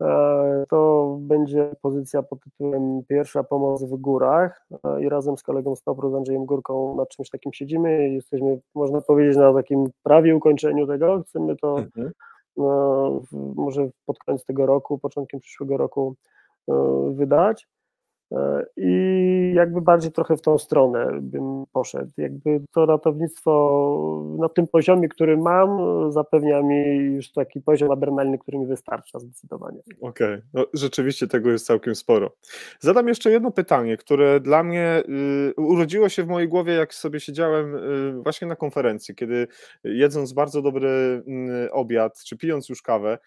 E, 0.00 0.64
to 0.68 1.16
będzie 1.20 1.70
pozycja 1.82 2.22
pod 2.22 2.40
tytułem 2.40 3.02
Pierwsza 3.08 3.44
pomoc 3.44 3.84
w 3.84 3.96
górach 3.96 4.66
e, 4.84 5.02
i 5.02 5.08
razem 5.08 5.38
z 5.38 5.42
kolegą 5.42 5.76
Stopru, 5.76 6.10
z 6.10 6.14
Andrzejem 6.14 6.44
Górką 6.46 6.96
nad 6.96 7.08
czymś 7.08 7.30
takim 7.30 7.52
siedzimy. 7.52 8.08
Jesteśmy, 8.08 8.60
można 8.74 9.00
powiedzieć, 9.00 9.36
na 9.36 9.54
takim 9.54 9.90
prawie 10.02 10.36
ukończeniu 10.36 10.86
tego. 10.86 11.22
Chcemy 11.22 11.56
to 11.56 11.78
mhm. 11.78 12.10
no, 12.56 13.22
może 13.32 13.88
pod 14.06 14.18
koniec 14.18 14.44
tego 14.44 14.66
roku, 14.66 14.98
początkiem 14.98 15.40
przyszłego 15.40 15.76
roku 15.76 16.14
wydać. 17.10 17.68
E, 18.32 18.64
I 18.76 19.52
jakby 19.54 19.80
bardziej 19.80 20.12
trochę 20.12 20.36
w 20.36 20.42
tą 20.42 20.58
stronę 20.58 21.18
bym 21.20 21.64
poszedł. 21.72 22.12
Jakby 22.16 22.60
to 22.74 22.86
ratownictwo 22.86 24.34
na 24.38 24.48
tym 24.48 24.66
poziomie, 24.66 25.08
który 25.08 25.36
mam, 25.36 25.78
zapewnia 26.12 26.62
mi 26.62 26.96
już 26.96 27.32
taki 27.32 27.60
poziom 27.60 27.90
adrenaliny, 27.90 28.38
który 28.38 28.58
mi 28.58 28.66
wystarcza 28.66 29.18
zdecydowanie. 29.18 29.78
Okej, 30.00 30.34
okay. 30.34 30.42
no, 30.54 30.66
rzeczywiście 30.74 31.26
tego 31.26 31.50
jest 31.50 31.66
całkiem 31.66 31.94
sporo. 31.94 32.36
Zadam 32.80 33.08
jeszcze 33.08 33.30
jedno 33.30 33.50
pytanie, 33.50 33.96
które 33.96 34.40
dla 34.40 34.62
mnie 34.62 35.02
y, 35.58 35.60
urodziło 35.60 36.08
się 36.08 36.22
w 36.22 36.28
mojej 36.28 36.48
głowie, 36.48 36.72
jak 36.72 36.94
sobie 36.94 37.20
siedziałem 37.20 37.74
y, 37.74 38.22
właśnie 38.22 38.48
na 38.48 38.56
konferencji, 38.56 39.14
kiedy 39.14 39.48
jedząc 39.84 40.32
bardzo 40.32 40.62
dobry 40.62 41.22
y, 41.66 41.72
obiad, 41.72 42.24
czy 42.24 42.36
pijąc 42.36 42.68
już 42.68 42.82
kawę, 42.82 43.18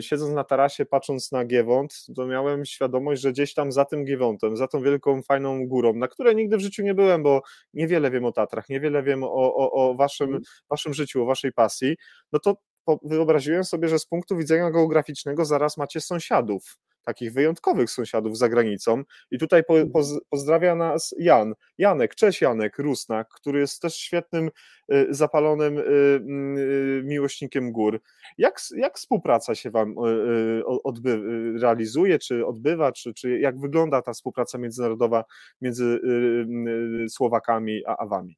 siedząc 0.00 0.34
na 0.34 0.44
tarasie, 0.44 0.84
patrząc 0.84 1.32
na 1.32 1.44
Giewont, 1.44 2.06
to 2.16 2.26
miałem 2.26 2.64
świadomość, 2.64 3.22
że 3.22 3.32
gdzieś 3.32 3.54
tam 3.54 3.72
za 3.72 3.84
tym 3.84 4.04
Giewontem, 4.04 4.56
za 4.56 4.68
tą 4.68 4.82
wielką, 4.82 5.22
fajną 5.22 5.66
górą, 5.66 5.92
na 5.92 6.08
której 6.08 6.36
nigdy 6.36 6.56
w 6.56 6.60
życiu 6.60 6.82
nie 6.82 6.94
byłem, 6.94 7.22
bo 7.22 7.42
niewiele 7.74 8.10
wiem 8.10 8.24
o 8.24 8.32
Tatrach, 8.32 8.68
niewiele 8.68 9.02
wiem 9.02 9.24
o, 9.24 9.54
o, 9.54 9.72
o 9.72 9.94
waszym, 9.94 10.26
mhm. 10.26 10.42
waszym 10.70 10.94
życiu, 10.94 11.22
o 11.22 11.26
waszej 11.26 11.52
pasji, 11.52 11.96
no 12.32 12.38
to 12.38 12.56
wyobraziłem 13.02 13.64
sobie, 13.64 13.88
że 13.88 13.98
z 13.98 14.06
punktu 14.06 14.36
widzenia 14.36 14.70
geograficznego 14.70 15.44
zaraz 15.44 15.76
macie 15.76 16.00
sąsiadów 16.00 16.76
takich 17.04 17.32
wyjątkowych 17.32 17.90
sąsiadów 17.90 18.38
za 18.38 18.48
granicą. 18.48 19.02
I 19.30 19.38
tutaj 19.38 19.62
mhm. 19.68 19.90
pozdrawia 20.30 20.74
nas 20.74 21.14
Jan. 21.18 21.54
Janek, 21.78 22.14
cześć 22.14 22.40
Janek 22.40 22.78
Rusnak, 22.78 23.28
który 23.28 23.60
jest 23.60 23.82
też 23.82 23.96
świetnym, 23.96 24.50
y, 24.92 25.06
zapalonym 25.10 25.78
y, 25.78 25.82
y, 25.82 27.02
miłośnikiem 27.04 27.72
gór. 27.72 28.00
Jak, 28.38 28.60
jak 28.76 28.96
współpraca 28.96 29.54
się 29.54 29.70
Wam 29.70 29.94
odby, 30.84 31.22
realizuje, 31.60 32.18
czy 32.18 32.46
odbywa, 32.46 32.92
czy, 32.92 33.14
czy 33.14 33.38
jak 33.38 33.60
wygląda 33.60 34.02
ta 34.02 34.12
współpraca 34.12 34.58
międzynarodowa 34.58 35.24
między 35.60 36.00
Słowakami 37.08 37.86
a, 37.86 37.96
a 37.96 38.06
Wami? 38.06 38.36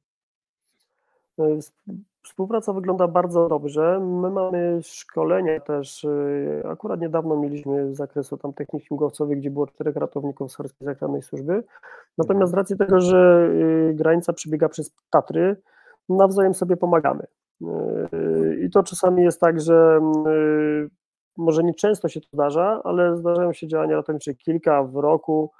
Współpraca 2.27 2.73
wygląda 2.73 3.07
bardzo 3.07 3.49
dobrze. 3.49 3.99
My 3.99 4.29
mamy 4.29 4.79
szkolenia 4.83 5.59
też. 5.59 6.03
Y, 6.03 6.63
akurat 6.65 7.01
niedawno 7.01 7.37
mieliśmy 7.37 7.93
z 7.93 7.97
zakresu 7.97 8.37
tam 8.37 8.53
technik 8.53 8.83
śmigłowcowych, 8.83 9.37
gdzie 9.37 9.51
było 9.51 9.67
czterech 9.67 9.95
ratowników 9.95 10.51
z 10.51 10.55
Horskiej 10.55 10.85
Zakranej 10.85 11.21
Służby. 11.21 11.63
Natomiast 12.17 12.51
z 12.51 12.55
racji 12.55 12.77
tego, 12.77 13.01
że 13.01 13.49
y, 13.89 13.93
granica 13.93 14.33
przebiega 14.33 14.69
przez 14.69 14.95
Tatry, 15.09 15.61
nawzajem 16.09 16.53
sobie 16.53 16.77
pomagamy. 16.77 17.23
Y, 17.61 18.59
I 18.65 18.69
to 18.69 18.83
czasami 18.83 19.23
jest 19.23 19.41
tak, 19.41 19.61
że 19.61 19.99
może 21.37 21.63
nie 21.63 21.73
często 21.73 22.07
się 22.07 22.21
to 22.21 22.27
zdarza, 22.33 22.81
ale 22.83 23.17
zdarzają 23.17 23.53
się 23.53 23.67
działania 23.67 23.95
ratownicze 23.95 24.35
kilka 24.35 24.83
w 24.83 24.95
roku, 24.95 25.51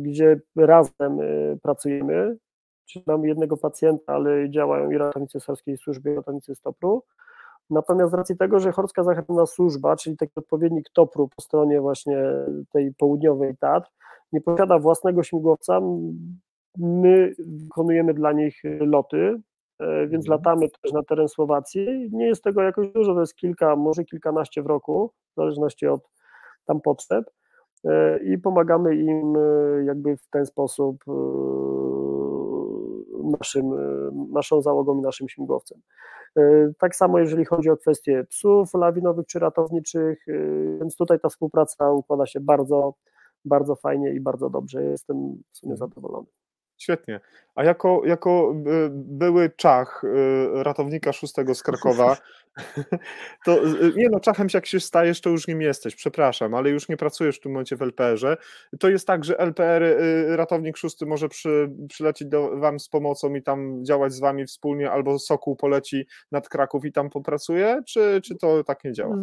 gdzie 0.00 0.40
razem 0.56 1.18
pracujemy 1.62 2.36
czyli 2.92 3.04
mamy 3.06 3.28
jednego 3.28 3.56
pacjenta, 3.56 4.12
ale 4.12 4.50
działają 4.50 4.90
i 4.90 4.98
ratownicy 4.98 5.40
Sorskiej 5.40 5.76
Służby, 5.76 6.12
i 6.12 6.14
ratownicy 6.14 6.54
Stopru. 6.54 7.02
Natomiast 7.70 8.10
z 8.10 8.14
racji 8.14 8.36
tego, 8.36 8.60
że 8.60 8.72
Chorska 8.72 9.02
Zachronna 9.04 9.46
Służba, 9.46 9.96
czyli 9.96 10.16
taki 10.16 10.32
odpowiednik 10.36 10.90
Topru 10.94 11.28
po 11.36 11.42
stronie 11.42 11.80
właśnie 11.80 12.22
tej 12.72 12.94
południowej 12.94 13.56
Tatr, 13.56 13.90
nie 14.32 14.40
posiada 14.40 14.78
własnego 14.78 15.22
śmigłowca, 15.22 15.80
my 16.78 17.34
wykonujemy 17.38 18.14
dla 18.14 18.32
nich 18.32 18.62
loty, 18.80 19.40
więc 20.08 20.26
mhm. 20.26 20.30
latamy 20.30 20.68
też 20.82 20.92
na 20.92 21.02
teren 21.02 21.28
Słowacji. 21.28 22.10
Nie 22.12 22.26
jest 22.26 22.44
tego 22.44 22.62
jakoś 22.62 22.88
dużo, 22.88 23.14
to 23.14 23.20
jest 23.20 23.36
kilka, 23.36 23.76
może 23.76 24.04
kilkanaście 24.04 24.62
w 24.62 24.66
roku, 24.66 25.12
w 25.32 25.34
zależności 25.36 25.86
od 25.86 26.08
tam 26.64 26.80
potrzeb 26.80 27.24
i 28.24 28.38
pomagamy 28.38 28.96
im 28.96 29.34
jakby 29.84 30.16
w 30.16 30.26
ten 30.30 30.46
sposób 30.46 31.04
naszym, 33.30 33.70
naszą 34.32 34.62
załogą 34.62 34.98
i 34.98 35.02
naszym 35.02 35.28
śmigłowcem. 35.28 35.80
E, 36.36 36.72
tak 36.78 36.96
samo 36.96 37.18
jeżeli 37.18 37.44
chodzi 37.44 37.70
o 37.70 37.76
kwestie 37.76 38.24
psów 38.24 38.74
lawinowych 38.74 39.26
czy 39.26 39.38
ratowniczych, 39.38 40.28
e, 40.28 40.32
więc 40.78 40.96
tutaj 40.96 41.20
ta 41.20 41.28
współpraca 41.28 41.92
układa 41.92 42.26
się 42.26 42.40
bardzo, 42.40 42.94
bardzo 43.44 43.76
fajnie 43.76 44.14
i 44.14 44.20
bardzo 44.20 44.50
dobrze. 44.50 44.82
Jestem 44.82 45.42
w 45.52 45.58
sumie 45.58 45.72
mhm. 45.72 45.90
zadowolony. 45.90 46.26
Świetnie. 46.80 47.20
A 47.54 47.64
jako, 47.64 48.02
jako 48.04 48.54
były 48.90 49.50
Czach, 49.56 50.02
ratownika 50.54 51.12
szóstego 51.12 51.54
z 51.54 51.62
Krakowa, 51.62 52.16
to 53.44 53.58
nie 53.96 54.08
no, 54.08 54.20
Czachem 54.20 54.48
jak 54.54 54.66
się 54.66 54.80
stajesz, 54.80 55.20
to 55.20 55.30
już 55.30 55.48
nim 55.48 55.62
jesteś, 55.62 55.94
przepraszam, 55.96 56.54
ale 56.54 56.70
już 56.70 56.88
nie 56.88 56.96
pracujesz 56.96 57.36
w 57.36 57.40
tym 57.40 57.52
momencie 57.52 57.76
w 57.76 57.82
LPR-ze. 57.82 58.36
To 58.80 58.88
jest 58.88 59.06
tak, 59.06 59.24
że 59.24 59.38
LPR, 59.38 59.82
ratownik 60.28 60.76
szósty 60.76 61.06
może 61.06 61.28
przy, 61.28 61.70
przylecieć 61.88 62.28
do 62.28 62.56
wam 62.56 62.80
z 62.80 62.88
pomocą 62.88 63.34
i 63.34 63.42
tam 63.42 63.84
działać 63.84 64.12
z 64.12 64.20
wami 64.20 64.46
wspólnie, 64.46 64.90
albo 64.90 65.18
Sokół 65.18 65.56
poleci 65.56 66.06
nad 66.32 66.48
Kraków 66.48 66.84
i 66.84 66.92
tam 66.92 67.10
popracuje, 67.10 67.82
czy, 67.86 68.20
czy 68.24 68.36
to 68.36 68.64
tak 68.64 68.84
nie 68.84 68.92
działa? 68.92 69.16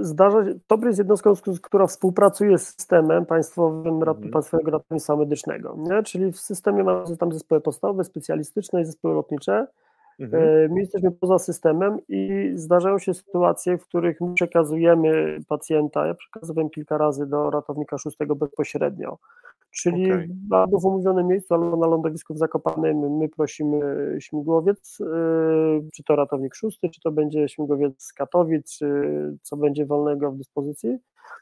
Zdarza 0.00 0.44
się, 0.44 0.54
jest 0.86 0.98
jednostką, 0.98 1.32
która 1.62 1.86
współpracuje 1.86 2.58
z 2.58 2.66
systemem 2.66 3.26
państwowym 3.26 4.02
mhm. 4.02 4.30
państwowego 4.30 4.70
ratownictwa 4.70 5.16
medycznego, 5.16 5.76
nie? 5.78 6.02
czyli 6.02 6.32
w 6.32 6.38
systemie 6.38 6.84
mamy 6.84 7.16
tam 7.16 7.32
zespoły 7.32 7.60
podstawowe, 7.60 8.04
specjalistyczne 8.04 8.82
i 8.82 8.84
zespoły 8.84 9.14
lotnicze, 9.14 9.66
Mhm. 10.18 10.42
E, 10.42 10.68
my 10.68 10.80
jesteśmy 10.80 11.10
poza 11.10 11.38
systemem 11.38 11.98
i 12.08 12.50
zdarzają 12.54 12.98
się 12.98 13.14
sytuacje, 13.14 13.78
w 13.78 13.84
których 13.84 14.20
my 14.20 14.34
przekazujemy 14.34 15.38
pacjenta, 15.48 16.06
ja 16.06 16.14
przekazywałem 16.14 16.70
kilka 16.70 16.98
razy 16.98 17.26
do 17.26 17.50
ratownika 17.50 17.98
szóstego 17.98 18.36
bezpośrednio, 18.36 19.18
czyli 19.70 20.12
okay. 20.12 20.28
albo 20.50 20.80
w 20.80 20.84
umówionym 20.84 21.26
miejscu, 21.26 21.54
albo 21.54 21.76
na 21.76 21.86
lądowisku 21.86 22.34
w 22.34 22.38
Zakopanem 22.38 23.16
my 23.16 23.28
prosimy 23.28 23.80
śmigłowiec, 24.20 24.98
e, 25.00 25.06
czy 25.94 26.04
to 26.04 26.16
ratownik 26.16 26.54
szósty, 26.54 26.88
czy 26.90 27.00
to 27.00 27.10
będzie 27.10 27.48
śmigłowiec 27.48 28.02
z 28.02 28.12
Katowic, 28.12 28.78
czy 28.78 28.86
co 29.42 29.56
będzie 29.56 29.86
wolnego 29.86 30.32
w 30.32 30.36
dyspozycji, 30.36 30.98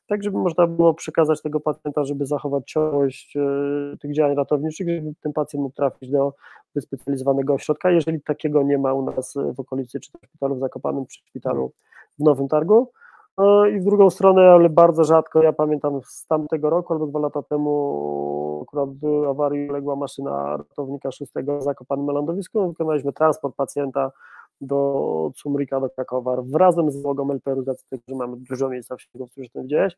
tak 0.06 0.22
żeby 0.22 0.38
można 0.38 0.66
było 0.66 0.94
przekazać 0.94 1.42
tego 1.42 1.60
pacjenta, 1.60 2.04
żeby 2.04 2.26
zachować 2.26 2.64
ciągłość 2.66 3.36
e, 3.36 3.96
tych 4.00 4.14
działań 4.14 4.34
ratowniczych, 4.36 4.88
żeby 4.88 5.12
ten 5.20 5.32
pacjent 5.32 5.62
mógł 5.62 5.76
trafić 5.76 6.10
do 6.10 6.32
wyspecjalizowanego 6.74 7.54
ośrodka, 7.54 7.90
jeżeli 7.90 8.22
takiego 8.22 8.62
nie 8.62 8.78
ma 8.78 8.94
u 8.94 9.02
nas 9.02 9.34
w 9.54 9.60
okolicy, 9.60 10.00
czy 10.00 10.12
to 10.12 10.18
w 10.18 10.26
szpitalu 10.26 10.56
w 10.56 10.60
Zakopanem, 10.60 11.06
czy 11.06 11.22
w 11.22 11.28
szpitalu 11.28 11.72
w 12.18 12.24
Nowym 12.24 12.48
Targu. 12.48 12.90
No 13.38 13.66
I 13.66 13.80
w 13.80 13.84
drugą 13.84 14.10
stronę, 14.10 14.42
ale 14.42 14.68
bardzo 14.68 15.04
rzadko, 15.04 15.42
ja 15.42 15.52
pamiętam 15.52 16.00
z 16.04 16.26
tamtego 16.26 16.70
roku 16.70 16.92
albo 16.92 17.06
dwa 17.06 17.18
lata 17.18 17.42
temu 17.42 18.64
akurat 18.68 18.90
w 18.96 19.26
awarii 19.28 19.68
uległa 19.68 19.96
maszyna 19.96 20.56
ratownika 20.56 21.12
szóstego 21.12 21.58
w 21.58 21.62
Zakopanym 21.62 22.06
lądowisku, 22.06 22.68
wykonaliśmy 22.68 23.12
transport 23.12 23.56
pacjenta 23.56 24.12
do 24.60 25.30
Cumrika, 25.34 25.80
do 25.80 25.90
Krakowa, 25.90 26.42
razem 26.54 26.90
z 26.90 26.94
załogą 26.94 27.32
LPR-u, 27.32 27.64
że 27.64 28.16
mamy 28.16 28.36
dużo 28.36 28.68
miejsca 28.68 28.96
w 28.96 29.02
śmigłowcu, 29.02 29.42
że 29.42 29.48
to 29.48 29.62
widziałeś, 29.62 29.96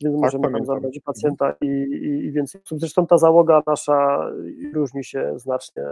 więc 0.00 0.14
tak, 0.14 0.22
możemy 0.22 0.42
pamiętam. 0.42 0.66
tam 0.66 0.76
zabrać 0.76 1.00
pacjenta 1.04 1.54
i, 1.60 1.66
i, 1.66 2.24
i 2.24 2.32
więcej 2.32 2.60
osób. 2.64 2.80
Zresztą 2.80 3.06
ta 3.06 3.18
załoga 3.18 3.62
nasza 3.66 4.30
różni 4.74 5.04
się 5.04 5.38
znacznie 5.38 5.84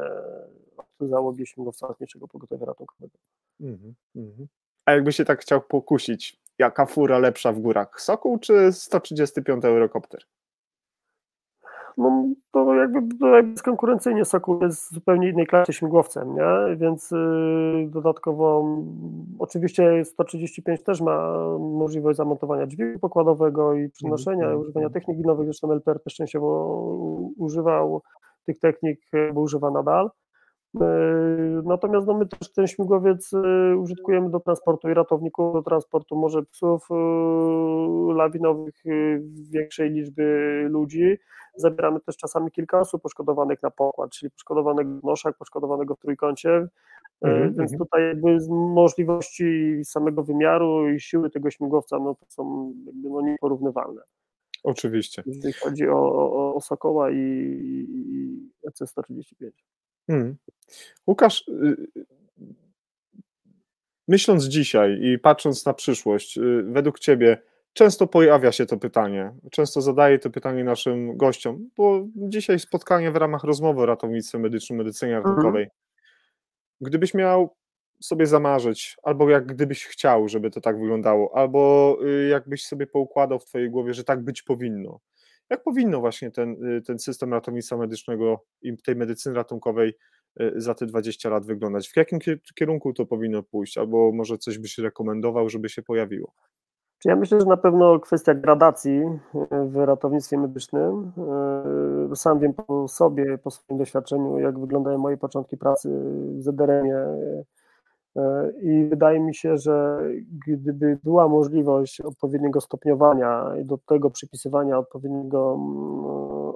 od 0.76 1.08
załogi 1.08 1.46
śmigłowca 1.46 1.88
lotniczego 1.88 2.28
pogotowia 2.28 2.66
ratunkowego. 2.66 3.18
Mm 3.60 3.94
-hmm. 4.16 4.46
A 4.86 4.92
jakby 4.92 5.12
się 5.12 5.24
tak 5.24 5.40
chciał 5.40 5.60
pokusić, 5.60 6.40
jaka 6.58 6.86
fura 6.86 7.18
lepsza 7.18 7.52
w 7.52 7.58
górach, 7.60 8.00
Sokół 8.00 8.38
czy 8.38 8.72
135 8.72 9.64
Eurocopter? 9.64 10.20
no 11.98 12.28
to 12.50 12.74
jakby, 12.74 13.16
to 13.16 13.26
jakby 13.26 13.52
bezkonkurencyjnie 13.52 14.24
Sokół 14.24 14.62
jest 14.62 14.92
zupełnie 14.92 15.28
innej 15.28 15.46
klasie 15.46 15.72
śmigłowcem, 15.72 16.34
nie? 16.34 16.76
więc 16.76 17.10
yy, 17.10 17.88
dodatkowo 17.88 18.76
oczywiście 19.38 20.04
135 20.04 20.82
też 20.82 21.00
ma 21.00 21.32
możliwość 21.58 22.16
zamontowania 22.16 22.66
dźwigu 22.66 22.98
pokładowego 22.98 23.74
i 23.74 23.90
przenoszenia, 23.90 24.46
mm, 24.46 24.58
używania 24.58 24.90
technik 24.90 25.18
nowych, 25.26 25.44
zresztą 25.44 25.72
LPR 25.72 26.02
też 26.02 26.14
częściowo 26.14 26.82
używał 27.36 28.02
tych 28.46 28.58
technik, 28.58 29.00
bo 29.34 29.40
używa 29.40 29.70
nadal. 29.70 30.10
Yy, 30.74 30.80
natomiast 31.64 32.06
no, 32.06 32.14
my 32.14 32.26
też 32.26 32.52
ten 32.52 32.66
śmigłowiec 32.66 33.32
yy, 33.32 33.76
użytkujemy 33.76 34.30
do 34.30 34.40
transportu 34.40 34.88
i 34.88 34.94
ratowników, 34.94 35.52
do 35.52 35.62
transportu 35.62 36.16
może 36.16 36.42
psów 36.42 36.86
yy, 36.90 38.14
lawinowych, 38.14 38.74
większej 39.50 39.90
liczby 39.90 40.66
ludzi. 40.70 41.18
Zabieramy 41.56 42.00
też 42.00 42.16
czasami 42.16 42.50
kilka 42.50 42.80
osób 42.80 43.02
poszkodowanych 43.02 43.62
na 43.62 43.70
pokład, 43.70 44.10
czyli 44.10 44.30
poszkodowanego 44.30 45.00
w 45.00 45.04
noszach, 45.04 45.36
poszkodowanego 45.36 45.94
w 45.94 45.98
trójkącie. 45.98 46.68
Mm, 47.20 47.54
Więc 47.54 47.72
mm. 47.72 47.78
tutaj 47.78 48.02
jakby 48.02 48.38
możliwości 48.50 49.80
samego 49.84 50.22
wymiaru 50.22 50.88
i 50.88 51.00
siły 51.00 51.30
tego 51.30 51.50
śmigłowca 51.50 51.98
no, 51.98 52.14
to 52.14 52.26
są 52.28 52.72
jakby 52.86 53.08
no, 53.10 53.20
nieporównywalne. 53.20 54.02
Oczywiście. 54.64 55.22
Jeżeli 55.26 55.52
chodzi 55.52 55.88
o, 55.88 56.12
o, 56.12 56.54
o 56.54 56.60
Sokoła 56.60 57.10
i, 57.10 57.16
i 57.18 58.68
EC-135. 58.68 59.50
Hmm. 60.08 60.36
Łukasz, 61.06 61.48
y, 61.48 61.76
myśląc 64.08 64.44
dzisiaj 64.44 64.98
i 65.02 65.18
patrząc 65.18 65.66
na 65.66 65.74
przyszłość, 65.74 66.38
y, 66.38 66.62
według 66.62 66.98
Ciebie 66.98 67.38
często 67.72 68.06
pojawia 68.06 68.52
się 68.52 68.66
to 68.66 68.76
pytanie, 68.76 69.32
często 69.50 69.80
zadaję 69.80 70.18
to 70.18 70.30
pytanie 70.30 70.64
naszym 70.64 71.16
gościom, 71.16 71.70
bo 71.76 72.06
dzisiaj 72.16 72.58
spotkanie 72.58 73.10
w 73.10 73.16
ramach 73.16 73.44
rozmowy 73.44 73.82
o 73.82 73.86
ratownictwie 73.86 74.38
medycznym, 74.38 74.78
medycynie 74.78 75.16
mhm. 75.16 75.34
ratunkowej. 75.34 75.68
Gdybyś 76.80 77.14
miał 77.14 77.56
sobie 78.02 78.26
zamarzyć, 78.26 78.96
albo 79.02 79.30
jak 79.30 79.46
gdybyś 79.46 79.86
chciał, 79.86 80.28
żeby 80.28 80.50
to 80.50 80.60
tak 80.60 80.80
wyglądało, 80.80 81.36
albo 81.36 81.96
y, 82.06 82.28
jakbyś 82.28 82.66
sobie 82.66 82.86
poukładał 82.86 83.38
w 83.38 83.44
Twojej 83.44 83.70
głowie, 83.70 83.94
że 83.94 84.04
tak 84.04 84.24
być 84.24 84.42
powinno. 84.42 85.00
Jak 85.50 85.62
powinno 85.62 86.00
właśnie 86.00 86.30
ten, 86.30 86.64
y, 86.64 86.82
ten 86.82 86.98
system 86.98 87.32
ratownictwa 87.32 87.76
medycznego 87.76 88.44
i 88.62 88.76
tej 88.76 88.96
medycyny 88.96 89.36
ratunkowej 89.36 89.94
y, 90.40 90.52
za 90.56 90.74
te 90.74 90.86
20 90.86 91.30
lat 91.30 91.46
wyglądać? 91.46 91.88
W 91.88 91.96
jakim 91.96 92.18
kierunku 92.54 92.92
to 92.92 93.06
powinno 93.06 93.42
pójść? 93.42 93.78
Albo 93.78 94.12
może 94.12 94.38
coś 94.38 94.58
byś 94.58 94.78
rekomendował, 94.78 95.48
żeby 95.48 95.68
się 95.68 95.82
pojawiło? 95.82 96.32
Ja 97.04 97.16
myślę, 97.16 97.40
że 97.40 97.46
na 97.46 97.56
pewno 97.56 98.00
kwestia 98.00 98.34
gradacji 98.34 99.00
w 99.50 99.76
ratownictwie 99.76 100.38
medycznym. 100.38 101.12
Y, 102.12 102.16
sam 102.16 102.38
wiem 102.38 102.54
po 102.54 102.88
sobie, 102.88 103.38
po 103.38 103.50
swoim 103.50 103.78
doświadczeniu, 103.78 104.38
jak 104.38 104.58
wyglądają 104.58 104.98
moje 104.98 105.16
początki 105.16 105.56
pracy 105.56 105.90
w 106.38 106.42
ZDRM-ie 106.42 106.96
i 108.62 108.86
wydaje 108.90 109.20
mi 109.20 109.34
się, 109.34 109.58
że 109.58 110.00
gdyby 110.46 110.98
była 111.04 111.28
możliwość 111.28 112.00
odpowiedniego 112.00 112.60
stopniowania 112.60 113.56
i 113.62 113.64
do 113.64 113.78
tego 113.78 114.10
przypisywania 114.10 114.78
odpowiedniego, 114.78 115.54
mm, 115.54 116.04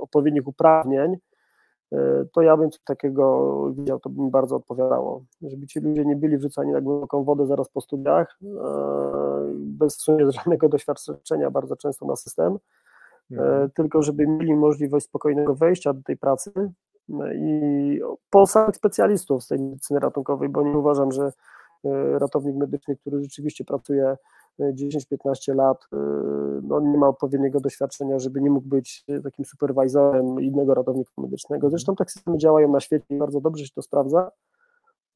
odpowiednich 0.01 0.49
uprawnień, 0.49 1.17
e, 1.93 2.25
to 2.33 2.43
ja 2.43 2.57
bym 2.57 2.71
coś 2.71 2.83
takiego 2.83 3.67
widział, 3.73 4.01
to 4.01 4.11
by 4.11 4.23
mi 4.23 4.31
bardzo 4.31 4.57
odpowiadało. 4.57 5.25
Żeby 5.43 5.67
ci 5.67 5.81
ludzie 5.81 6.05
nie 6.05 6.17
byli 6.17 6.39
wrzucani 6.39 6.73
na 6.73 6.81
głęboką 6.81 7.25
wodę 7.25 7.47
zaraz 7.47 7.69
po 7.69 7.81
studiach, 7.81 8.39
e, 8.43 8.47
bez 9.55 10.05
żadnego 10.29 10.69
doświadczenia 10.69 11.51
bardzo 11.51 11.77
często 11.77 12.07
na 12.07 12.17
system, 12.17 12.59
e, 13.33 13.35
mhm. 13.35 13.71
tylko 13.71 14.03
żeby 14.03 14.27
mieli 14.27 14.55
możliwość 14.55 15.07
spokojnego 15.07 15.55
wejścia 15.55 15.93
do 15.93 16.03
tej 16.03 16.17
pracy 16.17 16.53
i 17.35 18.01
po 18.31 18.47
samych 18.47 18.77
specjalistów 18.77 19.45
z 19.45 19.49
tej 19.49 19.59
medycyny 19.59 20.01
ratunkowej, 20.01 20.49
bo 20.49 20.63
nie 20.63 20.79
uważam, 20.79 21.13
że 21.13 21.33
e, 21.85 22.19
ratownik 22.19 22.57
medyczny, 22.57 22.97
który 22.97 23.23
rzeczywiście 23.23 23.65
pracuje 23.65 24.17
10-15 24.61 25.53
e, 25.53 25.55
lat, 25.55 25.79
e, 25.93 25.97
no 26.63 26.81
nie 26.81 26.99
ma 26.99 27.09
odpowiedniego 27.09 27.61
doświadczenia, 27.61 28.19
żeby 28.19 28.41
nie 28.41 28.51
mógł 28.51 28.69
być 28.69 29.05
takim 29.25 29.45
superwajzorem 29.45 30.41
innego 30.41 30.75
ratownika 30.75 31.13
medycznego. 31.19 31.67
Mhm. 31.67 31.71
Zresztą 31.71 31.97
tak 31.97 32.11
systemy 32.11 32.39
działają 32.39 32.73
na 32.73 32.81
świecie 32.81 33.07
i 33.11 33.19
bardzo 33.19 33.41
dobrze 33.41 33.65
się 33.67 33.73
to 33.75 33.83
sprawdza. 33.83 34.31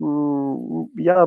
Mm, 0.01 0.87
ja, 0.97 1.27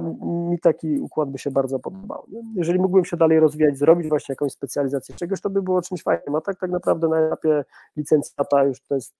mi 0.49 0.59
taki 0.59 0.99
układ 0.99 1.29
by 1.29 1.37
się 1.37 1.51
bardzo 1.51 1.79
podobał. 1.79 2.25
Jeżeli 2.55 2.79
mógłbym 2.79 3.05
się 3.05 3.17
dalej 3.17 3.39
rozwijać, 3.39 3.77
zrobić 3.77 4.09
właśnie 4.09 4.33
jakąś 4.33 4.51
specjalizację 4.51 5.15
czegoś, 5.15 5.41
to 5.41 5.49
by 5.49 5.61
było 5.61 5.81
czymś 5.81 6.03
fajnym, 6.03 6.35
a 6.35 6.41
tak 6.41 6.59
tak 6.59 6.71
naprawdę 6.71 7.07
na 7.07 7.19
etapie 7.19 7.65
licencjata 7.97 8.63
już 8.63 8.81
to 8.81 8.95
jest 8.95 9.13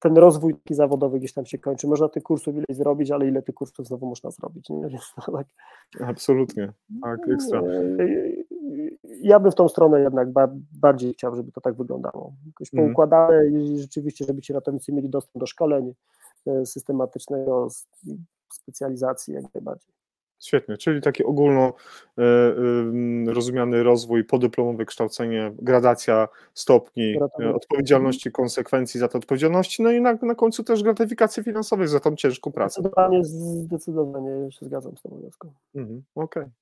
ten 0.00 0.16
rozwój 0.16 0.54
taki 0.54 0.74
zawodowy 0.74 1.18
gdzieś 1.18 1.32
tam 1.32 1.46
się 1.46 1.58
kończy. 1.58 1.86
Można 1.86 2.08
tych 2.08 2.22
kursów 2.22 2.54
ileś 2.54 2.76
zrobić, 2.76 3.10
ale 3.10 3.28
ile 3.28 3.42
tych 3.42 3.54
kursów 3.54 3.86
znowu 3.86 4.06
można 4.06 4.30
zrobić? 4.30 4.68
Nie? 4.70 4.88
tak. 5.32 5.46
Absolutnie, 6.00 6.72
tak, 7.02 7.28
ekstra. 7.28 7.62
ja 9.22 9.40
bym 9.40 9.52
w 9.52 9.54
tą 9.54 9.68
stronę 9.68 10.00
jednak 10.00 10.28
bardziej 10.72 11.12
chciał, 11.12 11.36
żeby 11.36 11.52
to 11.52 11.60
tak 11.60 11.74
wyglądało. 11.74 12.32
Jakoś 12.46 12.74
mhm. 12.74 12.88
poukładane 12.88 13.46
i 13.48 13.78
rzeczywiście, 13.78 14.24
żeby 14.24 14.42
ci 14.42 14.52
ratownicy 14.52 14.92
mieli 14.92 15.08
dostęp 15.08 15.40
do 15.40 15.46
szkoleń 15.46 15.94
e, 16.46 16.66
systematycznego, 16.66 17.68
specjalizacji 18.52 19.34
jak 19.34 19.54
najbardziej. 19.54 19.97
Świetnie, 20.40 20.76
czyli 20.76 21.00
taki 21.00 21.24
ogólno 21.24 21.72
y, 22.18 22.22
y, 23.28 23.34
rozumiany 23.34 23.82
rozwój, 23.82 24.24
podyplomowe 24.24 24.84
kształcenie, 24.84 25.52
gradacja 25.58 26.28
stopni, 26.54 27.16
y, 27.40 27.54
odpowiedzialności, 27.54 28.32
konsekwencji 28.32 29.00
za 29.00 29.08
te 29.08 29.18
odpowiedzialności, 29.18 29.82
no 29.82 29.90
i 29.90 30.00
na, 30.00 30.18
na 30.22 30.34
końcu 30.34 30.64
też 30.64 30.82
gratyfikacji 30.82 31.42
finansowej 31.42 31.88
za 31.88 32.00
tą 32.00 32.16
ciężką 32.16 32.52
pracę. 32.52 32.80
Zdecydowanie, 32.80 33.24
zdecydowanie 33.24 34.52
się 34.52 34.66
zgadzam 34.66 34.96
z 34.96 35.02
tą 35.02 35.08
wnioską. 35.08 35.52
Mhm, 35.74 36.02
Okej, 36.14 36.42
okay. 36.42 36.52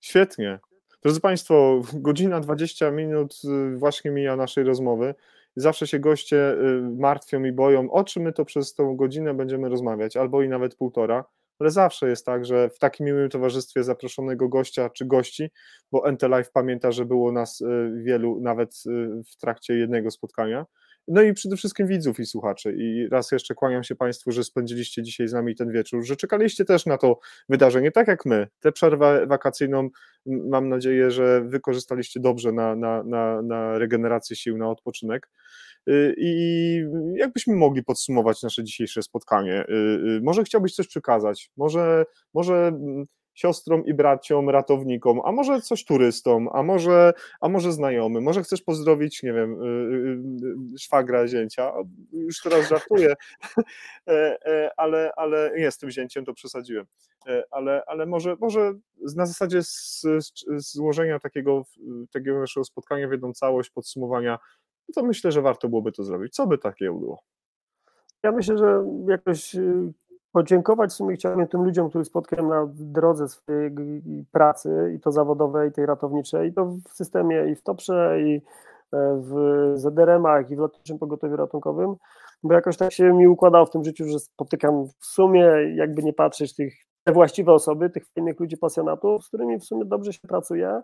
świetnie. 0.00 0.58
Drodzy 1.02 1.20
Państwo, 1.20 1.82
godzina 1.94 2.40
20 2.40 2.90
minut 2.90 3.34
właśnie 3.76 4.10
mija 4.10 4.36
naszej 4.36 4.64
rozmowy. 4.64 5.14
Zawsze 5.56 5.86
się 5.86 5.98
goście 5.98 6.56
martwią 6.98 7.44
i 7.44 7.52
boją, 7.52 7.90
o 7.90 8.04
czym 8.04 8.22
my 8.22 8.32
to 8.32 8.44
przez 8.44 8.74
tą 8.74 8.96
godzinę 8.96 9.34
będziemy 9.34 9.68
rozmawiać, 9.68 10.16
albo 10.16 10.42
i 10.42 10.48
nawet 10.48 10.74
półtora 10.74 11.24
ale 11.60 11.70
zawsze 11.70 12.08
jest 12.08 12.26
tak, 12.26 12.44
że 12.44 12.70
w 12.70 12.78
takim 12.78 13.06
miłym 13.06 13.30
towarzystwie 13.30 13.84
zaproszonego 13.84 14.48
gościa 14.48 14.90
czy 14.90 15.06
gości, 15.06 15.50
bo 15.92 16.12
NT 16.12 16.22
Live 16.22 16.50
pamięta, 16.52 16.92
że 16.92 17.04
było 17.04 17.32
nas 17.32 17.60
y, 17.60 17.92
wielu 18.04 18.40
nawet 18.40 18.74
y, 18.86 19.22
w 19.32 19.36
trakcie 19.36 19.78
jednego 19.78 20.10
spotkania, 20.10 20.66
no 21.08 21.22
i 21.22 21.32
przede 21.32 21.56
wszystkim 21.56 21.86
widzów 21.86 22.20
i 22.20 22.26
słuchaczy. 22.26 22.74
I 22.78 23.08
raz 23.08 23.32
jeszcze 23.32 23.54
kłaniam 23.54 23.84
się 23.84 23.96
Państwu, 23.96 24.32
że 24.32 24.44
spędziliście 24.44 25.02
dzisiaj 25.02 25.28
z 25.28 25.32
nami 25.32 25.54
ten 25.54 25.72
wieczór, 25.72 26.04
że 26.04 26.16
czekaliście 26.16 26.64
też 26.64 26.86
na 26.86 26.98
to 26.98 27.18
wydarzenie, 27.48 27.92
tak 27.92 28.08
jak 28.08 28.26
my. 28.26 28.46
Tę 28.60 28.72
przerwę 28.72 29.26
wakacyjną 29.26 29.88
mam 30.26 30.68
nadzieję, 30.68 31.10
że 31.10 31.40
wykorzystaliście 31.44 32.20
dobrze 32.20 32.52
na, 32.52 32.76
na, 32.76 33.02
na, 33.02 33.42
na 33.42 33.78
regenerację 33.78 34.36
sił, 34.36 34.58
na 34.58 34.70
odpoczynek. 34.70 35.28
Y, 35.88 36.14
I 36.16 36.82
jakbyśmy 37.14 37.56
mogli 37.56 37.84
podsumować 37.84 38.42
nasze 38.42 38.64
dzisiejsze 38.64 39.02
spotkanie? 39.02 39.64
Y, 39.68 39.72
y, 40.16 40.20
może 40.22 40.44
chciałbyś 40.44 40.74
coś 40.74 40.88
przekazać? 40.88 41.50
Może, 41.56 42.04
może 42.34 42.54
mm, 42.54 43.06
siostrom 43.34 43.86
i 43.86 43.94
braciom, 43.94 44.50
ratownikom, 44.50 45.20
a 45.24 45.32
może 45.32 45.60
coś 45.60 45.84
turystom, 45.84 46.48
a 46.52 46.62
może, 46.62 47.12
a 47.40 47.48
może 47.48 47.72
znajomym, 47.72 48.24
może 48.24 48.42
chcesz 48.42 48.62
pozdrowić, 48.62 49.22
nie 49.22 49.32
wiem, 49.32 49.56
szwagra, 50.78 51.28
zięcia, 51.28 51.72
już 52.12 52.40
teraz 52.42 52.68
żartuję, 52.68 53.14
e, 54.08 54.38
e, 54.46 54.70
ale, 54.76 55.12
ale 55.16 55.52
nie, 55.58 55.70
z 55.70 55.78
tym 55.78 55.90
zięciem 55.90 56.24
to 56.24 56.34
przesadziłem, 56.34 56.86
e, 57.26 57.42
ale, 57.50 57.82
ale 57.86 58.06
może, 58.06 58.36
może 58.40 58.72
na 59.16 59.26
zasadzie 59.26 59.62
z, 59.62 60.00
z, 60.00 60.72
złożenia 60.72 61.18
takiego, 61.18 61.62
takiego 62.12 62.40
naszego 62.40 62.64
spotkania 62.64 63.08
w 63.08 63.12
jedną 63.12 63.32
całość, 63.32 63.70
podsumowania, 63.70 64.38
no 64.96 65.02
to 65.02 65.06
myślę, 65.06 65.32
że 65.32 65.42
warto 65.42 65.68
byłoby 65.68 65.92
to 65.92 66.04
zrobić. 66.04 66.34
Co 66.34 66.46
by 66.46 66.58
takiego 66.58 66.94
było? 66.94 67.18
Ja 68.22 68.32
myślę, 68.32 68.58
że 68.58 68.84
jakoś 69.06 69.54
y, 69.54 69.92
podziękować 70.32 70.90
w 70.90 70.94
sumie 70.94 71.16
chciałbym 71.16 71.48
tym 71.48 71.64
ludziom, 71.64 71.88
których 71.88 72.06
spotkałem 72.06 72.48
na 72.48 72.66
drodze 72.74 73.28
swojej 73.28 73.70
pracy, 74.32 74.92
i 74.96 75.00
to 75.00 75.12
zawodowej, 75.12 75.68
i 75.68 75.72
tej 75.72 75.86
ratowniczej, 75.86 76.48
i 76.48 76.52
to 76.52 76.66
w 76.66 76.92
systemie, 76.92 77.50
i 77.52 77.54
w 77.54 77.62
TOPRze, 77.62 78.20
i 78.20 78.42
e, 78.92 79.20
w 79.20 79.32
ZDRM-ach, 79.74 80.50
i 80.50 80.56
w 80.56 80.58
Lotniczym 80.58 80.98
Pogotowiu 80.98 81.36
Ratunkowym, 81.36 81.94
bo 82.42 82.54
jakoś 82.54 82.76
tak 82.76 82.92
się 82.92 83.12
mi 83.12 83.28
układało 83.28 83.66
w 83.66 83.70
tym 83.70 83.84
życiu, 83.84 84.04
że 84.08 84.20
spotykam 84.20 84.86
w 84.86 85.06
sumie, 85.06 85.46
jakby 85.74 86.02
nie 86.02 86.12
patrzeć, 86.12 86.54
tych, 86.54 86.74
te 87.04 87.12
właściwe 87.12 87.52
osoby, 87.52 87.90
tych 87.90 88.06
fajnych 88.06 88.40
ludzi, 88.40 88.56
pasjonatów, 88.56 89.24
z 89.24 89.28
którymi 89.28 89.58
w 89.58 89.64
sumie 89.64 89.84
dobrze 89.84 90.12
się 90.12 90.28
pracuje, 90.28 90.82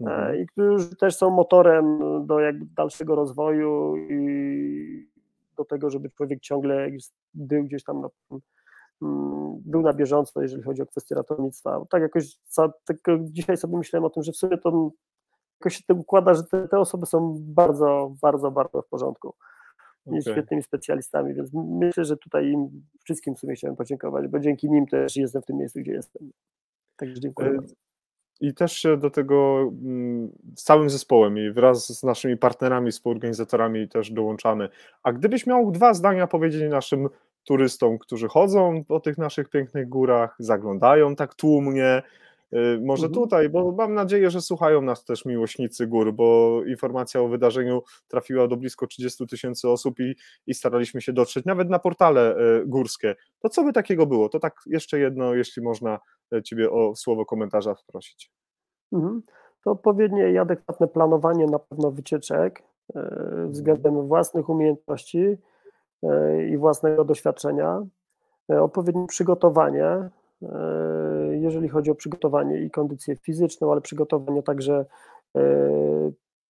mhm. 0.00 0.40
i 0.40 0.46
którzy 0.46 0.96
też 0.96 1.16
są 1.16 1.30
motorem 1.30 1.98
do 2.26 2.40
jakby 2.40 2.66
dalszego 2.76 3.14
rozwoju 3.14 3.96
i 3.96 5.08
do 5.56 5.64
tego, 5.64 5.90
żeby 5.90 6.10
człowiek 6.10 6.40
ciągle 6.40 6.88
był 7.34 7.64
gdzieś 7.64 7.84
tam 7.84 8.00
na, 8.00 8.08
mm, 9.02 9.62
był 9.64 9.82
na 9.82 9.92
bieżąco, 9.92 10.42
jeżeli 10.42 10.62
chodzi 10.62 10.82
o 10.82 10.86
kwestie 10.86 11.14
ratownictwa. 11.14 11.84
Tak 11.90 12.02
jakoś 12.02 12.38
tak 12.84 12.96
dzisiaj 13.20 13.56
sobie 13.56 13.78
myślałem 13.78 14.04
o 14.04 14.10
tym, 14.10 14.22
że 14.22 14.32
w 14.32 14.36
sumie 14.36 14.58
to 14.58 14.90
jakoś 15.60 15.76
się 15.76 15.82
to 15.86 15.94
układa, 15.94 16.34
że 16.34 16.44
te, 16.44 16.68
te 16.68 16.78
osoby 16.78 17.06
są 17.06 17.36
bardzo, 17.40 18.14
bardzo, 18.22 18.50
bardzo 18.50 18.82
w 18.82 18.88
porządku. 18.88 19.34
Okay. 20.06 20.22
Świetnymi 20.22 20.62
specjalistami, 20.62 21.34
więc 21.34 21.50
myślę, 21.54 22.04
że 22.04 22.16
tutaj 22.16 22.50
im 22.50 22.86
wszystkim 23.04 23.34
w 23.34 23.38
sumie 23.38 23.54
chciałem 23.54 23.76
podziękować, 23.76 24.28
bo 24.28 24.40
dzięki 24.40 24.70
nim 24.70 24.86
też 24.86 25.16
jestem 25.16 25.42
w 25.42 25.46
tym 25.46 25.56
miejscu, 25.56 25.80
gdzie 25.80 25.92
jestem. 25.92 26.30
Także 26.96 27.20
dziękuję. 27.20 27.50
E, 27.50 27.85
i 28.40 28.54
też 28.54 28.72
się 28.72 28.96
do 28.96 29.10
tego 29.10 29.60
mm, 29.84 30.30
z 30.56 30.62
całym 30.62 30.90
zespołem 30.90 31.38
i 31.38 31.50
wraz 31.50 31.98
z 31.98 32.02
naszymi 32.02 32.36
partnerami, 32.36 32.92
współorganizatorami 32.92 33.88
też 33.88 34.10
dołączamy. 34.10 34.68
A 35.02 35.12
gdybyś 35.12 35.46
miał 35.46 35.70
dwa 35.70 35.94
zdania 35.94 36.26
powiedzieć 36.26 36.70
naszym 36.70 37.08
turystom, 37.44 37.98
którzy 37.98 38.28
chodzą 38.28 38.84
po 38.84 39.00
tych 39.00 39.18
naszych 39.18 39.48
pięknych 39.48 39.88
górach, 39.88 40.36
zaglądają 40.38 41.16
tak 41.16 41.34
tłumnie, 41.34 42.02
może 42.80 43.06
mhm. 43.06 43.12
tutaj, 43.12 43.48
bo 43.48 43.72
mam 43.72 43.94
nadzieję, 43.94 44.30
że 44.30 44.40
słuchają 44.40 44.82
nas 44.82 45.04
też 45.04 45.24
miłośnicy 45.24 45.86
gór, 45.86 46.14
bo 46.14 46.60
informacja 46.66 47.20
o 47.20 47.28
wydarzeniu 47.28 47.82
trafiła 48.08 48.48
do 48.48 48.56
blisko 48.56 48.86
30 48.86 49.26
tysięcy 49.26 49.68
osób 49.68 50.00
i, 50.00 50.14
i 50.46 50.54
staraliśmy 50.54 51.00
się 51.00 51.12
dotrzeć 51.12 51.44
nawet 51.44 51.70
na 51.70 51.78
portale 51.78 52.36
y, 52.36 52.66
górskie. 52.66 53.14
To 53.40 53.48
co 53.48 53.64
by 53.64 53.72
takiego 53.72 54.06
było? 54.06 54.28
To 54.28 54.38
tak 54.38 54.54
jeszcze 54.66 54.98
jedno, 54.98 55.34
jeśli 55.34 55.62
można 55.62 55.98
E, 56.32 56.42
ciebie 56.42 56.70
o 56.70 56.96
słowo 56.96 57.24
komentarza 57.24 57.74
prosić. 57.86 58.32
Mhm. 58.92 59.22
To 59.64 59.70
odpowiednie 59.70 60.32
i 60.32 60.38
adekwatne 60.38 60.88
planowanie 60.88 61.46
na 61.46 61.58
pewno 61.58 61.90
wycieczek 61.90 62.62
e, 62.94 62.98
mhm. 62.98 63.50
względem 63.50 64.06
własnych 64.06 64.48
umiejętności 64.48 65.36
e, 66.02 66.46
i 66.46 66.58
własnego 66.58 67.04
doświadczenia, 67.04 67.82
odpowiednie 68.48 69.06
przygotowanie, 69.06 70.10
jeżeli 71.46 71.68
chodzi 71.68 71.90
o 71.90 71.94
przygotowanie 71.94 72.62
i 72.62 72.70
kondycję 72.70 73.16
fizyczną, 73.16 73.72
ale 73.72 73.80
przygotowanie 73.80 74.42
także 74.42 74.84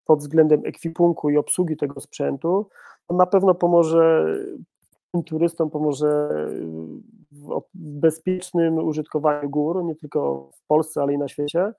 pod 0.05 0.19
względem 0.19 0.63
ekwipunku 0.65 1.31
i 1.31 1.37
obsługi 1.37 1.77
tego 1.77 2.01
sprzętu, 2.01 2.69
to 3.07 3.15
na 3.15 3.27
pewno 3.27 3.55
pomoże 3.55 4.35
tym 5.13 5.23
turystom, 5.23 5.71
pomoże 5.71 6.29
w 7.33 7.63
bezpiecznym 7.75 8.79
użytkowaniu 8.79 9.51
gór, 9.51 9.85
nie 9.85 9.97
tylko 9.97 10.51
w 10.55 10.67
Polsce, 10.67 11.03
ale 11.03 11.13
i 11.13 11.19
na 11.19 11.29
świecie. 11.29 11.73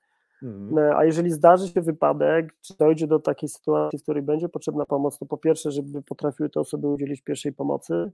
Mhm. 0.44 0.96
A 0.98 1.06
jeżeli 1.06 1.32
zdarzy 1.32 1.68
się 1.68 1.82
wypadek, 1.82 2.56
czy 2.62 2.78
dojdzie 2.78 3.08
do 3.08 3.20
takiej 3.20 3.50
sytuacji, 3.50 4.00
w 4.00 4.04
której 4.04 4.24
będzie 4.24 4.50
potrzebna 4.50 4.86
pomoc, 4.86 5.20
to 5.20 5.26
po 5.26 5.38
pierwsze, 5.38 5.72
żeby 5.72 6.02
potrafiły 6.02 6.50
te 6.50 6.60
osoby 6.60 6.88
udzielić 6.88 7.22
pierwszej 7.22 7.54
pomocy 7.54 7.94
e, 7.94 8.12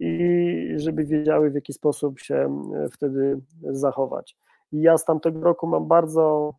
i 0.00 0.74
żeby 0.76 1.04
wiedziały, 1.04 1.50
w 1.50 1.54
jaki 1.54 1.72
sposób 1.72 2.20
się 2.20 2.64
e, 2.74 2.88
wtedy 2.88 3.40
zachować. 3.62 4.36
Ja 4.72 4.98
z 4.98 5.04
tamtego 5.04 5.40
roku 5.40 5.66
mam 5.66 5.88
bardzo 5.88 6.54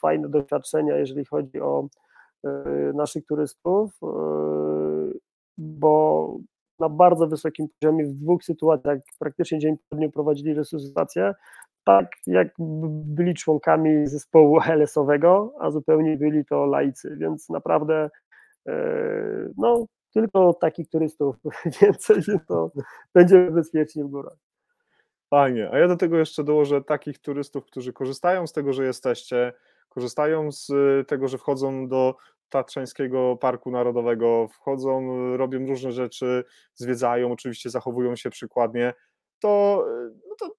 fajne 0.00 0.28
doświadczenia, 0.28 0.96
jeżeli 0.96 1.24
chodzi 1.24 1.60
o 1.60 1.88
e, 2.44 2.50
naszych 2.94 3.26
turystów, 3.26 4.00
bo 5.58 6.36
na 6.78 6.88
bardzo 6.88 7.26
wysokim 7.26 7.66
poziomie 7.80 8.06
w 8.06 8.14
dwóch 8.14 8.44
sytuacjach 8.44 8.98
praktycznie 9.18 9.58
dzień 9.58 9.76
po 9.88 9.96
dniu 9.96 10.10
prowadzili 10.10 10.54
resuscytację, 10.54 11.34
tak 11.84 12.06
jak 12.26 12.48
byli 13.04 13.34
członkami 13.34 14.06
zespołu 14.06 14.60
LS-owego, 14.78 15.54
a 15.60 15.70
zupełnie 15.70 16.16
byli 16.16 16.44
to 16.44 16.66
laicy, 16.66 17.16
więc 17.16 17.48
naprawdę 17.48 18.10
e, 18.68 18.74
no, 19.56 19.86
tylko 20.14 20.54
takich 20.54 20.88
turystów 20.88 21.36
więcej, 21.80 22.22
to 22.48 22.70
będziemy 23.14 23.50
bezpieczni 23.50 24.04
w 24.04 24.06
górach. 24.06 24.36
Fajnie, 25.30 25.70
a 25.72 25.78
ja 25.78 25.88
do 25.88 25.96
tego 25.96 26.18
jeszcze 26.18 26.44
dołożę 26.44 26.82
takich 26.82 27.18
turystów, 27.18 27.64
którzy 27.64 27.92
korzystają 27.92 28.46
z 28.46 28.52
tego, 28.52 28.72
że 28.72 28.84
jesteście, 28.84 29.52
korzystają 29.88 30.52
z 30.52 30.68
tego, 31.08 31.28
że 31.28 31.38
wchodzą 31.38 31.88
do 31.88 32.16
Tatrzańskiego 32.48 33.36
Parku 33.36 33.70
Narodowego, 33.70 34.48
wchodzą, 34.48 35.06
robią 35.36 35.66
różne 35.66 35.92
rzeczy, 35.92 36.44
zwiedzają, 36.74 37.32
oczywiście 37.32 37.70
zachowują 37.70 38.16
się 38.16 38.30
przykładnie, 38.30 38.94
to, 39.38 39.84
no 40.28 40.34
to 40.38 40.54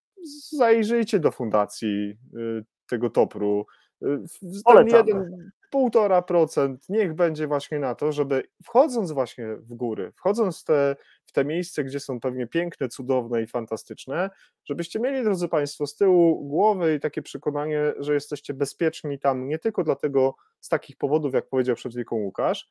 zajrzyjcie 0.58 1.20
do 1.20 1.32
fundacji 1.32 2.18
y, 2.38 2.66
tego 2.90 3.10
topru. 3.10 3.66
Y, 4.04 4.08
ten 4.66 4.88
jeden, 4.88 5.52
półtora 5.76 6.22
procent 6.22 6.90
niech 6.90 7.14
będzie 7.14 7.48
właśnie 7.48 7.80
na 7.80 7.96
to, 7.96 8.12
żeby 8.12 8.44
wchodząc 8.64 9.12
właśnie 9.12 9.56
w 9.56 9.74
góry, 9.74 10.12
wchodząc 10.16 10.62
w 10.62 10.64
te, 10.64 10.96
w 11.26 11.32
te 11.32 11.46
miejsce, 11.46 11.84
gdzie 11.84 12.00
są 12.00 12.20
pewnie 12.20 12.48
piękne, 12.48 12.90
cudowne 12.90 13.42
i 13.42 13.48
fantastyczne, 13.48 14.30
żebyście 14.66 15.00
mieli, 15.00 15.24
drodzy 15.24 15.48
Państwo, 15.48 15.88
z 15.88 15.96
tyłu 15.96 16.46
głowy 16.46 16.96
i 16.96 17.00
takie 17.00 17.22
przekonanie, 17.22 17.94
że 18.00 18.14
jesteście 18.14 18.54
bezpieczni 18.54 19.20
tam 19.20 19.48
nie 19.48 19.60
tylko 19.60 19.84
dlatego, 19.84 20.36
z 20.60 20.70
takich 20.70 20.98
powodów, 20.98 21.34
jak 21.34 21.48
powiedział 21.48 21.76
przed 21.76 21.92
chwilą 21.92 22.06
Łukasz, 22.12 22.70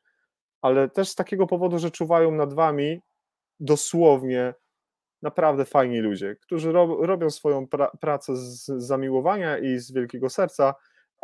ale 0.61 0.89
też 0.89 1.09
z 1.09 1.15
takiego 1.15 1.47
powodu, 1.47 1.79
że 1.79 1.91
czuwają 1.91 2.31
nad 2.31 2.53
Wami 2.53 3.01
dosłownie 3.59 4.53
naprawdę 5.21 5.65
fajni 5.65 5.99
ludzie, 5.99 6.35
którzy 6.35 6.71
robią 6.99 7.29
swoją 7.29 7.67
pra 7.67 7.91
pracę 7.99 8.35
z 8.35 8.65
zamiłowania 8.65 9.57
i 9.57 9.77
z 9.77 9.91
wielkiego 9.91 10.29
serca, 10.29 10.75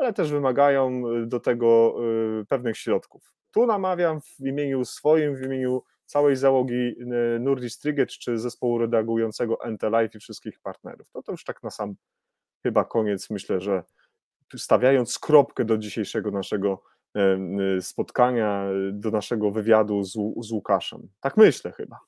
ale 0.02 0.14
też 0.14 0.32
wymagają 0.32 1.02
do 1.28 1.40
tego 1.40 1.96
pewnych 2.50 2.78
środków. 2.78 3.34
Tu 3.52 3.66
namawiam 3.66 4.22
w 4.22 4.40
imieniu 4.40 4.86
swoim, 4.86 5.36
w 5.36 5.42
imieniu 5.42 5.84
całej 6.06 6.36
załogi 6.36 6.96
Nurdis 7.40 7.80
Trigger 7.80 8.08
czy 8.08 8.40
zespołu 8.40 8.78
redagującego 8.78 9.58
NT 9.72 9.84
Live 9.84 10.16
i 10.16 10.20
wszystkich 10.20 10.60
partnerów. 10.60 11.08
No 11.16 11.24
to 11.24 11.32
już 11.32 11.44
tak 11.44 11.64
na 11.64 11.70
sam 11.70 11.96
chyba 12.64 12.86
koniec 12.86 13.30
myślę, 13.30 13.60
że 13.60 13.84
stawiając 14.56 15.20
kropkę 15.20 15.66
do 15.66 15.78
dzisiejszego 15.78 16.32
naszego 16.32 16.84
spotkania, 17.82 18.66
do 18.92 19.12
naszego 19.12 19.52
wywiadu 19.52 20.04
z, 20.04 20.12
z 20.42 20.52
Łukaszem. 20.52 21.10
Tak 21.20 21.38
myślę 21.38 21.72
chyba. 21.72 22.00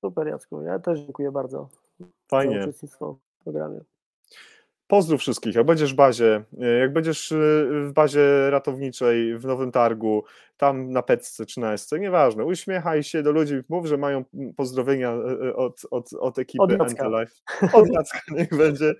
Super 0.00 0.26
Jacku, 0.26 0.62
ja 0.62 0.78
też 0.78 1.00
dziękuję 1.00 1.32
bardzo 1.32 1.68
Fajnie. 2.30 2.58
za 2.58 2.64
uczestnictwo 2.64 3.18
w 3.40 3.44
programie. 3.44 3.80
Pozdrów 4.86 5.20
wszystkich. 5.20 5.54
Jak 5.54 5.66
będziesz 5.66 5.92
w 5.92 5.96
bazie, 5.96 6.44
jak 6.80 6.92
będziesz 6.92 7.32
y, 7.32 7.68
w 7.88 7.92
bazie 7.92 8.50
ratowniczej 8.50 9.38
w 9.38 9.44
Nowym 9.44 9.72
Targu, 9.72 10.24
tam 10.56 10.90
na 10.90 11.02
Petce 11.02 11.46
czy 11.46 11.60
na 11.60 11.76
SC, 11.76 11.92
nieważne, 12.00 12.44
uśmiechaj 12.44 13.02
się 13.02 13.22
do 13.22 13.32
ludzi, 13.32 13.54
mów, 13.68 13.86
że 13.86 13.96
mają 13.96 14.24
pozdrowienia 14.56 15.14
y, 15.14 15.56
od, 15.56 15.82
od, 15.90 16.12
od 16.12 16.38
ekipy 16.38 16.62
Od 16.62 16.80
Antilife. 16.80 17.32
Od 17.78 17.88
Jacka 17.92 18.20
niech 18.30 18.56
będzie. 18.56 18.94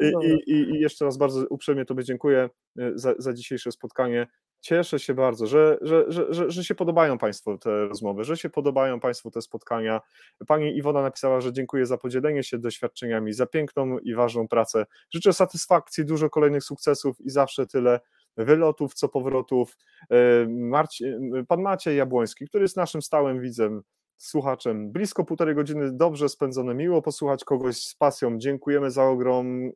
I, 0.00 0.52
i, 0.52 0.54
I 0.70 0.80
jeszcze 0.80 1.04
raz 1.04 1.16
bardzo 1.16 1.46
uprzejmie 1.50 1.84
Tobie 1.84 2.04
dziękuję 2.04 2.50
za, 2.94 3.14
za 3.18 3.32
dzisiejsze 3.32 3.72
spotkanie. 3.72 4.26
Cieszę 4.60 4.98
się 4.98 5.14
bardzo, 5.14 5.46
że, 5.46 5.78
że, 5.80 6.04
że, 6.08 6.50
że, 6.50 6.64
się 6.64 6.74
podobają 6.74 7.18
Państwu 7.18 7.58
te 7.58 7.86
rozmowy, 7.86 8.24
że 8.24 8.36
się 8.36 8.50
podobają 8.50 9.00
Państwu 9.00 9.30
te 9.30 9.42
spotkania. 9.42 10.00
Pani 10.46 10.76
Iwona 10.76 11.02
napisała, 11.02 11.40
że 11.40 11.52
dziękuję 11.52 11.86
za 11.86 11.98
podzielenie 11.98 12.42
się 12.42 12.58
doświadczeniami, 12.58 13.32
za 13.32 13.46
piękną 13.46 13.98
i 13.98 14.14
ważną 14.14 14.48
pracę. 14.48 14.86
Życzę 15.10 15.32
satysfakcji, 15.32 16.04
dużo 16.04 16.30
kolejnych 16.30 16.64
sukcesów 16.64 17.20
i 17.20 17.30
zawsze 17.30 17.66
tyle 17.66 18.00
wylotów, 18.36 18.94
co 18.94 19.08
powrotów. 19.08 19.76
E, 20.10 20.46
Marci, 20.48 21.04
pan 21.48 21.62
Maciej 21.62 21.96
Jabłoński, 21.96 22.46
który 22.48 22.64
jest 22.64 22.76
naszym 22.76 23.02
stałym 23.02 23.40
widzem, 23.40 23.82
słuchaczem. 24.16 24.92
Blisko 24.92 25.24
półtorej 25.24 25.54
godziny 25.54 25.92
dobrze 25.92 26.28
spędzone, 26.28 26.74
miło 26.74 27.02
posłuchać 27.02 27.44
kogoś 27.44 27.76
z 27.76 27.94
pasją. 27.94 28.38
Dziękujemy 28.38 28.90
za 28.90 29.04
ogrom, 29.04 29.70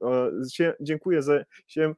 e, 0.60 0.74
dziękuję 0.80 1.22
za 1.22 1.44
się 1.66 1.94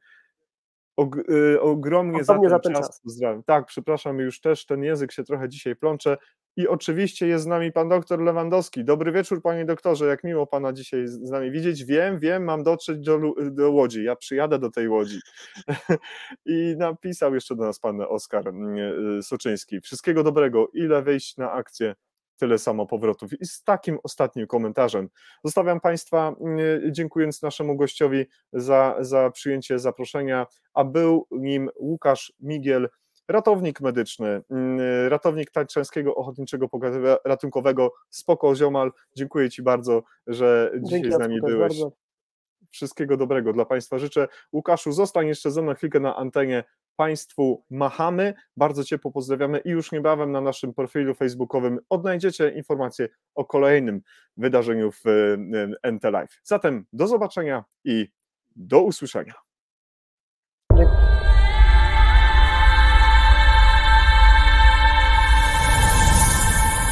Og, 0.97 1.17
y, 1.31 1.61
ogromnie 1.61 2.25
za 2.25 2.39
ten, 2.39 2.51
za 2.51 2.59
ten 2.59 2.73
czas. 2.73 2.87
czas. 2.87 3.01
Pozdrawiam. 3.01 3.43
Tak, 3.43 3.67
przepraszam, 3.67 4.19
już 4.19 4.41
też 4.41 4.67
ten 4.67 4.83
język 4.83 5.13
się 5.13 5.25
trochę 5.25 5.49
dzisiaj 5.49 5.77
plącze. 5.77 6.17
I 6.59 6.69
oczywiście 6.69 7.27
jest 7.27 7.45
z 7.45 7.47
nami 7.47 7.73
pan 7.73 7.89
doktor 7.89 8.21
Lewandowski. 8.21 8.85
Dobry 8.85 9.13
wieczór, 9.13 9.43
panie 9.43 9.65
doktorze. 9.65 10.07
Jak 10.07 10.25
miło 10.25 10.47
pana 10.47 10.73
dzisiaj 10.73 11.09
z 11.09 11.31
nami 11.31 11.51
widzieć. 11.51 11.85
Wiem, 11.85 12.19
wiem, 12.19 12.45
mam 12.45 12.63
dotrzeć 12.63 12.99
do, 12.99 13.21
do 13.51 13.71
Łodzi. 13.71 14.05
Ja 14.05 14.17
przyjadę 14.17 14.59
do 14.59 14.71
tej 14.71 14.89
Łodzi. 14.89 15.21
I 16.47 16.75
napisał 16.79 17.35
jeszcze 17.35 17.57
do 17.57 17.65
nas 17.65 17.81
pan 17.81 18.01
Oskar 18.01 18.49
mm, 18.49 18.77
y, 19.19 19.23
Soczyński. 19.23 19.81
Wszystkiego 19.81 20.23
dobrego. 20.23 20.69
Ile 20.73 21.03
wejść 21.03 21.37
na 21.37 21.53
akcję? 21.53 21.95
Tyle 22.37 22.59
samo 22.59 22.87
powrotów. 22.87 23.41
I 23.41 23.47
z 23.47 23.63
takim 23.63 23.99
ostatnim 24.03 24.47
komentarzem 24.47 25.09
zostawiam 25.45 25.81
Państwa, 25.81 26.35
mm, 26.41 26.59
dziękując 26.93 27.43
naszemu 27.43 27.77
gościowi 27.77 28.25
za, 28.53 28.97
za 29.01 29.31
przyjęcie 29.31 29.79
zaproszenia, 29.79 30.47
a 30.75 30.85
był 30.85 31.27
nim 31.31 31.71
Łukasz 31.81 32.33
Migiel, 32.41 32.89
ratownik 33.29 33.81
medyczny, 33.81 34.43
mm, 34.51 34.81
ratownik 35.09 35.51
Tatrzańskiego 35.51 36.15
Ochotniczego 36.15 36.69
Ratunkowego 37.25 37.93
Spoko 38.11 38.55
Ziomal. 38.55 38.93
Dziękuję 39.17 39.51
Ci 39.51 39.63
bardzo, 39.63 40.03
że 40.27 40.73
Dzięki 40.75 41.05
dzisiaj 41.05 41.13
z 41.13 41.19
nami 41.19 41.41
byłeś. 41.41 41.81
Bardzo. 41.81 41.93
Wszystkiego 42.71 43.17
dobrego 43.17 43.53
dla 43.53 43.65
Państwa 43.65 43.99
życzę. 43.99 44.29
Łukaszu, 44.53 44.93
zostań 44.93 45.27
jeszcze 45.27 45.51
ze 45.51 45.63
mną 45.63 45.75
chwilkę 45.75 46.01
na 46.01 46.17
antenie. 46.17 46.65
Państwu 46.97 47.65
machamy. 47.71 48.35
Bardzo 48.57 48.85
Ciepło 48.85 49.13
pozdrawiamy 49.13 49.59
i 49.59 49.71
już 49.71 49.93
niebawem 49.93 50.33
na 50.33 50.41
naszym 50.41 50.75
profilu 50.75 51.15
facebookowym 51.15 51.79
odnajdziecie 51.89 52.51
informacje 52.51 53.09
o 53.35 53.45
kolejnym 53.45 54.03
wydarzeniu 54.37 54.93
w 54.93 55.05
NT 55.93 56.05
Live. 56.05 56.41
Zatem 56.45 56.87
do 56.93 57.07
zobaczenia 57.07 57.65
i 57.85 58.09
do 58.57 58.83
usłyszenia. 58.83 59.35